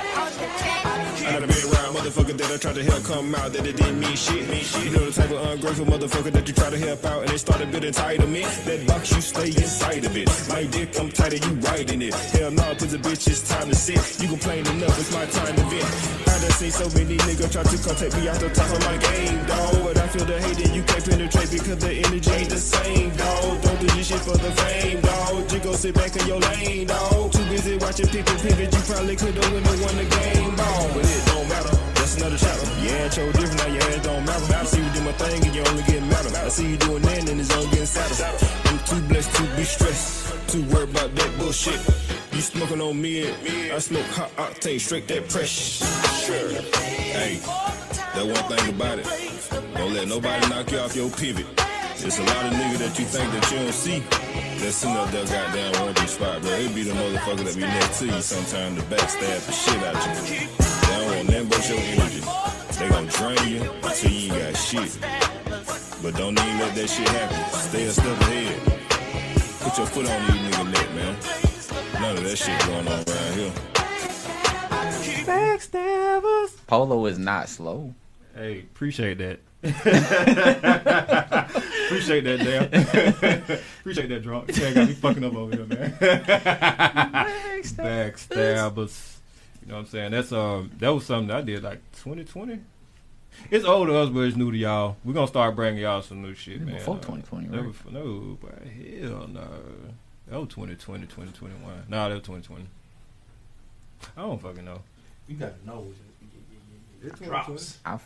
I 1.28 1.32
got 1.32 1.42
a 1.44 1.46
big 1.46 1.64
round 1.64 1.87
motherfucker 1.98 2.36
that 2.38 2.50
I 2.50 2.56
tried 2.56 2.76
to 2.76 2.84
help 2.84 3.02
come 3.04 3.34
out 3.34 3.52
that 3.52 3.66
it 3.66 3.76
didn't 3.76 3.98
mean 3.98 4.14
shit. 4.14 4.46
You 4.84 4.90
know 4.94 5.04
the 5.10 5.12
type 5.12 5.30
of 5.30 5.42
ungrateful 5.50 5.86
motherfucker 5.86 6.30
that 6.32 6.46
you 6.46 6.54
try 6.54 6.70
to 6.70 6.78
help 6.78 7.04
out 7.04 7.22
and 7.22 7.30
they 7.30 7.38
started 7.38 7.70
building 7.72 7.92
entitlement. 7.92 8.46
That 8.64 8.86
box 8.86 9.12
you 9.12 9.20
stay 9.20 9.48
inside 9.48 10.04
of 10.04 10.16
it. 10.16 10.30
My 10.48 10.64
dick, 10.64 10.94
I'm 10.98 11.10
tired 11.10 11.34
of 11.34 11.42
you 11.44 11.54
riding 11.58 12.02
it. 12.02 12.14
Hell 12.14 12.50
no, 12.52 12.62
cause 12.78 12.92
the 12.92 12.98
bitch 12.98 13.26
it's 13.26 13.42
time 13.48 13.68
to 13.68 13.74
sit. 13.74 13.98
You 14.22 14.28
complain 14.28 14.66
enough, 14.78 14.94
it's 14.98 15.12
my 15.12 15.26
time 15.26 15.56
to 15.56 15.64
vent. 15.66 15.90
I 16.28 16.38
done 16.38 16.54
seen 16.54 16.70
so 16.70 16.86
many 16.94 17.16
niggas 17.18 17.50
try 17.50 17.62
to 17.66 17.78
contact 17.82 18.14
me 18.14 18.28
out 18.28 18.38
the 18.38 18.50
top 18.50 18.70
of 18.70 18.80
my 18.86 18.96
game, 18.96 19.38
dog. 19.46 19.74
But 19.82 19.98
I 19.98 20.06
feel 20.08 20.24
the 20.24 20.38
hate 20.38 20.60
and 20.66 20.74
you 20.78 20.82
can't 20.86 21.04
penetrate 21.04 21.50
because 21.50 21.78
the 21.82 21.92
energy 21.98 22.30
ain't 22.30 22.50
the 22.50 22.62
same, 22.62 23.10
dog. 23.18 23.62
Don't 23.62 23.80
do 23.80 23.86
this 23.98 24.06
shit 24.06 24.22
for 24.22 24.38
the 24.38 24.52
fame, 24.62 25.00
dog. 25.02 25.48
Just 25.50 25.62
go 25.64 25.72
sit 25.74 25.94
back 25.94 26.14
in 26.14 26.26
your 26.30 26.38
lane, 26.38 26.86
dog. 26.86 27.32
Too 27.32 27.44
busy 27.50 27.74
watching 27.78 28.06
people 28.06 28.38
pivot, 28.38 28.70
you 28.70 28.82
probably 28.86 29.16
could've 29.16 29.50
won 29.82 29.96
the 29.98 30.06
game, 30.06 30.54
dog. 30.54 30.94
But 30.94 31.04
it 31.10 31.26
don't 31.26 31.48
matter. 31.48 31.87
Another. 32.18 32.36
Yeah, 32.82 33.06
it's 33.06 33.14
so 33.14 33.30
different 33.30 33.58
now. 33.58 33.66
Your 33.68 33.82
ass 33.82 34.02
don't 34.02 34.24
matter. 34.24 34.54
I 34.54 34.64
see 34.64 34.82
you 34.82 34.90
do 34.90 35.02
my 35.02 35.12
thing 35.12 35.46
and 35.46 35.54
you 35.54 35.62
only 35.62 35.82
get 35.84 36.02
madder. 36.02 36.36
I 36.36 36.48
see 36.48 36.70
you 36.70 36.76
doing 36.76 37.02
that 37.02 37.28
and 37.28 37.40
it's 37.40 37.54
only 37.54 37.70
getting 37.70 37.86
sadder. 37.86 38.46
I'm 38.64 38.78
too 38.80 39.00
blessed 39.08 39.34
to 39.36 39.42
be 39.56 39.62
stressed. 39.62 40.48
Too 40.48 40.64
worried 40.64 40.90
about 40.90 41.14
that 41.14 41.38
bullshit. 41.38 41.78
You 42.32 42.40
smoking 42.40 42.80
on 42.80 43.00
me, 43.00 43.30
I 43.70 43.78
smoke 43.78 44.06
hot 44.06 44.34
octane, 44.36 44.80
straight 44.80 45.06
that 45.08 45.28
pressure. 45.28 45.84
Sure. 46.26 46.48
Hey, 47.14 47.38
that 48.14 48.26
one 48.26 48.58
thing 48.58 48.74
about 48.74 48.98
it. 48.98 49.06
Don't 49.74 49.94
let 49.94 50.08
nobody 50.08 50.48
knock 50.48 50.72
you 50.72 50.78
off 50.78 50.96
your 50.96 51.10
pivot. 51.10 51.46
It's 52.00 52.18
a 52.18 52.22
lot 52.22 52.46
of 52.46 52.52
niggas 52.52 52.78
that 52.78 52.98
you 52.98 53.04
think 53.04 53.30
that 53.32 53.50
you 53.52 53.58
don't 53.58 53.72
see. 53.72 54.00
That's 54.58 54.84
up 54.84 55.10
there 55.12 55.24
goddamn 55.24 55.94
one 55.94 56.08
spot, 56.08 56.42
bro. 56.42 56.50
It 56.50 56.74
be 56.74 56.82
the 56.82 56.94
motherfucker 56.94 57.44
that 57.44 57.54
be 57.54 57.60
next 57.62 58.00
to 58.00 58.06
you 58.06 58.20
sometime 58.20 58.74
to 58.74 58.82
backstab 58.82 59.46
the 59.46 59.52
shit 59.52 59.82
out 59.84 60.30
you. 60.30 60.67
They 60.98 61.04
don't 61.04 61.14
want 61.14 61.28
nothing 61.28 61.48
but 61.48 61.68
your 61.68 61.78
energy. 61.78 62.22
They 62.76 62.88
gon' 62.88 63.06
drain 63.06 63.38
you 63.48 63.62
until 63.84 64.10
you 64.10 64.32
ain't 64.34 64.42
got 64.42 64.56
shit. 64.56 64.98
But 66.02 66.16
don't 66.16 66.36
even 66.36 66.58
let 66.58 66.74
that 66.74 66.90
shit 66.90 67.08
happen. 67.08 67.60
Stay 67.60 67.84
a 67.84 67.92
step 67.92 68.20
ahead. 68.20 68.60
Put 69.60 69.78
your 69.78 69.86
foot 69.86 70.08
on 70.08 70.26
these 70.26 70.40
nigga 70.42 70.64
neck, 70.72 70.90
man. 70.94 71.16
None 72.02 72.16
of 72.16 72.24
that 72.24 72.36
shit 72.36 72.58
going 72.66 72.88
on 72.88 73.04
around 73.06 73.34
here. 73.34 73.52
Backstabbers. 75.24 76.66
Polo 76.66 77.06
is 77.06 77.18
not 77.18 77.48
slow. 77.48 77.94
Hey, 78.34 78.60
appreciate 78.60 79.18
that. 79.18 79.38
appreciate 81.86 82.24
that, 82.24 82.38
damn. 82.40 82.64
appreciate 83.80 84.08
that, 84.08 84.22
drunk. 84.24 84.50
Yeah, 84.56 84.72
got 84.72 84.88
me 84.88 84.94
fucking 84.94 85.22
up 85.22 85.36
over 85.36 85.54
here, 85.54 85.66
man. 85.66 85.92
Backstabbers. 87.62 89.17
You 89.68 89.74
know 89.74 89.80
what 89.80 89.86
I'm 89.88 89.90
saying? 89.90 90.10
That's 90.12 90.32
um, 90.32 90.70
that 90.78 90.88
was 90.88 91.04
something 91.04 91.30
I 91.30 91.42
did 91.42 91.62
like 91.62 91.82
2020. 91.92 92.58
It's 93.50 93.66
old 93.66 93.88
to 93.88 93.98
us, 93.98 94.08
but 94.08 94.20
it's 94.20 94.34
new 94.34 94.50
to 94.50 94.56
y'all. 94.56 94.96
We're 95.04 95.12
gonna 95.12 95.26
start 95.28 95.54
bringing 95.56 95.82
y'all 95.82 96.00
some 96.00 96.22
new 96.22 96.32
shit, 96.34 96.62
man. 96.62 96.76
Before 96.76 96.94
Uh, 96.96 97.00
2020, 97.00 97.48
that 97.48 97.56
right? 97.58 97.66
was- 97.66 97.76
No, 97.92 98.38
but 98.40 98.62
hell 98.66 99.28
no. 99.28 99.46
That 100.28 100.40
was 100.40 100.48
2020, 100.48 101.02
2021. 101.04 101.84
Nah, 101.86 102.08
that 102.08 102.14
was 102.14 102.22
2020. 102.22 102.64
I 104.16 104.20
don't 104.22 104.40
fucking 104.40 104.64
know. 104.64 104.80
You 105.28 105.36
gotta 105.36 105.52
know. 105.66 105.86
It's 107.02 107.20
It 107.20 107.24
drops. 107.26 107.78
I, 107.84 107.90
well, 107.92 108.00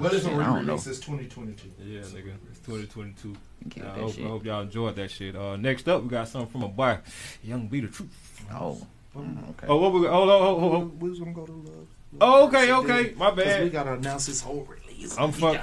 Well, 0.00 0.06
it's 0.06 0.24
shit, 0.24 0.32
on 0.32 0.38
don't 0.40 0.48
know. 0.48 0.60
re-release. 0.62 0.86
It's 0.88 0.98
2022. 0.98 1.70
Yeah, 1.84 2.00
nigga. 2.00 2.32
It's 2.50 2.58
2022. 2.66 3.36
Get 3.68 3.84
I 3.84 3.88
hope. 3.90 4.18
I 4.18 4.22
hope 4.22 4.44
y'all 4.44 4.62
enjoyed 4.62 4.96
that 4.96 5.12
shit. 5.12 5.36
Uh, 5.36 5.54
next 5.56 5.88
up, 5.88 6.02
we 6.02 6.08
got 6.08 6.26
something 6.26 6.50
from 6.50 6.64
a 6.64 6.68
boy, 6.68 6.98
Young 7.44 7.68
Be 7.68 7.78
the 7.82 7.86
Truth. 7.88 8.42
Oh, 8.52 8.84
okay. 9.18 9.66
Oh, 9.68 9.76
what 9.76 9.92
we? 9.92 10.06
Oh, 10.06 10.10
oh, 10.12 10.30
oh, 10.30 10.72
oh. 10.76 10.92
We 10.98 11.10
was 11.10 11.18
gonna 11.18 11.32
go 11.32 11.46
to 11.46 11.52
love. 11.52 11.86
Oh, 12.20 12.46
okay, 12.48 12.72
okay. 12.72 13.14
My 13.16 13.30
'Cause 13.30 13.60
We 13.62 13.70
gotta 13.70 13.94
announce 13.94 14.26
this 14.26 14.40
whole 14.40 14.64
release. 14.68 15.16
I'm 15.18 15.30
We 15.32 15.40
fuck. 15.40 15.60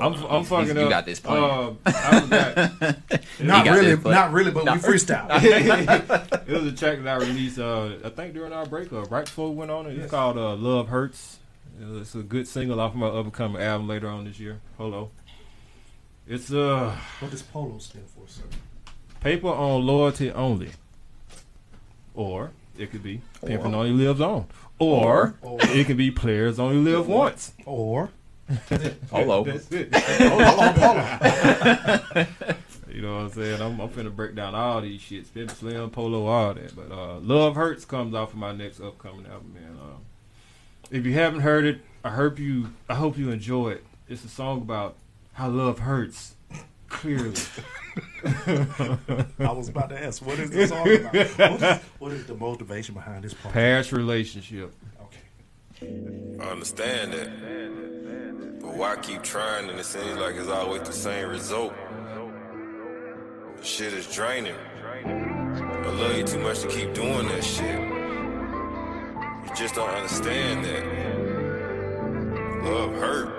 I'm, 0.00 0.14
I'm 0.24 0.42
fucking 0.44 0.74
you 0.74 0.82
up. 0.84 0.88
got 0.90 1.04
this 1.04 1.20
plan. 1.20 1.42
Uh, 1.44 1.74
I 1.84 2.20
forgot. 2.20 3.20
Not 3.40 3.64
got 3.66 3.74
really, 3.74 3.86
this, 3.94 4.00
but- 4.00 4.10
not 4.12 4.32
really, 4.32 4.50
but 4.50 4.64
No. 4.64 4.72
we 4.72 4.78
freestyle. 4.78 5.26
it 6.48 6.52
was 6.52 6.66
a 6.66 6.72
track 6.74 7.02
that 7.02 7.08
I 7.08 7.16
released. 7.26 7.58
Uh, 7.58 7.96
I 8.02 8.08
think 8.08 8.32
during 8.32 8.54
our 8.54 8.64
breakup, 8.64 9.10
right 9.10 9.26
before 9.26 9.50
we 9.50 9.56
went 9.56 9.70
on 9.70 9.86
it. 9.86 9.98
It's 9.98 10.10
called 10.10 10.38
uh, 10.38 10.54
"Love 10.56 10.88
Hurts." 10.88 11.38
It's 11.78 12.14
a 12.14 12.22
good 12.22 12.48
single 12.48 12.80
off 12.80 12.94
my 12.94 13.06
upcoming 13.08 13.60
album 13.60 13.86
later 13.86 14.08
on 14.08 14.24
this 14.24 14.40
year. 14.40 14.60
Polo. 14.78 15.10
It's 16.26 16.50
uh 16.52 16.96
What 17.20 17.30
does 17.30 17.42
polo 17.42 17.76
stand 17.78 18.06
for, 18.08 18.26
sir? 18.28 18.44
paper 19.20 19.48
on 19.48 19.84
loyalty 19.86 20.30
only, 20.32 20.70
or 22.14 22.52
it 22.78 22.90
could 22.90 23.02
be 23.02 23.20
pimping 23.44 23.74
Or. 23.74 23.78
only 23.78 23.90
lives 23.92 24.20
on, 24.20 24.46
or, 24.78 25.34
Or. 25.42 25.58
it 25.62 25.86
could 25.86 25.96
be 25.96 26.10
players 26.10 26.58
only 26.58 26.76
live 26.76 27.06
once. 27.08 27.52
Or 27.66 28.10
Polo. 29.10 29.44
That's 29.44 29.70
it. 29.72 29.92
polo, 29.92 30.72
polo. 30.72 32.26
You 32.92 33.00
know 33.00 33.14
what 33.14 33.20
I'm 33.22 33.30
saying? 33.30 33.62
I'm, 33.62 33.80
I'm 33.80 33.88
finna 33.88 34.14
break 34.14 34.34
down 34.34 34.54
all 34.54 34.82
these 34.82 35.00
shits. 35.00 35.26
Spin 35.26 35.48
Slim, 35.48 35.88
Polo, 35.88 36.26
all 36.26 36.52
that. 36.52 36.76
But 36.76 36.92
uh, 36.92 37.20
Love 37.20 37.56
Hurts 37.56 37.86
comes 37.86 38.14
off 38.14 38.32
of 38.34 38.38
my 38.38 38.52
next 38.52 38.80
upcoming 38.80 39.24
album, 39.26 39.54
man. 39.54 39.78
Uh, 39.80 39.96
if 40.90 41.06
you 41.06 41.14
haven't 41.14 41.40
heard 41.40 41.64
it, 41.64 41.80
I 42.04 42.10
hope 42.10 42.38
you 42.38 42.74
I 42.90 42.96
hope 42.96 43.16
you 43.16 43.30
enjoy 43.30 43.70
it. 43.70 43.84
It's 44.08 44.24
a 44.24 44.28
song 44.28 44.60
about 44.60 44.96
how 45.32 45.48
love 45.48 45.78
hurts. 45.78 46.34
Clearly. 46.92 47.34
I 48.24 49.52
was 49.52 49.68
about 49.68 49.88
to 49.90 50.00
ask, 50.02 50.24
what 50.24 50.38
is 50.38 50.50
this 50.50 50.70
all 50.70 50.88
about? 50.88 51.12
What 51.14 51.62
is, 51.62 51.80
what 51.98 52.12
is 52.12 52.26
the 52.26 52.34
motivation 52.34 52.94
behind 52.94 53.24
this 53.24 53.34
part? 53.34 53.52
Past 53.54 53.90
relationship. 53.92 54.72
Okay. 55.02 56.38
I 56.40 56.44
understand 56.44 57.12
that. 57.12 58.60
But 58.60 58.74
why 58.76 58.96
keep 59.02 59.22
trying 59.22 59.68
and 59.68 59.80
it 59.80 59.84
seems 59.84 60.16
like 60.18 60.36
it's 60.36 60.48
always 60.48 60.82
the 60.82 60.92
same 60.92 61.28
result? 61.28 61.74
The 63.56 63.64
shit 63.64 63.92
is 63.92 64.06
draining. 64.14 64.54
I 65.04 65.90
love 65.94 66.16
you 66.16 66.24
too 66.24 66.38
much 66.38 66.60
to 66.60 66.68
keep 66.68 66.94
doing 66.94 67.26
that 67.28 67.42
shit. 67.42 67.80
You 69.48 69.54
just 69.56 69.74
don't 69.74 69.90
understand 69.90 70.64
that. 70.64 70.84
Love 72.64 72.94
hurt. 72.94 73.31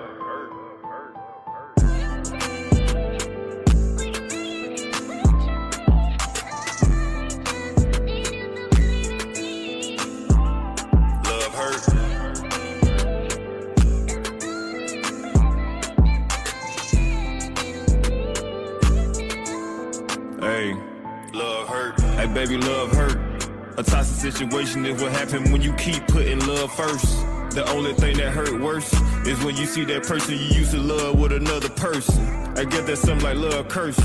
Situation 24.34 24.84
is 24.84 25.00
what 25.00 25.12
when 25.52 25.62
you 25.62 25.72
keep 25.74 26.04
putting 26.08 26.40
love 26.46 26.74
first. 26.74 27.06
The 27.54 27.64
only 27.70 27.94
thing 27.94 28.16
that 28.16 28.32
hurt 28.32 28.60
worse 28.60 28.92
is 29.26 29.42
when 29.44 29.56
you 29.56 29.64
see 29.64 29.84
that 29.84 30.02
person 30.02 30.34
you 30.34 30.46
used 30.46 30.72
to 30.72 30.78
love 30.78 31.20
with 31.20 31.32
another 31.32 31.68
person. 31.68 32.26
I 32.58 32.64
get 32.64 32.84
that 32.86 32.96
something 32.96 33.24
like 33.24 33.36
love 33.36 33.68
curse. 33.68 33.96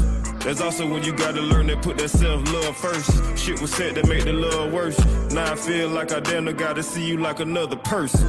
That's 0.44 0.62
also 0.62 0.88
when 0.88 1.04
you 1.04 1.14
gotta 1.14 1.42
learn 1.42 1.66
to 1.68 1.78
put 1.78 1.98
that 1.98 2.10
self 2.10 2.48
love 2.54 2.78
first. 2.78 3.40
Shit 3.40 3.60
was 3.60 3.74
said 3.74 3.96
to 3.96 4.06
make 4.08 4.26
the 4.26 4.34
love 4.34 4.72
worse. 4.72 5.00
Now 5.32 5.52
I 5.52 5.56
feel 5.56 5.90
like 5.90 6.12
I 6.12 6.20
damn 6.20 6.46
near 6.46 6.54
gotta 6.54 6.84
see 6.84 7.08
you 7.08 7.18
like 7.18 7.40
another 7.40 7.76
person. 7.76 8.28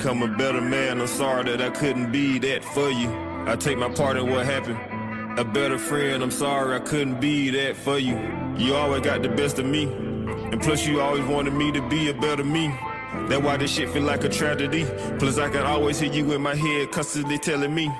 Become 0.00 0.22
a 0.22 0.28
better 0.38 0.62
man. 0.62 0.98
I'm 0.98 1.06
sorry 1.06 1.44
that 1.44 1.60
I 1.60 1.68
couldn't 1.68 2.10
be 2.10 2.38
that 2.38 2.64
for 2.64 2.88
you. 2.88 3.10
I 3.46 3.54
take 3.54 3.76
my 3.76 3.90
part 3.90 4.16
in 4.16 4.30
what 4.30 4.46
happened. 4.46 4.78
A 5.38 5.44
better 5.44 5.76
friend, 5.76 6.22
I'm 6.22 6.30
sorry 6.30 6.74
I 6.74 6.78
couldn't 6.78 7.20
be 7.20 7.50
that 7.50 7.76
for 7.76 7.98
you. 7.98 8.18
You 8.56 8.76
always 8.76 9.02
got 9.02 9.20
the 9.20 9.28
best 9.28 9.58
of 9.58 9.66
me. 9.66 9.84
And 9.84 10.58
plus, 10.62 10.86
you 10.86 11.02
always 11.02 11.26
wanted 11.26 11.52
me 11.52 11.70
to 11.72 11.86
be 11.90 12.08
a 12.08 12.14
better 12.14 12.42
me. 12.44 12.68
That's 13.28 13.42
why 13.42 13.58
this 13.58 13.74
shit 13.74 13.90
feel 13.90 14.04
like 14.04 14.24
a 14.24 14.30
tragedy. 14.30 14.86
Plus, 15.18 15.36
I 15.36 15.50
can 15.50 15.66
always 15.66 16.00
hear 16.00 16.10
you 16.10 16.32
in 16.32 16.40
my 16.40 16.54
head 16.54 16.92
constantly 16.92 17.36
telling 17.36 17.74
me. 17.74 17.92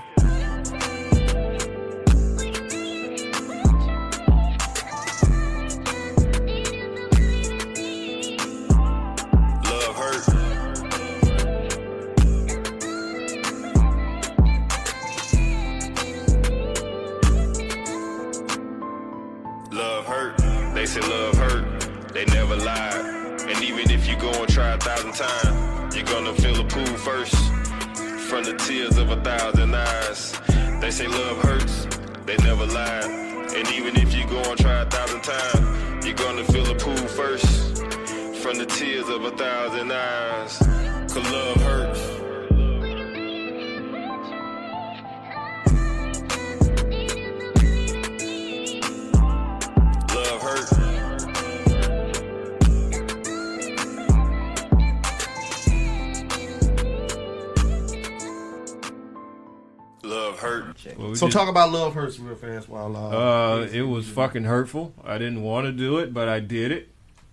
Well, 61.60 61.68
we 61.70 61.76
So 61.76 61.84
just- 61.84 61.94
talk 61.94 61.94
about 61.94 61.94
love 61.94 61.94
hurts 61.94 62.18
real 62.18 62.34
fast 62.36 62.68
while 62.68 62.96
uh, 62.96 63.60
Uh, 63.60 63.68
it 63.72 63.82
was 63.82 64.08
fucking 64.08 64.44
hurtful. 64.44 64.94
I 65.04 65.18
didn't 65.18 65.42
want 65.42 65.66
to 65.66 65.72
do 65.72 65.98
it, 65.98 66.14
but 66.14 66.28
I 66.28 66.40
did 66.40 66.72
it. 66.72 66.88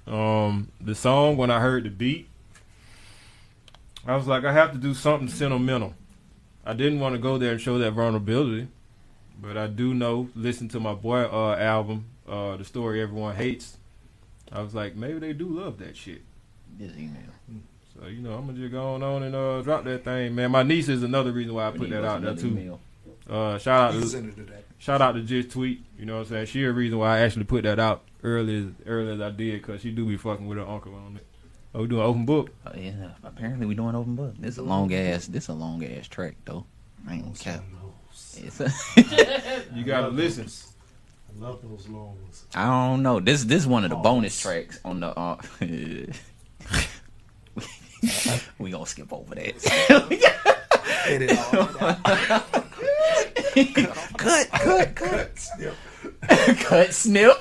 Um, 0.05 0.69
the 0.81 0.95
song 0.95 1.37
when 1.37 1.49
I 1.51 1.59
heard 1.59 1.83
the 1.83 1.89
beat, 1.89 2.27
I 4.05 4.15
was 4.15 4.27
like, 4.27 4.45
I 4.45 4.53
have 4.53 4.71
to 4.71 4.77
do 4.77 4.93
something 4.93 5.27
sentimental. 5.27 5.93
I 6.65 6.73
didn't 6.73 6.99
want 6.99 7.15
to 7.15 7.19
go 7.19 7.37
there 7.37 7.51
and 7.53 7.61
show 7.61 7.77
that 7.77 7.91
vulnerability, 7.91 8.67
but 9.41 9.57
I 9.57 9.67
do 9.67 9.93
know. 9.93 10.29
Listen 10.35 10.67
to 10.69 10.79
my 10.79 10.93
boy 10.93 11.23
uh, 11.23 11.55
album, 11.57 12.05
uh, 12.27 12.57
the 12.57 12.63
story 12.65 13.01
everyone 13.01 13.35
hates. 13.35 13.77
I 14.51 14.61
was 14.61 14.73
like, 14.73 14.95
maybe 14.95 15.19
they 15.19 15.33
do 15.33 15.45
love 15.47 15.77
that 15.79 15.95
shit. 15.97 16.21
This 16.77 16.93
email. 16.97 17.21
So 17.93 18.07
you 18.07 18.21
know, 18.21 18.33
I'm 18.33 18.45
gonna 18.45 18.59
just 18.59 18.71
go 18.71 18.93
on, 18.95 19.03
on 19.03 19.23
and 19.23 19.35
uh, 19.35 19.61
drop 19.61 19.83
that 19.85 20.03
thing, 20.03 20.35
man. 20.35 20.51
My 20.51 20.63
niece 20.63 20.87
is 20.89 21.03
another 21.03 21.31
reason 21.31 21.53
why 21.53 21.67
I 21.67 21.71
put 21.71 21.89
that 21.89 22.03
out 22.05 22.21
there 22.21 22.35
too. 22.35 22.79
Uh, 23.29 23.57
shout 23.57 23.89
out 23.89 23.93
You 23.95 24.01
to 24.01 24.07
send 24.07 24.29
it 24.29 24.47
that. 24.47 24.63
shout 24.77 25.01
out 25.01 25.13
to 25.13 25.21
Just 25.21 25.51
Tweet. 25.51 25.81
You 25.99 26.05
know 26.05 26.15
what 26.15 26.21
I'm 26.23 26.27
saying? 26.27 26.45
She 26.47 26.63
a 26.63 26.71
reason 26.71 26.97
why 26.97 27.17
I 27.17 27.19
actually 27.19 27.43
put 27.45 27.63
that 27.63 27.79
out 27.79 28.03
early 28.23 28.57
as 28.57 28.65
early 28.85 29.11
as 29.13 29.21
I 29.21 29.29
did, 29.31 29.61
cause 29.63 29.81
she 29.81 29.91
do 29.91 30.05
be 30.05 30.15
fucking 30.17 30.47
with 30.47 30.57
her 30.57 30.65
uncle 30.67 30.95
on 30.95 31.17
it. 31.17 31.25
Oh, 31.75 31.81
we 31.81 31.87
doing 31.87 32.01
open 32.03 32.25
book? 32.25 32.49
Uh, 32.65 32.71
yeah, 32.75 33.09
apparently 33.23 33.65
we 33.67 33.75
doing 33.75 33.93
open 33.95 34.15
book. 34.15 34.33
This 34.39 34.57
a 34.57 34.63
long 34.63 34.93
ass. 34.93 35.27
This 35.27 35.49
a 35.49 35.53
long 35.53 35.83
ass 35.83 36.07
track 36.07 36.35
though. 36.45 36.65
I 37.07 37.15
ain't 37.15 37.23
gonna 37.23 37.35
cap. 37.35 37.63
It's 38.37 38.59
a 38.61 38.71
You 39.75 39.83
gotta 39.83 40.07
listen. 40.07 40.47
I 41.29 41.39
love 41.43 41.59
those 41.61 41.87
long 41.89 42.15
ones. 42.21 42.45
I 42.55 42.65
don't 42.65 43.03
know. 43.03 43.19
This 43.19 43.43
this 43.43 43.65
one 43.65 43.83
of 43.83 43.89
the 43.89 43.95
bonus 43.97 44.39
tracks 44.41 44.79
on 44.85 45.01
the. 45.01 45.07
Uh, 45.07 45.37
we 48.57 48.71
gonna 48.71 48.85
skip 48.85 49.11
over 49.11 49.35
that. 49.35 50.23
Edit 53.55 53.87
all 53.87 53.93
cut, 54.17 54.95
cut, 54.95 55.37
snip, 55.39 55.75
cut, 56.59 56.93
snip. 56.93 57.31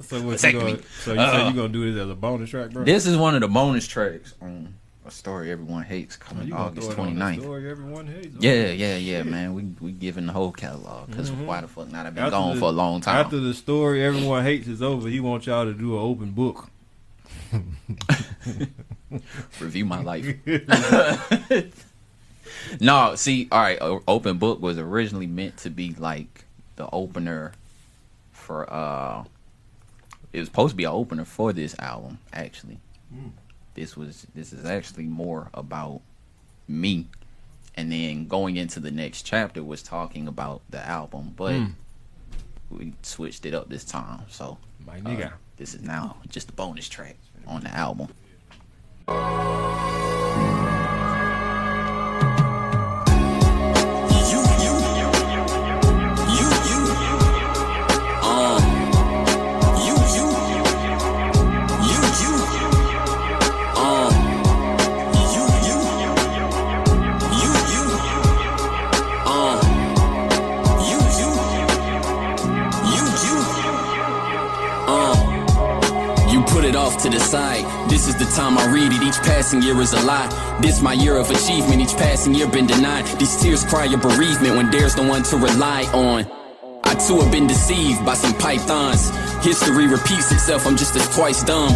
So 0.00 0.22
what 0.22 0.42
you 0.42 0.48
Vasectomy. 0.50 0.52
gonna, 0.60 0.82
so 1.00 1.12
you 1.12 1.20
Uh, 1.20 1.32
say 1.32 1.46
you 1.48 1.54
gonna 1.54 1.68
do 1.68 1.92
this 1.92 2.02
as 2.02 2.10
a 2.10 2.14
bonus 2.14 2.50
track, 2.50 2.70
bro? 2.70 2.84
This 2.84 3.06
is 3.06 3.16
one 3.16 3.34
of 3.34 3.40
the 3.42 3.48
bonus 3.48 3.86
tracks 3.86 4.34
on 4.40 4.74
a 5.06 5.10
story 5.10 5.50
everyone 5.50 5.82
hates 5.84 6.16
coming 6.16 6.46
you 6.48 6.52
gonna 6.52 6.64
August 6.66 6.92
throw 6.92 7.04
it 7.04 7.08
on 7.08 7.14
the 7.14 7.20
29th. 7.24 7.40
story 7.40 7.70
everyone 7.70 8.06
hates? 8.06 8.36
Yeah, 8.40 8.66
yeah, 8.70 8.96
yeah, 8.96 9.22
man. 9.22 9.54
We 9.54 9.62
we 9.80 9.92
giving 9.92 10.26
the 10.26 10.32
whole 10.32 10.52
catalog 10.52 11.08
because 11.10 11.30
Mhm. 11.30 11.46
why 11.46 11.60
the 11.62 11.68
fuck 11.68 11.90
not? 11.90 12.06
I've 12.06 12.14
been 12.14 12.24
After 12.24 12.30
gone 12.36 12.54
the- 12.54 12.60
for 12.60 12.66
a 12.68 12.72
long 12.72 13.00
time. 13.00 13.16
After 13.24 13.38
the 13.40 13.54
story 13.54 14.02
everyone 14.04 14.44
hates 14.44 14.68
is 14.68 14.82
over, 14.82 15.08
he 15.08 15.20
wants 15.20 15.46
y'all 15.46 15.64
to 15.64 15.72
do 15.74 15.94
an 15.96 16.02
open 16.02 16.30
book. 16.32 16.68
Review 19.60 19.84
my 19.86 20.02
life. 20.02 20.26
No, 22.80 23.14
see, 23.14 23.48
all 23.52 23.60
right. 23.60 23.78
Open 23.80 24.38
book 24.38 24.60
was 24.60 24.78
originally 24.78 25.26
meant 25.26 25.56
to 25.58 25.70
be 25.70 25.94
like 25.98 26.44
the 26.76 26.88
opener 26.92 27.52
for. 28.32 28.72
uh 28.72 29.24
It 30.32 30.40
was 30.40 30.48
supposed 30.48 30.72
to 30.72 30.76
be 30.76 30.84
an 30.84 30.92
opener 30.92 31.24
for 31.24 31.52
this 31.52 31.74
album. 31.78 32.18
Actually, 32.32 32.78
Mm. 33.14 33.30
this 33.74 33.96
was 33.96 34.26
this 34.34 34.52
is 34.52 34.64
actually 34.66 35.04
more 35.06 35.48
about 35.54 36.02
me, 36.68 37.06
and 37.74 37.90
then 37.90 38.28
going 38.28 38.56
into 38.56 38.80
the 38.80 38.90
next 38.90 39.22
chapter 39.22 39.62
was 39.62 39.82
talking 39.82 40.28
about 40.28 40.60
the 40.68 40.86
album, 40.86 41.32
but 41.36 41.54
Mm. 41.54 41.72
we 42.70 42.92
switched 43.02 43.46
it 43.46 43.54
up 43.54 43.68
this 43.70 43.84
time. 43.84 44.22
So, 44.28 44.58
My 44.86 44.98
uh, 44.98 45.00
nigga. 45.00 45.32
this 45.56 45.74
is 45.74 45.80
now 45.82 46.16
just 46.28 46.50
a 46.50 46.52
bonus 46.52 46.88
track 46.88 47.16
on 47.46 47.62
the 47.62 47.74
album. 47.74 48.08
This 77.28 78.08
is 78.08 78.16
the 78.16 78.24
time 78.34 78.56
I 78.56 78.72
read 78.72 78.90
it. 78.90 79.02
Each 79.02 79.18
passing 79.18 79.60
year 79.60 79.78
is 79.82 79.92
a 79.92 80.00
lie. 80.06 80.28
This 80.62 80.80
my 80.80 80.94
year 80.94 81.18
of 81.18 81.30
achievement. 81.30 81.82
Each 81.82 81.94
passing 81.94 82.34
year 82.34 82.48
been 82.48 82.66
denied. 82.66 83.04
These 83.18 83.42
tears 83.42 83.64
cry 83.66 83.84
a 83.84 83.98
bereavement 83.98 84.56
when 84.56 84.70
there's 84.70 84.96
no 84.96 85.06
one 85.06 85.22
to 85.24 85.36
rely 85.36 85.82
on. 85.92 86.24
I 86.84 86.94
too 86.94 87.20
have 87.20 87.30
been 87.30 87.46
deceived 87.46 88.02
by 88.06 88.14
some 88.14 88.32
pythons. 88.32 89.10
History 89.44 89.86
repeats 89.86 90.32
itself. 90.32 90.66
I'm 90.66 90.74
just 90.74 90.96
as 90.96 91.06
twice 91.14 91.44
dumb. 91.44 91.74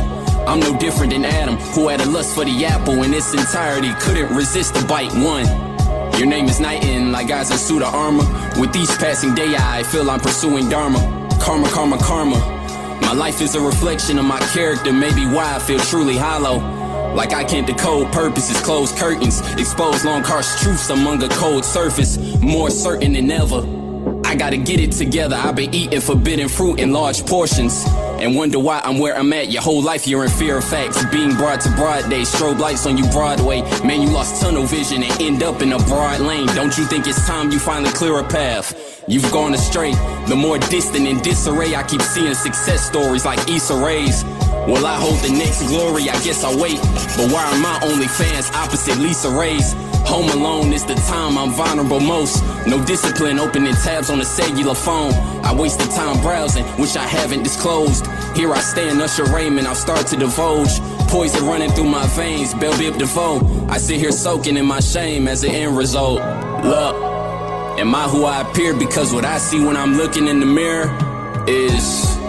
I'm 0.49 0.59
no 0.59 0.75
different 0.79 1.13
than 1.13 1.27
Adam, 1.27 1.57
who 1.75 1.89
had 1.89 2.01
a 2.01 2.07
lust 2.07 2.35
for 2.35 2.47
the 2.47 2.65
apple 2.65 3.03
in 3.03 3.13
its 3.13 3.35
entirety. 3.35 3.93
Couldn't 4.01 4.35
resist 4.35 4.73
the 4.73 4.83
bite 4.87 5.13
one. 5.13 5.45
Your 6.19 6.29
name 6.29 6.47
is 6.47 6.61
Knighton, 6.61 7.13
like 7.13 7.29
guys 7.29 7.51
in 7.51 7.59
suit 7.59 7.83
of 7.83 7.95
armor. 7.95 8.25
With 8.59 8.75
each 8.75 8.89
passing 8.99 9.35
day, 9.35 9.55
I 9.55 9.83
feel 9.83 10.11
I'm 10.11 10.21
pursuing 10.21 10.71
Dharma. 10.71 10.99
Karma, 11.43 11.69
karma, 11.69 11.99
karma. 11.99 12.62
My 13.03 13.13
life 13.13 13.43
is 13.43 13.55
a 13.57 13.61
reflection 13.61 14.19
of 14.19 14.25
my 14.25 14.39
character, 14.55 14.93
maybe 14.93 15.27
why 15.27 15.55
I 15.55 15.59
feel 15.59 15.79
truly 15.81 16.17
hollow. 16.17 16.59
Like 17.15 17.35
I 17.35 17.45
can't 17.45 17.67
decode 17.67 18.11
purposes, 18.13 18.59
closed 18.63 18.97
curtains, 18.97 19.41
expose 19.59 20.05
long 20.05 20.23
harsh 20.23 20.63
truths 20.63 20.89
among 20.89 21.23
a 21.23 21.29
cold 21.29 21.65
surface, 21.65 22.17
more 22.41 22.71
certain 22.71 23.13
than 23.13 23.31
ever. 23.31 23.82
I 24.33 24.35
gotta 24.35 24.57
get 24.57 24.81
it 24.81 24.93
together. 24.93 25.37
I've 25.37 25.57
been 25.57 25.75
eating 25.75 26.01
forbidden 26.01 26.49
fruit 26.49 26.81
in 26.81 26.91
large 26.91 27.27
portions. 27.27 27.85
And 28.19 28.35
wonder 28.35 28.59
why 28.59 28.81
I'm 28.83 28.99
where 28.99 29.15
I'm 29.15 29.31
at. 29.35 29.51
Your 29.53 29.61
whole 29.61 29.83
life 29.83 30.07
you're 30.07 30.25
in 30.25 30.31
fear 30.31 30.57
of 30.57 30.65
facts. 30.65 31.05
Being 31.13 31.35
brought 31.35 31.61
to 31.61 31.71
broad 31.73 32.09
day, 32.09 32.23
strobe 32.23 32.59
lights 32.59 32.87
on 32.87 32.97
you 32.97 33.05
Broadway. 33.11 33.61
Man, 33.85 34.01
you 34.01 34.09
lost 34.09 34.41
tunnel 34.41 34.65
vision 34.65 35.03
and 35.03 35.21
end 35.21 35.43
up 35.43 35.61
in 35.61 35.75
a 35.75 35.79
broad 35.81 36.21
lane. 36.21 36.47
Don't 36.55 36.79
you 36.79 36.87
think 36.87 37.07
it's 37.07 37.27
time 37.27 37.51
you 37.51 37.59
finally 37.59 37.93
clear 37.93 38.21
a 38.21 38.25
path? 38.27 39.05
You've 39.07 39.31
gone 39.33 39.53
astray. 39.53 39.93
The 40.29 40.35
more 40.35 40.57
distant 40.57 41.07
and 41.07 41.21
disarray, 41.23 41.75
I 41.75 41.83
keep 41.83 42.01
seeing 42.01 42.33
success 42.33 42.87
stories 42.87 43.27
like 43.27 43.47
Issa 43.51 43.85
Rae's. 43.85 44.25
Will 44.67 44.87
I 44.87 44.95
hold 44.95 45.19
the 45.19 45.31
next 45.31 45.67
glory? 45.67 46.09
I 46.09 46.23
guess 46.23 46.45
I'll 46.45 46.59
wait. 46.59 46.81
But 47.17 47.33
why 47.33 47.43
are 47.51 47.59
my 47.59 47.81
only 47.83 48.07
fans 48.07 48.49
opposite 48.53 48.97
Lisa 48.99 49.29
Ray's? 49.29 49.75
Home 50.07 50.29
alone 50.31 50.73
is 50.73 50.85
the 50.85 50.95
time 50.95 51.37
I'm 51.37 51.51
vulnerable 51.51 51.99
most. 51.99 52.45
No 52.67 52.85
discipline 52.85 53.41
opening 53.41 53.75
tabs 53.75 54.09
on 54.09 54.21
a 54.21 54.25
cellular 54.25 54.75
phone. 54.75 55.13
I 55.45 55.53
wasted 55.53 55.91
time 55.91 56.21
browsing, 56.21 56.65
which 56.81 56.97
I 56.97 57.07
haven't 57.07 57.43
disclosed. 57.43 58.07
Here 58.37 58.53
I 58.53 58.61
stand, 58.61 59.01
Usher 59.01 59.25
Raymond, 59.25 59.67
I'll 59.67 59.75
start 59.75 60.07
to 60.09 60.17
divulge. 60.17 60.81
Poison 61.09 61.45
running 61.45 61.71
through 61.71 61.89
my 61.89 62.07
veins, 62.09 62.55
Bell 62.55 62.73
Biv 62.75 62.99
DeVoe. 62.99 63.67
I 63.69 63.79
sit 63.79 63.99
here 63.99 64.13
soaking 64.13 64.57
in 64.57 64.67
my 64.67 64.81
shame 64.81 65.27
as 65.27 65.43
an 65.43 65.51
end 65.51 65.77
result. 65.77 66.21
Look, 66.65 66.97
am 67.81 67.95
I 67.95 68.09
who 68.09 68.25
I 68.25 68.43
appear? 68.43 68.75
Because 68.75 69.13
what 69.13 69.25
I 69.25 69.39
see 69.39 69.65
when 69.65 69.77
I'm 69.77 69.97
looking 69.97 70.29
in 70.29 70.39
the 70.39 70.47
mirror 70.47 70.89
is. 71.49 72.22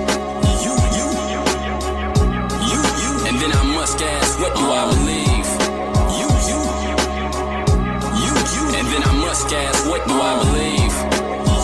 Ask, 9.51 9.85
what 9.89 10.07
do 10.07 10.13
I 10.13 10.37
believe? 10.45 10.93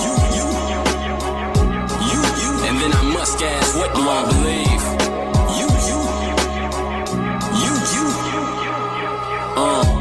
You, 0.04 0.14
you, 0.36 0.46
you, 2.10 2.22
you. 2.42 2.52
And 2.68 2.76
then 2.82 2.92
I 2.92 3.04
must 3.14 3.42
ask, 3.42 3.76
what 3.78 3.94
do 3.96 4.02
I 4.02 4.26
believe? 4.34 4.82
You, 5.60 5.68
you, 5.88 6.00
you, 7.64 7.74
you. 7.94 8.14
Uh. 9.56 10.00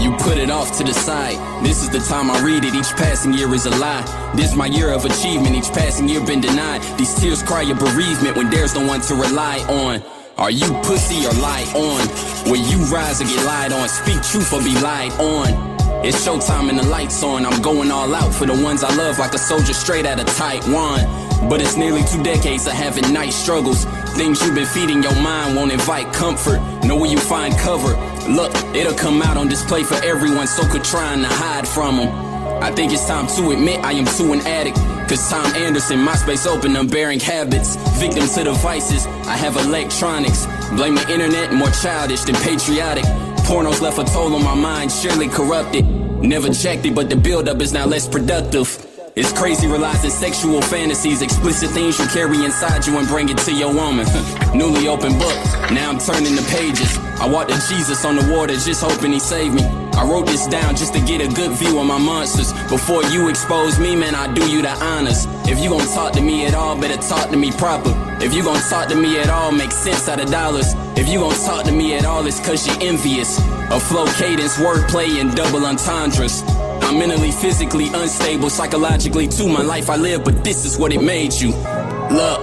You 0.00 0.12
put 0.18 0.38
it 0.38 0.50
off 0.50 0.76
to 0.78 0.84
the 0.84 0.94
side. 0.94 1.36
This 1.64 1.82
is 1.82 1.88
the 1.90 1.98
time 1.98 2.30
I 2.30 2.40
read 2.40 2.64
it. 2.64 2.74
Each 2.74 2.92
passing 2.92 3.32
year 3.32 3.52
is 3.54 3.66
a 3.66 3.70
lie. 3.70 4.04
This 4.36 4.54
my 4.54 4.66
year 4.66 4.92
of 4.92 5.04
achievement. 5.04 5.56
Each 5.56 5.72
passing 5.72 6.08
year 6.08 6.24
been 6.24 6.40
denied. 6.40 6.82
These 6.96 7.14
tears 7.14 7.42
cry 7.42 7.62
a 7.62 7.74
bereavement 7.74 8.36
when 8.36 8.48
there's 8.50 8.74
no 8.74 8.86
one 8.86 9.00
to 9.02 9.14
rely 9.14 9.58
on. 9.68 10.02
Are 10.38 10.50
you 10.50 10.68
pussy 10.84 11.26
or 11.26 11.32
lie 11.40 11.66
on? 11.74 12.06
Will 12.50 12.60
you 12.60 12.84
rise 12.86 13.20
or 13.20 13.24
get 13.24 13.44
lied 13.44 13.72
on? 13.72 13.88
Speak 13.88 14.22
truth 14.22 14.52
or 14.52 14.62
be 14.62 14.78
lied 14.80 15.12
on. 15.12 15.75
It's 16.04 16.26
showtime 16.26 16.68
and 16.68 16.78
the 16.78 16.84
lights 16.84 17.22
on. 17.22 17.46
I'm 17.46 17.60
going 17.62 17.90
all 17.90 18.14
out 18.14 18.32
for 18.32 18.46
the 18.46 18.62
ones 18.62 18.84
I 18.84 18.94
love, 18.94 19.18
like 19.18 19.34
a 19.34 19.38
soldier 19.38 19.72
straight 19.72 20.06
out 20.06 20.20
of 20.20 20.26
Taiwan. 20.36 21.48
But 21.48 21.60
it's 21.60 21.76
nearly 21.76 22.02
two 22.04 22.22
decades 22.22 22.66
of 22.66 22.72
having 22.72 23.12
night 23.12 23.32
struggles. 23.32 23.84
Things 24.16 24.40
you've 24.42 24.54
been 24.54 24.66
feeding 24.66 25.02
your 25.02 25.14
mind 25.16 25.56
won't 25.56 25.72
invite 25.72 26.12
comfort. 26.12 26.60
Know 26.84 26.96
where 26.96 27.10
you 27.10 27.18
find 27.18 27.56
cover. 27.58 27.94
Look, 28.30 28.54
it'll 28.74 28.94
come 28.94 29.22
out 29.22 29.36
on 29.36 29.48
display 29.48 29.82
for 29.84 29.96
everyone, 30.04 30.46
so 30.46 30.66
quit 30.68 30.84
trying 30.84 31.22
to 31.22 31.28
hide 31.28 31.66
from 31.66 31.96
them. 31.96 32.62
I 32.62 32.70
think 32.72 32.92
it's 32.92 33.06
time 33.06 33.26
to 33.36 33.50
admit 33.50 33.84
I 33.84 33.92
am 33.92 34.06
too 34.06 34.32
an 34.32 34.40
addict. 34.46 34.76
Cause 35.08 35.28
Tom 35.30 35.46
Anderson, 35.54 36.00
my 36.00 36.14
space 36.14 36.46
open, 36.46 36.74
unbearing 36.76 37.20
habits. 37.20 37.76
Victim 37.98 38.26
to 38.28 38.44
the 38.44 38.52
vices, 38.52 39.06
I 39.26 39.36
have 39.36 39.56
electronics. 39.56 40.46
Blame 40.70 40.94
the 40.94 41.08
internet, 41.12 41.52
more 41.52 41.70
childish 41.70 42.22
than 42.22 42.34
patriotic. 42.36 43.04
Pornos 43.46 43.80
left 43.80 43.96
a 43.98 44.04
toll 44.04 44.34
on 44.34 44.42
my 44.42 44.54
mind, 44.56 44.90
surely 44.90 45.28
corrupted. 45.28 45.86
Never 46.20 46.52
checked 46.52 46.84
it, 46.84 46.96
but 46.96 47.08
the 47.08 47.14
buildup 47.14 47.60
is 47.60 47.72
now 47.72 47.86
less 47.86 48.08
productive. 48.08 48.66
It's 49.14 49.32
crazy 49.32 49.68
realizing 49.68 50.10
sexual 50.10 50.60
fantasies, 50.60 51.22
explicit 51.22 51.70
things 51.70 51.96
you 51.96 52.06
carry 52.08 52.44
inside 52.44 52.84
you 52.86 52.98
and 52.98 53.06
bring 53.06 53.28
it 53.28 53.38
to 53.38 53.54
your 53.54 53.72
woman. 53.72 54.04
Newly 54.54 54.88
open 54.88 55.16
book, 55.16 55.38
now 55.70 55.90
I'm 55.90 55.98
turning 55.98 56.34
the 56.34 56.44
pages. 56.50 56.98
I 57.20 57.28
walked 57.28 57.50
to 57.52 57.68
Jesus 57.68 58.04
on 58.04 58.16
the 58.16 58.34
water, 58.34 58.54
just 58.54 58.82
hoping 58.82 59.12
he 59.12 59.20
saved 59.20 59.54
me. 59.54 59.62
I 59.62 60.04
wrote 60.04 60.26
this 60.26 60.48
down 60.48 60.74
just 60.74 60.92
to 60.94 61.00
get 61.00 61.20
a 61.20 61.32
good 61.32 61.52
view 61.52 61.78
of 61.78 61.86
my 61.86 61.98
monsters. 61.98 62.52
Before 62.68 63.04
you 63.04 63.28
expose 63.28 63.78
me, 63.78 63.94
man, 63.94 64.16
I 64.16 64.26
do 64.34 64.50
you 64.50 64.60
the 64.60 64.72
honors. 64.84 65.24
If 65.48 65.60
you 65.60 65.70
gon' 65.70 65.86
talk 65.94 66.12
to 66.14 66.20
me 66.20 66.46
at 66.46 66.54
all, 66.54 66.76
better 66.78 67.00
talk 67.00 67.30
to 67.30 67.36
me 67.36 67.52
proper. 67.52 68.05
If 68.18 68.32
you 68.32 68.42
gon' 68.42 68.60
talk 68.70 68.88
to 68.88 68.94
me 68.96 69.18
at 69.18 69.28
all, 69.28 69.52
make 69.52 69.70
sense 69.70 70.08
out 70.08 70.20
of 70.20 70.30
dollars. 70.30 70.72
If 70.96 71.08
you 71.08 71.18
gon' 71.20 71.34
talk 71.44 71.64
to 71.66 71.72
me 71.72 71.94
at 71.94 72.06
all, 72.06 72.26
it's 72.26 72.40
cause 72.40 72.66
you're 72.66 72.88
envious. 72.88 73.38
A 73.70 73.78
flow 73.78 74.06
cadence, 74.16 74.56
wordplay, 74.56 75.20
and 75.20 75.34
double 75.36 75.64
entendres. 75.66 76.42
I'm 76.82 76.98
mentally, 76.98 77.30
physically 77.30 77.88
unstable, 77.88 78.48
psychologically 78.48 79.28
too. 79.28 79.48
My 79.48 79.62
life 79.62 79.90
I 79.90 79.96
live, 79.96 80.24
but 80.24 80.42
this 80.44 80.64
is 80.64 80.78
what 80.78 80.92
it 80.92 81.02
made 81.02 81.34
you. 81.34 81.50
Look, 81.50 82.40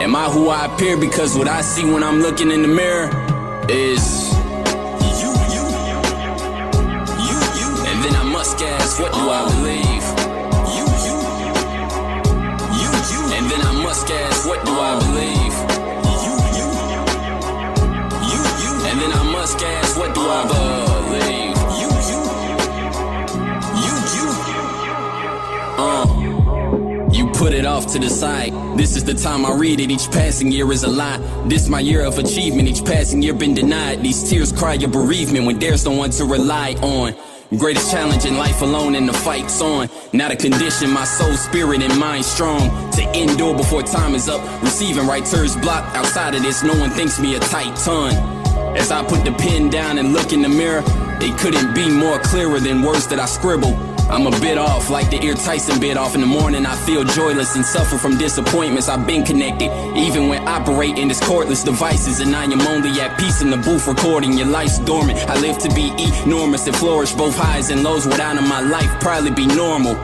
am 0.00 0.16
I 0.16 0.30
who 0.30 0.48
I 0.48 0.64
appear? 0.64 0.96
Because 0.96 1.36
what 1.36 1.48
I 1.48 1.60
see 1.60 1.84
when 1.84 2.02
I'm 2.02 2.20
looking 2.20 2.50
in 2.50 2.62
the 2.62 2.68
mirror 2.68 3.10
is 3.68 4.32
you, 5.20 5.30
you, 5.54 5.64
you, 7.20 7.38
you. 7.60 7.68
And 7.90 8.04
then 8.04 8.14
I 8.16 8.24
must 8.32 8.62
ask, 8.62 8.98
what 8.98 9.12
do 9.12 9.18
I 9.18 9.44
believe? 9.50 9.85
What 14.46 14.64
do 14.64 14.72
I 14.72 14.94
believe? 15.00 15.54
You, 16.24 16.34
you, 16.58 16.66
you, 18.30 18.40
you. 18.62 18.72
And 18.88 18.96
then 19.00 19.12
I 19.12 19.22
must 19.32 19.60
ask, 19.60 19.98
what 19.98 20.14
do 20.14 20.20
I 20.20 20.42
believe? 20.46 21.56
You, 21.80 21.88
you, 22.10 22.20
you, 22.46 23.94
you. 24.14 24.26
Uh. 25.82 26.06
You 27.12 27.30
put 27.30 27.52
it 27.54 27.64
off 27.64 27.86
to 27.92 27.98
the 27.98 28.10
side. 28.10 28.52
This 28.78 28.94
is 28.94 29.04
the 29.04 29.14
time 29.14 29.46
I 29.46 29.52
read 29.54 29.80
it. 29.80 29.90
Each 29.90 30.10
passing 30.10 30.52
year 30.52 30.70
is 30.70 30.84
a 30.84 30.88
lie. 30.88 31.18
This 31.46 31.68
my 31.68 31.80
year 31.80 32.04
of 32.04 32.18
achievement. 32.18 32.68
Each 32.68 32.84
passing 32.84 33.22
year 33.22 33.34
been 33.34 33.54
denied. 33.54 34.02
These 34.02 34.28
tears 34.30 34.52
cry 34.52 34.74
your 34.74 34.90
bereavement 34.90 35.46
when 35.46 35.58
there's 35.58 35.84
no 35.84 35.92
one 35.92 36.10
to 36.10 36.24
rely 36.24 36.74
on. 36.82 37.14
Greatest 37.50 37.92
challenge 37.92 38.24
in 38.24 38.36
life 38.36 38.60
alone 38.60 38.96
and 38.96 39.08
the 39.08 39.12
fight's 39.12 39.60
on. 39.62 39.88
Now 40.12 40.28
the 40.28 40.36
condition, 40.36 40.90
my 40.90 41.04
soul, 41.04 41.32
spirit, 41.34 41.80
and 41.80 41.96
mind 41.98 42.24
strong. 42.24 42.90
To 42.92 43.02
endure 43.16 43.56
before 43.56 43.84
time 43.84 44.16
is 44.16 44.28
up. 44.28 44.42
Receiving 44.62 45.06
right 45.06 45.24
turns 45.24 45.54
blocked. 45.56 45.94
Outside 45.96 46.34
of 46.34 46.42
this, 46.42 46.64
no 46.64 46.74
one 46.74 46.90
thinks 46.90 47.20
me 47.20 47.36
a 47.36 47.38
tight 47.38 47.76
ton. 47.76 48.14
As 48.76 48.90
I 48.90 49.04
put 49.04 49.24
the 49.24 49.32
pen 49.32 49.70
down 49.70 49.98
and 49.98 50.12
look 50.12 50.32
in 50.32 50.42
the 50.42 50.48
mirror, 50.48 50.82
it 51.20 51.38
couldn't 51.38 51.72
be 51.72 51.88
more 51.88 52.18
clearer 52.18 52.58
than 52.58 52.82
words 52.82 53.06
that 53.08 53.20
I 53.20 53.26
scribble. 53.26 53.95
I'm 54.08 54.24
a 54.26 54.30
bit 54.40 54.56
off, 54.56 54.88
like 54.88 55.10
the 55.10 55.20
ear 55.24 55.34
Tyson 55.34 55.80
bit 55.80 55.96
off 55.96 56.14
in 56.14 56.20
the 56.20 56.28
morning. 56.28 56.64
I 56.64 56.76
feel 56.76 57.02
joyless 57.02 57.56
and 57.56 57.64
suffer 57.64 57.98
from 57.98 58.16
disappointments. 58.16 58.88
I've 58.88 59.04
been 59.04 59.24
connected, 59.24 59.70
even 59.96 60.28
when 60.28 60.46
operating 60.46 61.08
this 61.08 61.18
cordless 61.20 61.64
devices. 61.64 62.20
And 62.20 62.34
I 62.34 62.44
am 62.44 62.60
only 62.62 63.00
at 63.00 63.18
peace 63.18 63.42
in 63.42 63.50
the 63.50 63.56
booth 63.56 63.88
recording. 63.88 64.32
Your 64.34 64.46
life's 64.46 64.78
dormant. 64.78 65.18
I 65.28 65.40
live 65.40 65.58
to 65.58 65.68
be 65.74 65.92
enormous 66.24 66.68
and 66.68 66.76
flourish 66.76 67.12
both 67.14 67.36
highs 67.36 67.70
and 67.70 67.82
lows. 67.82 68.06
Without 68.06 68.36
in 68.36 68.48
my 68.48 68.60
life, 68.60 69.00
probably 69.00 69.32
be 69.32 69.46
normal. 69.46 69.96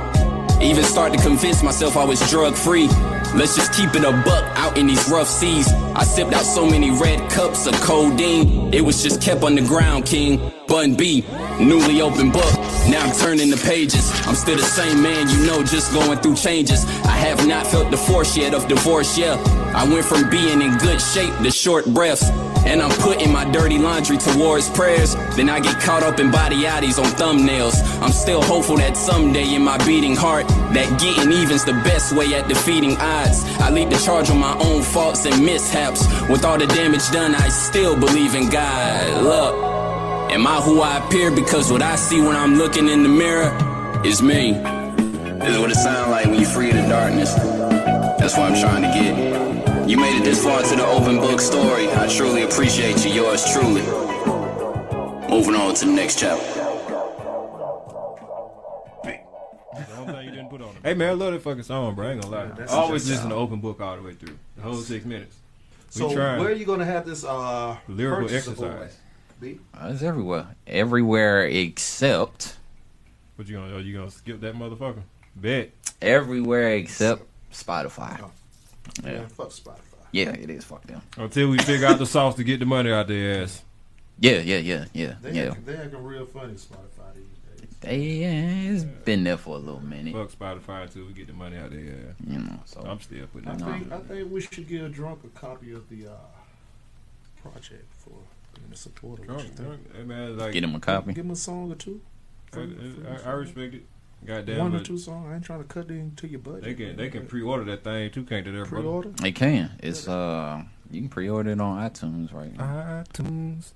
Even 0.62 0.84
start 0.84 1.12
to 1.12 1.18
convince 1.18 1.62
myself 1.62 1.96
I 1.96 2.04
was 2.04 2.20
drug 2.30 2.54
free. 2.54 2.86
Let's 3.34 3.56
just 3.56 3.72
keep 3.72 3.94
it 3.94 4.04
a 4.04 4.12
buck 4.24 4.44
out 4.56 4.78
in 4.78 4.86
these 4.86 5.08
rough 5.10 5.26
seas. 5.26 5.72
I 5.94 6.04
sipped 6.04 6.32
out 6.32 6.44
so 6.44 6.64
many 6.64 6.90
red 6.90 7.30
cups 7.30 7.66
of 7.66 7.74
codeine. 7.80 8.72
It 8.72 8.82
was 8.82 9.02
just 9.02 9.20
kept 9.20 9.42
on 9.42 9.56
the 9.56 9.62
ground, 9.62 10.06
King. 10.06 10.52
Bun 10.68 10.94
B, 10.94 11.24
newly 11.58 12.00
open 12.00 12.30
book. 12.30 12.52
Now 12.88 13.02
I'm 13.04 13.14
turning 13.16 13.50
the 13.50 13.56
pages. 13.56 14.10
I'm 14.26 14.36
still 14.36 14.56
the 14.56 14.62
same 14.62 15.02
man, 15.02 15.28
you 15.28 15.46
know, 15.46 15.64
just 15.64 15.92
going 15.92 16.18
through 16.20 16.36
changes. 16.36 16.84
I 17.04 17.16
have 17.16 17.46
not 17.46 17.66
felt 17.66 17.90
the 17.90 17.96
force 17.96 18.36
yet 18.36 18.54
of 18.54 18.68
divorce, 18.68 19.18
yeah. 19.18 19.42
I 19.74 19.84
went 19.88 20.04
from 20.04 20.30
being 20.30 20.62
in 20.62 20.78
good 20.78 21.00
shape 21.00 21.36
to 21.42 21.50
short 21.50 21.86
breaths. 21.86 22.30
And 22.64 22.80
I'm 22.80 22.90
putting 23.00 23.32
my 23.32 23.44
dirty 23.50 23.78
laundry 23.78 24.18
towards 24.18 24.70
prayers. 24.70 25.14
Then 25.36 25.50
I 25.50 25.60
get 25.60 25.80
caught 25.80 26.02
up 26.02 26.20
in 26.20 26.30
body 26.30 26.64
oddies 26.64 26.98
on 26.98 27.10
thumbnails. 27.12 27.74
I'm 28.00 28.12
still 28.12 28.42
hopeful 28.42 28.76
that 28.76 28.96
someday 28.96 29.54
in 29.54 29.62
my 29.62 29.78
beating 29.84 30.14
heart, 30.16 30.46
that 30.48 31.00
getting 31.00 31.32
even's 31.32 31.64
the 31.64 31.72
best 31.84 32.14
way 32.14 32.34
at 32.34 32.48
defeating 32.48 32.96
odds. 32.98 33.44
I 33.58 33.70
lead 33.70 33.90
the 33.90 33.98
charge 33.98 34.30
on 34.30 34.38
my 34.38 34.56
own 34.58 34.82
faults 34.82 35.26
and 35.26 35.44
mishaps. 35.44 36.06
With 36.28 36.44
all 36.44 36.58
the 36.58 36.66
damage 36.66 37.10
done, 37.10 37.34
I 37.34 37.48
still 37.48 37.98
believe 37.98 38.34
in 38.34 38.48
God. 38.48 39.22
Look, 39.22 39.54
am 40.32 40.46
I 40.46 40.60
who 40.60 40.80
I 40.80 41.04
appear? 41.04 41.30
Because 41.30 41.70
what 41.72 41.82
I 41.82 41.96
see 41.96 42.20
when 42.20 42.36
I'm 42.36 42.56
looking 42.56 42.88
in 42.88 43.02
the 43.02 43.08
mirror 43.08 43.50
is 44.04 44.22
me. 44.22 44.52
This 44.52 45.54
is 45.54 45.58
what 45.58 45.70
it 45.70 45.76
sounds 45.76 46.10
like 46.10 46.26
when 46.26 46.38
you 46.38 46.46
free 46.46 46.70
of 46.70 46.76
the 46.76 46.88
darkness. 46.88 47.34
That's 47.34 48.36
what 48.36 48.52
I'm 48.52 48.60
trying 48.60 48.82
to 48.82 48.88
get. 48.88 49.61
You 49.88 49.96
made 49.98 50.16
it 50.20 50.24
this 50.24 50.42
far 50.42 50.62
to 50.62 50.76
the 50.76 50.86
open 50.86 51.16
book 51.18 51.40
story. 51.40 51.88
I 51.90 52.06
truly 52.06 52.42
appreciate 52.42 53.04
you. 53.04 53.10
Yours 53.12 53.44
truly. 53.52 53.82
Moving 55.28 55.54
on 55.54 55.74
to 55.76 55.86
the 55.86 55.92
next 55.92 56.18
chapter. 56.18 56.60
Hey 60.84 60.94
man, 60.94 61.10
I 61.10 61.12
love 61.12 61.32
that 61.32 61.42
fucking 61.42 61.62
song, 61.62 61.94
bro. 61.94 62.08
I 62.08 62.12
ain't 62.12 62.22
gonna 62.22 62.34
lie. 62.36 62.46
that's 62.56 62.72
I 62.72 62.76
always 62.76 63.02
just- 63.02 63.14
listen 63.16 63.30
to 63.30 63.36
open 63.36 63.60
book 63.60 63.80
all 63.80 63.96
the 63.96 64.02
way 64.02 64.14
through. 64.14 64.36
The 64.56 64.62
whole 64.62 64.74
six 64.76 65.04
minutes. 65.04 65.36
We 65.94 66.00
So 66.00 66.12
trying. 66.14 66.40
where 66.40 66.48
are 66.48 66.52
you 66.54 66.64
gonna 66.64 66.84
have 66.84 67.06
this 67.06 67.24
uh 67.24 67.76
Lyrical 67.88 68.24
purchase 68.28 68.48
exercise. 68.48 68.58
support? 68.58 68.92
B? 69.40 69.58
Uh, 69.74 69.88
It's 69.92 70.02
everywhere. 70.02 70.46
Everywhere 70.66 71.44
except. 71.46 72.56
What 73.36 73.48
you 73.48 73.56
gonna? 73.56 73.76
Are 73.76 73.80
you 73.80 73.96
gonna 73.96 74.10
skip 74.10 74.40
that 74.40 74.54
motherfucker? 74.54 75.02
Bet. 75.36 75.70
Everywhere 76.00 76.72
except 76.74 77.22
Spotify. 77.52 78.20
Yeah. 79.04 79.12
Man, 79.12 79.28
fuck 79.28 79.48
Spotify. 79.50 79.78
Yeah, 80.12 80.30
it 80.30 80.50
is. 80.50 80.64
Fuck 80.64 80.86
them. 80.86 81.02
Until 81.16 81.48
we 81.48 81.58
figure 81.58 81.86
out 81.86 81.98
the 81.98 82.06
sauce 82.06 82.34
to 82.36 82.44
get 82.44 82.60
the 82.60 82.66
money 82.66 82.90
out 82.92 83.08
their 83.08 83.42
ass. 83.42 83.62
Yeah, 84.18 84.38
yeah, 84.38 84.58
yeah, 84.58 84.84
yeah, 84.92 85.14
They 85.20 85.32
yeah. 85.32 85.42
acting, 85.50 85.64
they 85.64 85.76
acting 85.76 86.02
real 86.04 86.26
funny, 86.26 86.52
Spotify 86.52 87.14
these 87.14 87.60
days. 87.60 87.76
They, 87.80 87.98
yeah, 87.98 88.72
it's 88.74 88.84
been 88.84 89.24
there 89.24 89.36
for 89.38 89.56
a 89.56 89.58
little 89.58 89.80
minute. 89.80 90.14
Fuck 90.14 90.30
Spotify 90.30 90.82
until 90.82 91.06
we 91.06 91.12
get 91.12 91.26
the 91.26 91.32
money 91.32 91.56
out 91.56 91.70
their 91.70 91.80
ass. 91.80 92.14
You 92.24 92.38
know, 92.38 92.60
so 92.66 92.82
I'm 92.82 93.00
still 93.00 93.26
putting 93.26 93.48
I 93.48 93.54
it 93.54 93.60
think 93.60 93.92
I 93.92 93.98
think 94.00 94.30
we 94.30 94.40
should 94.42 94.68
give 94.68 94.84
a 94.84 94.88
Drunk 94.88 95.20
a 95.24 95.28
copy 95.28 95.72
of 95.72 95.88
the 95.88 96.08
uh, 96.08 96.14
project 97.42 97.92
for 97.94 98.12
being 98.54 98.72
a 98.72 98.76
supporter. 98.76 99.24
Drunk, 99.24 99.56
drunk. 99.56 99.80
Hey 99.96 100.02
man, 100.04 100.36
like 100.36 100.52
Get 100.52 100.62
him 100.62 100.74
a 100.74 100.80
copy. 100.80 101.14
Give 101.14 101.24
him 101.24 101.30
a 101.32 101.36
song 101.36 101.72
or 101.72 101.76
two. 101.76 102.00
I, 102.54 102.60
I, 102.60 103.30
I 103.30 103.32
respect 103.32 103.74
it. 103.74 103.86
Goddamn, 104.24 104.58
One 104.58 104.74
or 104.76 104.80
two 104.80 104.98
songs. 104.98 105.26
I 105.30 105.34
ain't 105.34 105.44
trying 105.44 105.58
to 105.62 105.64
cut 105.68 105.88
into 105.90 106.28
your 106.28 106.40
budget. 106.40 106.62
They 106.64 106.74
can 106.74 106.96
they 106.96 107.08
can 107.10 107.26
pre-order 107.26 107.64
that 107.64 107.82
thing 107.84 108.10
too, 108.10 108.24
can't 108.24 108.44
they? 108.44 108.52
There, 108.52 108.64
brother? 108.64 108.82
Pre-order? 108.82 109.08
They 109.10 109.32
can. 109.32 109.70
It's 109.80 110.06
uh, 110.06 110.62
you 110.90 111.00
can 111.00 111.08
pre-order 111.08 111.50
it 111.50 111.60
on 111.60 111.90
iTunes 111.90 112.32
right 112.32 112.56
now. 112.56 113.02
iTunes, 113.12 113.72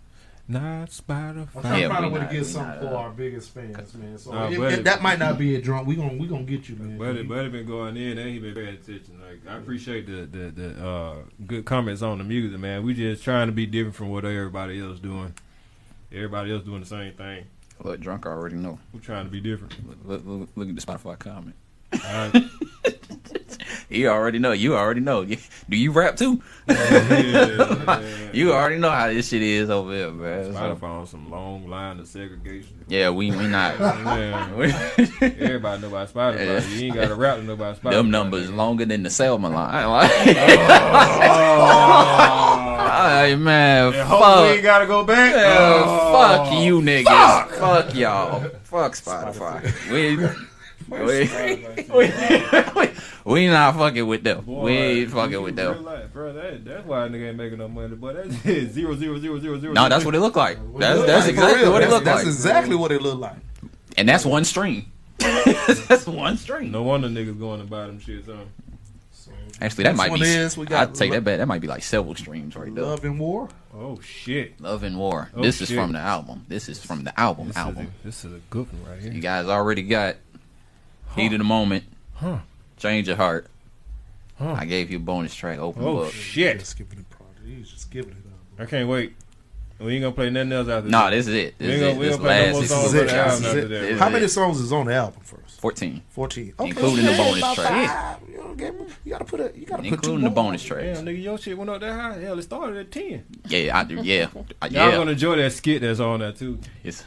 not 0.47 0.91
Spotify. 0.91 1.49
I'm 1.57 1.63
trying 1.63 1.81
Yeah, 1.83 1.89
to 1.89 1.95
find 1.95 2.05
a 2.05 2.09
way 2.11 2.21
to 2.21 2.27
get 2.27 2.33
we 2.39 2.45
something 2.45 2.81
for 2.81 2.95
uh, 2.95 2.99
our 2.99 3.11
biggest 3.11 3.51
fans, 3.51 3.95
man. 3.95 4.17
So 4.19 4.31
Nah, 4.33 4.49
if- 4.49 4.59
Buddy- 4.59 4.75
if 4.77 4.85
that 4.85 5.03
might 5.03 5.19
not 5.19 5.37
be 5.37 5.57
a 5.57 5.61
drunk. 5.61 5.89
We 5.89 5.97
gonna 5.97 6.15
we 6.17 6.29
gonna 6.29 6.45
get 6.45 6.69
you, 6.69 6.77
man. 6.77 6.97
Buddy, 6.97 7.25
Buddy 7.25 7.49
been 7.49 7.67
going 7.67 7.97
in 7.97 8.17
and 8.17 8.31
he 8.31 8.39
been 8.39 8.55
paying 8.55 8.69
attention. 8.75 9.21
Like 9.21 9.41
I 9.53 9.59
appreciate 9.59 10.07
the 10.07 10.27
the, 10.27 10.51
the 10.53 10.87
uh, 10.89 11.17
good 11.45 11.65
comments 11.65 12.03
on 12.03 12.19
the 12.19 12.25
music, 12.25 12.61
man. 12.61 12.85
We 12.85 12.95
just 12.95 13.25
trying 13.25 13.49
to 13.49 13.53
be 13.53 13.67
different 13.67 13.97
from 13.97 14.11
what 14.11 14.25
everybody 14.25 14.81
else 14.81 15.01
doing. 15.01 15.35
Everybody 16.13 16.53
else 16.53 16.63
doing 16.63 16.81
the 16.81 16.87
same 16.87 17.15
thing. 17.15 17.47
Look, 17.83 18.01
drunk 18.01 18.27
I 18.27 18.31
already 18.31 18.57
know. 18.57 18.79
We're 18.93 19.01
trying 19.01 19.27
to 19.27 19.31
be 19.31 19.41
different. 19.41 19.75
Look, 20.07 20.23
look, 20.25 20.49
look 20.57 20.69
at 20.69 20.75
the 20.75 20.81
Spotify 20.81 21.19
comment. 21.19 21.57
Alright. 21.95 22.45
you 23.89 24.09
already 24.09 24.39
know. 24.39 24.53
You 24.53 24.77
already 24.77 25.01
know. 25.01 25.25
Do 25.25 25.37
you 25.77 25.91
rap 25.93 26.17
too? 26.17 26.43
yeah. 26.69 28.03
you 28.33 28.53
already 28.53 28.79
know 28.79 28.91
how 28.91 29.07
this 29.09 29.29
shit 29.29 29.43
is 29.43 29.71
over 29.71 29.93
here, 29.93 30.11
man. 30.11 30.53
So- 30.53 30.59
Spotify 30.61 30.83
on 30.83 31.07
some 31.07 31.31
long 31.31 31.69
line 31.69 32.01
of 32.01 32.07
segregation. 32.09 32.85
yeah, 32.89 33.11
we 33.11 33.31
we 33.31 33.47
not. 33.47 33.81
Everybody 33.81 34.73
know 35.83 35.89
about 35.89 36.13
Spotify. 36.13 36.39
Yeah. 36.39 36.67
You 36.69 36.87
ain't 36.87 36.95
got 36.95 37.09
to 37.09 37.15
rap 37.15 37.37
to 37.39 37.43
know 37.45 37.53
about 37.55 37.81
Spotify. 37.81 37.91
Them 37.93 38.11
numbers 38.11 38.51
longer 38.51 38.85
than 38.85 39.03
the 39.03 39.11
Selma 39.11 39.49
line. 39.49 39.85
Oh. 39.87 40.07
Hey 42.97 43.37
man, 43.37 43.87
And 43.89 43.95
fuck. 43.95 44.07
hope 44.07 44.43
we 44.45 44.49
ain't 44.55 44.63
gotta 44.63 44.87
go 44.87 45.05
back. 45.05 45.35
Yeah, 45.35 45.83
Oh, 45.87 46.13
fuck 46.13 46.51
you 46.63 46.81
niggas. 46.81 47.49
Fuck, 47.59 47.95
y'all. 47.95 48.41
Fuck 48.65 48.95
Spotify. 48.95 49.61
We, 49.91 50.17
we, 50.89 51.29
we, 51.95 52.07
we 53.33 53.49
not 53.49 53.75
fucking 53.77 54.07
with 54.07 54.23
them. 54.25 54.45
Boy, 54.45 54.63
we 54.65 54.73
ain't 54.73 55.11
fucking 55.11 55.43
with 55.43 55.59
real 55.59 55.75
them. 55.75 55.85
life, 55.85 56.13
bro. 56.13 56.33
That, 56.33 56.65
that's 56.65 56.87
why 56.87 57.07
a 57.07 57.09
nigga 57.09 57.29
ain't 57.29 57.37
making 57.37 57.59
no 57.59 57.69
money. 57.69 57.95
But 57.97 58.17
that's 58.31 58.45
it. 58.47 58.71
Zero, 58.73 58.95
zero, 58.95 59.19
zero, 59.19 59.39
zero, 59.41 59.59
zero. 59.61 59.73
No, 59.73 59.89
that's 59.89 60.05
what 60.05 60.15
it 60.15 60.21
look 60.21 60.37
like. 60.37 60.57
That's 60.79 60.99
Look 60.99 61.07
that's 61.07 61.27
like, 61.27 61.35
exactly 61.35 61.69
what 61.69 61.83
it 61.83 61.89
That's- 61.89 61.91
look 61.93 62.05
That's 62.05 62.19
like. 62.19 62.27
exactly 62.27 62.77
what 62.77 62.93
it 62.93 63.03
look 63.03 63.19
like. 63.19 63.37
And 63.97 64.09
that's 64.09 64.25
one 64.25 64.45
stream. 64.45 64.93
that's 65.19 66.07
one 66.07 66.37
stream. 66.37 66.71
No 66.71 66.83
wonder 66.83 67.09
niggas 67.09 67.39
going 67.39 67.61
to 67.61 67.67
buy 67.67 67.87
them 67.87 67.99
shits, 68.01 68.27
huh? 68.27 68.45
Actually, 69.59 69.85
that 69.85 69.97
Next 69.97 70.11
might 70.11 70.21
be. 70.21 70.27
is, 70.27 70.57
we 70.59 70.67
got 70.67 70.89
I'd 70.91 70.95
take 70.95 71.11
Lo- 71.11 71.17
that 71.17 71.25
bet. 71.25 71.39
That 71.39 71.47
might 71.47 71.63
be 71.63 71.67
like 71.67 71.83
several 71.83 72.15
streams 72.15 72.55
right 72.55 72.75
there. 72.75 72.85
Love 72.85 73.05
and 73.07 73.19
War. 73.19 73.49
Oh 73.75 73.99
shit. 74.03 74.61
Love 74.61 74.83
and 74.83 74.99
War. 74.99 75.31
Oh, 75.35 75.43
this 75.43 75.63
is 75.63 75.71
from 75.71 75.93
the 75.93 75.99
album. 75.99 76.45
This 76.47 76.69
is 76.69 76.85
from 76.85 77.05
the 77.05 77.19
album. 77.19 77.49
This 77.49 77.57
album. 77.57 77.85
Is 77.87 77.89
a, 77.89 78.05
this 78.07 78.25
is 78.27 78.33
a 78.35 78.41
good 78.51 78.71
one 78.71 78.85
right 78.93 79.01
here. 79.03 79.13
You 79.13 79.21
guys 79.23 79.47
already 79.47 79.83
got 79.83 80.17
Heat 81.15 81.33
of 81.33 81.39
the 81.39 81.45
Moment. 81.45 81.85
Huh. 82.17 82.41
Change 82.77 83.09
your 83.09 83.17
heart. 83.17 83.47
Huh. 84.39 84.53
I 84.59 84.65
gave 84.67 84.91
you 84.91 84.99
a 84.99 85.01
bonus 85.01 85.35
track. 85.35 85.59
Open 85.59 85.83
Oh 85.83 85.95
book. 85.97 86.13
shit! 86.13 86.59
Just 86.59 86.77
giving 86.77 86.99
it 86.99 87.09
product. 87.11 87.41
He's 87.47 87.71
just 87.71 87.91
giving 87.91 88.13
it 88.13 88.19
up. 88.27 88.63
I 88.63 88.67
can't 88.67 88.89
wait. 88.89 89.15
We 89.79 89.95
ain't 89.95 90.03
gonna 90.03 90.15
play 90.15 90.31
nothing 90.31 90.53
else 90.53 90.69
after 90.69 90.89
Nah, 90.89 91.11
this. 91.11 91.27
this 91.27 91.35
is 91.35 91.35
it. 91.35 91.55
We 91.59 91.67
This 91.67 91.75
ain't 91.75 91.75
is 91.75 91.81
gonna, 91.81 91.91
it. 91.93 91.99
we 91.99 92.05
This 92.07 92.13
ain't 92.15 92.23
play 92.23 92.37
no 92.39 92.45
last- 92.45 92.53
more 92.53 92.61
this 92.63 92.71
songs 92.71 92.85
is 92.87 92.93
for 92.93 92.99
it. 92.99 93.07
the 93.09 93.17
album 93.17 93.31
This 93.31 93.41
is 93.41 93.47
after 93.47 93.59
it. 93.59 93.63
that. 93.69 93.69
This 93.81 93.91
is 93.91 93.99
How 94.01 94.07
it. 94.07 94.13
many 94.13 94.29
songs 94.29 94.61
is 94.61 94.73
on 94.73 94.87
the 94.87 94.95
album 94.95 95.21
first? 95.23 95.61
14. 95.61 96.03
14. 96.09 96.53
Okay. 96.59 96.69
Including 96.71 97.05
the 97.05 97.13
bonus 97.13 97.39
about 97.39 97.55
track. 97.57 97.91
five. 98.21 98.29
You, 98.31 98.37
know, 98.39 98.55
get- 98.55 98.75
you 99.05 99.11
gotta 99.11 99.25
put 99.27 99.41
a. 99.41 99.53
You 99.55 99.67
gotta 99.67 99.83
put 99.83 99.89
two 99.89 99.95
Including 99.95 100.21
the 100.25 100.31
more. 100.31 100.35
bonus 100.45 100.63
tracks. 100.63 100.99
Damn, 100.99 101.05
nigga, 101.07 101.23
your 101.23 101.39
shit 101.39 101.59
went 101.59 101.69
up 101.71 101.81
that 101.81 101.93
high. 101.93 102.19
Hell, 102.21 102.39
it 102.39 102.43
started 102.43 102.77
at 102.79 102.91
ten. 102.91 103.25
Yeah, 103.49 103.79
I 103.79 103.85
do. 103.85 103.97
Yeah. 104.03 104.29
Uh, 104.63 104.69
Y'all 104.71 104.71
yeah. 104.71 104.91
gonna 104.97 105.11
enjoy 105.11 105.37
that 105.37 105.53
skit 105.53 105.83
that's 105.83 106.01
on 106.01 106.21
there 106.21 106.33
too. 106.33 106.59
It's, 106.83 107.05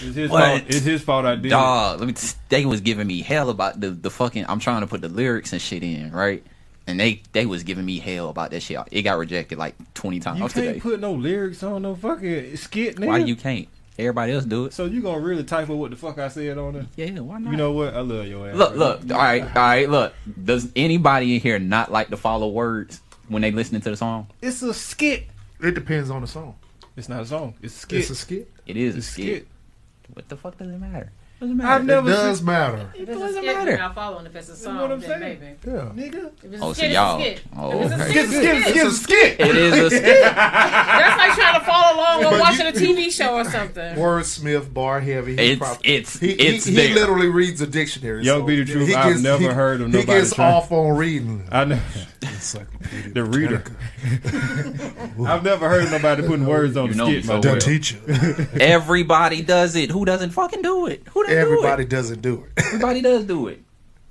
It's 0.00 0.16
his 0.16 0.30
What? 0.30 0.42
fault. 0.44 0.62
It's 0.68 0.84
his 0.84 1.02
fault 1.02 1.26
I 1.26 1.36
did. 1.36 1.46
it. 1.46 1.50
Dog, 1.50 2.00
let 2.00 2.06
me. 2.06 2.12
T- 2.14 2.36
they 2.48 2.64
was 2.64 2.80
giving 2.80 3.06
me 3.06 3.20
hell 3.20 3.50
about 3.50 3.80
the 3.80 3.90
the 3.90 4.10
fucking. 4.10 4.46
I'm 4.48 4.58
trying 4.58 4.80
to 4.80 4.86
put 4.86 5.00
the 5.00 5.08
lyrics 5.08 5.52
and 5.52 5.60
shit 5.60 5.82
in, 5.82 6.12
right? 6.12 6.42
And 6.86 6.98
they 6.98 7.22
they 7.32 7.46
was 7.46 7.62
giving 7.62 7.84
me 7.84 7.98
hell 7.98 8.28
about 8.28 8.50
that 8.50 8.60
shit. 8.60 8.78
It 8.90 9.02
got 9.02 9.18
rejected 9.18 9.56
like 9.58 9.74
20 9.94 10.18
times 10.20 10.40
You 10.40 10.48
can't 10.48 10.80
put 10.80 10.98
no 11.00 11.12
lyrics 11.12 11.62
on 11.62 11.82
no 11.82 11.94
fucking 11.94 12.56
skit, 12.56 12.96
nigga. 12.96 13.06
Why 13.06 13.18
you 13.18 13.36
can't? 13.36 13.68
Everybody 13.98 14.32
else 14.32 14.44
do 14.46 14.64
it. 14.64 14.72
So 14.72 14.86
you 14.86 15.02
gonna 15.02 15.20
really 15.20 15.44
type 15.44 15.68
up 15.68 15.76
what 15.76 15.90
the 15.90 15.96
fuck 15.96 16.18
I 16.18 16.28
said 16.28 16.56
on 16.58 16.72
there? 16.72 16.86
Yeah, 16.96 17.20
why 17.20 17.38
not? 17.38 17.50
You 17.50 17.56
know 17.58 17.72
what? 17.72 17.94
I 17.94 18.00
love 18.00 18.26
your 18.26 18.48
ass. 18.48 18.56
Look, 18.56 18.74
bro. 18.74 18.78
look. 18.78 19.00
All 19.12 19.18
right, 19.18 19.42
all 19.44 19.48
right. 19.54 19.88
Look. 19.88 20.14
Does 20.42 20.68
anybody 20.74 21.34
in 21.36 21.40
here 21.42 21.58
not 21.58 21.92
like 21.92 22.08
to 22.08 22.16
follow 22.16 22.48
words 22.48 23.00
when 23.28 23.42
they 23.42 23.50
listening 23.52 23.82
to 23.82 23.90
the 23.90 23.96
song? 23.96 24.26
It's 24.40 24.62
a 24.62 24.72
skit. 24.74 25.24
It 25.60 25.72
depends 25.74 26.08
on 26.10 26.22
the 26.22 26.26
song. 26.26 26.56
It's 26.96 27.08
not 27.08 27.22
a 27.22 27.26
song. 27.26 27.54
It's 27.62 27.76
a 27.76 27.78
skit. 27.78 28.00
It's 28.00 28.10
a 28.10 28.14
skit. 28.14 28.50
It 28.66 28.76
is 28.76 28.94
a 28.94 28.98
It's 28.98 29.06
skit. 29.06 29.46
What 30.12 30.28
the 30.28 30.36
fuck 30.36 30.58
does 30.58 30.68
it 30.68 30.78
matter? 30.78 31.10
Doesn't 31.42 31.60
I've 31.60 31.84
matter. 31.84 31.84
never 31.84 32.08
It 32.08 32.12
does 32.12 32.36
seen- 32.38 32.46
matter. 32.46 32.90
If 32.94 33.00
it's 33.08 33.10
a 33.10 33.18
doesn't 33.18 33.44
matter. 33.46 33.70
you're 33.70 33.78
not 33.78 33.94
following. 33.96 34.26
If 34.26 34.36
it's 34.36 34.48
a 34.48 34.54
song, 34.56 34.78
what 34.80 34.92
I'm 34.92 35.00
then 35.00 35.08
saying. 35.20 35.40
maybe. 35.40 35.56
Yeah. 35.66 35.72
Nigga. 35.92 36.30
If 36.44 36.52
it's 36.52 36.62
a 36.62 36.64
Oh, 36.64 36.68
so 36.68 36.72
skit, 36.74 36.90
y'all- 36.92 37.20
it's 37.20 37.40
a 37.40 37.42
skit. 37.42 37.42
oh, 37.58 37.70
if 37.82 37.82
it's 37.82 37.92
a 37.92 38.04
okay. 38.04 38.12
skit, 38.12 38.24
it's 38.24 38.66
a 38.68 38.70
skit. 38.70 38.92
Skit, 38.92 38.92
skit. 39.38 39.40
It 39.40 39.56
is 39.56 39.78
a 39.78 39.90
skit. 39.96 40.22
That's 40.22 41.18
like 41.18 41.32
trying 41.34 41.58
to 41.60 41.66
follow 41.66 41.96
along 41.96 42.22
But 42.22 42.32
or 42.34 42.38
watching 42.38 42.66
a 42.68 42.72
TV 42.72 43.10
show 43.10 43.34
or 43.34 43.44
something. 43.44 43.96
Wordsmith, 43.96 44.72
bar 44.72 45.00
heavy. 45.00 45.34
He 45.36 45.42
It's- 45.52 45.58
prob- 45.58 45.80
it's- 45.84 46.16
he, 46.20 46.30
it's 46.30 46.64
he, 46.66 46.76
there. 46.76 46.88
he 46.88 46.94
literally 46.94 47.26
reads 47.28 47.60
a 47.60 47.66
dictionary. 47.66 48.22
Young 48.24 48.40
so 48.42 48.46
Be 48.46 48.62
the 48.62 48.72
Truth, 48.72 48.86
he 48.88 48.94
I've 48.94 49.20
never 49.20 49.52
heard 49.52 49.80
of 49.80 49.92
He 49.92 50.04
gets 50.04 50.34
trying- 50.34 50.54
off 50.54 50.70
on 50.70 50.96
reading. 50.96 51.48
I 51.50 51.64
know. 51.64 51.80
Encyclopedia 52.22 53.14
The 53.14 53.24
reader. 53.24 53.64
I've 55.26 55.42
never 55.44 55.68
heard 55.68 55.90
nobody 55.90 56.22
putting 56.22 56.46
words 56.46 56.76
on 56.76 56.90
the 56.90 56.96
know 56.96 57.06
skit. 57.06 57.16
me 57.16 57.22
so 57.22 57.34
my 57.34 57.40
The 57.40 57.58
teacher. 57.60 57.98
Everybody 58.60 59.42
does 59.42 59.74
it. 59.76 59.90
Who 59.90 60.04
doesn't 60.04 60.30
fucking 60.30 60.62
do 60.62 60.86
it? 60.86 61.02
Who 61.12 61.22
doesn't 61.24 61.31
Everybody 61.38 61.84
do 61.84 61.96
doesn't 61.96 62.22
do 62.22 62.44
it? 62.44 62.52
it. 62.56 62.66
Everybody 62.66 63.00
does 63.00 63.24
do 63.24 63.48
it. 63.48 63.62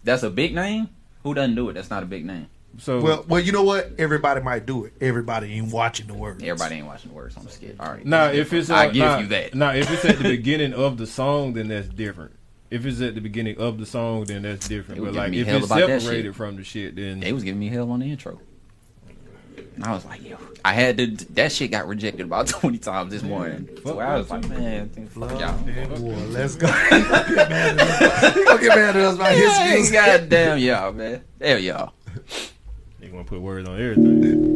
That's 0.04 0.24
a 0.24 0.30
big 0.30 0.56
name. 0.56 0.90
Who 1.24 1.34
doesn't 1.34 1.56
do 1.56 1.70
it? 1.70 1.74
That's 1.74 1.90
not 1.90 2.04
a 2.04 2.06
big 2.06 2.26
name. 2.26 2.48
So 2.78 3.02
Well, 3.02 3.26
well, 3.28 3.40
you 3.40 3.52
know 3.52 3.64
what? 3.64 3.92
Everybody 3.98 4.42
might 4.42 4.66
do 4.66 4.86
it. 4.86 4.94
Everybody 5.02 5.54
ain't 5.54 5.72
watching 5.72 6.08
the 6.08 6.14
words. 6.14 6.42
Everybody 6.42 6.76
ain't 6.76 6.88
watching 6.88 7.12
the 7.12 7.16
words 7.16 7.38
on 7.38 7.44
the 7.44 7.52
skit. 7.52 7.76
All 7.80 7.92
right. 7.92 8.06
now 8.06 8.28
if 8.28 8.54
it's 8.54 8.68
different. 8.68 8.72
uh, 8.72 8.90
I 8.90 8.94
give 8.94 9.06
nah, 9.06 9.18
you 9.20 9.28
that. 9.28 9.56
Now 9.56 9.74
if 9.74 9.92
it's 9.92 10.06
at 10.06 10.18
the 10.18 10.24
beginning 10.38 10.74
of 10.74 10.98
the 10.98 11.08
song, 11.08 11.54
then 11.54 11.68
that's 11.68 11.88
different. 11.90 12.34
If 12.70 12.86
it's 12.86 13.02
at 13.02 13.16
the 13.16 13.22
beginning 13.22 13.58
of 13.58 13.78
the 13.78 13.86
song, 13.86 14.24
then 14.24 14.44
that's 14.44 14.68
different. 14.68 15.04
But 15.04 15.14
like 15.14 15.34
if 15.34 15.48
it's 15.48 15.68
separated 15.68 16.36
from 16.36 16.56
the 16.56 16.64
shit, 16.64 16.96
then 16.96 17.20
They 17.20 17.34
was 17.34 17.44
giving 17.44 17.60
me 17.60 17.68
hell 17.68 17.92
on 17.92 18.00
the 18.00 18.10
intro. 18.10 18.40
And 19.76 19.86
I 19.86 19.94
was 19.94 20.06
like, 20.06 20.22
yo, 20.28 20.38
I 20.66 20.74
had 20.74 20.98
to. 20.98 21.08
That 21.34 21.52
shit 21.52 21.72
got 21.72 21.88
rejected 21.88 22.26
about 22.26 22.48
twenty 22.50 22.78
times 22.78 23.12
this 23.12 23.24
morning. 23.24 23.68
So 23.84 24.00
I 24.00 24.18
was 24.18 24.30
like, 24.30 24.48
man, 24.50 24.90
fuck 25.10 25.40
y'all. 25.40 25.58
Boy, 25.98 26.12
let's 26.30 26.56
go. 26.56 26.68
He 26.68 26.90
gonna 26.90 27.02
get 27.02 27.50
mad 27.50 27.80
at 27.80 27.80
us. 27.80 28.36
He 28.36 28.44
gonna 28.44 28.62
get 28.62 28.76
mad 28.76 28.96
at 28.96 28.96
us 28.98 29.16
about 29.16 29.32
his 29.32 29.42
Yeah, 29.58 29.74
music. 29.74 29.94
goddamn 29.94 30.58
y'all, 30.60 30.92
man. 30.92 31.22
Hell 31.40 31.60
y'all. 31.60 31.94
they 33.00 33.08
gonna 33.08 33.24
put 33.24 33.40
words 33.42 33.68
on 33.68 33.82
everything. 33.82 34.52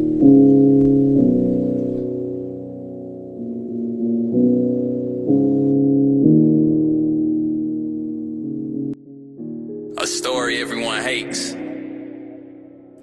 A 9.97 10.05
story 10.07 10.61
everyone 10.61 11.01
hates. 11.01 11.53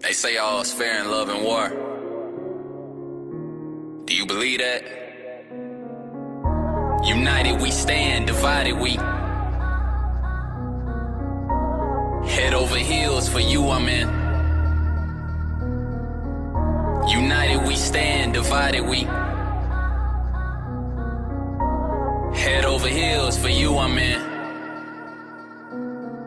They 0.00 0.12
say 0.12 0.36
all 0.36 0.60
is 0.60 0.72
fair 0.72 1.00
in 1.02 1.10
love 1.10 1.28
and 1.28 1.42
war. 1.44 1.70
Stand, 8.62 8.78
divided 8.78 8.80
we. 8.80 8.96
Head 12.28 12.54
over 12.54 12.76
heels 12.76 13.28
for 13.28 13.40
you, 13.40 13.68
I'm 13.68 13.88
in. 13.88 14.08
United 17.08 17.66
we 17.66 17.76
stand, 17.76 18.34
divided 18.34 18.82
we. 18.82 19.00
Head 22.38 22.64
over 22.64 22.88
heels 22.88 23.36
for 23.36 23.48
you, 23.48 23.76
I'm 23.78 23.98
in. 23.98 24.20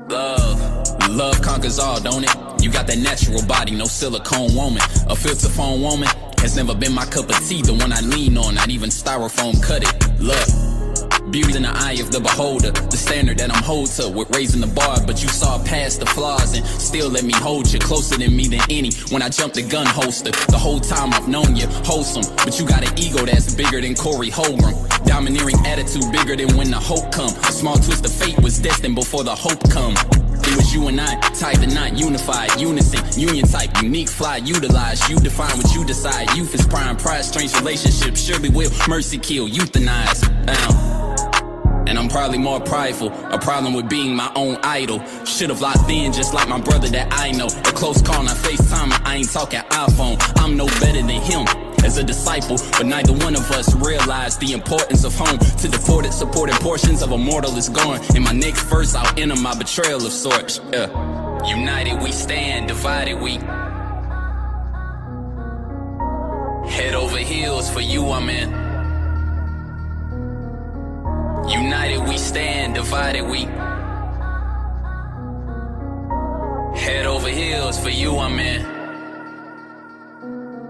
Love, 0.09 1.09
love 1.09 1.41
conquers 1.41 1.79
all, 1.79 1.99
don't 2.01 2.23
it? 2.23 2.35
You 2.61 2.71
got 2.71 2.87
that 2.87 2.97
natural 2.97 3.45
body, 3.45 3.71
no 3.71 3.85
silicone 3.85 4.53
woman. 4.55 4.81
A 5.07 5.15
filter 5.15 5.49
phone 5.49 5.81
woman 5.81 6.09
has 6.39 6.55
never 6.55 6.75
been 6.75 6.93
my 6.93 7.05
cup 7.05 7.29
of 7.29 7.47
tea. 7.47 7.61
The 7.61 7.73
one 7.73 7.93
I 7.93 8.01
lean 8.01 8.37
on, 8.37 8.55
not 8.55 8.69
even 8.69 8.89
styrofoam 8.89 9.61
cut 9.63 9.83
it. 9.83 10.19
Look, 10.19 10.47
beauty 11.31 11.55
in 11.55 11.63
the 11.63 11.71
eye 11.73 11.97
of 11.99 12.11
the 12.11 12.19
beholder. 12.19 12.71
The 12.71 12.97
standard 12.97 13.37
that 13.39 13.53
I'm 13.53 13.63
hold 13.63 13.87
to 13.97 14.09
with 14.09 14.29
raising 14.35 14.61
the 14.61 14.67
bar, 14.67 14.99
but 15.05 15.21
you 15.21 15.29
saw 15.29 15.63
past 15.63 15.99
the 15.99 16.05
flaws 16.05 16.55
and 16.55 16.65
still 16.65 17.09
let 17.09 17.23
me 17.23 17.33
hold 17.33 17.71
you 17.71 17.79
closer 17.79 18.17
than 18.17 18.35
me 18.35 18.47
than 18.47 18.61
any. 18.69 18.91
When 19.09 19.21
I 19.21 19.29
jumped 19.29 19.55
the 19.55 19.63
gun 19.63 19.85
holster, 19.85 20.31
the 20.31 20.57
whole 20.57 20.79
time 20.79 21.13
I've 21.13 21.27
known 21.27 21.55
you 21.55 21.67
wholesome, 21.83 22.23
but 22.43 22.59
you 22.59 22.65
got 22.67 22.87
an 22.87 22.97
ego 22.99 23.25
that's 23.25 23.53
bigger 23.55 23.81
than 23.81 23.95
Corey 23.95 24.29
Holcomb. 24.29 24.75
Domineering 25.05 25.57
attitude 25.65 26.11
bigger 26.11 26.35
than 26.35 26.55
when 26.57 26.71
the 26.71 26.79
hope 26.79 27.11
come. 27.11 27.29
A 27.29 27.51
small 27.51 27.75
twist 27.75 28.05
of 28.05 28.11
fate 28.11 28.39
was 28.41 28.59
destined 28.59 28.95
before 28.95 29.23
the 29.23 29.35
hope 29.35 29.61
come. 29.69 29.93
It 30.47 30.55
was 30.55 30.73
you 30.73 30.87
and 30.87 31.01
I, 31.01 31.19
tied 31.33 31.57
the 31.57 31.67
knot, 31.67 31.97
unified, 31.97 32.59
unison, 32.59 33.01
union 33.19 33.47
type, 33.47 33.81
unique, 33.81 34.09
fly, 34.09 34.37
utilize. 34.37 35.07
You 35.09 35.17
define 35.17 35.57
what 35.57 35.73
you 35.73 35.83
decide. 35.85 36.35
Youth 36.35 36.53
is 36.53 36.65
prime, 36.67 36.97
pride, 36.97 37.25
strange 37.25 37.55
relationship. 37.55 38.15
Surely 38.15 38.49
will 38.49 38.71
mercy 38.87 39.17
kill, 39.17 39.47
euthanize. 39.47 40.84
And 41.87 41.99
I'm 41.99 42.09
probably 42.09 42.39
more 42.39 42.59
prideful. 42.59 43.11
A 43.31 43.39
problem 43.39 43.73
with 43.73 43.89
being 43.89 44.15
my 44.15 44.31
own 44.35 44.57
idol. 44.63 45.03
Should've 45.25 45.61
locked 45.61 45.89
in 45.89 46.11
just 46.11 46.33
like 46.33 46.47
my 46.49 46.59
brother 46.59 46.87
that 46.89 47.07
I 47.11 47.31
know. 47.31 47.47
A 47.47 47.71
close 47.73 48.01
call, 48.01 48.23
not 48.23 48.35
FaceTime, 48.37 48.91
I 49.05 49.17
ain't 49.17 49.31
talking 49.31 49.59
iPhone. 49.59 50.17
I'm 50.37 50.57
no 50.57 50.65
better 50.65 51.01
than 51.01 51.09
him 51.09 51.45
as 51.85 51.97
a 51.97 52.03
disciple, 52.03 52.57
but 52.71 52.85
neither 52.87 53.13
one 53.13 53.35
of 53.35 53.49
us 53.51 53.73
realized 53.75 54.39
the 54.39 54.53
importance 54.53 55.03
of 55.03 55.15
home. 55.15 55.37
To 55.37 55.67
the 55.67 55.77
deported, 55.77 56.13
supported 56.13 56.55
portions 56.55 57.01
of 57.03 57.11
a 57.11 57.17
mortal 57.17 57.55
is 57.57 57.69
gone. 57.69 58.01
In 58.15 58.23
my 58.23 58.31
next 58.31 58.63
verse, 58.63 58.95
I'll 58.95 59.19
enter 59.19 59.35
my 59.35 59.55
betrayal 59.55 60.03
of 60.05 60.11
sorts. 60.11 60.59
Yeah. 60.73 60.89
United 61.45 62.01
we 62.01 62.11
stand, 62.11 62.67
divided 62.67 63.21
we. 63.21 63.33
Head 66.67 66.95
over 66.95 67.17
heels 67.19 67.69
for 67.69 67.81
you, 67.81 68.09
I'm 68.09 68.29
in. 68.29 68.64
United 71.65 72.07
we 72.07 72.15
stand, 72.19 72.75
divided 72.75 73.23
we. 73.23 73.39
Head 76.79 77.07
over 77.07 77.27
heels 77.27 77.79
for 77.79 77.89
you, 77.89 78.19
I'm 78.19 78.37
in. 78.37 78.61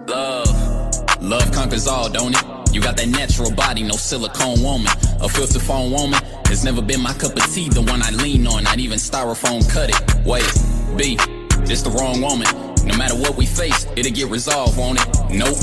Love, 0.08 1.22
love 1.22 1.52
conquers 1.52 1.86
all, 1.86 2.10
don't 2.10 2.34
it? 2.34 2.74
You 2.74 2.80
got 2.80 2.96
that 2.96 3.10
natural 3.10 3.52
body, 3.52 3.84
no 3.84 3.98
silicone 3.98 4.64
woman. 4.64 4.88
A 5.20 5.28
filter 5.28 5.60
phone 5.60 5.92
woman 5.92 6.22
has 6.46 6.64
never 6.64 6.82
been 6.82 7.02
my 7.02 7.12
cup 7.12 7.36
of 7.36 7.44
tea. 7.54 7.68
The 7.68 7.82
one 7.82 8.02
I 8.02 8.12
lean 8.12 8.48
on, 8.48 8.64
not 8.64 8.80
even 8.80 8.98
styrofoam 8.98 9.70
cut 9.70 9.90
it. 9.90 10.26
Wait, 10.26 10.48
B, 10.96 11.18
this 11.66 11.82
the 11.82 11.90
wrong 11.90 12.22
woman. 12.22 12.48
No 12.88 12.96
matter 12.96 13.16
what 13.16 13.36
we 13.36 13.46
face, 13.46 13.86
it'll 13.98 14.14
get 14.14 14.30
resolved, 14.30 14.78
won't 14.78 14.98
it? 15.02 15.08
Nope. 15.30 15.58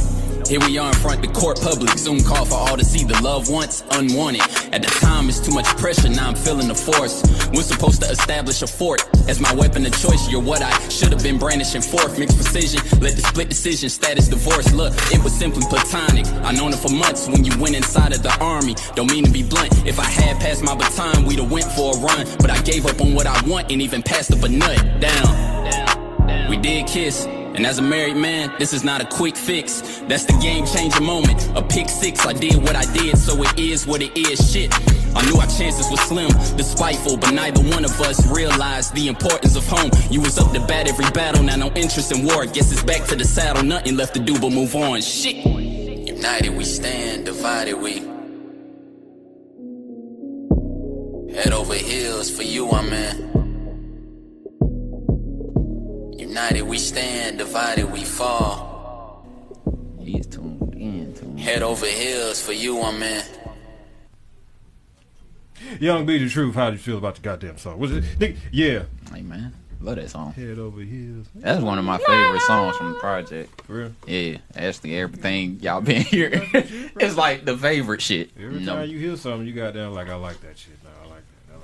Here 0.52 0.60
we 0.60 0.76
are 0.76 0.88
in 0.88 0.94
front 0.96 1.22
the 1.22 1.28
court 1.28 1.58
public. 1.62 1.96
Zoom 1.96 2.20
call 2.20 2.44
for 2.44 2.56
all 2.56 2.76
to 2.76 2.84
see 2.84 3.04
the 3.04 3.18
love 3.22 3.48
once 3.48 3.82
unwanted. 3.92 4.42
At 4.74 4.82
the 4.82 4.92
time, 5.00 5.30
it's 5.30 5.40
too 5.40 5.50
much 5.50 5.64
pressure. 5.78 6.10
Now 6.10 6.28
I'm 6.28 6.34
feeling 6.34 6.68
the 6.68 6.74
force. 6.74 7.24
We're 7.54 7.62
supposed 7.62 8.02
to 8.02 8.10
establish 8.10 8.60
a 8.60 8.66
fort 8.66 9.02
as 9.30 9.40
my 9.40 9.50
weapon 9.54 9.86
of 9.86 9.98
choice. 9.98 10.28
You're 10.30 10.42
what 10.42 10.60
I 10.60 10.70
should 10.90 11.10
have 11.10 11.22
been 11.22 11.38
brandishing 11.38 11.80
forth. 11.80 12.18
Mixed 12.18 12.36
precision. 12.36 12.80
Let 13.00 13.16
the 13.16 13.22
split 13.22 13.48
decision 13.48 13.88
status 13.88 14.28
divorce. 14.28 14.70
Look, 14.74 14.92
it 15.10 15.24
was 15.24 15.32
simply 15.32 15.62
platonic. 15.70 16.26
I 16.44 16.52
known 16.52 16.74
it 16.74 16.80
for 16.80 16.92
months 16.92 17.28
when 17.28 17.44
you 17.46 17.58
went 17.58 17.74
inside 17.74 18.12
of 18.12 18.22
the 18.22 18.36
army. 18.38 18.74
Don't 18.94 19.10
mean 19.10 19.24
to 19.24 19.30
be 19.30 19.42
blunt. 19.42 19.72
If 19.86 19.98
I 19.98 20.04
had 20.04 20.38
passed 20.38 20.62
my 20.62 20.74
baton, 20.76 21.24
we'd 21.24 21.38
have 21.38 21.50
went 21.50 21.64
for 21.72 21.96
a 21.96 21.98
run. 21.98 22.26
But 22.40 22.50
I 22.50 22.60
gave 22.60 22.84
up 22.84 23.00
on 23.00 23.14
what 23.14 23.26
I 23.26 23.40
want 23.48 23.72
and 23.72 23.80
even 23.80 24.02
passed 24.02 24.30
up 24.30 24.42
a 24.42 24.50
nut. 24.50 25.00
Down. 25.00 26.50
We 26.50 26.58
did 26.58 26.86
kiss. 26.88 27.26
And 27.54 27.66
as 27.66 27.78
a 27.78 27.82
married 27.82 28.16
man, 28.16 28.50
this 28.58 28.72
is 28.72 28.82
not 28.82 29.02
a 29.02 29.04
quick 29.04 29.36
fix. 29.36 30.00
That's 30.08 30.24
the 30.24 30.32
game 30.40 30.64
changer 30.64 31.02
moment. 31.02 31.46
A 31.54 31.62
pick 31.62 31.88
six, 31.88 32.24
I 32.24 32.32
did 32.32 32.56
what 32.56 32.76
I 32.76 32.90
did, 32.94 33.18
so 33.18 33.42
it 33.42 33.58
is 33.58 33.86
what 33.86 34.00
it 34.00 34.16
is. 34.16 34.50
Shit. 34.50 34.72
I 35.14 35.22
knew 35.26 35.38
our 35.38 35.46
chances 35.46 35.90
were 35.90 35.98
slim, 35.98 36.30
despiteful, 36.56 37.18
but 37.18 37.32
neither 37.32 37.60
one 37.62 37.84
of 37.84 38.00
us 38.00 38.26
realized 38.26 38.94
the 38.94 39.08
importance 39.08 39.54
of 39.54 39.66
home. 39.66 39.90
You 40.10 40.22
was 40.22 40.38
up 40.38 40.52
to 40.52 40.60
bat 40.66 40.88
every 40.88 41.10
battle, 41.10 41.42
now 41.42 41.56
no 41.56 41.70
interest 41.74 42.10
in 42.12 42.24
war. 42.24 42.46
Guess 42.46 42.72
it's 42.72 42.82
back 42.82 43.06
to 43.08 43.16
the 43.16 43.24
saddle, 43.24 43.62
nothing 43.62 43.96
left 43.96 44.14
to 44.14 44.20
do 44.20 44.40
but 44.40 44.50
move 44.50 44.74
on. 44.74 45.02
Shit. 45.02 45.44
United 45.44 46.56
we 46.56 46.64
stand, 46.64 47.26
divided 47.26 47.74
we. 47.74 47.98
Head 51.34 51.52
over 51.52 51.74
heels 51.74 52.30
for 52.30 52.42
you, 52.42 52.70
I'm 52.70 52.92
in. 52.92 53.41
United 56.32 56.62
we 56.62 56.78
stand, 56.78 57.36
divided 57.36 57.92
we 57.92 58.04
fall. 58.04 59.22
He's 60.00 60.26
tuned 60.26 60.74
in. 60.74 61.12
Tuned 61.12 61.38
Head 61.38 61.62
over 61.62 61.84
heels 61.84 62.40
for 62.40 62.54
you, 62.54 62.80
I'm 62.80 63.02
in. 63.02 63.22
Young 65.78 66.06
B, 66.06 66.16
the 66.16 66.30
truth. 66.30 66.54
How 66.54 66.70
do 66.70 66.76
you 66.76 66.78
feel 66.82 66.96
about 66.96 67.16
the 67.16 67.20
goddamn 67.20 67.58
song? 67.58 67.78
Was 67.78 67.92
it? 67.92 68.04
Nick, 68.18 68.36
yeah. 68.50 68.84
Hey 69.12 69.20
man, 69.20 69.52
love 69.82 69.96
that 69.96 70.08
song. 70.08 70.32
Head 70.32 70.58
over 70.58 70.80
heels. 70.80 71.26
That's 71.34 71.62
one 71.62 71.78
of 71.78 71.84
my 71.84 71.98
favorite 71.98 72.40
songs 72.40 72.78
from 72.78 72.94
the 72.94 72.98
project. 72.98 73.60
For 73.66 73.74
real? 73.74 73.92
Yeah, 74.06 74.38
actually 74.56 74.96
everything 74.96 75.58
y'all 75.60 75.82
been 75.82 76.00
here. 76.14 76.30
it's 76.98 77.14
like 77.14 77.44
the 77.44 77.58
favorite 77.58 78.00
shit. 78.00 78.30
Every 78.42 78.60
No. 78.60 78.76
time 78.76 78.88
you 78.88 78.98
hear 78.98 79.16
something, 79.18 79.46
you 79.46 79.52
goddamn 79.52 79.92
like, 79.92 80.08
I 80.08 80.14
like 80.14 80.40
that 80.40 80.56
shit. 80.58 80.78
No, 80.82 80.88
I 81.04 81.10
like 81.10 81.24
that. 81.50 81.56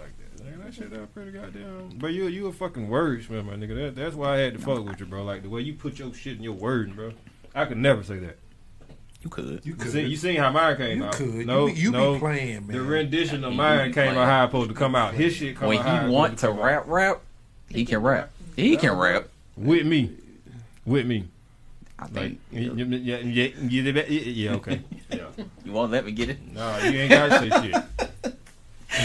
I 0.42 0.44
like 0.44 0.54
that. 0.68 0.74
Nigga, 0.74 0.76
that 0.76 0.82
shit 0.84 0.90
that 0.90 1.14
pretty 1.14 1.30
goddamn. 1.32 1.90
But 1.98 2.08
you 2.08 2.26
you 2.28 2.46
a 2.46 2.52
fucking 2.52 2.88
wordsmith, 2.88 3.44
my 3.44 3.54
nigga. 3.54 3.74
That, 3.74 3.96
that's 3.96 4.14
why 4.14 4.34
I 4.34 4.38
had 4.38 4.54
to 4.54 4.58
fuck 4.60 4.84
with 4.84 5.00
you, 5.00 5.06
bro. 5.06 5.24
Like 5.24 5.42
the 5.42 5.48
way 5.48 5.60
you 5.62 5.74
put 5.74 5.98
your 5.98 6.12
shit 6.14 6.36
in 6.36 6.42
your 6.42 6.52
wording, 6.54 6.94
bro. 6.94 7.12
I 7.54 7.64
could 7.64 7.78
never 7.78 8.02
say 8.02 8.18
that. 8.18 8.38
You 9.22 9.30
could. 9.30 9.60
You 9.64 9.74
You, 9.78 9.90
see, 9.90 10.02
you 10.06 10.16
seen 10.16 10.36
how 10.36 10.50
mine 10.50 10.76
came 10.76 10.98
You 10.98 11.04
out? 11.06 11.12
could. 11.14 11.34
You 11.34 11.44
No, 11.44 11.66
be- 11.66 11.72
you 11.72 11.90
be 11.90 11.96
no. 11.98 12.18
playing, 12.20 12.68
The 12.68 12.80
rendition 12.80 13.42
of 13.42 13.50
You 13.52 13.56
mine 13.58 13.88
be 13.88 13.94
came 13.94 14.12
playing. 14.12 14.18
out 14.18 14.26
how 14.26 14.44
it's 14.44 14.50
supposed 14.52 14.68
to 14.70 14.76
come 14.76 14.94
out. 14.94 15.14
His 15.14 15.34
shit 15.34 15.56
come 15.56 15.68
When 15.68 15.78
out 15.78 15.84
how 15.86 15.98
he 16.00 16.04
it's 16.06 16.12
want 16.12 16.38
to 16.38 16.50
rap, 16.52 16.84
rap, 16.86 17.20
he 17.68 17.84
can 17.84 17.98
rap. 18.00 18.30
He 18.54 18.76
can 18.76 18.96
rap. 18.96 19.26
with 19.56 19.86
me, 19.86 20.12
with 20.86 21.04
me. 21.06 21.26
I 21.98 22.02
Like, 22.04 22.12
think. 22.12 22.40
yeah, 22.52 22.60
yeah, 22.60 22.84
yeah, 22.84 23.16
yeah, 23.18 23.50
yeah, 23.68 24.02
yeah, 24.08 24.52
okay. 24.54 24.82
Yeah. 25.10 25.24
You 25.64 25.72
won't 25.72 25.90
let 25.90 26.04
me 26.06 26.12
get 26.12 26.28
it. 26.30 26.38
No, 26.52 26.78
you 26.78 26.90
ain't 27.00 27.10
gotta 27.10 27.38
say 27.40 27.70
shit. 27.70 28.07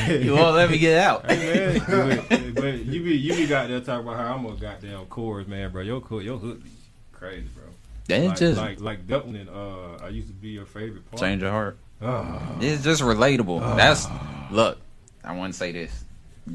You 0.07 0.35
won't 0.35 0.55
let 0.55 0.69
me 0.69 0.77
get 0.77 0.99
out. 0.99 1.29
Hey, 1.29 1.79
man, 1.87 2.23
but, 2.25 2.55
but 2.55 2.85
you 2.85 3.03
be 3.03 3.15
you 3.15 3.35
be 3.35 3.47
got 3.47 3.67
there 3.67 3.79
talking 3.79 4.07
about 4.07 4.17
how 4.17 4.35
I'm 4.35 4.45
a 4.45 4.55
goddamn 4.55 5.05
chorus 5.05 5.47
man, 5.47 5.71
bro. 5.71 5.81
Your 5.81 6.01
chord, 6.01 6.23
your 6.23 6.37
hook 6.37 6.63
be 6.63 6.69
crazy, 7.11 7.47
bro. 7.55 7.63
That's 8.07 8.27
like, 8.27 8.37
just 8.37 8.57
like 8.57 8.81
like 8.81 9.07
Dublin. 9.07 9.47
Uh, 9.49 10.03
I 10.03 10.09
used 10.09 10.27
to 10.27 10.33
be 10.33 10.49
your 10.49 10.65
favorite 10.65 11.09
part. 11.09 11.21
change 11.21 11.41
your 11.41 11.51
heart. 11.51 11.77
Oh. 12.01 12.57
It's 12.59 12.83
just 12.83 13.01
relatable. 13.01 13.59
That's 13.77 14.07
look. 14.51 14.79
I 15.23 15.35
want 15.35 15.53
to 15.53 15.57
say 15.57 15.71
this. 15.71 16.03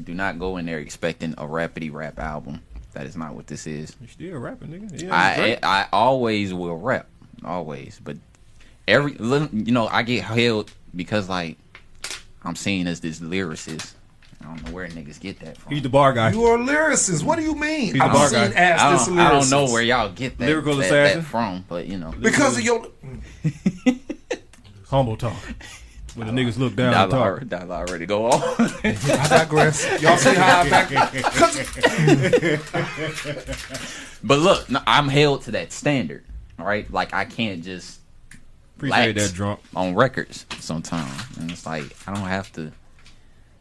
Do 0.03 0.13
not 0.13 0.37
go 0.37 0.57
in 0.57 0.65
there 0.65 0.77
expecting 0.77 1.33
a 1.33 1.43
rapidy 1.43 1.91
rap 1.91 2.19
album. 2.19 2.61
That 2.93 3.07
is 3.07 3.15
not 3.15 3.33
what 3.33 3.47
this 3.47 3.65
is. 3.65 3.95
You 4.01 4.07
still 4.07 4.37
rapping, 4.37 4.69
nigga? 4.69 5.01
Yeah, 5.01 5.15
I 5.15 5.35
great. 5.35 5.59
I 5.63 5.87
always 5.91 6.53
will 6.53 6.77
rap, 6.77 7.07
always. 7.43 7.99
But 8.03 8.17
every 8.87 9.13
you 9.13 9.71
know 9.71 9.87
I 9.87 10.03
get 10.03 10.23
held 10.23 10.71
because 10.95 11.29
like 11.29 11.57
I'm 12.43 12.55
seen 12.55 12.87
as 12.87 13.01
this 13.01 13.19
lyricist. 13.19 13.93
I 14.41 14.45
don't 14.45 14.65
know 14.65 14.71
where 14.71 14.87
niggas 14.87 15.19
get 15.19 15.39
that 15.41 15.57
from. 15.57 15.73
He's 15.73 15.83
the 15.83 15.89
bar 15.89 16.13
guy. 16.13 16.31
You 16.31 16.43
are 16.45 16.55
a 16.55 16.59
lyricist. 16.59 17.23
What 17.23 17.37
do 17.37 17.43
you 17.43 17.55
mean? 17.55 17.81
He's 17.81 17.93
the 17.93 18.03
I'm 18.03 18.13
bar 18.13 18.27
seen 18.29 18.39
guy. 18.39 18.45
as 18.55 18.79
I 18.81 18.93
this 18.93 19.05
don't, 19.07 19.17
lyricist. 19.17 19.25
I 19.25 19.31
don't 19.31 19.49
know 19.49 19.65
where 19.73 19.81
y'all 19.81 20.11
get 20.13 20.37
that, 20.37 20.45
Lyrical 20.45 20.75
that, 20.77 20.85
assassin? 20.85 21.19
that 21.19 21.25
from, 21.27 21.65
but 21.67 21.87
you 21.87 21.97
know 21.97 22.13
Because 22.17 22.57
of 22.57 22.63
your 22.63 22.87
Humble 24.89 25.17
talk. 25.17 25.35
When 26.15 26.33
the 26.33 26.41
niggas 26.41 26.57
look 26.57 26.75
down 26.75 26.93
and 26.93 27.11
Dollar, 27.11 27.39
talk. 27.41 27.49
dollar 27.49 27.75
already 27.87 28.05
go 28.07 28.31
on. 28.31 28.41
I 28.83 29.27
digress. 29.29 30.01
Y'all 30.01 30.17
see 30.17 30.33
how 30.33 30.61
I 30.61 30.69
back 30.69 30.89
But 34.23 34.39
look, 34.39 34.69
no, 34.69 34.81
I'm 34.87 35.07
held 35.07 35.43
to 35.43 35.51
that 35.51 35.71
standard. 35.71 36.25
right? 36.57 36.91
like 36.91 37.13
I 37.13 37.25
can't 37.25 37.63
just 37.63 37.98
Appreciate 38.79 39.15
lax 39.17 39.29
that 39.29 39.35
drunk. 39.35 39.59
on 39.75 39.93
records 39.93 40.45
sometimes, 40.59 41.37
and 41.37 41.51
it's 41.51 41.65
like 41.65 41.83
I 42.07 42.13
don't 42.13 42.27
have 42.27 42.51
to 42.53 42.71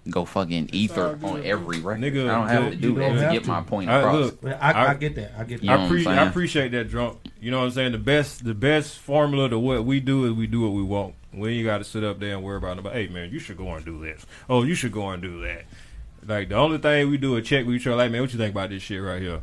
go 0.09 0.24
fucking 0.24 0.70
ether 0.73 1.19
on 1.23 1.45
every 1.45 1.81
record. 1.81 2.01
Nigga, 2.01 2.31
I 2.31 2.35
don't 2.35 2.49
have 2.49 2.70
to 2.70 2.77
do 2.77 2.95
that 2.95 3.15
to 3.15 3.32
get 3.32 3.45
to. 3.45 3.49
my 3.51 3.61
point 3.62 3.90
I, 3.90 3.99
across. 3.99 4.16
look, 4.16 4.45
I, 4.45 4.57
I, 4.73 4.90
I- 4.90 4.95
get 4.95 5.15
that. 5.16 5.32
I 5.36 5.45
get 5.45 5.61
that. 5.61 5.62
You 5.65 5.70
know 5.70 5.85
I, 5.85 5.89
pre- 5.89 6.07
I 6.07 6.27
appreciate 6.27 6.69
that 6.70 6.89
drunk. 6.89 7.19
You 7.40 7.51
know 7.51 7.59
what 7.59 7.65
I'm 7.66 7.70
saying? 7.73 7.93
The 7.93 7.99
best 7.99 8.45
the 8.45 8.55
best 8.55 8.99
formula 8.99 9.49
to 9.49 9.59
what 9.59 9.85
we 9.85 10.01
do 10.01 10.24
is 10.27 10.32
we 10.32 10.47
do 10.47 10.62
what 10.62 10.73
we 10.73 10.82
want. 10.82 11.15
We 11.32 11.59
ain't 11.59 11.66
got 11.66 11.78
to 11.78 11.85
sit 11.85 12.05
up 12.05 12.20
there 12.20 12.35
and 12.36 12.43
worry 12.43 12.57
about 12.57 12.77
nobody. 12.77 13.07
Hey 13.07 13.12
man, 13.12 13.31
you 13.31 13.39
should 13.39 13.57
go 13.59 13.69
and 13.74 13.85
do 13.85 14.01
this. 14.01 14.24
Oh, 14.49 14.62
you 14.62 14.74
should 14.74 14.93
go 14.93 15.11
and 15.11 15.20
do 15.20 15.43
that. 15.43 15.65
Like 16.27 16.49
the 16.49 16.55
only 16.57 16.78
thing 16.78 17.11
we 17.11 17.19
do 17.19 17.36
is 17.36 17.47
check 17.47 17.66
with 17.66 17.77
each 17.77 17.86
other. 17.86 17.97
Like 17.97 18.11
man, 18.12 18.23
what 18.23 18.32
you 18.32 18.39
think 18.39 18.53
about 18.53 18.70
this 18.70 18.82
shit 18.82 19.03
right 19.03 19.20
here? 19.20 19.40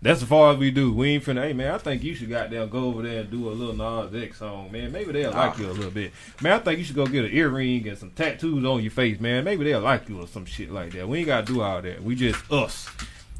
That's 0.00 0.22
as 0.22 0.28
far 0.28 0.52
as 0.52 0.58
we 0.58 0.70
do. 0.70 0.92
We 0.92 1.10
ain't 1.10 1.24
finna. 1.24 1.42
Hey 1.42 1.52
man, 1.52 1.74
I 1.74 1.78
think 1.78 2.04
you 2.04 2.14
should 2.14 2.30
goddamn 2.30 2.68
go 2.68 2.84
over 2.84 3.02
there 3.02 3.20
and 3.20 3.30
do 3.30 3.48
a 3.48 3.50
little 3.50 3.74
Nas 3.74 4.14
X 4.14 4.38
song, 4.38 4.70
man. 4.70 4.92
Maybe 4.92 5.10
they'll 5.10 5.32
like 5.32 5.58
you 5.58 5.66
a 5.66 5.72
little 5.72 5.90
bit. 5.90 6.12
Man, 6.40 6.52
I 6.52 6.58
think 6.60 6.78
you 6.78 6.84
should 6.84 6.94
go 6.94 7.06
get 7.06 7.24
an 7.24 7.32
earring 7.32 7.88
and 7.88 7.98
some 7.98 8.10
tattoos 8.10 8.64
on 8.64 8.80
your 8.80 8.92
face, 8.92 9.18
man. 9.18 9.42
Maybe 9.42 9.64
they'll 9.64 9.80
like 9.80 10.08
you 10.08 10.20
or 10.20 10.28
some 10.28 10.44
shit 10.44 10.70
like 10.70 10.92
that. 10.92 11.08
We 11.08 11.18
ain't 11.18 11.26
gotta 11.26 11.46
do 11.46 11.62
all 11.62 11.82
that. 11.82 12.02
We 12.02 12.14
just 12.14 12.50
us. 12.52 12.88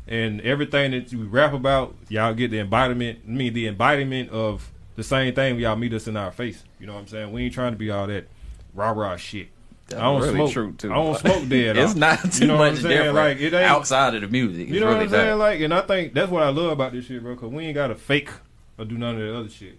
And 0.08 0.40
everything 0.40 0.90
that 0.92 1.12
we 1.12 1.24
rap 1.24 1.52
about, 1.52 1.94
y'all 2.08 2.34
get 2.34 2.50
the 2.50 2.58
embodiment. 2.58 3.20
I 3.26 3.30
mean, 3.30 3.52
the 3.52 3.68
embodiment 3.68 4.30
of 4.30 4.68
the 4.96 5.04
same 5.04 5.34
thing. 5.34 5.60
Y'all 5.60 5.76
meet 5.76 5.92
us 5.92 6.08
in 6.08 6.16
our 6.16 6.32
face. 6.32 6.64
You 6.80 6.86
know 6.86 6.94
what 6.94 7.00
I'm 7.00 7.06
saying? 7.06 7.30
We 7.30 7.44
ain't 7.44 7.54
trying 7.54 7.72
to 7.72 7.78
be 7.78 7.90
all 7.90 8.08
that 8.08 8.26
rah 8.74 8.90
rah 8.90 9.16
shit. 9.16 9.48
I 9.96 10.00
don't 10.02 10.20
really 10.20 10.34
smoke. 10.34 10.52
true, 10.52 10.72
too. 10.72 10.90
I 10.92 10.94
don't 10.96 11.18
smoke 11.18 11.48
dead. 11.48 11.76
it's 11.78 11.94
not 11.94 12.32
too 12.32 12.42
You 12.42 12.46
know 12.48 12.58
much 12.58 12.82
different 12.82 13.14
Like 13.14 13.38
it 13.38 13.54
ain't 13.54 13.64
outside 13.64 14.14
of 14.14 14.20
the 14.20 14.28
music. 14.28 14.68
you 14.68 14.80
know 14.80 14.86
really 14.86 14.96
what 14.98 15.04
I'm 15.04 15.10
saying? 15.10 15.26
that. 15.28 15.36
Like, 15.36 15.60
and 15.60 15.72
I 15.74 15.80
think 15.80 16.12
that's 16.14 16.30
what 16.30 16.42
I 16.42 16.50
love 16.50 16.72
about 16.72 16.92
this 16.92 17.06
shit, 17.06 17.22
bro. 17.22 17.34
Cause 17.36 17.50
we 17.50 17.64
ain't 17.66 17.74
got 17.74 17.88
to 17.88 17.94
fake 17.94 18.30
or 18.76 18.84
do 18.84 18.98
none 18.98 19.14
of 19.14 19.20
that 19.20 19.36
other 19.36 19.48
shit. 19.48 19.78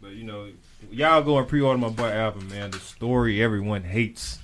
But 0.00 0.12
you 0.12 0.24
know, 0.24 0.48
y'all 0.90 1.22
go 1.22 1.38
and 1.38 1.46
pre-order 1.46 1.78
my 1.78 1.90
boy 1.90 2.08
album, 2.10 2.48
man. 2.48 2.70
The 2.70 2.78
story 2.78 3.42
everyone 3.42 3.82
hates 3.84 4.38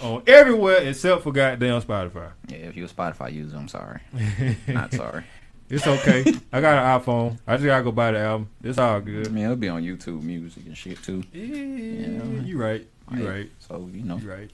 on 0.00 0.22
everywhere 0.26 0.76
except 0.82 1.22
for 1.24 1.32
goddamn 1.32 1.82
Spotify. 1.82 2.30
Yeah, 2.48 2.56
if 2.58 2.76
you're 2.76 2.86
a 2.86 2.88
Spotify 2.88 3.32
user, 3.32 3.56
I'm 3.56 3.68
sorry. 3.68 4.00
Not 4.68 4.92
sorry. 4.94 5.24
It's 5.68 5.86
okay. 5.86 6.24
I 6.52 6.60
got 6.60 6.78
an 6.82 7.00
iPhone. 7.00 7.38
I 7.46 7.56
just 7.56 7.64
gotta 7.66 7.84
go 7.84 7.92
buy 7.92 8.10
the 8.12 8.18
album. 8.18 8.48
It's 8.62 8.78
all 8.78 8.96
I 8.96 9.00
good. 9.00 9.30
mean, 9.32 9.44
it'll 9.44 9.56
be 9.56 9.68
on 9.68 9.82
YouTube 9.82 10.22
Music 10.22 10.64
and 10.66 10.76
shit 10.76 11.00
too. 11.02 11.22
Yeah, 11.32 12.06
know. 12.06 12.40
you 12.42 12.58
right. 12.58 12.84
You 13.12 13.18
Like, 13.24 13.28
right. 13.28 13.50
So 13.60 13.88
you 13.92 14.02
know, 14.02 14.16
You 14.18 14.30
right. 14.30 14.50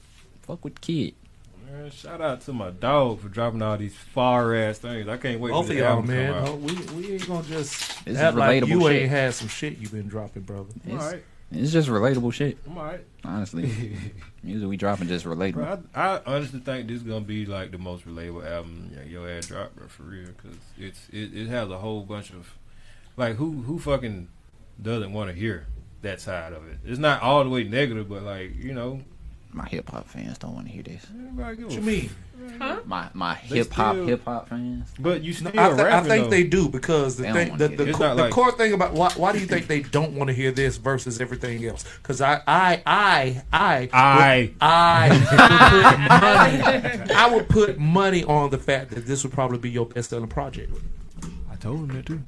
Fuck 0.46 0.64
with 0.64 0.80
kid. 0.80 1.14
Man, 1.70 1.90
shout 1.90 2.20
out 2.20 2.40
to 2.42 2.52
my 2.52 2.70
dog 2.70 3.20
for 3.20 3.28
dropping 3.28 3.60
all 3.62 3.76
these 3.76 3.94
far 3.96 4.54
ass 4.54 4.78
things. 4.78 5.08
I 5.08 5.16
can't 5.16 5.40
wait 5.40 5.50
Both 5.50 5.66
for 5.66 5.72
of 5.72 5.76
the 5.76 5.82
y'all, 5.82 5.92
album 5.96 6.06
man. 6.10 6.32
come 6.32 6.42
out. 6.42 6.48
No, 6.48 6.54
we 6.56 6.74
we 7.02 7.12
ain't 7.14 7.26
gonna 7.26 7.42
just 7.42 8.04
This 8.04 8.14
is 8.14 8.20
act 8.20 8.36
like 8.36 8.62
relatable 8.62 8.68
you 8.68 8.80
shit. 8.82 9.02
ain't 9.02 9.10
had 9.10 9.34
some 9.34 9.48
shit 9.48 9.78
you've 9.78 9.92
been 9.92 10.06
dropping, 10.08 10.42
brother. 10.42 10.70
It's, 10.84 11.02
alright. 11.02 11.24
it's 11.50 11.72
just 11.72 11.88
relatable 11.88 12.32
shit. 12.32 12.58
I'm 12.66 12.78
alright. 12.78 13.04
Honestly, 13.24 13.96
music 14.44 14.68
we 14.68 14.76
dropping 14.76 15.08
just 15.08 15.24
relatable. 15.24 15.54
Bro, 15.54 15.82
I, 15.94 16.02
I 16.02 16.20
honestly 16.26 16.60
think 16.60 16.86
this 16.86 16.98
is 16.98 17.02
gonna 17.02 17.20
be 17.22 17.46
like 17.46 17.72
the 17.72 17.78
most 17.78 18.06
relatable 18.06 18.48
album 18.48 18.92
yeah, 18.94 19.02
your 19.02 19.28
ass 19.28 19.48
drop, 19.48 19.74
bro, 19.74 19.88
for 19.88 20.04
real. 20.04 20.28
Because 20.28 20.56
it's 20.78 21.08
it, 21.10 21.34
it 21.36 21.48
has 21.48 21.68
a 21.68 21.78
whole 21.78 22.02
bunch 22.02 22.30
of 22.30 22.54
like 23.16 23.36
who 23.36 23.62
who 23.62 23.80
fucking 23.80 24.28
doesn't 24.80 25.12
want 25.12 25.30
to 25.30 25.34
hear 25.36 25.66
that 26.02 26.20
side 26.20 26.52
of 26.52 26.64
it. 26.68 26.78
It's 26.84 27.00
not 27.00 27.22
all 27.22 27.42
the 27.42 27.50
way 27.50 27.64
negative, 27.64 28.08
but 28.08 28.22
like 28.22 28.54
you 28.54 28.72
know, 28.72 29.00
My 29.56 29.64
hip 29.64 29.88
hop 29.88 30.06
fans 30.06 30.36
don't 30.36 30.52
want 30.52 30.66
to 30.66 30.72
hear 30.72 30.82
this. 30.82 31.06
What 31.34 31.58
a 31.58 31.72
you 31.72 31.80
mean? 31.80 32.10
My 32.84 33.08
my 33.14 33.34
hip 33.34 33.72
hop 33.72 33.96
hip 33.96 34.22
hop 34.22 34.50
fans. 34.50 34.92
But 34.98 35.22
you 35.22 35.32
still 35.32 35.48
I, 35.48 35.68
th- 35.70 35.80
I 35.80 36.02
think 36.02 36.24
though. 36.24 36.30
they 36.30 36.44
do 36.44 36.68
because 36.68 37.16
the 37.16 37.22
They 37.22 37.32
thing, 37.32 37.48
wanna 37.48 37.68
the, 37.68 37.84
the, 37.86 37.92
co- 37.94 38.14
not 38.14 38.16
the 38.18 38.28
core 38.28 38.52
thing 38.52 38.74
about 38.74 38.92
why, 38.92 39.10
why 39.16 39.32
do 39.32 39.38
you 39.38 39.46
think 39.46 39.66
they 39.66 39.80
don't 39.80 40.12
want 40.12 40.28
to 40.28 40.34
hear 40.34 40.50
this 40.52 40.76
versus 40.76 41.22
everything 41.22 41.64
else? 41.64 41.84
Because 42.02 42.20
I, 42.20 42.42
I, 42.46 42.82
I, 42.84 43.42
I, 43.50 43.88
I 43.94 44.52
I 44.60 45.08
would 45.08 45.88
put 45.88 45.98
money. 46.10 47.14
I 47.14 47.30
would 47.34 47.48
put 47.48 47.78
money 47.78 48.24
on 48.24 48.50
the 48.50 48.58
fact 48.58 48.90
that 48.90 49.06
this 49.06 49.24
would 49.24 49.32
probably 49.32 49.56
be 49.56 49.70
your 49.70 49.86
best 49.86 50.10
selling 50.10 50.28
project. 50.28 50.70
I 51.50 51.56
told 51.56 51.78
him 51.78 51.88
that 51.96 52.04
too. 52.04 52.22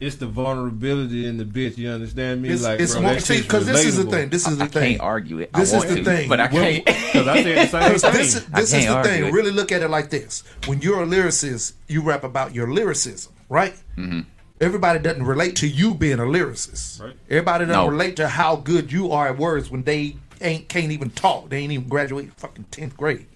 It's 0.00 0.16
the 0.16 0.26
vulnerability 0.26 1.26
in 1.26 1.36
the 1.38 1.44
bitch. 1.44 1.78
You 1.78 1.90
understand 1.90 2.42
me? 2.42 2.50
It's, 2.50 2.62
like, 2.62 2.80
it's 2.80 2.92
bro, 2.92 3.02
more, 3.02 3.18
see, 3.20 3.40
because 3.42 3.66
this 3.66 3.84
is 3.86 3.96
the 3.96 4.10
thing. 4.10 4.28
This 4.28 4.46
is 4.46 4.58
the 4.58 4.64
I 4.64 4.68
thing. 4.68 4.82
I 4.82 4.88
can't 4.90 5.00
argue 5.00 5.38
it. 5.38 5.52
This 5.52 5.72
I 5.72 5.76
is 5.78 5.84
want 5.84 5.88
the 5.96 6.02
to, 6.02 6.04
thing. 6.04 6.28
but 6.28 6.40
I 6.40 6.48
Well, 6.52 6.62
can't. 6.62 6.86
'cause 6.86 7.28
I 7.28 7.42
said 7.42 7.56
the 7.56 7.66
same 7.68 7.80
Because 7.90 8.02
this, 8.02 8.38
thing. 8.40 8.52
This 8.54 8.72
is 8.74 8.86
the 8.86 9.02
thing. 9.02 9.24
it. 9.26 9.32
Really 9.32 9.50
look 9.50 9.72
at 9.72 9.82
it 9.82 9.88
like 9.88 10.10
this: 10.10 10.42
when 10.66 10.80
you're 10.82 11.02
a 11.02 11.06
lyricist, 11.06 11.72
you 11.88 12.02
rap 12.02 12.24
about 12.24 12.54
your 12.54 12.72
lyricism, 12.72 13.32
right? 13.48 13.74
Mm-hmm. 13.96 14.20
Everybody 14.60 14.98
doesn't 15.00 15.22
relate 15.24 15.56
to 15.56 15.68
you 15.68 15.94
being 15.94 16.18
a 16.18 16.22
lyricist. 16.24 17.00
Right. 17.02 17.14
Everybody 17.30 17.66
doesn't 17.66 17.82
No. 17.82 17.88
relate 17.88 18.16
to 18.16 18.28
how 18.28 18.56
good 18.56 18.90
you 18.90 19.12
are 19.12 19.28
at 19.28 19.38
words 19.38 19.70
when 19.70 19.82
they 19.84 20.16
ain't 20.40 20.68
can't 20.68 20.92
even 20.92 21.10
talk. 21.10 21.48
They 21.50 21.58
ain't 21.58 21.72
even 21.72 21.88
graduate 21.88 22.30
fucking 22.36 22.64
tenth 22.70 22.96
grade. 22.96 23.26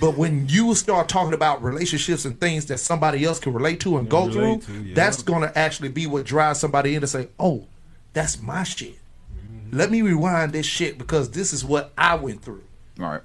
But 0.00 0.16
when 0.16 0.48
you 0.48 0.74
start 0.74 1.08
talking 1.08 1.34
about 1.34 1.62
relationships 1.62 2.24
and 2.24 2.38
things 2.40 2.66
that 2.66 2.78
somebody 2.78 3.24
else 3.24 3.40
can 3.40 3.52
relate 3.52 3.80
to 3.80 3.98
and 3.98 4.08
go 4.08 4.30
through, 4.30 4.58
to, 4.60 4.72
yeah. 4.84 4.94
that's 4.94 5.22
going 5.22 5.42
to 5.42 5.58
actually 5.58 5.88
be 5.88 6.06
what 6.06 6.24
drives 6.24 6.60
somebody 6.60 6.94
in 6.94 7.00
to 7.00 7.06
say, 7.06 7.28
"Oh, 7.38 7.66
that's 8.12 8.40
my 8.40 8.62
shit." 8.62 8.94
Mm-hmm. 9.34 9.76
Let 9.76 9.90
me 9.90 10.02
rewind 10.02 10.52
this 10.52 10.66
shit 10.66 10.98
because 10.98 11.30
this 11.30 11.52
is 11.52 11.64
what 11.64 11.92
I 11.98 12.14
went 12.14 12.42
through. 12.42 12.62
Right. 12.96 13.22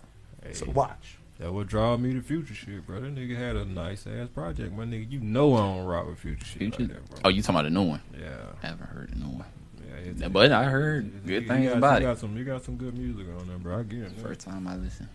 So 0.53 0.69
watch. 0.71 1.17
That 1.39 1.51
what 1.51 1.67
draw 1.67 1.97
me 1.97 2.13
to 2.13 2.21
future 2.21 2.53
shit, 2.53 2.85
bro. 2.85 3.01
That 3.01 3.15
nigga 3.15 3.35
had 3.37 3.55
a 3.55 3.65
nice 3.65 4.05
ass 4.07 4.29
project, 4.29 4.73
my 4.73 4.85
nigga. 4.85 5.11
You 5.11 5.19
know 5.19 5.55
I 5.55 5.57
don't 5.59 5.85
rock 5.85 6.07
with 6.07 6.19
future 6.19 6.45
shit 6.45 6.61
like 6.79 6.89
that, 6.89 7.09
bro. 7.09 7.19
Oh, 7.25 7.29
you 7.29 7.41
talking 7.41 7.55
about 7.55 7.63
the 7.63 7.69
new 7.71 7.83
one? 7.83 8.01
Yeah. 8.19 8.29
I 8.61 8.67
haven't 8.67 8.87
heard 8.87 9.11
the 9.11 9.15
new 9.19 9.25
one. 9.37 9.45
Yeah, 9.87 10.09
it's- 10.11 10.31
but 10.31 10.51
I 10.51 10.63
heard 10.65 11.07
it's- 11.07 11.21
good 11.25 11.41
you 11.43 11.47
things 11.47 11.67
got, 11.69 11.77
about 11.77 12.01
you 12.01 12.07
it. 12.07 12.11
Got 12.11 12.19
some, 12.19 12.37
you 12.37 12.43
got 12.43 12.63
some 12.63 12.77
good 12.77 12.97
music 12.97 13.25
on 13.39 13.47
there, 13.47 13.57
bro. 13.57 13.79
I 13.79 13.83
get 13.83 13.99
it. 13.99 14.15
man. 14.15 14.23
First 14.23 14.41
time 14.41 14.67
I 14.67 14.75
listen. 14.75 15.09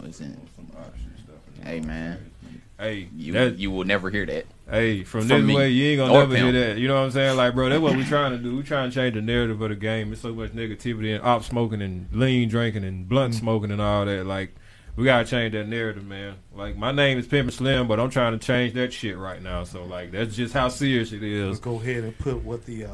Listen. 0.00 0.38
Some 0.56 0.66
option 0.78 1.12
stuff. 1.24 1.64
Hey 1.64 1.80
man. 1.80 2.30
Hey, 2.78 3.08
you 3.16 3.32
that- 3.32 3.58
you 3.58 3.70
will 3.70 3.84
never 3.84 4.10
hear 4.10 4.26
that. 4.26 4.44
Hey, 4.70 5.02
from, 5.04 5.20
From 5.22 5.28
this 5.28 5.42
me 5.44 5.54
way, 5.54 5.70
you 5.70 5.86
ain't 5.92 5.98
gonna 5.98 6.12
or 6.12 6.18
never 6.26 6.36
hear 6.36 6.52
that. 6.52 6.78
You 6.78 6.88
know 6.88 6.96
what 6.96 7.04
I'm 7.04 7.10
saying? 7.12 7.36
Like, 7.36 7.54
bro, 7.54 7.68
that's 7.70 7.80
what 7.80 7.96
we 7.96 8.04
trying 8.04 8.32
to 8.32 8.38
do. 8.38 8.56
We 8.56 8.62
trying 8.64 8.90
to 8.90 8.94
change 8.94 9.14
the 9.14 9.22
narrative 9.22 9.60
of 9.62 9.68
the 9.70 9.76
game. 9.76 10.08
There's 10.08 10.20
so 10.20 10.34
much 10.34 10.50
negativity 10.52 11.14
and 11.14 11.24
op 11.24 11.44
smoking 11.44 11.80
and 11.80 12.08
lean 12.12 12.48
drinking 12.48 12.84
and 12.84 13.08
blunt 13.08 13.32
Mm. 13.34 13.38
smoking 13.38 13.70
and 13.70 13.80
all 13.80 14.04
that. 14.04 14.26
Like, 14.26 14.54
we 14.96 15.04
gotta 15.04 15.24
change 15.24 15.52
that 15.52 15.68
narrative, 15.68 16.04
man. 16.04 16.34
Like, 16.54 16.76
my 16.76 16.90
name 16.92 17.16
is 17.16 17.26
Pimp 17.26 17.50
Slim, 17.52 17.86
but 17.88 17.98
I'm 18.00 18.10
trying 18.10 18.38
to 18.38 18.44
change 18.44 18.74
that 18.74 18.92
shit 18.92 19.16
right 19.16 19.40
now. 19.42 19.64
So, 19.64 19.84
like, 19.84 20.10
that's 20.10 20.34
just 20.36 20.52
how 20.52 20.68
serious 20.68 21.12
it 21.12 21.22
is. 21.22 21.46
Let's 21.48 21.60
go 21.60 21.76
ahead 21.76 22.04
and 22.04 22.18
put 22.18 22.42
what 22.44 22.66
the 22.66 22.84
uh, 22.86 22.90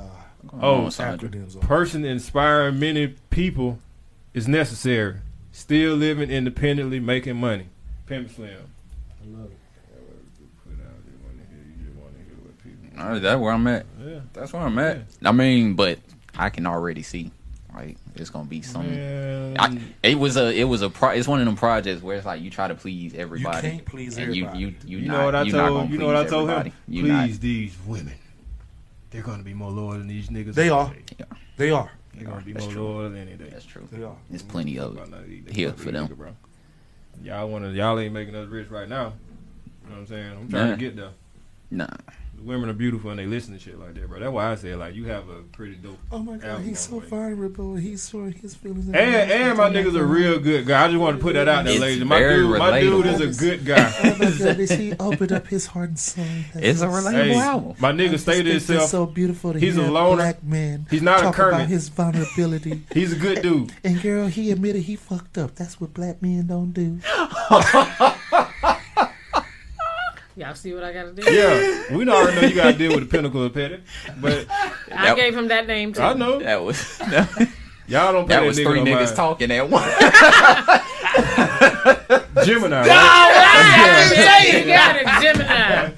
Oh, 0.61 0.83
acronyms 0.89 1.57
are. 1.57 1.61
person 1.61 2.05
inspiring 2.05 2.79
many 2.79 3.15
people 3.31 3.79
is 4.35 4.47
necessary. 4.47 5.17
Still 5.53 5.95
living 5.95 6.31
independently, 6.31 6.99
making 6.99 7.37
money. 7.37 7.67
Pimp 8.07 8.31
Slim. 8.31 8.51
I 9.23 9.39
love 9.39 9.51
it. 9.51 9.59
All 12.99 13.09
right, 13.09 13.23
that's 13.23 13.41
where 13.41 13.53
I'm 13.53 13.67
at. 13.67 13.87
Yeah. 14.05 14.21
That's 14.33 14.53
where 14.53 14.63
I'm 14.63 14.79
at. 14.79 15.03
I 15.25 15.33
mean, 15.33 15.75
but 15.75 15.99
I 16.37 16.51
can 16.51 16.67
already 16.67 17.03
see, 17.03 17.31
like, 17.75 17.97
it's 18.15 18.31
gonna 18.31 18.45
be 18.45 18.61
some. 18.63 18.91
Man. 18.91 19.57
I, 19.59 19.79
it 20.03 20.19
was 20.19 20.37
a, 20.37 20.53
it 20.53 20.65
was 20.65 20.83
a, 20.83 20.91
pro, 20.91 21.11
it's 21.11 21.27
one 21.27 21.41
of 21.41 21.47
them 21.47 21.57
projects 21.57 22.03
where 22.03 22.17
it's 22.17 22.27
like 22.27 22.43
you 22.43 22.51
try 22.51 22.69
to 22.69 22.75
please 22.75 23.15
everybody. 23.15 23.67
You 23.67 23.73
can't 23.75 23.85
please 23.87 24.17
and 24.19 24.29
everybody. 24.29 24.59
You, 24.59 24.67
you, 24.67 24.75
you, 24.85 24.99
You 24.99 25.09
not, 25.09 25.17
know 25.19 25.25
what 25.25 25.35
I 25.35 25.51
told 25.51 25.53
gonna 25.53 25.91
you 25.91 25.99
know 25.99 26.07
what 26.07 26.17
I 26.17 26.23
please 26.23 26.31
told 26.31 26.51
him? 26.51 26.73
You 26.89 27.03
Please 27.03 27.09
not. 27.11 27.41
these 27.41 27.77
women. 27.87 28.15
They're 29.11 29.23
gonna 29.23 29.43
be 29.43 29.55
more 29.55 29.71
loyal 29.71 29.99
than 29.99 30.07
these 30.07 30.29
niggas. 30.29 30.55
They 30.55 30.69
are. 30.69 30.95
Yeah. 31.19 31.27
They 31.57 31.71
are. 31.71 31.91
They're 32.23 32.33
gonna 32.33 32.45
be 32.45 32.53
That's 32.53 32.65
more 32.67 32.73
true. 32.75 32.83
loyal 32.85 33.11
than 33.11 33.19
any 33.29 33.37
day. 33.37 33.49
That's 33.51 33.65
true. 33.65 33.87
They 33.91 34.03
are. 34.03 34.17
There's 34.31 34.43
plenty 34.43 34.79
of 34.79 34.93
About 34.93 35.11
not 35.11 35.21
eating- 35.29 35.55
here 35.55 35.73
for 35.73 35.91
them. 35.91 36.07
bro. 36.07 36.35
Y'all 37.23 37.49
wanna 37.49 37.71
y'all 37.71 37.99
ain't 37.99 38.13
making 38.15 38.35
us 38.35 38.49
rich 38.49 38.69
right 38.71 38.89
now. 38.89 39.13
You 39.85 39.91
know 39.91 39.95
what 39.97 39.99
I'm 39.99 40.07
saying? 40.07 40.33
I'm 40.33 40.49
trying 40.49 40.65
Nah. 40.67 40.71
to 40.73 40.77
get 40.81 40.97
there. 40.97 41.11
Nah. 41.71 41.87
The 42.43 42.49
women 42.49 42.69
are 42.71 42.73
beautiful 42.73 43.11
and 43.11 43.21
they 43.21 43.27
listen 43.27 43.55
to 43.55 43.61
shit 43.61 43.79
like 43.79 43.95
that, 43.95 44.09
bro. 44.09 44.19
That's 44.19 44.33
why 44.33 44.51
I 44.51 44.55
said 44.57 44.77
like 44.79 44.97
you 44.97 45.05
have 45.05 45.29
a 45.29 45.43
pretty 45.53 45.77
dope. 45.77 45.97
Oh 46.11 46.19
my 46.19 46.37
god, 46.39 46.61
he's 46.63 46.81
so 46.81 46.95
on 46.95 46.99
the 46.99 47.05
way. 47.05 47.11
vulnerable. 47.11 47.77
He's 47.77 48.09
showing 48.09 48.33
his 48.33 48.57
feelings. 48.57 48.87
And 48.89 48.97
and 48.97 49.57
my 49.57 49.71
nigga's 49.71 49.95
a 49.95 50.05
real 50.05 50.41
good 50.41 50.67
guy. 50.67 50.85
I 50.85 50.89
just 50.89 50.99
want 50.99 51.19
to 51.19 51.23
put 51.23 51.35
that 51.35 51.47
out 51.47 51.65
there, 51.67 51.79
ladies. 51.79 52.05
My 52.05 52.19
very 52.19 52.39
dude, 52.39 52.59
my 52.59 52.81
dude 52.81 53.07
is 53.07 53.21
a 53.21 53.41
good 53.45 53.65
guy. 53.65 53.93
Oh 54.03 54.17
my 54.19 54.31
goodness, 54.37 54.71
he 54.73 54.93
opened 54.99 55.31
up 55.33 55.47
his 55.47 55.67
heart 55.67 55.91
and 55.91 55.99
soul. 55.99 56.25
It's 56.55 56.81
a 56.81 56.87
relatable 56.87 57.13
Hey, 57.13 57.35
album. 57.39 57.77
my 57.79 57.93
nigga 57.93 58.19
stated 58.19 58.49
It's 58.57 58.67
himself. 58.67 58.91
so 58.91 59.07
beautiful 59.07 59.53
to 59.53 59.61
He's 59.61 59.77
a 59.77 59.83
loner. 59.83 60.17
black 60.17 60.43
man. 60.43 60.87
He's 60.91 61.03
not 61.03 61.21
a 61.21 61.23
talk 61.25 61.35
Kermit. 61.37 61.55
about 61.55 61.69
his 61.69 61.89
vulnerability. 61.91 62.83
He's 62.93 63.13
a 63.13 63.17
good 63.17 63.43
dude. 63.43 63.73
and 63.85 64.03
girl, 64.03 64.27
he 64.27 64.51
admitted 64.51 64.83
he 64.83 64.97
fucked 64.97 65.39
up. 65.39 65.55
That's 65.55 65.81
what 65.81 65.95
black 65.95 66.21
men 66.21 66.49
don't 66.49 66.73
do. 66.73 66.99
Y'all 70.37 70.55
see 70.55 70.73
what 70.73 70.83
I 70.83 70.93
gotta 70.95 71.13
do? 71.13 71.31
Yeah, 71.31 71.95
we 71.97 72.09
already 72.09 72.41
know 72.41 72.47
you 72.49 72.55
got 72.55 72.73
to 72.73 72.79
deal 72.79 72.93
with 72.93 73.01
the 73.01 73.17
pinnacle 73.17 73.43
of 73.45 73.53
petty, 73.53 73.81
but 74.19 74.47
I 74.91 75.07
That- 75.09 75.17
gave 75.17 75.37
him 75.37 75.49
that 75.49 75.67
name 75.67 75.93
too. 75.93 76.01
I 76.01 76.15
know 76.15 76.39
That 76.39 76.63
was 76.63 76.99
y'all 77.87 78.13
don't 78.13 78.27
pay 78.27 78.35
that 78.37 78.41
that, 78.41 78.47
was 78.47 78.59
nigga 78.59 78.65
three 78.71 78.83
no 78.83 78.91
niggas 78.93 79.05
mind. 79.07 79.17
talking 79.17 79.51
at 79.51 79.69
once. 79.69 79.93
Gemini, 82.45 82.77
All 82.77 82.83
right? 82.83 82.89
right, 82.89 83.75
I 83.75 83.87
didn't 84.09 84.25
say 84.27 84.41
you 84.59 84.65
got 84.73 84.97
it, 84.97 85.07
Gemini. 85.23 85.91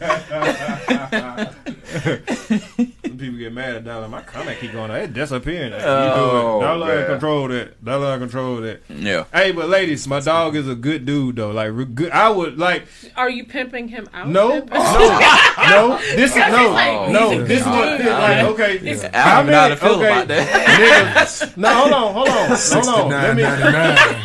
People 3.16 3.39
get 3.39 3.53
mad 3.53 3.77
at 3.77 3.85
Dollar. 3.85 4.09
My 4.09 4.20
comment 4.23 4.59
keep 4.59 4.73
going. 4.73 4.91
It's 4.91 5.12
disappearing. 5.12 5.70
You 5.73 5.78
Oh, 5.81 6.59
do. 6.61 6.66
Dollar 6.66 6.86
man. 6.97 7.07
control 7.07 7.49
that. 7.49 7.85
Dollar 7.85 8.19
control 8.19 8.57
that. 8.62 8.81
yeah. 8.89 9.24
Hey, 9.32 9.53
but 9.53 9.69
ladies, 9.69 10.07
my 10.09 10.19
dog 10.20 10.57
is 10.57 10.69
a 10.69 10.74
good 10.74 11.07
dude 11.07 11.36
though. 11.36 11.53
Like 11.53 11.70
re- 11.73 11.85
good. 11.85 12.11
I 12.11 12.28
would 12.28 12.59
like. 12.59 12.86
Are 13.16 13.31
you 13.31 13.45
pimping 13.45 13.86
him 13.89 14.09
out? 14.12 14.28
No, 14.28 14.61
Pimping- 14.61 14.74
no, 14.74 15.19
no. 15.70 15.99
This 16.16 16.32
is 16.32 16.36
no, 16.36 16.70
like, 16.73 17.11
no. 17.11 17.45
This 17.45 17.61
is 17.61 17.66
what. 17.66 17.99
dude. 17.99 18.07
Like, 18.09 18.45
okay. 18.47 18.77
It's- 18.78 19.05
I 19.15 19.36
don't 19.36 19.47
know 19.51 19.61
how 19.61 19.69
to 19.69 19.77
feel 19.77 20.03
about 20.03 20.27
that. 20.28 21.15
Niggas, 21.16 21.57
no, 21.57 21.69
hold 21.73 21.93
on, 21.93 22.12
hold 22.12 22.28
on, 22.28 22.49
hold 22.49 22.89
on. 22.89 23.11
Let 23.11 23.36
me, 23.36 23.43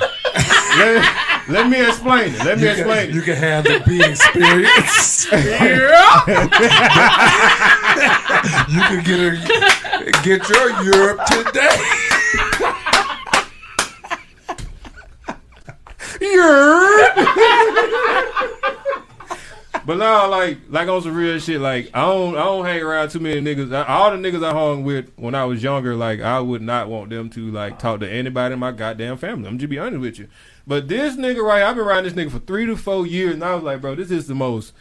let, 0.77 1.47
let 1.49 1.69
me 1.69 1.79
explain 1.85 2.33
it. 2.33 2.43
Let 2.45 2.57
me 2.57 2.63
You 2.65 2.69
explain 2.71 3.07
can, 3.07 3.15
you 3.15 3.21
can 3.21 3.35
have 3.35 3.63
the 3.63 3.81
big 3.85 4.01
experience. 4.01 5.25
you 8.69 8.81
can 8.81 9.03
get 9.03 9.19
a, 9.19 10.11
get 10.23 10.49
your 10.49 10.83
Europe 10.83 11.25
today. 11.25 11.77
But 19.85 19.97
now, 19.97 20.29
like, 20.29 20.57
like 20.69 20.87
on 20.87 21.01
some 21.01 21.15
real 21.15 21.39
shit, 21.39 21.59
like 21.61 21.89
I 21.95 22.01
don't, 22.01 22.35
I 22.35 22.43
don't 22.43 22.65
hang 22.65 22.81
around 22.81 23.09
too 23.09 23.19
many 23.19 23.41
niggas. 23.41 23.73
I- 23.73 23.85
All 23.87 24.11
the 24.11 24.17
niggas 24.17 24.43
I 24.43 24.51
hung 24.51 24.83
with 24.83 25.11
when 25.15 25.33
I 25.33 25.45
was 25.45 25.63
younger, 25.63 25.95
like 25.95 26.19
I 26.21 26.39
would 26.39 26.61
not 26.61 26.89
want 26.89 27.09
them 27.09 27.29
to 27.31 27.49
like 27.51 27.79
talk 27.79 27.99
to 28.01 28.09
anybody 28.09 28.53
in 28.53 28.59
my 28.59 28.71
goddamn 28.71 29.17
family. 29.17 29.47
I'm 29.47 29.57
just 29.57 29.69
be 29.69 29.79
honest 29.79 30.01
with 30.01 30.19
you. 30.19 30.27
But 30.69 30.87
this 30.87 31.15
nigga 31.15 31.41
right, 31.41 31.63
I've 31.63 31.75
been 31.75 31.83
around 31.83 32.03
this 32.03 32.13
nigga 32.13 32.29
for 32.29 32.37
three 32.37 32.67
to 32.67 32.77
four 32.77 33.07
years, 33.07 33.33
and 33.33 33.43
I 33.43 33.55
was 33.55 33.63
like, 33.63 33.81
bro, 33.81 33.95
this 33.95 34.11
is 34.11 34.27
the 34.27 34.35
most 34.35 34.71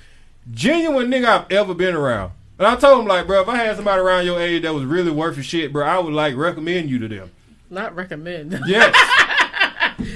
genuine 0.51 1.11
nigga 1.11 1.25
I've 1.25 1.51
ever 1.51 1.73
been 1.73 1.95
around. 1.95 2.33
And 2.59 2.67
I 2.67 2.77
told 2.77 3.01
him 3.01 3.07
like, 3.07 3.27
bro, 3.27 3.41
if 3.41 3.49
I 3.49 3.57
had 3.57 3.75
somebody 3.77 4.03
around 4.03 4.27
your 4.27 4.39
age 4.39 4.65
that 4.65 4.75
was 4.75 4.85
really 4.85 5.11
worth 5.11 5.37
your 5.37 5.45
shit, 5.45 5.73
bro, 5.73 5.87
I 5.87 5.99
would 5.99 6.13
like 6.13 6.37
recommend 6.37 6.91
you 6.91 6.99
to 6.99 7.09
them. 7.09 7.31
Not 7.71 7.97
recommend. 7.97 8.61
Yes. 8.67 8.95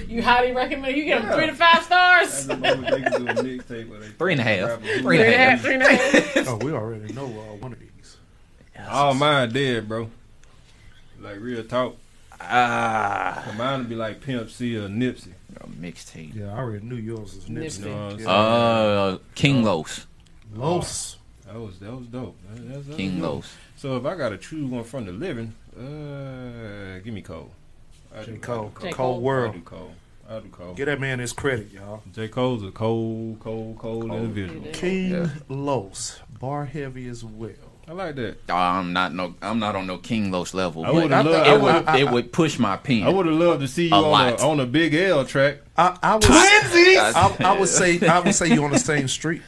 You 0.07 0.23
highly 0.23 0.53
recommend. 0.53 0.95
You 0.97 1.05
give 1.07 1.25
him 1.25 1.33
three 1.33 1.47
to 1.47 1.55
five 1.55 1.83
stars. 1.83 2.45
Three 2.47 2.63
and 2.63 4.41
a 4.41 4.45
half. 4.45 4.81
Three 4.81 5.01
Three 5.01 5.21
and 5.23 5.33
a 5.33 5.39
half. 5.39 5.61
Three 5.63 5.75
and 5.75 5.83
a 5.83 5.97
half. 5.97 6.49
oh, 6.49 6.57
we 6.59 6.71
already 6.73 7.13
know 7.15 7.25
uh, 7.25 7.57
one 7.57 7.73
of 7.73 7.81
these. 7.81 8.17
All 8.89 9.15
mine 9.15 9.51
dead, 9.51 9.89
bro. 9.89 10.11
Like 11.19 11.41
real 11.41 11.65
talk. 11.65 11.97
Ah, 12.41 13.55
Mine 13.57 13.81
would 13.81 13.89
be 13.89 13.95
like 13.95 14.21
Pimp 14.21 14.51
C 14.51 14.77
or 14.77 14.89
Nipsey. 14.89 15.33
Mixtape. 15.81 16.35
Yeah, 16.35 16.53
I 16.55 16.59
already 16.59 16.85
knew 16.85 16.97
yours 16.97 17.35
was 17.37 17.45
Nipsey. 17.47 17.85
You 17.87 17.91
know 17.91 18.09
what 18.09 18.29
Uh, 18.29 19.19
King 19.35 19.63
Los. 19.65 20.07
Los. 20.55 21.17
That 21.47 21.59
was 21.61 21.79
that 21.81 21.93
was 21.95 22.07
dope. 22.07 22.37
That- 22.51 22.67
that's- 22.69 22.85
that's 22.87 22.97
King 22.97 23.21
dope. 23.21 23.35
Los. 23.37 23.55
So 23.77 23.97
if 23.97 24.05
I 24.07 24.15
gotta 24.17 24.39
choose 24.39 24.71
one 24.71 24.85
from 24.85 25.07
the 25.07 25.13
living, 25.13 25.55
uh, 25.77 26.99
give 27.05 27.13
me 27.15 27.23
Cole. 27.23 27.51
I 28.15 28.23
J. 28.25 28.33
do- 28.33 28.39
Cole. 28.39 28.73
I 28.77 28.81
do 28.81 28.87
J. 28.89 28.93
Cole 28.93 29.21
World. 29.21 29.55
I 29.55 29.57
do 29.59 29.63
Cole. 29.65 29.91
I 30.29 30.39
do 30.41 30.49
Cole. 30.49 30.75
Get 30.75 30.85
that 30.87 31.01
man 31.01 31.19
his 31.19 31.33
credit, 31.33 31.73
y'all. 31.73 32.03
J. 32.15 32.29
Cole's 32.29 32.63
a 32.63 32.71
cold, 32.71 33.41
cold, 33.41 33.79
cold, 33.79 34.13
individual. 34.13 34.71
King 34.73 35.11
Yeah. 35.11 35.29
Los, 35.49 36.21
bar 36.41 36.67
heavy 36.67 37.09
as 37.09 37.25
well. 37.25 37.51
I 37.93 37.95
like 37.95 38.15
that. 38.15 38.37
Oh, 38.49 38.55
I'm 38.55 38.95
not 38.95 39.13
no. 39.15 39.35
I'm 39.43 39.59
not 39.59 39.77
on 39.77 39.87
no 39.87 39.99
King 39.99 40.31
Los 40.31 40.55
level. 40.55 40.83
I 40.83 40.87
but 40.87 40.95
would've 40.95 41.11
it 41.13 41.15
loved- 41.31 41.47
I 41.47 41.53
would. 41.53 41.63
would've- 41.63 41.95
it 42.01 42.11
would 42.11 42.33
push 42.33 42.59
my 42.59 42.79
pen. 42.79 43.03
I 43.03 43.11
would 43.11 43.27
have 43.27 43.35
loved 43.35 43.61
to 43.61 43.69
see 43.69 43.89
you 43.89 43.95
A 43.95 44.03
on 44.11 44.29
a, 44.33 44.37
on 44.49 44.61
a 44.61 44.65
big 44.67 44.95
L 44.95 45.27
track. 45.27 45.59
I, 45.77 45.99
I 46.03 46.15
would, 46.15 46.23
Twinsies! 46.23 46.97
I, 47.15 47.37
I 47.41 47.59
would 47.59 47.69
say 47.69 48.01
I 48.09 48.21
would 48.21 48.35
say 48.35 48.47
you 48.49 48.65
on 48.65 48.71
the 48.71 48.79
same 48.79 49.09
street. 49.09 49.43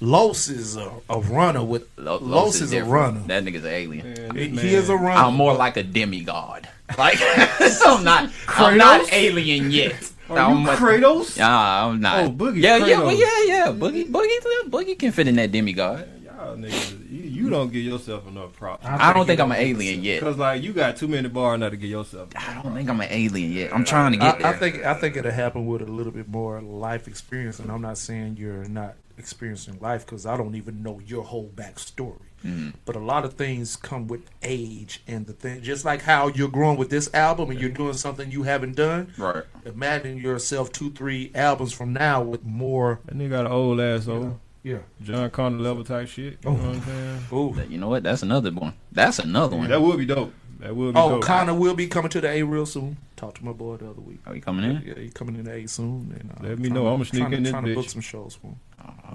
Los 0.00 0.48
is 0.48 0.76
a, 0.76 0.90
a 1.08 1.20
runner 1.20 1.62
with 1.62 1.86
Lo- 1.96 2.18
Los, 2.20 2.60
is, 2.60 2.72
a 2.72 2.82
runner. 2.84 3.20
That 3.28 3.44
nigga's 3.44 3.64
an 3.64 3.70
alien. 3.70 4.34
He, 4.34 4.48
he 4.48 4.74
is 4.74 4.88
a 4.88 4.96
runner. 4.96 5.10
I'm 5.22 5.34
more 5.34 5.54
like 5.54 5.76
a 5.76 5.84
demigod. 5.84 6.68
Like 6.98 7.18
I'm 7.22 8.02
not. 8.02 8.30
I'm 8.48 8.76
not 8.78 9.12
alien 9.12 9.70
yet. 9.70 10.10
Are 10.28 10.38
I'm 10.38 10.62
you 10.62 10.70
a- 10.70 10.74
Kratos? 10.74 11.38
Nah, 11.38 11.86
I'm 11.88 12.00
not. 12.00 12.24
Oh, 12.24 12.30
Boogie 12.32 12.62
Yeah, 12.62 12.78
yeah, 12.84 12.98
well, 12.98 13.12
yeah, 13.12 13.44
yeah. 13.46 13.66
Boogie, 13.68 14.10
Boogie, 14.10 14.68
Boogie 14.68 14.98
can 14.98 15.12
fit 15.12 15.28
in 15.28 15.36
that 15.36 15.52
demigod. 15.52 16.08
Y'all 16.24 16.56
niggas, 16.56 17.10
you, 17.38 17.44
you 17.44 17.48
you 17.48 17.56
don't 17.56 17.72
give 17.72 17.84
yourself 17.84 18.26
enough 18.26 18.52
props. 18.54 18.84
I 18.84 19.12
don't 19.12 19.26
think 19.26 19.40
I'm 19.40 19.52
an 19.52 19.58
alien 19.58 20.02
yet. 20.02 20.20
Cause 20.20 20.36
like 20.36 20.62
you 20.62 20.72
got 20.72 20.96
too 20.96 21.08
many 21.08 21.28
bars 21.28 21.60
now 21.60 21.68
to 21.68 21.76
give 21.76 21.90
yourself. 21.90 22.30
I 22.36 22.60
don't 22.62 22.74
think 22.74 22.88
I'm 22.88 23.00
an 23.00 23.08
alien 23.10 23.52
yet. 23.52 23.74
I'm 23.74 23.84
trying 23.84 24.18
to 24.18 24.24
I, 24.24 24.30
get 24.30 24.38
there. 24.40 24.46
I 24.48 24.52
think 24.56 24.84
I 24.84 24.94
think 24.94 25.16
it'll 25.16 25.30
happen 25.30 25.66
with 25.66 25.82
a 25.82 25.86
little 25.86 26.12
bit 26.12 26.28
more 26.28 26.60
life 26.60 27.08
experience, 27.08 27.58
and 27.58 27.70
I'm 27.70 27.82
not 27.82 27.98
saying 27.98 28.36
you're 28.38 28.64
not 28.64 28.94
experiencing 29.18 29.78
life 29.80 30.06
because 30.06 30.26
I 30.26 30.36
don't 30.36 30.54
even 30.54 30.82
know 30.82 31.00
your 31.04 31.24
whole 31.24 31.50
backstory. 31.54 32.20
Mhm. 32.44 32.74
But 32.84 32.94
a 32.94 33.00
lot 33.00 33.24
of 33.24 33.34
things 33.34 33.74
come 33.74 34.06
with 34.06 34.22
age 34.42 35.02
and 35.08 35.26
the 35.26 35.32
thing, 35.32 35.60
just 35.62 35.84
like 35.84 36.02
how 36.02 36.28
you're 36.28 36.48
growing 36.48 36.78
with 36.78 36.88
this 36.88 37.12
album 37.12 37.50
and 37.50 37.60
you're 37.60 37.68
doing 37.68 37.94
something 37.94 38.30
you 38.30 38.44
haven't 38.44 38.76
done. 38.76 39.12
Right. 39.18 39.42
Imagine 39.64 40.18
yourself 40.18 40.70
two, 40.70 40.92
three 40.92 41.32
albums 41.34 41.72
from 41.72 41.92
now 41.92 42.22
with 42.22 42.44
more. 42.44 43.00
That 43.06 43.16
nigga 43.16 43.30
got 43.30 43.46
an 43.46 43.52
old 43.52 43.80
ass 43.80 44.06
old. 44.06 44.38
Yeah. 44.62 44.78
Jon 45.02 45.30
Connor 45.30 45.58
level 45.58 45.84
type 45.84 46.08
shit. 46.08 46.38
You 46.44 46.50
know 46.50 46.56
what 46.56 46.64
I'm 46.76 46.82
saying? 46.82 47.20
Ooh. 47.32 47.62
You 47.72 47.78
know 47.78 47.88
what? 47.88 48.02
That's 48.02 48.22
another 48.22 48.50
one. 48.52 48.74
That's 48.92 49.18
another 49.18 49.56
one. 49.56 49.68
That 49.68 49.80
would 49.80 49.98
be 49.98 50.06
dope. 50.06 50.32
That 50.60 50.74
will 50.74 50.92
be 50.92 50.98
Oh, 50.98 51.10
dope. 51.10 51.22
Connor 51.22 51.54
will 51.54 51.74
be 51.74 51.86
coming 51.86 52.10
to 52.10 52.20
the 52.20 52.28
A 52.28 52.42
real 52.42 52.66
soon. 52.66 52.96
Talked 53.16 53.38
to 53.38 53.44
my 53.44 53.52
boy 53.52 53.76
the 53.76 53.90
other 53.90 54.00
week. 54.00 54.18
Are 54.26 54.34
you 54.34 54.42
coming 54.42 54.68
in? 54.68 54.82
Yeah, 54.84 54.94
he 54.94 55.08
coming 55.10 55.36
in 55.36 55.44
the 55.44 55.52
A 55.52 55.66
soon. 55.68 56.12
And, 56.18 56.30
uh, 56.32 56.48
Let 56.48 56.58
me 56.58 56.68
know. 56.68 56.82
to- 56.84 56.88
I'ma 56.90 57.04
sneak 57.04 57.20
trying 57.22 57.30
to- 57.30 57.36
in 57.36 57.42
this 57.44 57.52
Trying 57.52 57.64
to 57.66 57.74
book 57.76 57.88
some 57.88 58.00
shows 58.00 58.34
for 58.40 58.48
him. 58.48 58.56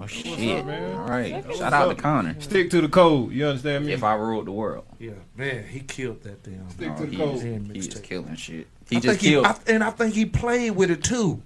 Oh 0.00 0.06
shit! 0.06 0.58
up, 0.58 0.66
man? 0.66 0.94
All 0.98 1.06
right. 1.08 1.46
What's 1.46 1.58
Shout 1.58 1.72
out 1.72 1.94
to? 1.96 2.02
Connor. 2.02 2.36
Stick 2.40 2.70
to 2.70 2.80
the 2.80 2.88
code. 2.88 3.32
You 3.32 3.46
understand 3.46 3.86
me? 3.86 3.92
If 3.92 4.02
I 4.02 4.14
ruled 4.14 4.46
the 4.46 4.52
world. 4.52 4.84
Yeah, 4.98 5.12
man, 5.36 5.64
he 5.68 5.80
killed 5.80 6.22
that 6.24 6.42
damn. 6.42 6.68
Stick 6.70 6.90
Oh, 6.92 6.96
to 6.96 7.04
the 7.06 7.10
he, 7.10 7.16
code. 7.16 7.34
is, 7.36 7.42
Damn 7.42 7.64
he 7.70 7.78
is 7.78 7.88
killing 8.02 8.36
shit. 8.36 8.66
I 8.90 8.94
He 8.94 8.96
just 8.96 9.06
think 9.06 9.20
he, 9.20 9.28
killed. 9.30 9.46
I, 9.46 9.56
and 9.68 9.84
I 9.84 9.90
think 9.90 10.14
he 10.14 10.26
played 10.26 10.72
with 10.72 10.90
it 10.90 11.04
too. 11.04 11.40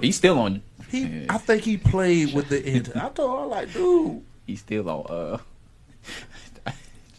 he's 0.00 0.16
still 0.16 0.38
on. 0.38 0.62
He, 0.88 1.26
I 1.28 1.38
think 1.38 1.62
he 1.62 1.76
played 1.76 2.34
with 2.34 2.48
the. 2.48 2.64
Int- 2.66 2.96
I 2.96 3.08
told 3.10 3.40
her 3.40 3.46
like, 3.46 3.72
dude, 3.72 4.22
He's 4.46 4.60
still 4.60 4.88
on. 4.88 5.06
Uh. 5.08 5.38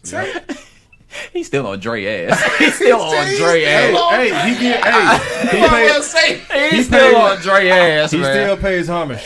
say, 0.02 0.40
He's 1.32 1.46
still 1.46 1.66
on 1.66 1.80
Dre 1.80 2.26
ass. 2.26 2.42
He's 2.58 2.74
still 2.74 3.00
on 3.00 3.26
Dre 3.36 3.64
ass. 3.64 4.10
hey, 4.10 4.24
he 4.54 4.60
get 4.60 4.84
hey. 4.84 5.58
He 5.58 5.64
I 5.64 5.68
pays. 5.68 6.06
say, 6.06 6.38
He's 6.68 6.70
he 6.72 6.82
still 6.84 6.98
paid- 7.12 7.14
on 7.16 7.40
Dre 7.40 7.68
ass, 7.68 8.10
He 8.12 8.18
man. 8.18 8.32
still 8.32 8.56
pays 8.56 8.88
homage. 8.88 9.22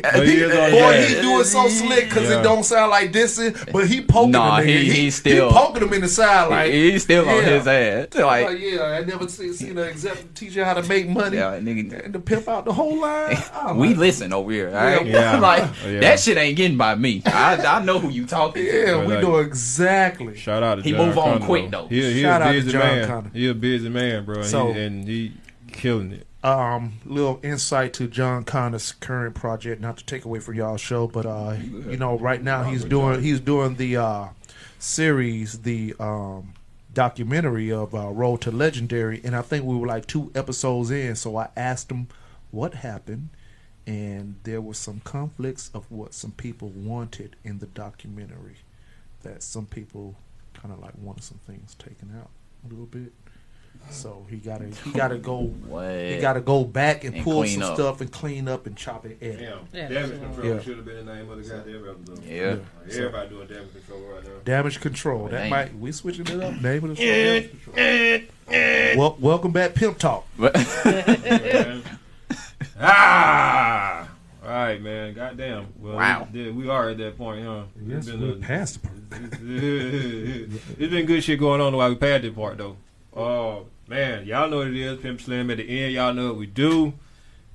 But 0.00 0.28
he 0.28 0.34
is 0.36 0.52
boy, 0.52 0.92
his 0.92 1.08
he 1.08 1.20
do 1.22 1.40
it 1.40 1.44
so 1.46 1.66
slick 1.68 2.08
because 2.08 2.30
Yeah. 2.30 2.38
it 2.38 2.42
don't 2.44 2.62
sound 2.62 2.90
like 2.92 3.12
dissing, 3.12 3.72
but 3.72 3.88
he 3.88 4.00
poking 4.00 4.30
Nah, 4.30 4.60
the 4.60 4.66
nigga. 4.66 4.82
he- 4.82 4.90
he 4.92 5.10
still- 5.10 5.50
poking 5.50 5.82
him 5.82 5.92
in 5.92 6.00
the 6.02 6.08
side 6.08 6.48
like. 6.48 6.72
he's 6.72 7.02
still 7.02 7.28
on 7.28 7.42
his 7.42 7.66
ass. 7.66 8.06
Like, 8.14 8.46
Like, 8.46 8.58
yeah, 8.60 8.82
I 8.82 9.04
never 9.04 9.26
seen, 9.28 9.52
seen 9.54 9.76
an 9.76 9.88
executive 9.88 10.32
teach 10.34 10.54
you 10.54 10.64
how 10.64 10.74
to 10.74 10.82
make 10.84 11.08
money 11.08 11.36
yeah, 11.38 11.58
nigga. 11.58 12.04
and 12.04 12.12
to 12.12 12.20
pimp 12.20 12.48
out 12.48 12.64
the 12.64 12.72
whole 12.72 13.00
line. 13.00 13.42
I'm 13.54 13.76
We 13.76 13.88
like, 13.88 13.96
listen 13.96 14.32
over 14.32 14.52
here, 14.52 14.68
all 14.68 14.74
right? 14.74 15.04
Yeah. 15.04 15.38
like 15.40 15.64
Yeah. 15.84 16.00
that 16.00 16.20
shit 16.20 16.36
ain't 16.38 16.56
getting 16.56 16.76
by 16.76 16.94
me. 16.94 17.22
I 17.26 17.56
I 17.56 17.82
know 17.82 17.98
who 17.98 18.08
you 18.08 18.24
talking 18.24 18.64
to. 18.64 18.70
yeah, 18.86 18.94
But 18.98 19.06
we 19.06 19.14
like- 19.14 19.22
know 19.24 19.36
exactly. 19.38 20.36
Shout 20.36 20.62
out 20.62 20.76
to 20.76 20.82
He 20.82 20.92
Jon 20.92 21.06
move 21.08 21.18
on 21.18 21.27
Connor, 21.34 21.44
quick, 21.46 21.70
though. 21.70 21.86
He, 21.88 22.12
he 22.14 22.22
Shout 22.22 22.42
a 22.42 22.44
out 22.46 22.48
to 22.52 22.58
busy 22.58 22.72
Jon 22.72 22.80
man. 22.80 23.06
Connor. 23.08 23.30
He 23.32 23.48
a 23.48 23.54
busy 23.54 23.88
man, 23.88 24.24
bro. 24.24 24.36
And 24.36 24.44
So- 24.46 24.72
he, 24.72 24.80
and 24.82 25.08
he 25.08 25.32
killing 25.72 26.12
it. 26.12 26.26
um 26.44 26.94
little 27.04 27.40
insight 27.42 27.92
to 27.94 28.06
Jon 28.08 28.44
Connor's 28.44 28.92
current 28.92 29.34
project, 29.34 29.80
not 29.80 29.96
to 29.98 30.04
take 30.04 30.24
away 30.24 30.38
from 30.40 30.54
y'all 30.54 30.76
show, 30.76 31.06
but 31.06 31.26
uh 31.26 31.56
you 31.88 31.96
know, 31.96 32.18
right 32.18 32.42
now 32.42 32.62
he's 32.64 32.84
doing 32.84 33.22
he's 33.22 33.40
doing 33.40 33.74
the 33.76 33.96
uh 33.96 34.28
series, 34.78 35.60
the 35.62 35.94
um 36.00 36.54
documentary 36.94 37.70
of 37.70 37.94
uh 37.94 38.08
Road 38.08 38.40
to 38.42 38.50
Legendary 38.50 39.20
and 39.24 39.36
I 39.36 39.42
think 39.42 39.64
we 39.64 39.76
were 39.76 39.86
like 39.86 40.06
two 40.06 40.30
episodes 40.34 40.90
in, 40.90 41.14
so 41.16 41.36
I 41.36 41.48
asked 41.56 41.90
him 41.90 42.08
what 42.50 42.74
happened 42.74 43.28
and 43.86 44.36
there 44.44 44.60
were 44.60 44.74
some 44.74 45.00
conflicts 45.04 45.70
of 45.74 45.90
what 45.90 46.14
some 46.14 46.32
people 46.32 46.68
wanted 46.70 47.36
in 47.44 47.58
the 47.58 47.66
documentary 47.66 48.56
that 49.22 49.42
some 49.42 49.66
people 49.66 50.16
kind 50.60 50.72
of 50.74 50.80
like 50.80 50.92
wanted 50.98 51.22
some 51.24 51.38
things 51.46 51.74
taken 51.74 52.12
out 52.20 52.30
a 52.66 52.68
little 52.68 52.86
bit. 52.86 53.12
So 53.90 54.26
he 54.28 54.38
gotta 54.38 54.66
he 54.66 54.90
gotta 54.94 55.16
go 55.18 55.42
What? 55.42 55.88
he 55.94 56.18
got 56.18 56.32
to 56.32 56.40
go 56.40 56.64
back 56.64 57.04
and, 57.04 57.14
And 57.14 57.22
pull 57.24 57.46
some 57.46 57.62
up. 57.62 57.74
stuff 57.76 58.00
and 58.00 58.10
clean 58.10 58.48
up 58.48 58.66
and 58.66 58.76
chop 58.76 59.06
it. 59.06 59.20
Damn. 59.20 59.60
Yeah. 59.72 59.88
Damage 59.88 60.20
control 60.20 60.46
Yeah. 60.46 60.60
should 60.60 60.76
have 60.78 60.84
been 60.84 61.06
the 61.06 61.14
name 61.14 61.30
of 61.30 61.38
the 61.42 61.48
goddamn 61.48 61.88
episode. 61.88 62.24
Yeah. 62.24 62.56
Like, 62.84 62.92
Everybody 62.92 63.28
doing 63.28 63.46
damage 63.46 63.72
control 63.72 64.00
right 64.00 64.24
now. 64.24 64.30
Damage 64.44 64.80
control. 64.80 65.24
That 65.28 65.30
Dang. 65.42 65.50
might 65.50 65.78
we 65.78 65.92
switching 65.92 66.26
it 66.26 66.40
up. 66.42 66.54
Name 66.60 66.84
of 66.84 66.90
the 66.90 66.96
show. 66.96 67.04
Damage 67.04 67.50
control. 68.44 68.98
well, 68.98 69.16
welcome 69.20 69.52
back, 69.52 69.74
Pimp 69.76 69.96
Talk. 69.98 70.26
Man. 70.38 71.82
ah! 72.80 74.08
All 74.42 74.48
right, 74.50 74.80
man. 74.80 75.14
Goddamn. 75.14 75.66
Well, 76.38 76.46
Wow. 76.46 76.52
We, 76.56 76.62
we 76.64 76.68
are 76.70 76.88
at 76.90 76.98
that 76.98 77.18
point, 77.18 77.44
huh? 77.44 77.62
Yes, 77.86 78.06
It's 78.06 78.16
been 78.16 78.20
we're 78.20 78.32
a- 78.32 78.36
past 78.36 78.82
the 78.82 78.88
part. 78.88 78.94
it's 79.42 80.90
been 80.92 81.06
good 81.06 81.24
shit 81.24 81.38
going 81.38 81.60
on 81.60 81.74
while 81.76 81.88
we 81.88 81.96
passed 81.96 82.22
that 82.22 82.34
part 82.34 82.58
though. 82.58 82.76
Oh 83.16 83.66
man, 83.88 84.26
y'all 84.26 84.48
know 84.48 84.58
what 84.58 84.68
it 84.68 84.76
is. 84.76 84.98
Pimp 85.00 85.20
Slim 85.20 85.50
at 85.50 85.56
the 85.56 85.64
end. 85.84 85.94
Y'all 85.94 86.12
know 86.14 86.28
what 86.28 86.36
we 86.38 86.46
do. 86.46 86.92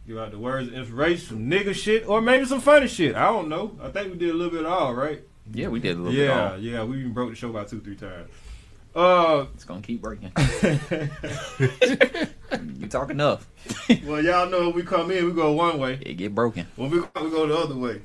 Give 0.07 0.17
out 0.17 0.31
the 0.31 0.39
words 0.39 0.67
of 0.67 0.73
inspiration, 0.73 1.25
some 1.27 1.49
nigga 1.49 1.73
shit, 1.73 2.07
or 2.07 2.19
maybe 2.21 2.45
some 2.45 2.59
funny 2.59 2.87
shit. 2.87 3.15
I 3.15 3.27
don't 3.27 3.47
know. 3.47 3.77
I 3.81 3.89
think 3.89 4.11
we 4.11 4.17
did 4.19 4.31
a 4.31 4.33
little 4.33 4.51
bit 4.51 4.65
of 4.65 4.71
all, 4.71 4.93
right? 4.93 5.21
Yeah, 5.53 5.69
we 5.69 5.79
did 5.79 5.95
a 5.97 5.99
little 5.99 6.13
yeah, 6.13 6.51
bit. 6.55 6.61
yeah. 6.63 6.71
Yeah. 6.79 6.83
We 6.83 6.99
even 6.99 7.13
broke 7.13 7.29
the 7.29 7.35
show 7.35 7.49
about 7.49 7.69
two, 7.69 7.79
three 7.79 7.95
times. 7.95 8.29
Uh, 8.95 9.45
It's 9.55 9.63
gonna 9.63 9.81
keep 9.81 10.01
breaking. 10.01 10.31
you 12.79 12.87
talk 12.87 13.09
enough. 13.09 13.47
well, 14.05 14.23
y'all 14.23 14.49
know 14.49 14.67
when 14.67 14.73
we 14.75 14.83
come 14.83 15.09
in, 15.11 15.25
we 15.25 15.31
go 15.31 15.51
one 15.53 15.79
way. 15.79 15.99
It 16.01 16.15
get 16.15 16.35
broken. 16.35 16.67
When 16.75 16.89
we 16.91 16.99
go, 16.99 17.09
we 17.23 17.29
go 17.29 17.47
the 17.47 17.57
other 17.57 17.75
way. 17.75 18.01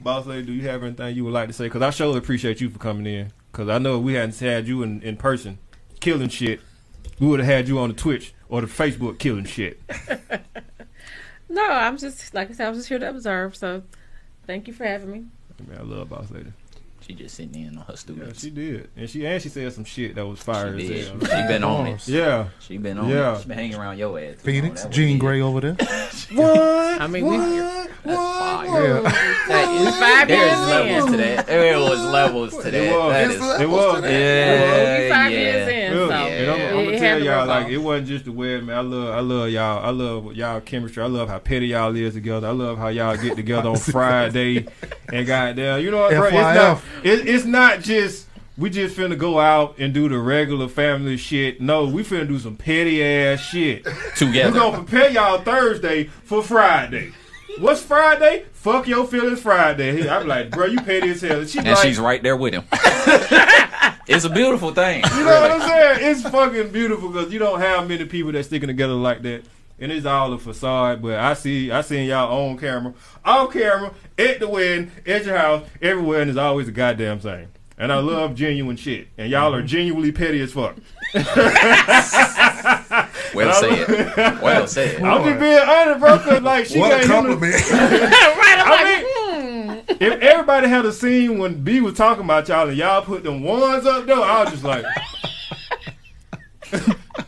Boss 0.00 0.26
lady, 0.26 0.46
do 0.46 0.52
you 0.52 0.68
have 0.68 0.82
anything 0.82 1.16
you 1.16 1.24
would 1.24 1.34
like 1.34 1.48
to 1.48 1.52
say? 1.52 1.64
Because 1.64 1.82
I 1.82 1.90
surely 1.90 2.18
appreciate 2.18 2.60
you 2.60 2.70
for 2.70 2.78
coming 2.78 3.06
in. 3.06 3.32
Because 3.50 3.68
I 3.68 3.78
know 3.78 3.98
if 3.98 4.02
we 4.02 4.14
hadn't 4.14 4.38
had 4.38 4.68
you 4.68 4.82
in, 4.82 5.02
in 5.02 5.16
person 5.16 5.58
killing 6.00 6.28
shit, 6.28 6.60
we 7.18 7.26
would 7.26 7.40
have 7.40 7.48
had 7.48 7.68
you 7.68 7.78
on 7.78 7.88
the 7.88 7.94
Twitch 7.94 8.32
or 8.48 8.60
the 8.60 8.66
Facebook 8.66 9.18
killing 9.18 9.44
shit. 9.44 9.80
No, 11.48 11.66
I'm 11.66 11.96
just 11.96 12.34
like 12.34 12.50
I 12.50 12.52
said, 12.52 12.66
I 12.66 12.70
was 12.70 12.78
just 12.80 12.88
here 12.88 12.98
to 12.98 13.08
observe. 13.08 13.56
So, 13.56 13.82
thank 14.46 14.68
you 14.68 14.74
for 14.74 14.84
having 14.84 15.10
me. 15.10 15.24
Man, 15.66 15.78
I 15.78 15.82
love 15.82 16.10
Boss 16.10 16.30
Lady. 16.30 16.52
She 17.08 17.14
just 17.14 17.36
sitting 17.36 17.54
in 17.54 17.68
on 17.78 17.84
her 17.84 17.92
Yeah, 17.92 17.94
students. 17.96 18.40
she 18.42 18.50
did, 18.50 18.90
and 18.94 19.08
she 19.08 19.24
and 19.24 19.40
she 19.42 19.48
said 19.48 19.72
some 19.72 19.84
shit 19.84 20.14
that 20.16 20.26
was 20.26 20.40
fire 20.40 20.78
She 20.78 21.00
as 21.00 21.08
hell. 21.08 21.18
She 21.20 21.48
been 21.48 21.64
on 21.64 21.86
it. 21.86 22.06
Yeah, 22.06 22.48
She 22.60 22.76
been 22.76 22.98
on 22.98 23.08
Yeah. 23.08 23.36
it. 23.36 23.40
She 23.42 23.48
been 23.48 23.56
hanging 23.56 23.76
around 23.76 23.96
your 23.96 24.20
ass. 24.20 24.34
Phoenix, 24.42 24.82
that 24.82 24.92
Jean 24.92 25.16
Grey 25.18 25.40
over 25.40 25.60
there. 25.62 25.76
What? 26.32 27.00
I 27.00 27.06
mean, 27.06 27.26
we. 27.26 27.36
That's 27.38 27.88
fire. 28.04 28.66
Yeah. 28.66 29.00
That 29.48 29.74
is, 29.80 29.96
Five 29.96 30.28
there's 30.28 30.50
years 30.50 30.68
levels 30.68 31.04
in. 31.06 31.10
to 31.12 31.16
that. 31.16 31.46
There 31.46 31.78
was 31.80 32.00
levels 32.00 32.56
to 32.56 32.62
that. 32.70 32.74
It 32.74 32.92
was. 32.92 33.12
That 33.12 33.24
It's 33.24 33.34
is, 33.34 33.40
levels 33.40 33.60
It 33.60 33.68
was. 33.70 33.94
to 33.94 34.00
that. 34.02 34.12
yeah, 34.12 35.00
we 35.04 35.08
five 35.10 35.32
yeah. 35.32 35.38
years 35.38 35.68
in, 35.68 35.78
Yeah. 35.78 36.06
so 36.08 36.12
And 36.12 36.50
I'm, 36.50 36.78
I'm 36.78 36.84
gonna 36.84 36.98
tell 36.98 37.22
y'all 37.22 37.38
rub 37.38 37.48
like 37.48 37.64
off. 37.66 37.70
it 37.70 37.78
wasn't 37.78 38.08
just 38.08 38.24
the 38.26 38.32
wedding, 38.32 38.66
man. 38.66 38.76
I 38.76 38.80
love, 38.82 39.14
I 39.14 39.20
love 39.20 39.48
y'all. 39.50 39.84
I 39.86 39.90
love 39.90 40.32
y'all 40.34 40.60
chemistry. 40.60 41.02
I 41.02 41.06
love 41.06 41.28
how 41.28 41.38
petty 41.38 41.68
y'all 41.68 41.96
is 41.96 42.14
together. 42.14 42.46
I 42.48 42.50
love 42.50 42.76
how 42.78 42.88
y'all 42.88 43.16
get 43.16 43.36
together 43.36 43.70
on 43.70 43.76
Friday 43.78 44.66
and 45.12 45.26
goddamn, 45.26 45.80
you 45.80 45.90
know 45.90 45.98
what, 46.02 46.10
bro? 46.14 46.24
It's 46.26 46.34
not, 46.34 46.76
FYF. 46.78 46.82
It, 47.04 47.28
it's 47.28 47.44
not 47.44 47.80
just 47.80 48.26
we 48.58 48.70
just 48.70 48.96
finna 48.96 49.16
go 49.16 49.38
out 49.38 49.78
and 49.78 49.94
do 49.94 50.08
the 50.08 50.18
regular 50.18 50.68
family 50.68 51.16
shit. 51.16 51.60
No, 51.60 51.86
we 51.86 52.02
finna 52.02 52.26
do 52.26 52.38
some 52.38 52.56
petty 52.56 53.02
ass 53.02 53.40
shit. 53.40 53.86
Together. 54.16 54.52
We 54.52 54.58
gonna 54.58 54.82
prepare 54.82 55.10
y'all 55.10 55.38
Thursday 55.38 56.04
for 56.04 56.42
Friday. 56.42 57.12
What's 57.58 57.82
Friday? 57.82 58.44
Fuck 58.52 58.86
your 58.86 59.06
feelings 59.06 59.40
Friday. 59.40 60.08
I'm 60.08 60.28
like, 60.28 60.50
bro, 60.50 60.66
you 60.66 60.80
petty 60.80 61.10
as 61.10 61.22
hell. 61.22 61.40
And, 61.40 61.48
she 61.48 61.58
And 61.58 61.68
like, 61.68 61.78
she's 61.78 61.98
right 61.98 62.22
there 62.22 62.36
with 62.36 62.54
him. 62.54 62.64
it's 64.06 64.24
a 64.24 64.30
beautiful 64.30 64.72
thing. 64.72 65.02
You 65.16 65.24
know 65.24 65.40
what 65.40 65.50
I'm 65.52 65.60
saying? 65.62 66.10
It's 66.10 66.22
fucking 66.22 66.70
beautiful 66.70 67.08
because 67.08 67.32
you 67.32 67.38
don't 67.38 67.60
have 67.60 67.88
many 67.88 68.04
people 68.04 68.32
that 68.32 68.44
sticking 68.44 68.68
together 68.68 68.92
like 68.92 69.22
that. 69.22 69.42
And 69.80 69.92
it's 69.92 70.06
all 70.06 70.32
a 70.32 70.38
facade, 70.38 71.00
but 71.00 71.18
I 71.18 71.34
see, 71.34 71.70
I 71.70 71.82
seen 71.82 72.08
y'all 72.08 72.48
on 72.48 72.58
camera, 72.58 72.94
off 73.24 73.52
camera, 73.52 73.94
at 74.18 74.40
the 74.40 74.48
wedding, 74.48 74.90
at 75.06 75.24
your 75.24 75.36
house, 75.36 75.64
everywhere, 75.80 76.22
and 76.22 76.30
it's 76.30 76.38
always 76.38 76.66
a 76.66 76.72
goddamn 76.72 77.20
thing. 77.20 77.46
And 77.76 77.92
I 77.92 78.00
love 78.00 78.34
genuine 78.34 78.76
shit, 78.76 79.06
and 79.16 79.30
y'all 79.30 79.54
are 79.54 79.58
mm-hmm. 79.58 79.68
genuinely 79.68 80.10
petty 80.10 80.40
as 80.40 80.52
fuck. 80.52 80.74
Well 83.34 83.52
said. 83.54 84.38
Well 84.42 84.66
said. 84.66 85.02
I'm 85.02 85.24
just 85.24 85.40
being 85.40 85.58
honest, 85.58 86.00
bro. 86.00 86.18
Cause 86.18 86.42
like 86.42 86.66
she 86.66 86.78
What 86.78 86.92
a 86.92 86.96
can't 86.96 87.08
handle- 87.10 87.36
compliment. 87.36 87.54
right, 87.70 88.58
I'm 88.58 88.66
I 88.66 88.70
like, 88.82 89.04
mean, 89.04 89.16
hmm. 89.96 90.02
if 90.02 90.20
everybody 90.20 90.68
had 90.68 90.84
a 90.84 90.92
scene 90.92 91.38
when 91.38 91.62
B 91.62 91.80
was 91.80 91.94
talking 91.94 92.24
about 92.24 92.48
y'all 92.48 92.68
and 92.68 92.76
y'all 92.76 93.00
put 93.02 93.22
them 93.22 93.42
ones 93.42 93.86
up 93.86 94.04
though, 94.06 94.22
I 94.22 94.42
was 94.44 94.50
just 94.50 94.64
like, 94.64 94.84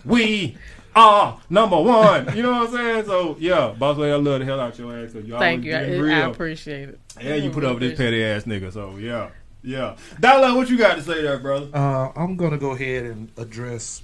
we 0.04 0.56
are 0.94 1.40
number 1.48 1.80
one. 1.80 2.36
You 2.36 2.42
know 2.42 2.52
what 2.52 2.68
I'm 2.68 2.74
saying? 2.74 3.04
So 3.06 3.36
yeah, 3.38 3.74
boss 3.78 3.96
lady, 3.96 4.12
I 4.12 4.16
love 4.16 4.40
the 4.40 4.44
hell 4.44 4.60
out 4.60 4.78
your 4.78 4.96
ass. 4.96 5.12
Cause 5.12 5.24
you 5.24 5.38
thank 5.38 5.64
always 5.64 5.66
you. 5.66 5.76
I, 5.76 5.84
being 5.86 6.10
I 6.10 6.30
appreciate 6.30 6.88
it. 6.90 7.00
Yeah, 7.20 7.34
you 7.34 7.50
put 7.50 7.64
I 7.64 7.68
up 7.68 7.80
with 7.80 7.90
this 7.90 7.98
petty 7.98 8.24
ass 8.24 8.44
nigga. 8.44 8.72
So 8.72 8.96
yeah, 8.96 9.30
yeah. 9.62 9.96
Dollar, 10.18 10.54
what 10.54 10.68
you 10.70 10.78
got 10.78 10.96
to 10.96 11.02
say 11.02 11.22
there, 11.22 11.38
brother? 11.38 11.68
Uh, 11.72 12.12
I'm 12.16 12.36
gonna 12.36 12.58
go 12.58 12.72
ahead 12.72 13.04
and 13.04 13.30
address 13.36 14.02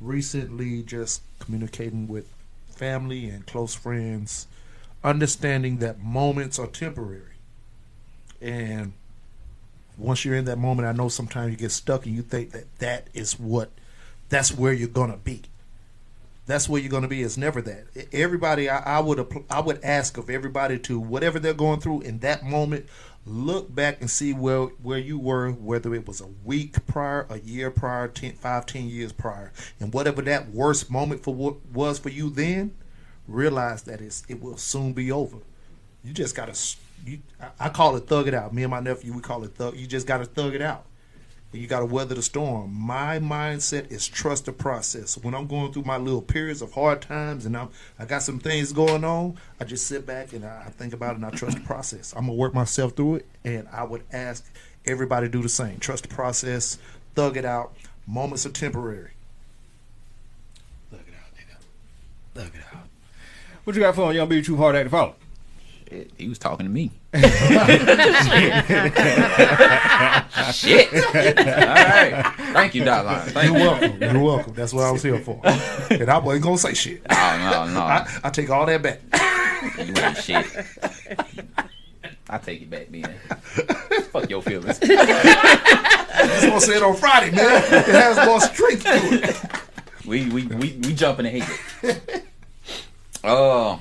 recently 0.00 0.82
just 0.82 1.22
communicating 1.38 2.08
with 2.08 2.26
family 2.68 3.28
and 3.28 3.46
close 3.46 3.74
friends, 3.74 4.46
understanding 5.02 5.78
that 5.78 6.00
moments 6.00 6.58
are 6.58 6.66
temporary, 6.66 7.36
and 8.40 8.92
once 9.96 10.24
you're 10.24 10.34
in 10.34 10.44
that 10.46 10.58
moment, 10.58 10.88
I 10.88 10.92
know 10.92 11.08
sometimes 11.08 11.52
you 11.52 11.56
get 11.56 11.70
stuck 11.70 12.06
and 12.06 12.14
you 12.14 12.22
think 12.22 12.50
that 12.50 12.78
that 12.78 13.08
is 13.14 13.38
what, 13.38 13.70
that's 14.34 14.50
where 14.50 14.72
you're 14.72 14.88
gonna 14.88 15.16
be. 15.16 15.42
That's 16.46 16.68
where 16.68 16.80
you're 16.80 16.90
gonna 16.90 17.06
be. 17.06 17.22
It's 17.22 17.36
never 17.36 17.62
that. 17.62 17.84
Everybody, 18.12 18.68
I, 18.68 18.96
I 18.96 19.00
would 19.00 19.44
I 19.48 19.60
would 19.60 19.78
ask 19.84 20.18
of 20.18 20.28
everybody 20.28 20.76
to 20.80 20.98
whatever 20.98 21.38
they're 21.38 21.54
going 21.54 21.78
through 21.78 22.00
in 22.00 22.18
that 22.18 22.42
moment, 22.44 22.86
look 23.24 23.72
back 23.72 24.00
and 24.00 24.10
see 24.10 24.32
where 24.32 24.64
where 24.82 24.98
you 24.98 25.20
were, 25.20 25.52
whether 25.52 25.94
it 25.94 26.08
was 26.08 26.20
a 26.20 26.26
week 26.44 26.84
prior, 26.88 27.26
a 27.30 27.38
year 27.38 27.70
prior, 27.70 28.08
10, 28.08 28.32
five, 28.32 28.66
ten 28.66 28.88
years 28.88 29.12
prior, 29.12 29.52
and 29.78 29.94
whatever 29.94 30.20
that 30.22 30.50
worst 30.50 30.90
moment 30.90 31.22
for 31.22 31.32
what 31.32 31.64
was 31.72 32.00
for 32.00 32.08
you 32.08 32.28
then, 32.28 32.72
realize 33.28 33.82
that 33.84 34.00
it's 34.00 34.24
it 34.28 34.42
will 34.42 34.56
soon 34.56 34.92
be 34.94 35.12
over. 35.12 35.36
You 36.02 36.12
just 36.12 36.34
gotta. 36.34 36.58
You, 37.06 37.20
I- 37.40 37.66
I 37.66 37.68
call 37.68 37.94
it 37.94 38.08
thug 38.08 38.26
it 38.26 38.34
out. 38.34 38.52
Me 38.52 38.64
and 38.64 38.70
my 38.72 38.80
nephew, 38.80 39.12
we 39.12 39.20
call 39.20 39.44
it 39.44 39.54
thug. 39.54 39.76
You 39.76 39.86
just 39.86 40.08
gotta 40.08 40.24
thug 40.24 40.54
it 40.56 40.60
out. 40.62 40.86
And 41.54 41.62
you 41.62 41.68
gotta 41.68 41.86
weather 41.86 42.16
the 42.16 42.22
storm. 42.22 42.74
My 42.74 43.20
mindset 43.20 43.92
is 43.92 44.08
trust 44.08 44.46
the 44.46 44.52
process. 44.52 45.16
When 45.16 45.36
I'm 45.36 45.46
going 45.46 45.72
through 45.72 45.84
my 45.84 45.98
little 45.98 46.20
periods 46.20 46.62
of 46.62 46.72
hard 46.72 47.00
times 47.00 47.46
and 47.46 47.56
I'm 47.56 47.68
I 47.96 48.06
got 48.06 48.24
some 48.24 48.40
things 48.40 48.72
going 48.72 49.04
on, 49.04 49.36
I 49.60 49.64
just 49.64 49.86
sit 49.86 50.04
back 50.04 50.32
and 50.32 50.44
I, 50.44 50.64
I 50.66 50.70
think 50.70 50.92
about 50.92 51.12
it 51.12 51.18
and 51.18 51.26
I 51.26 51.30
trust 51.30 51.56
the 51.56 51.62
process. 51.62 52.12
I'm 52.16 52.26
gonna 52.26 52.32
work 52.32 52.54
myself 52.54 52.94
through 52.94 53.16
it, 53.16 53.26
and 53.44 53.68
I 53.72 53.84
would 53.84 54.02
ask 54.12 54.44
everybody 54.84 55.28
to 55.28 55.30
do 55.30 55.42
the 55.42 55.48
same. 55.48 55.78
Trust 55.78 56.08
the 56.08 56.12
process. 56.12 56.76
Thug 57.14 57.36
it 57.36 57.44
out. 57.44 57.72
Moments 58.04 58.44
are 58.46 58.50
temporary. 58.50 59.12
Thug 60.90 61.02
it 61.06 61.14
out, 61.14 61.38
nigga. 61.38 61.56
Thug 62.34 62.52
it 62.52 62.64
out. 62.74 62.88
What 63.62 63.76
you 63.76 63.82
got 63.82 63.94
for 63.94 64.02
on 64.02 64.14
Young 64.16 64.28
B 64.28 64.42
True 64.42 64.56
Hard 64.56 64.74
Act 64.74 64.86
to 64.86 64.90
follow? 64.90 65.14
Shit, 65.88 66.10
he 66.18 66.28
was 66.28 66.40
talking 66.40 66.66
to 66.66 66.72
me. 66.72 66.90
Shit. 70.52 70.92
All 70.94 71.12
right. 71.12 72.24
Thank 72.52 72.74
you, 72.74 72.82
Dotline. 72.82 73.22
Thank 73.30 73.50
You're 73.52 73.58
you. 73.58 73.64
welcome. 73.64 74.02
You're 74.02 74.22
welcome. 74.22 74.54
That's 74.54 74.72
what 74.72 74.84
I 74.84 74.90
was 74.90 75.02
here 75.02 75.18
for. 75.20 75.40
And 75.90 76.10
I 76.10 76.18
wasn't 76.18 76.44
gonna 76.44 76.58
say 76.58 76.74
shit. 76.74 77.02
Oh, 77.08 77.14
no, 77.66 77.72
no. 77.72 77.80
I, 77.80 78.08
I 78.24 78.30
take 78.30 78.50
all 78.50 78.66
that 78.66 78.82
back. 78.82 79.00
You 79.78 79.94
ain't 80.02 80.16
shit. 80.18 80.46
I 82.28 82.38
take 82.38 82.62
it 82.62 82.70
back, 82.70 82.90
man. 82.90 83.14
Fuck 84.10 84.28
your 84.28 84.42
feelings. 84.42 84.78
I 84.82 86.26
just 86.40 86.48
want 86.48 86.60
to 86.62 86.66
say 86.66 86.76
it 86.76 86.82
on 86.82 86.96
Friday, 86.96 87.30
man. 87.30 87.62
It 87.64 87.86
has 87.86 88.26
more 88.26 88.40
strength 88.40 88.82
to 88.84 88.90
it. 88.94 89.36
We 90.06 90.28
we 90.30 90.46
we 90.46 90.72
we 90.82 90.94
jumping 90.94 91.26
ahead. 91.26 92.22
Uh, 93.22 93.78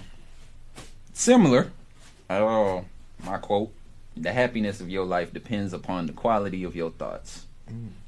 similar. 1.13 1.71
Uh, 2.29 2.81
my 3.23 3.37
quote: 3.37 3.73
"The 4.15 4.33
happiness 4.33 4.81
of 4.81 4.89
your 4.89 5.05
life 5.05 5.33
depends 5.33 5.73
upon 5.73 6.05
the 6.07 6.13
quality 6.13 6.63
of 6.63 6.75
your 6.75 6.91
thoughts. 6.91 7.45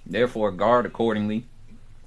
Therefore, 0.06 0.52
guard 0.52 0.86
accordingly, 0.86 1.46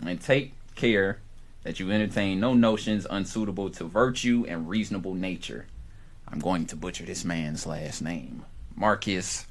and 0.00 0.20
take 0.20 0.52
care 0.74 1.18
that 1.64 1.80
you 1.80 1.90
entertain 1.90 2.38
no 2.38 2.54
notions 2.54 3.06
unsuitable 3.10 3.70
to 3.70 3.84
virtue 3.84 4.44
and 4.48 4.68
reasonable 4.68 5.14
nature." 5.14 5.66
I'm 6.30 6.40
going 6.40 6.66
to 6.66 6.76
butcher 6.76 7.04
this 7.04 7.24
man's 7.24 7.66
last 7.66 8.02
name, 8.02 8.44
Marcus 8.76 9.46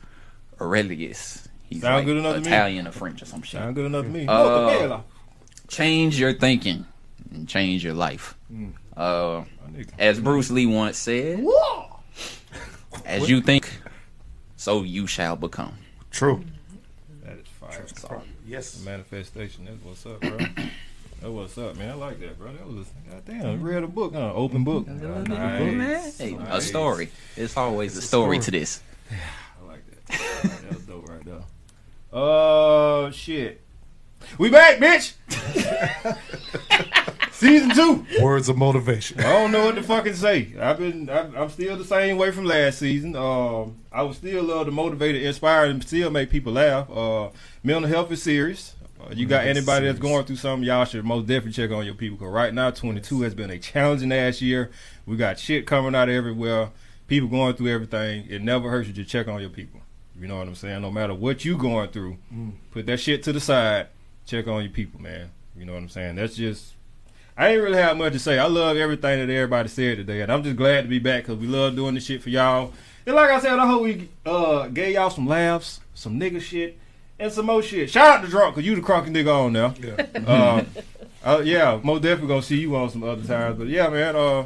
Aurelius. 0.62 1.48
He's 1.70 1.82
Sound 1.82 1.96
like 1.96 2.06
good 2.06 2.18
enough 2.18 2.36
to 2.36 2.42
me? 2.42 2.48
Italian 2.48 2.88
or 2.88 2.92
French 2.92 3.22
or 3.22 3.26
some 3.26 3.42
shit. 3.42 3.60
Sound 3.60 3.76
good 3.76 3.88
enough 3.88 4.04
to 4.04 4.10
me. 4.10 4.26
Uh, 4.28 5.00
change 5.68 6.20
your 6.20 6.34
thinking 6.34 6.86
and 7.32 7.48
change 7.48 7.84
your 7.84 7.94
life. 7.94 8.36
Mm. 8.52 8.74
Uh, 8.96 9.44
as 10.00 10.20
Bruce 10.20 10.50
Lee 10.50 10.66
once 10.66 10.98
said, 10.98 11.44
as 13.06 13.30
you 13.30 13.42
think, 13.42 13.70
so 14.56 14.84
you 14.84 15.08
shall 15.08 15.36
become. 15.36 15.78
True. 16.12 16.44
That 17.24 17.38
is 17.38 17.48
fire. 17.48 17.86
So, 17.96 18.22
Yes. 18.48 18.82
Manifestation. 18.84 19.66
That's 19.66 19.84
what's 19.84 20.06
up, 20.06 20.22
bro. 20.22 20.38
That's 20.38 21.32
what's 21.34 21.58
up, 21.58 21.76
man. 21.78 21.92
I 21.92 21.94
like 21.96 22.20
that, 22.20 22.38
bro. 22.38 22.54
That 22.54 22.68
was 22.68 22.88
goddamn. 23.10 23.62
Read 23.62 23.84
a 23.84 23.88
book, 23.88 24.14
huh? 24.14 24.34
Open 24.34 24.64
book. 24.64 24.88
Nice. 24.88 26.18
hey, 26.18 26.38
a 26.50 26.62
story. 26.62 27.10
It's 27.36 27.58
always 27.58 27.98
a 27.98 28.02
story 28.02 28.40
to 28.40 28.52
this. 28.52 28.82
Yeah, 29.10 29.18
I 29.62 29.68
like 29.68 29.82
that. 29.90 30.20
All 30.20 30.50
right, 30.52 30.62
that 30.62 30.74
was 30.76 30.86
dope 30.86 31.10
right 31.10 31.26
there. 31.26 31.42
Oh 32.14 33.10
shit. 33.12 33.62
We 34.38 34.50
back, 34.50 34.78
bitch. 34.78 35.14
Season 37.38 37.70
two. 37.70 38.06
Words 38.24 38.50
of 38.50 38.58
motivation. 38.58 39.20
I 39.20 39.24
don't 39.34 39.52
know 39.52 39.66
what 39.66 39.76
to 39.76 39.84
fucking 39.84 40.16
say. 40.16 40.54
I've 40.60 40.80
been, 40.80 41.08
I'm, 41.08 41.36
I'm 41.36 41.50
still 41.50 41.78
the 41.78 41.84
same 41.86 42.18
way 42.18 42.32
from 42.32 42.46
last 42.46 42.80
season. 42.80 43.16
Um, 43.16 43.78
I 43.92 44.02
would 44.02 44.16
still 44.16 44.44
love 44.44 44.66
to 44.66 44.72
motivate, 44.72 45.16
and 45.16 45.24
inspire, 45.24 45.66
and 45.66 45.84
still 45.84 46.10
make 46.10 46.32
people 46.32 46.54
laugh. 46.54 46.90
Uh, 46.90 47.30
mental 47.64 47.88
health 47.88 48.12
is 48.12 48.24
serious. 48.24 48.74
Uh, 49.00 49.14
you 49.14 49.28
got 49.28 49.46
anybody 49.46 49.86
that's 49.86 50.00
going 50.00 50.26
through 50.26 50.38
something, 50.38 50.66
y'all 50.68 50.84
should 50.84 51.06
most 51.06 51.28
definitely 51.28 51.52
check 51.52 51.70
on 51.70 51.86
your 51.86 51.94
people. 51.94 52.18
Cause 52.18 52.30
right 52.34 52.52
now, 52.52 52.72
22 52.72 53.22
has 53.22 53.36
been 53.36 53.52
a 53.52 53.60
challenging 53.60 54.12
ass 54.12 54.42
year. 54.42 54.72
We 55.06 55.16
got 55.16 55.38
shit 55.38 55.68
coming 55.68 55.94
out 55.94 56.10
everywhere. 56.10 56.72
People 57.08 57.30
going 57.30 57.54
through 57.54 57.72
everything. 57.72 58.26
It 58.28 58.42
never 58.42 58.68
hurts 58.72 58.88
you 58.88 58.96
to 58.96 59.06
check 59.06 59.28
on 59.28 59.42
your 59.42 59.52
people. 59.52 59.80
You 60.20 60.28
know 60.28 60.40
what 60.40 60.48
I'm 60.48 60.56
saying? 60.56 60.82
No 60.82 60.90
matter 60.90 61.14
what 61.14 61.46
you 61.46 61.56
going 61.56 61.90
through, 61.90 62.18
Mm. 62.34 62.54
put 62.72 62.88
that 62.88 63.00
shit 63.00 63.22
to 63.24 63.32
the 63.32 63.40
side. 63.40 63.90
Check 64.26 64.48
on 64.48 64.64
your 64.64 64.72
people, 64.72 65.00
man. 65.00 65.30
You 65.56 65.66
know 65.66 65.74
what 65.74 65.84
I'm 65.84 65.90
saying? 65.90 66.16
That's 66.16 66.36
just 66.36 66.74
I 67.38 67.50
ain't 67.50 67.62
really 67.62 67.78
have 67.78 67.98
much 67.98 68.14
to 68.14 68.20
say. 68.20 68.40
I 68.40 68.48
love 68.48 68.78
everything 68.78 69.20
that 69.20 69.32
everybody 69.32 69.70
said 69.70 69.98
today, 69.98 70.22
and 70.22 70.32
I'm 70.32 70.42
just 70.42 70.56
glad 70.56 70.82
to 70.82 70.88
be 70.88 70.98
back 70.98 71.24
because 71.24 71.38
we 71.38 71.46
love 71.46 71.76
doing 71.76 71.94
this 71.94 72.06
shit 72.06 72.24
for 72.24 72.30
y'all. 72.30 72.74
And 73.06 73.16
like 73.16 73.30
I 73.30 73.40
said, 73.40 73.60
I 73.60 73.68
hope 73.68 73.84
we 73.84 74.10
uh, 74.26 74.68
gave 74.70 74.96
y'all 74.96 75.12
some 75.12 75.28
laughs, 75.28 75.80
some 75.94 76.20
nigga 76.20 76.42
shit, 76.42 76.80
and 77.20 77.32
some 77.32 77.46
more 77.46 77.62
shit. 77.62 77.92
Shout 77.92 78.20
out 78.20 78.26
to 78.26 78.28
Drunk, 78.28 78.56
because 78.56 78.68
you 78.68 78.76
the 78.76 78.82
crunky 78.82 79.10
nigga 79.10 79.46
on 79.46 79.54
now. 79.54 79.74
Yeah. 79.80 80.06
Uh, 80.28 80.64
uh, 81.24 81.42
yeah, 81.44 81.80
most 81.84 82.02
definitely 82.02 82.28
gonna 82.28 82.42
see 82.42 82.60
you 82.60 82.76
on 82.76 82.90
some 82.90 83.04
other 83.04 83.24
times. 83.24 83.58
But 83.58 83.68
yeah, 83.68 83.90
man, 83.90 84.16
uh, 84.16 84.46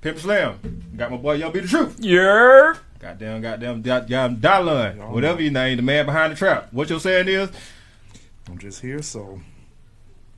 Pimp 0.00 0.18
Slam. 0.18 0.82
Got 0.96 1.10
my 1.10 1.16
boy 1.16 1.34
Yo 1.34 1.50
Be 1.50 1.60
the 1.60 1.68
Truth. 1.68 1.98
Yeah. 2.00 2.74
Goddamn, 2.98 3.40
goddamn, 3.40 3.82
goddamn, 3.82 4.36
Dylan. 4.36 5.10
Whatever 5.10 5.42
your 5.42 5.52
name, 5.52 5.76
the 5.76 5.82
man 5.82 6.06
behind 6.06 6.32
the 6.32 6.36
trap. 6.36 6.72
What 6.72 6.90
your 6.90 6.98
saying 6.98 7.28
is? 7.28 7.50
I'm 8.48 8.58
just 8.58 8.80
here, 8.80 9.02
so 9.02 9.40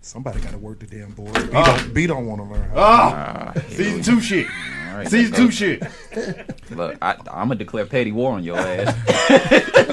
somebody 0.00 0.40
got 0.40 0.52
to 0.52 0.58
work 0.58 0.78
the 0.80 0.86
damn 0.86 1.10
board. 1.12 1.32
B 1.34 1.50
Ah. 1.54 1.76
don't, 1.76 1.94
B 1.94 2.06
don't 2.06 2.26
want 2.26 2.40
to 2.40 2.44
learn. 2.54 2.70
How 2.70 2.76
Ah, 2.76 3.52
Ah, 3.56 3.60
season 3.68 4.02
two 4.02 4.20
shit. 4.20 4.46
All 4.90 4.96
right, 5.04 5.08
Season 5.08 5.34
two 5.34 5.50
shit. 5.50 5.82
Look, 6.70 6.96
I, 7.02 7.12
I'm 7.30 7.48
gonna 7.48 7.54
declare 7.56 7.84
petty 7.86 8.10
war 8.12 8.32
on 8.32 8.42
your 8.42 8.58
ass. 8.58 8.94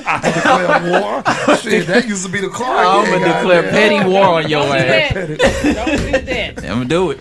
I 0.07 0.31
declare 0.33 1.01
war. 1.01 1.57
Shit, 1.57 1.87
that 1.87 2.05
used 2.07 2.25
to 2.25 2.31
be 2.31 2.39
the 2.41 2.49
car. 2.49 2.85
I'm 3.03 3.05
gonna 3.11 3.25
declare 3.33 3.61
there. 3.63 3.71
petty 3.71 4.09
war 4.09 4.25
on 4.25 4.49
your 4.49 4.63
Don't 4.63 4.75
ass. 4.77 5.13
that. 5.13 5.27
Don't 5.75 5.97
do 5.97 6.11
that. 6.25 6.57
I'm 6.59 6.63
gonna 6.63 6.85
do 6.85 7.11
it. 7.11 7.19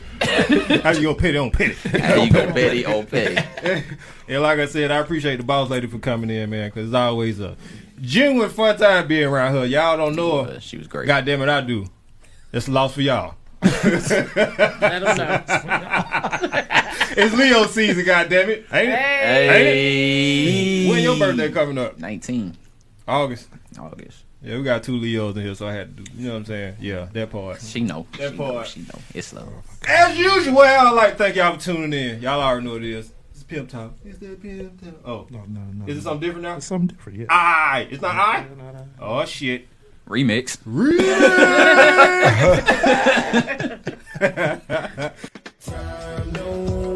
How 0.83 0.91
you 0.93 1.03
gonna 1.03 1.15
petty 1.17 1.37
on 1.39 1.51
petty? 1.51 1.75
How 1.99 2.15
you 2.23 2.31
gonna 2.33 2.53
petty 2.53 2.87
on 2.87 3.07
petty? 3.07 3.85
and 4.29 4.43
like 4.43 4.59
I 4.61 4.67
said, 4.67 4.91
I 4.91 4.99
appreciate 4.99 5.37
the 5.37 5.43
boss 5.43 5.69
lady 5.69 5.87
for 5.87 5.99
coming 5.99 6.31
in, 6.31 6.49
man, 6.51 6.69
because 6.71 6.87
it's 6.89 6.95
always 6.95 7.41
a 7.41 7.57
genuine 8.01 8.51
fun 8.51 8.77
time 8.79 9.07
being 9.09 9.25
around 9.25 9.53
her. 9.55 9.67
Y'all 9.67 9.97
don't 9.97 10.17
know 10.17 10.45
her. 10.45 10.53
Uh, 10.53 10.59
she 10.59 10.79
was 10.79 10.87
great. 10.87 11.07
God 11.07 11.25
damn 11.25 11.43
it, 11.43 11.49
I 11.49 11.61
do. 11.61 11.87
It's 12.55 12.69
a 12.69 12.71
loss 12.71 12.95
for 12.95 13.01
y'all. 13.03 13.35
Let 13.63 15.03
'em 15.03 15.17
know. 15.17 15.41
It's 17.17 17.35
Leo 17.37 17.67
season, 17.67 18.05
God 18.05 18.29
damn 18.29 18.51
it. 18.51 18.67
Ain't 18.73 18.89
it? 18.89 18.95
Hey, 18.99 20.89
When 20.89 21.01
your 21.03 21.17
birthday 21.19 21.51
coming 21.53 21.79
up? 21.79 21.99
19 21.99 22.57
August. 23.07 23.49
August. 23.79 24.25
Yeah, 24.43 24.57
we 24.59 24.63
got 24.65 24.83
two 24.83 24.97
Leos 24.97 25.37
in 25.37 25.43
here, 25.43 25.55
so 25.55 25.67
I 25.69 25.73
had 25.73 25.97
to 25.97 26.03
do. 26.03 26.13
You 26.17 26.27
know 26.27 26.33
what 26.35 26.39
I'm 26.41 26.45
saying? 26.47 26.77
Yeah, 26.81 27.09
that 27.13 27.31
part. 27.31 27.61
She 27.61 27.81
know. 27.81 28.07
That 28.19 28.33
she 28.33 28.37
know. 28.37 28.53
part. 28.53 28.67
She 28.69 28.81
know. 28.81 28.99
It's 29.15 29.33
love. 29.33 29.49
As 29.89 30.19
usual, 30.19 30.61
I'd 30.61 30.91
like 30.91 31.13
to 31.13 31.17
thank 31.19 31.37
y'all 31.37 31.55
for 31.55 31.61
tuning 31.61 31.93
in. 31.93 32.21
Y'all 32.21 32.41
already 32.41 32.67
know 32.67 32.73
what 32.75 32.83
it 32.85 32.91
is. 32.91 33.13
It's 33.33 33.43
Pimp 33.45 33.69
Talk. 33.71 33.93
Is 34.05 34.19
that 34.19 34.43
Pimp 34.43 34.81
Talk? 34.83 34.95
Oh, 35.05 35.27
No, 35.31 35.43
no, 35.49 35.61
no. 35.73 35.87
is 35.87 35.99
it 35.99 36.03
something 36.03 36.21
different 36.21 36.43
now? 36.43 36.57
It's 36.57 36.67
something 36.67 36.89
different, 36.89 37.19
yeah. 37.21 37.27
I. 37.31 37.89
It's 37.91 38.03
not 38.03 38.15
I. 38.17 38.47
Oh 39.01 39.25
shit. 39.25 39.67
Remix. 40.09 40.59
Time 45.61 46.33